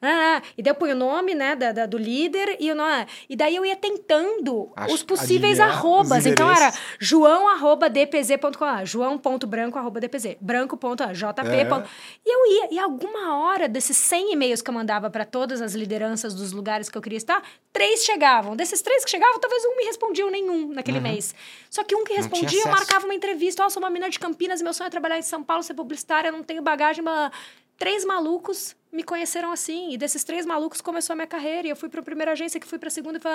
ah, 0.00 0.38
ah, 0.38 0.42
e 0.56 0.62
daí 0.62 0.70
eu 0.70 0.74
ponho 0.74 0.94
o 0.94 0.98
nome, 0.98 1.34
né, 1.34 1.54
da, 1.54 1.72
da- 1.72 1.86
do 1.86 1.98
líder 1.98 2.56
e 2.60 2.70
o 2.70 2.74
nome, 2.74 3.06
e 3.28 3.36
daí 3.36 3.54
eu 3.56 3.64
ia 3.64 3.76
tentando 3.76 4.70
Acho- 4.76 4.94
os 4.94 5.02
possíveis 5.02 5.60
arrobas. 5.60 6.18
os 6.20 6.26
Então 6.26 6.48
era 6.50 6.68
endereços. 6.68 6.80
joão.dpz.com, 6.98 8.86
joão.branco.dpz, 9.08 10.36
branco.jp. 10.40 11.50
É. 11.50 11.84
E 12.24 12.34
eu 12.34 12.52
ia, 12.52 12.74
e 12.74 12.78
alguma 12.78 13.36
hora 13.36 13.68
desses 13.68 13.96
100 13.96 14.32
e-mails 14.32 14.60
que 14.60 14.68
eu 14.68 14.74
mandava 14.74 15.08
para 15.08 15.24
todas 15.24 15.62
as 15.62 15.74
lideranças 15.74 16.34
dos 16.34 16.52
lugares 16.52 16.88
que 16.88 16.98
eu 16.98 17.02
queria 17.02 17.16
estar, 17.16 17.42
três 17.72 18.04
chegavam. 18.04 18.54
Desses 18.54 18.82
três 18.82 19.04
que 19.04 19.10
chegavam, 19.10 19.38
talvez 19.38 19.64
um 19.64 19.76
me 19.76 19.84
respondia 19.84 20.24
ou 20.24 20.30
nenhum 20.30 20.72
naquele 20.72 21.00
mês. 21.00 21.34
Só 21.70 21.82
que 21.84 21.94
um 21.94 22.04
que 22.04 22.18
Uhum. 22.18 22.18
Respondia, 22.18 22.62
eu 22.62 22.68
marcava 22.68 23.04
uma 23.04 23.14
entrevista. 23.14 23.62
Ó, 23.62 23.66
oh, 23.66 23.70
sou 23.70 23.80
uma 23.80 23.90
menina 23.90 24.10
de 24.10 24.18
Campinas, 24.18 24.60
meu 24.60 24.72
sonho 24.74 24.88
é 24.88 24.90
trabalhar 24.90 25.18
em 25.18 25.22
São 25.22 25.42
Paulo, 25.42 25.62
ser 25.62 25.74
publicitária, 25.74 26.32
não 26.32 26.42
tenho 26.42 26.62
bagagem. 26.62 27.02
Mas... 27.02 27.30
Três 27.78 28.04
malucos 28.04 28.74
me 28.92 29.02
conheceram 29.02 29.52
assim. 29.52 29.92
E 29.92 29.98
desses 29.98 30.24
três 30.24 30.46
malucos 30.46 30.80
começou 30.80 31.14
a 31.14 31.16
minha 31.16 31.26
carreira. 31.26 31.68
E 31.68 31.70
eu 31.70 31.76
fui 31.76 31.88
para 31.88 32.00
a 32.00 32.04
primeira 32.04 32.32
agência, 32.32 32.58
que 32.58 32.66
fui 32.66 32.78
para 32.78 32.88
a 32.88 32.90
segunda. 32.90 33.18
E 33.18 33.20
foi... 33.20 33.30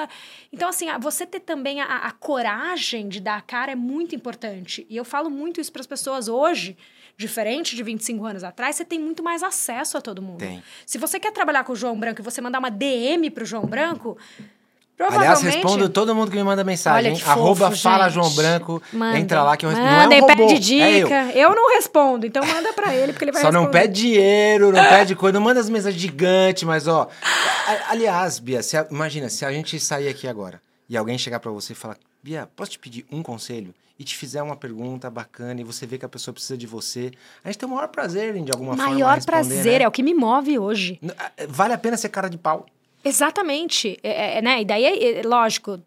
Então, 0.51 0.69
assim, 0.69 0.87
você 0.99 1.25
ter 1.25 1.39
também 1.39 1.81
a, 1.81 1.85
a 1.85 2.11
coragem 2.11 3.07
de 3.07 3.19
dar 3.19 3.37
a 3.37 3.41
cara 3.41 3.71
é 3.71 3.75
muito 3.75 4.15
importante. 4.15 4.85
E 4.89 4.97
eu 4.97 5.05
falo 5.05 5.29
muito 5.29 5.61
isso 5.61 5.71
para 5.71 5.81
as 5.81 5.87
pessoas 5.87 6.27
hoje. 6.27 6.77
Diferente 7.15 7.75
de 7.75 7.83
25 7.83 8.25
anos 8.25 8.43
atrás, 8.43 8.75
você 8.75 8.83
tem 8.83 8.99
muito 8.99 9.21
mais 9.21 9.43
acesso 9.43 9.97
a 9.97 10.01
todo 10.01 10.19
mundo. 10.19 10.39
Tem. 10.39 10.63
Se 10.83 10.97
você 10.97 11.19
quer 11.19 11.31
trabalhar 11.31 11.63
com 11.63 11.73
o 11.73 11.75
João 11.75 11.97
Branco 11.97 12.21
e 12.21 12.23
você 12.23 12.41
mandar 12.41 12.57
uma 12.57 12.71
DM 12.71 13.29
pro 13.29 13.45
João 13.45 13.67
Branco, 13.67 14.17
Aliás, 14.99 15.41
respondo 15.41 15.89
todo 15.89 16.13
mundo 16.15 16.29
que 16.31 16.37
me 16.37 16.43
manda 16.43 16.63
mensagem. 16.63 17.13
Olha? 17.13 17.25
Arroba 17.25 17.69
fofo, 17.71 17.81
Fala 17.81 18.05
gente. 18.05 18.13
João 18.13 18.29
Branco. 18.31 18.81
Manda. 18.93 19.19
Entra 19.19 19.43
lá 19.43 19.57
que 19.57 19.65
eu 19.65 19.69
respondo. 19.69 19.91
Manda 19.91 20.05
não 20.07 20.13
é 20.13 20.17
um 20.17 20.21
robô, 20.21 20.47
pede 20.47 20.81
é 20.81 20.99
eu. 20.99 21.03
dica. 21.03 21.31
eu. 21.33 21.55
não 21.55 21.69
respondo, 21.75 22.25
então 22.25 22.45
manda 22.45 22.71
pra 22.73 22.93
ele, 22.95 23.11
porque 23.11 23.25
ele 23.25 23.31
vai 23.31 23.41
Só 23.41 23.51
não 23.51 23.61
responder. 23.61 23.81
pede 23.87 23.93
dinheiro, 24.01 24.71
não 24.71 24.83
pede 24.85 25.15
coisa, 25.15 25.33
não 25.39 25.45
manda 25.45 25.59
as 25.59 25.69
mensagens 25.69 26.01
gigantes, 26.01 26.63
mas 26.63 26.87
ó. 26.87 27.07
Aliás, 27.89 28.39
Bia, 28.39 28.61
se 28.61 28.77
a- 28.77 28.87
imagina, 28.89 29.29
se 29.29 29.45
a 29.45 29.51
gente 29.51 29.79
sair 29.79 30.07
aqui 30.07 30.27
agora 30.27 30.61
e 30.89 30.95
alguém 30.95 31.17
chegar 31.17 31.39
pra 31.39 31.51
você 31.51 31.73
e 31.73 31.75
falar, 31.75 31.97
Bia, 32.21 32.47
posso 32.55 32.71
te 32.71 32.79
pedir 32.79 33.05
um 33.11 33.21
conselho? 33.23 33.73
E 33.99 34.03
te 34.03 34.15
fizer 34.17 34.41
uma 34.41 34.55
pergunta 34.55 35.07
bacana 35.09 35.61
e 35.61 35.63
você 35.63 35.85
vê 35.85 35.99
que 35.99 36.05
a 36.05 36.09
pessoa 36.09 36.33
precisa 36.33 36.57
de 36.57 36.65
você, 36.65 37.11
a 37.43 37.47
gente 37.49 37.59
tem 37.59 37.69
o 37.69 37.71
maior 37.71 37.87
prazer 37.89 38.33
de 38.33 38.51
alguma 38.51 38.75
forma, 38.75 38.91
Maior 38.91 39.23
prazer, 39.23 39.79
né? 39.79 39.83
é 39.83 39.87
o 39.87 39.91
que 39.91 40.01
me 40.01 40.15
move 40.15 40.57
hoje. 40.57 40.99
Vale 41.47 41.73
a 41.73 41.77
pena 41.77 41.95
ser 41.95 42.09
cara 42.09 42.27
de 42.27 42.37
pau. 42.37 42.65
Exatamente. 43.03 43.99
É, 44.01 44.37
é, 44.37 44.41
né? 44.41 44.61
E 44.61 44.65
daí, 44.65 44.85
é, 44.85 45.19
é, 45.19 45.21
lógico, 45.23 45.79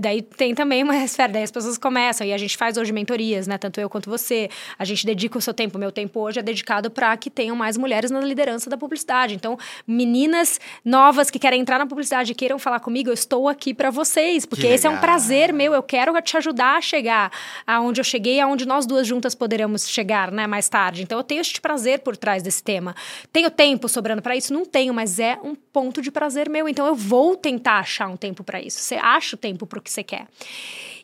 daí 0.00 0.20
tem 0.20 0.54
também 0.54 0.82
uma 0.82 0.96
esfera, 0.96 1.32
daí 1.32 1.44
as 1.44 1.50
pessoas 1.50 1.78
começam, 1.78 2.26
e 2.26 2.32
a 2.32 2.38
gente 2.38 2.56
faz 2.56 2.76
hoje 2.76 2.92
mentorias, 2.92 3.46
né? 3.46 3.56
Tanto 3.56 3.80
eu 3.80 3.88
quanto 3.88 4.10
você. 4.10 4.48
A 4.76 4.84
gente 4.84 5.06
dedica 5.06 5.38
o 5.38 5.40
seu 5.40 5.54
tempo, 5.54 5.76
o 5.76 5.80
meu 5.80 5.92
tempo 5.92 6.18
hoje 6.20 6.40
é 6.40 6.42
dedicado 6.42 6.90
para 6.90 7.16
que 7.16 7.30
tenham 7.30 7.54
mais 7.54 7.76
mulheres 7.76 8.10
na 8.10 8.20
liderança 8.20 8.68
da 8.68 8.76
publicidade. 8.76 9.34
Então, 9.34 9.56
meninas 9.86 10.58
novas 10.84 11.30
que 11.30 11.38
querem 11.38 11.60
entrar 11.60 11.78
na 11.78 11.86
publicidade 11.86 12.32
e 12.32 12.34
queiram 12.34 12.58
falar 12.58 12.80
comigo, 12.80 13.08
eu 13.08 13.14
estou 13.14 13.48
aqui 13.48 13.72
para 13.72 13.90
vocês, 13.90 14.44
porque 14.44 14.64
Que 14.64 14.72
esse 14.72 14.86
é 14.86 14.90
um 14.90 14.96
prazer 14.96 15.52
meu, 15.52 15.74
eu 15.74 15.82
quero 15.82 16.18
te 16.22 16.36
ajudar 16.36 16.78
a 16.78 16.80
chegar 16.80 17.30
aonde 17.66 18.00
eu 18.00 18.04
cheguei, 18.04 18.40
aonde 18.40 18.66
nós 18.66 18.86
duas 18.86 19.06
juntas 19.06 19.34
poderemos 19.34 19.88
chegar, 19.88 20.30
né, 20.30 20.46
mais 20.46 20.68
tarde. 20.68 21.02
Então, 21.02 21.18
eu 21.18 21.24
tenho 21.24 21.40
este 21.40 21.60
prazer 21.60 21.98
por 22.00 22.16
trás 22.16 22.42
desse 22.42 22.62
tema. 22.62 22.94
Tenho 23.30 23.50
tempo 23.50 23.88
sobrando 23.88 24.22
para 24.22 24.34
isso? 24.34 24.52
Não 24.54 24.64
tenho, 24.64 24.94
mas 24.94 25.18
é 25.18 25.38
um 25.42 25.54
ponto 25.54 26.00
de 26.00 26.10
prazer 26.10 26.48
meu. 26.48 26.66
Então, 26.68 26.86
eu 26.86 26.94
vou 26.94 27.36
tentar 27.36 27.78
achar 27.78 28.08
um 28.08 28.16
tempo 28.16 28.42
para 28.42 28.60
isso. 28.60 28.80
Você 28.80 28.94
acha 28.94 29.36
o 29.36 29.38
tempo 29.38 29.63
para 29.66 29.78
o 29.78 29.82
que 29.82 29.90
você 29.90 30.02
quer. 30.02 30.26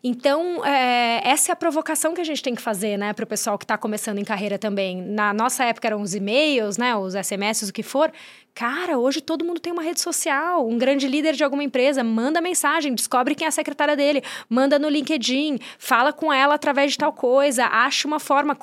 Então, 0.03 0.65
é, 0.65 1.21
essa 1.29 1.51
é 1.51 1.53
a 1.53 1.57
provocação 1.57 2.15
que 2.15 2.21
a 2.21 2.25
gente 2.25 2.43
tem 2.43 2.55
que 2.55 2.63
fazer, 2.63 2.97
né, 2.97 3.13
para 3.13 3.25
o 3.25 3.27
pessoal 3.27 3.59
que 3.59 3.65
está 3.65 3.77
começando 3.77 4.19
em 4.19 4.25
carreira 4.25 4.59
também. 4.59 4.97
Na 5.03 5.33
nossa 5.35 5.65
época 5.65 5.89
eram 5.89 6.01
os 6.01 6.15
e-mails, 6.15 6.79
né, 6.79 6.97
os 6.97 7.15
SMS, 7.15 7.69
o 7.69 7.73
que 7.73 7.83
for. 7.83 8.11
Cara, 8.55 8.99
hoje 8.99 9.21
todo 9.21 9.45
mundo 9.45 9.61
tem 9.61 9.73
uma 9.73 9.83
rede 9.83 10.01
social. 10.01 10.67
Um 10.67 10.77
grande 10.77 11.07
líder 11.07 11.35
de 11.35 11.45
alguma 11.45 11.63
empresa 11.63 12.05
manda 12.05 12.41
mensagem, 12.41 12.95
descobre 12.95 13.35
quem 13.35 13.45
é 13.45 13.49
a 13.49 13.51
secretária 13.51 13.97
dele, 13.97 14.23
manda 14.49 14.79
no 14.79 14.89
LinkedIn, 14.89 15.59
fala 15.79 16.13
com 16.13 16.33
ela 16.33 16.55
através 16.55 16.93
de 16.93 16.99
tal 16.99 17.13
coisa, 17.13 17.67
acha 17.67 18.07
uma 18.07 18.19
forma. 18.19 18.57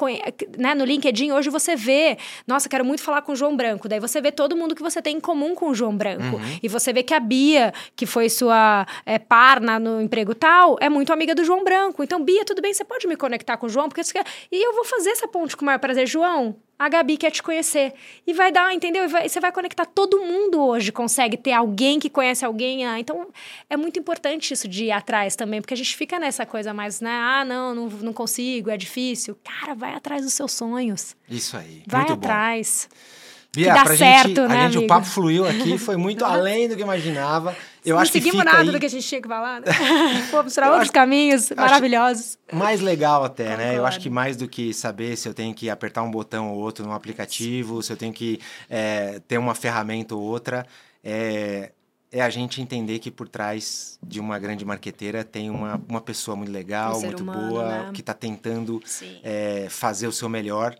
Né? 0.57 0.75
No 0.75 0.85
LinkedIn, 0.85 1.31
hoje 1.31 1.49
você 1.49 1.75
vê, 1.75 2.17
nossa, 2.45 2.69
quero 2.69 2.85
muito 2.85 3.01
falar 3.01 3.21
com 3.21 3.31
o 3.31 3.35
João 3.35 3.55
Branco. 3.55 3.87
Daí 3.87 3.99
você 3.99 4.21
vê 4.21 4.31
todo 4.31 4.55
mundo 4.55 4.75
que 4.75 4.83
você 4.83 5.01
tem 5.01 5.17
em 5.17 5.19
comum 5.19 5.55
com 5.55 5.69
o 5.69 5.75
João 5.75 5.95
Branco. 5.95 6.37
Uhum. 6.37 6.59
E 6.61 6.67
você 6.67 6.93
vê 6.93 7.01
que 7.01 7.13
a 7.13 7.19
Bia, 7.19 7.73
que 7.95 8.05
foi 8.05 8.29
sua 8.29 8.85
é, 9.05 9.17
par 9.17 9.59
na, 9.59 9.79
no 9.79 10.01
emprego 10.01 10.35
tal, 10.35 10.77
é 10.79 10.89
muito 10.89 11.11
amiga 11.11 11.33
do 11.33 11.43
João 11.43 11.63
Branco. 11.63 12.03
Então, 12.03 12.23
Bia, 12.23 12.45
tudo 12.45 12.61
bem, 12.61 12.73
você 12.73 12.83
pode 12.83 13.07
me 13.07 13.15
conectar 13.15 13.57
com 13.57 13.65
o 13.65 13.69
João? 13.69 13.89
Porque 13.89 14.03
você 14.03 14.13
quer... 14.13 14.25
E 14.51 14.63
eu 14.63 14.73
vou 14.73 14.85
fazer 14.85 15.09
essa 15.09 15.27
ponte 15.27 15.55
com 15.55 15.63
o 15.63 15.65
maior 15.65 15.79
prazer. 15.79 16.05
João, 16.07 16.55
a 16.79 16.89
Gabi 16.89 17.17
quer 17.17 17.31
te 17.31 17.41
conhecer. 17.41 17.93
E 18.25 18.33
vai 18.33 18.51
dar, 18.51 18.73
entendeu? 18.73 19.05
E 19.05 19.07
vai, 19.07 19.27
você 19.27 19.39
vai 19.39 19.51
conectar. 19.51 19.85
Todo 19.85 20.19
mundo 20.19 20.61
hoje 20.61 20.91
consegue 20.91 21.37
ter 21.37 21.53
alguém 21.53 21.99
que 21.99 22.09
conhece 22.09 22.45
alguém. 22.45 22.85
Ah, 22.85 22.99
então, 22.99 23.27
é 23.69 23.75
muito 23.75 23.99
importante 23.99 24.53
isso 24.53 24.67
de 24.67 24.85
ir 24.85 24.91
atrás 24.91 25.35
também, 25.35 25.61
porque 25.61 25.73
a 25.73 25.77
gente 25.77 25.95
fica 25.95 26.19
nessa 26.19 26.45
coisa 26.45 26.73
mais, 26.73 27.01
né? 27.01 27.11
Ah, 27.11 27.43
não, 27.43 27.73
não, 27.73 27.87
não 27.87 28.13
consigo, 28.13 28.69
é 28.69 28.77
difícil. 28.77 29.37
Cara, 29.43 29.73
vai 29.73 29.93
atrás 29.93 30.23
dos 30.23 30.33
seus 30.33 30.51
sonhos. 30.51 31.15
Isso 31.29 31.57
aí. 31.57 31.83
Vai 31.87 32.09
atrás. 32.11 32.87
Bom. 32.91 32.97
Bia, 33.57 33.73
que 33.73 33.83
dá 33.83 33.95
certo, 33.95 34.27
gente, 34.27 34.39
né, 34.39 34.45
a 34.45 34.63
gente, 34.65 34.77
amigo? 34.77 34.83
o 34.83 34.87
papo 34.87 35.07
fluiu 35.07 35.47
aqui, 35.47 35.77
foi 35.79 35.95
muito 35.97 36.23
além 36.23 36.67
do 36.67 36.75
que 36.75 36.81
imaginava. 36.83 37.55
Eu 37.87 37.95
não 37.95 38.01
acho 38.01 38.11
seguimos 38.11 38.43
nada 38.43 38.59
aí... 38.59 38.69
do 38.69 38.79
que 38.79 38.85
a 38.85 38.89
gente 38.89 39.07
tinha 39.07 39.21
que 39.23 39.27
falar, 39.29 39.61
né? 39.61 39.67
Fomos 40.29 40.53
para 40.53 40.71
outros 40.71 40.91
caminhos 40.91 41.49
maravilhosos. 41.55 42.37
Mais 42.51 42.81
legal 42.81 43.23
até, 43.23 43.45
Concordo. 43.45 43.63
né? 43.63 43.77
Eu 43.77 43.85
acho 43.85 43.99
que 44.01 44.09
mais 44.09 44.35
do 44.35 44.45
que 44.45 44.73
saber 44.73 45.15
se 45.15 45.27
eu 45.27 45.33
tenho 45.33 45.53
que 45.53 45.69
apertar 45.69 46.03
um 46.03 46.11
botão 46.11 46.51
ou 46.51 46.59
outro 46.59 46.85
no 46.85 46.91
aplicativo, 46.91 47.81
se 47.81 47.91
eu 47.93 47.95
tenho 47.95 48.11
que 48.11 48.41
é, 48.69 49.21
ter 49.25 49.37
uma 49.37 49.55
ferramenta 49.55 50.13
ou 50.15 50.21
outra, 50.21 50.67
é, 51.01 51.71
é 52.11 52.21
a 52.21 52.29
gente 52.29 52.61
entender 52.61 52.99
que 52.99 53.09
por 53.09 53.29
trás 53.29 53.97
de 54.03 54.19
uma 54.19 54.37
grande 54.37 54.65
marqueteira 54.65 55.23
tem 55.23 55.49
uma, 55.49 55.81
uma 55.87 56.01
pessoa 56.01 56.35
muito 56.35 56.51
legal, 56.51 56.97
um 56.97 57.01
muito 57.01 57.23
humano, 57.23 57.49
boa, 57.49 57.69
né? 57.69 57.91
que 57.93 58.01
está 58.01 58.13
tentando 58.13 58.83
é, 59.23 59.67
fazer 59.69 60.07
o 60.07 60.11
seu 60.11 60.27
melhor. 60.27 60.75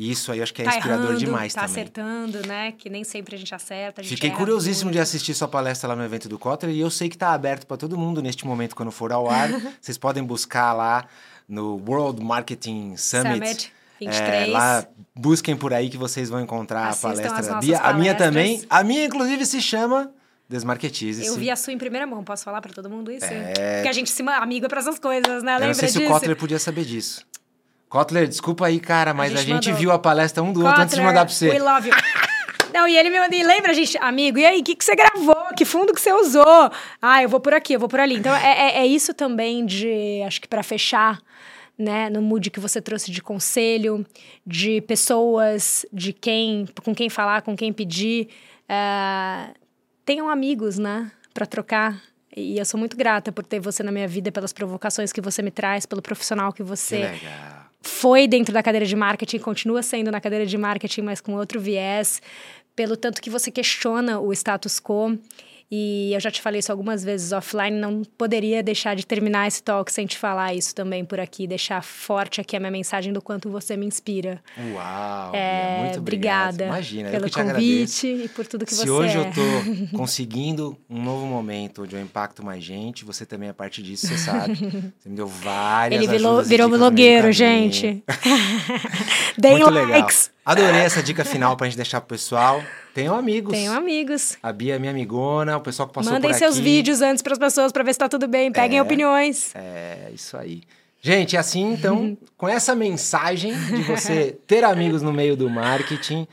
E 0.00 0.10
isso 0.10 0.32
aí 0.32 0.40
acho 0.40 0.54
que 0.54 0.62
é 0.62 0.64
tá 0.64 0.78
inspirador 0.78 1.04
errando, 1.08 1.18
demais 1.18 1.52
tá 1.52 1.60
também. 1.60 1.74
acertando, 1.74 2.46
né? 2.46 2.72
Que 2.72 2.88
nem 2.88 3.04
sempre 3.04 3.36
a 3.36 3.38
gente 3.38 3.54
acerta. 3.54 4.00
A 4.00 4.02
gente 4.02 4.14
Fiquei 4.14 4.30
curiosíssimo 4.30 4.86
muito. 4.86 4.94
de 4.94 4.98
assistir 4.98 5.34
sua 5.34 5.46
palestra 5.46 5.90
lá 5.90 5.94
no 5.94 6.02
evento 6.02 6.26
do 6.26 6.38
Kotler 6.38 6.74
e 6.74 6.80
eu 6.80 6.88
sei 6.88 7.10
que 7.10 7.16
está 7.16 7.34
aberto 7.34 7.66
para 7.66 7.76
todo 7.76 7.98
mundo 7.98 8.22
neste 8.22 8.46
momento 8.46 8.74
quando 8.74 8.90
for 8.90 9.12
ao 9.12 9.28
ar. 9.28 9.50
Vocês 9.78 9.98
podem 9.98 10.24
buscar 10.24 10.72
lá 10.72 11.04
no 11.46 11.76
World 11.86 12.24
Marketing 12.24 12.96
Summit. 12.96 13.34
Summit. 13.34 13.72
23. 14.00 14.48
É, 14.48 14.50
lá, 14.50 14.86
busquem 15.14 15.54
por 15.54 15.74
aí 15.74 15.90
que 15.90 15.98
vocês 15.98 16.30
vão 16.30 16.40
encontrar 16.40 16.88
Assistam 16.88 17.08
a 17.08 17.12
palestra 17.12 17.42
da 17.42 17.60
Bia. 17.60 17.78
A 17.80 17.92
minha 17.92 18.14
também. 18.14 18.64
A 18.70 18.82
minha, 18.82 19.04
inclusive, 19.04 19.44
se 19.44 19.60
chama 19.60 20.10
Desmarketize. 20.48 21.26
Eu 21.26 21.36
vi 21.36 21.50
a 21.50 21.56
sua 21.56 21.74
em 21.74 21.78
primeira 21.78 22.06
mão, 22.06 22.24
posso 22.24 22.42
falar 22.42 22.62
para 22.62 22.72
todo 22.72 22.88
mundo 22.88 23.12
isso? 23.12 23.26
É... 23.26 23.74
Porque 23.74 23.88
a 23.88 23.92
gente 23.92 24.08
se 24.08 24.22
amigo 24.22 24.64
é 24.64 24.68
para 24.70 24.80
essas 24.80 24.98
coisas, 24.98 25.42
né? 25.42 25.56
Eu 25.56 25.58
Lembra 25.58 25.66
não 25.66 25.74
sei 25.74 25.88
disso? 25.88 25.98
se 25.98 26.06
o 26.06 26.08
Kotler 26.08 26.36
podia 26.36 26.58
saber 26.58 26.86
disso. 26.86 27.26
Kotler, 27.90 28.28
desculpa 28.28 28.66
aí, 28.66 28.78
cara, 28.78 29.12
mas 29.12 29.34
a 29.34 29.36
gente, 29.38 29.50
a 29.50 29.54
gente 29.56 29.72
viu 29.72 29.90
a 29.90 29.98
palestra 29.98 30.40
um 30.44 30.52
do 30.52 30.60
Kotler, 30.60 30.68
outro 30.68 30.82
antes 30.84 30.94
de 30.94 31.02
mandar 31.02 31.26
pra 31.26 31.34
você. 31.34 31.50
We 31.50 31.58
love 31.58 31.88
you. 31.88 31.94
Não, 32.72 32.86
e 32.86 32.96
ele 32.96 33.10
me 33.10 33.18
mandou, 33.18 33.36
lembra, 33.44 33.74
gente, 33.74 33.98
amigo, 33.98 34.38
e 34.38 34.46
aí, 34.46 34.60
o 34.60 34.62
que, 34.62 34.76
que 34.76 34.84
você 34.84 34.94
gravou? 34.94 35.48
Que 35.56 35.64
fundo 35.64 35.92
que 35.92 36.00
você 36.00 36.12
usou? 36.12 36.70
Ah, 37.02 37.20
eu 37.20 37.28
vou 37.28 37.40
por 37.40 37.52
aqui, 37.52 37.72
eu 37.72 37.80
vou 37.80 37.88
por 37.88 37.98
ali. 37.98 38.14
Então, 38.14 38.32
é, 38.32 38.76
é, 38.76 38.78
é 38.78 38.86
isso 38.86 39.12
também 39.12 39.66
de, 39.66 40.22
acho 40.24 40.40
que 40.40 40.46
para 40.46 40.62
fechar, 40.62 41.20
né, 41.76 42.08
no 42.08 42.22
mood 42.22 42.48
que 42.48 42.60
você 42.60 42.80
trouxe 42.80 43.10
de 43.10 43.20
conselho, 43.20 44.06
de 44.46 44.80
pessoas, 44.82 45.84
de 45.92 46.12
quem, 46.12 46.68
com 46.84 46.94
quem 46.94 47.10
falar, 47.10 47.42
com 47.42 47.56
quem 47.56 47.72
pedir. 47.72 48.28
Uh, 48.68 49.52
tenham 50.04 50.28
amigos, 50.28 50.78
né, 50.78 51.10
para 51.34 51.44
trocar. 51.44 52.00
E 52.36 52.56
eu 52.56 52.64
sou 52.64 52.78
muito 52.78 52.96
grata 52.96 53.32
por 53.32 53.44
ter 53.44 53.58
você 53.58 53.82
na 53.82 53.90
minha 53.90 54.06
vida, 54.06 54.30
pelas 54.30 54.52
provocações 54.52 55.12
que 55.12 55.20
você 55.20 55.42
me 55.42 55.50
traz, 55.50 55.86
pelo 55.86 56.00
profissional 56.00 56.52
que 56.52 56.62
você 56.62 57.18
que 57.18 57.26
foi 57.80 58.28
dentro 58.28 58.52
da 58.52 58.62
cadeira 58.62 58.86
de 58.86 58.96
marketing, 58.96 59.38
continua 59.38 59.82
sendo 59.82 60.10
na 60.10 60.20
cadeira 60.20 60.46
de 60.46 60.56
marketing, 60.58 61.02
mas 61.02 61.20
com 61.20 61.34
outro 61.34 61.60
viés, 61.60 62.20
pelo 62.76 62.96
tanto 62.96 63.20
que 63.20 63.30
você 63.30 63.50
questiona 63.50 64.20
o 64.20 64.32
status 64.32 64.80
quo 64.80 65.18
e 65.70 66.12
eu 66.12 66.18
já 66.18 66.30
te 66.32 66.42
falei 66.42 66.58
isso 66.58 66.72
algumas 66.72 67.04
vezes 67.04 67.30
offline, 67.30 67.78
não 67.78 68.02
poderia 68.18 68.60
deixar 68.60 68.96
de 68.96 69.06
terminar 69.06 69.46
esse 69.46 69.62
talk 69.62 69.92
sem 69.92 70.04
te 70.04 70.18
falar 70.18 70.52
isso 70.52 70.74
também 70.74 71.04
por 71.04 71.20
aqui, 71.20 71.46
deixar 71.46 71.80
forte 71.82 72.40
aqui 72.40 72.56
a 72.56 72.60
minha 72.60 72.72
mensagem 72.72 73.12
do 73.12 73.22
quanto 73.22 73.48
você 73.48 73.76
me 73.76 73.86
inspira. 73.86 74.42
Uau! 74.58 75.32
É, 75.32 75.82
muito 75.84 76.00
obrigada. 76.00 76.64
Imagina, 76.66 77.10
pelo 77.10 77.26
eu 77.26 77.30
que 77.30 77.42
convite 77.42 78.06
e 78.06 78.28
por 78.28 78.46
tudo 78.46 78.66
que 78.66 78.74
Se 78.74 78.78
você 78.78 78.86
Se 78.86 78.90
hoje 78.90 79.16
é. 79.16 79.20
eu 79.20 79.24
tô 79.32 79.40
conseguindo 79.96 80.76
um 80.88 81.00
novo 81.00 81.24
momento 81.24 81.82
onde 81.82 81.94
eu 81.94 82.00
impacto 82.00 82.44
mais 82.44 82.64
gente, 82.64 83.04
você 83.04 83.24
também 83.24 83.48
é 83.48 83.52
parte 83.52 83.80
disso, 83.80 84.08
você 84.08 84.18
sabe. 84.18 84.56
Você 84.98 85.08
me 85.08 85.14
deu 85.14 85.28
várias 85.40 86.02
Ele 86.02 86.10
virou, 86.10 86.42
virou 86.42 86.68
blogueiro, 86.68 87.30
gente. 87.30 88.02
Deem 89.38 89.62
likes. 89.62 90.30
Legal. 90.30 90.39
Adorei 90.50 90.80
essa 90.80 91.00
dica 91.00 91.24
final 91.24 91.56
pra 91.56 91.68
gente 91.68 91.76
deixar 91.76 92.00
pro 92.00 92.08
pessoal. 92.08 92.60
Tenham 92.92 93.14
amigos. 93.14 93.52
Tenham 93.52 93.72
amigos. 93.72 94.36
A 94.42 94.52
Bia 94.52 94.74
é 94.74 94.78
minha 94.80 94.90
amigona, 94.90 95.56
o 95.56 95.60
pessoal 95.60 95.86
que 95.86 95.94
passou 95.94 96.12
Mandem 96.12 96.28
por 96.28 96.34
aqui. 96.34 96.40
seus 96.40 96.58
vídeos 96.58 97.00
antes 97.00 97.22
para 97.22 97.34
as 97.34 97.38
pessoas 97.38 97.70
para 97.70 97.84
ver 97.84 97.92
se 97.92 98.00
tá 98.00 98.08
tudo 98.08 98.26
bem. 98.26 98.50
Peguem 98.50 98.80
é, 98.80 98.82
opiniões. 98.82 99.54
É, 99.54 100.10
isso 100.12 100.36
aí. 100.36 100.62
Gente, 101.00 101.36
assim, 101.36 101.72
então, 101.72 102.18
com 102.36 102.48
essa 102.48 102.74
mensagem 102.74 103.52
de 103.52 103.84
você 103.84 104.36
ter 104.44 104.64
amigos 104.64 105.02
no 105.02 105.12
meio 105.12 105.36
do 105.36 105.48
marketing, 105.48 106.26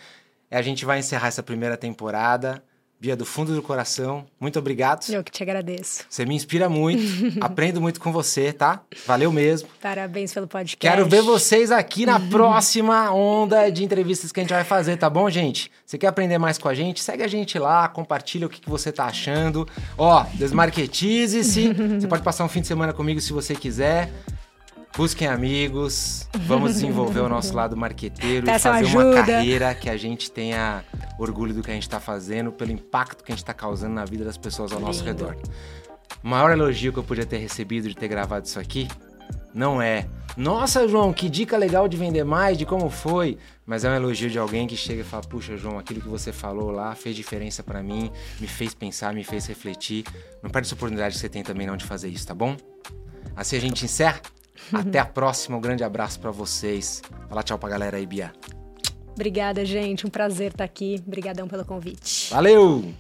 a 0.50 0.64
gente 0.64 0.84
vai 0.84 0.98
encerrar 0.98 1.28
essa 1.28 1.44
primeira 1.44 1.78
temporada. 1.78 2.64
Bia, 3.00 3.16
do 3.16 3.28
fundo 3.28 3.54
do 3.54 3.62
coração, 3.62 4.26
muito 4.40 4.58
obrigado. 4.58 5.08
Eu 5.10 5.24
que 5.24 5.32
te 5.32 5.44
agradeço. 5.44 6.04
Você 6.10 6.26
me 6.26 6.34
inspira 6.34 6.68
muito, 6.68 7.04
aprendo 7.40 7.80
muito 7.80 8.00
com 8.00 8.12
você, 8.12 8.52
tá? 8.52 8.82
Valeu 9.06 9.32
mesmo. 9.32 9.70
Parabéns 9.80 10.34
pelo 10.34 10.48
podcast. 10.48 10.80
Quero 10.80 11.08
ver 11.08 11.22
vocês 11.22 11.72
aqui 11.72 12.08
na 12.08 12.20
próxima 12.20 13.12
onda 13.12 13.70
de 13.70 13.84
entrevistas 13.84 14.32
que 14.32 14.40
a 14.40 14.44
gente 14.44 14.54
vai 14.54 14.64
fazer, 14.64 14.98
tá 14.98 15.08
bom, 15.08 15.30
gente? 15.30 15.72
Você 15.86 15.96
quer 15.96 16.08
aprender 16.08 16.40
mais 16.40 16.58
com 16.58 16.68
a 16.68 16.74
gente? 16.74 17.04
Segue 17.04 17.22
a 17.22 17.28
gente 17.28 17.60
lá, 17.60 17.88
compartilha 17.88 18.48
o 18.48 18.50
que, 18.50 18.60
que 18.60 18.70
você 18.70 18.92
tá 18.92 19.06
achando. 19.06 19.68
Ó, 19.96 20.26
desmarketize-se. 20.34 21.74
você 22.02 22.08
pode 22.08 22.24
passar 22.24 22.46
um 22.46 22.50
fim 22.50 22.62
de 22.62 22.68
semana 22.68 22.94
comigo 22.94 23.22
se 23.22 23.32
você 23.32 23.54
quiser. 23.54 24.12
Busquem 24.98 25.28
amigos, 25.28 26.28
vamos 26.40 26.74
desenvolver 26.74 27.20
o 27.20 27.30
nosso 27.30 27.54
lado 27.54 27.78
marqueteiro 27.78 28.50
e 28.50 28.60
fazer 28.60 28.88
ajuda. 28.88 29.06
uma 29.06 29.24
carreira 29.24 29.76
que 29.76 29.92
a 29.92 29.96
gente 29.96 30.32
tenha 30.32 30.84
orgulho 31.20 31.54
do 31.54 31.62
que 31.62 31.70
a 31.70 31.74
gente 31.76 31.84
está 31.84 32.00
fazendo, 32.00 32.52
pelo 32.52 32.72
impacto 32.72 33.24
que 33.24 33.32
a 33.32 33.36
gente 33.36 33.44
está 33.44 33.54
causando 33.54 33.94
na 33.94 34.06
vida 34.06 34.26
das 34.26 34.38
pessoas 34.38 34.72
ao 34.72 34.80
nosso 34.80 35.04
redor. 35.04 35.38
O 36.24 36.28
maior 36.28 36.50
elogio 36.50 36.92
que 36.92 36.98
eu 36.98 37.04
podia 37.04 37.28
ter 37.28 37.38
recebido 37.38 37.88
de 37.88 37.96
ter 37.96 38.08
gravado 38.08 38.48
isso 38.48 38.60
aqui 38.60 38.88
não 39.54 39.80
é, 39.80 40.08
nossa, 40.36 40.88
João, 40.88 41.14
que 41.14 41.30
dica 41.30 41.58
legal 41.58 41.88
de 41.88 41.96
vender 41.96 42.24
mais, 42.24 42.58
de 42.58 42.66
como 42.66 42.90
foi, 42.90 43.38
mas 43.68 43.84
é 43.84 43.92
um 43.92 43.96
elogio 43.96 44.32
de 44.32 44.40
alguém 44.40 44.66
que 44.66 44.76
chega 44.76 45.02
e 45.02 45.04
fala: 45.04 45.22
Puxa, 45.22 45.56
João, 45.58 45.78
aquilo 45.78 46.02
que 46.02 46.08
você 46.08 46.34
falou 46.34 46.72
lá 46.72 46.96
fez 46.96 47.16
diferença 47.16 47.62
para 47.62 47.84
mim, 47.84 48.12
me 48.40 48.48
fez 48.48 48.74
pensar, 48.74 49.14
me 49.14 49.24
fez 49.24 49.46
refletir. 49.46 50.06
Não 50.42 50.50
perde 50.50 50.68
essa 50.68 50.76
oportunidade 50.76 51.14
que 51.14 51.22
você 51.22 51.30
tem 51.30 51.44
também 51.44 51.68
não 51.68 51.78
de 51.78 51.86
fazer 51.86 52.10
isso, 52.10 52.26
tá 52.26 52.34
bom? 52.34 52.58
Assim 53.36 53.58
a 53.58 53.62
gente 53.62 53.86
encerra. 53.86 54.22
Até 54.72 55.00
a 55.00 55.06
próxima, 55.06 55.58
um 55.58 55.62
grande 55.62 55.84
abraço 55.84 56.20
para 56.20 56.32
vocês. 56.32 57.02
Fala 57.30 57.44
tchau 57.44 57.58
pra 57.58 57.70
galera 57.70 57.98
aí, 57.98 58.06
Bia. 58.06 58.32
Obrigada, 59.14 59.66
gente. 59.66 60.06
Um 60.06 60.10
prazer 60.10 60.52
estar 60.52 60.64
aqui. 60.64 61.02
Obrigadão 61.06 61.48
pelo 61.48 61.66
convite. 61.66 62.30
Valeu! 62.30 62.94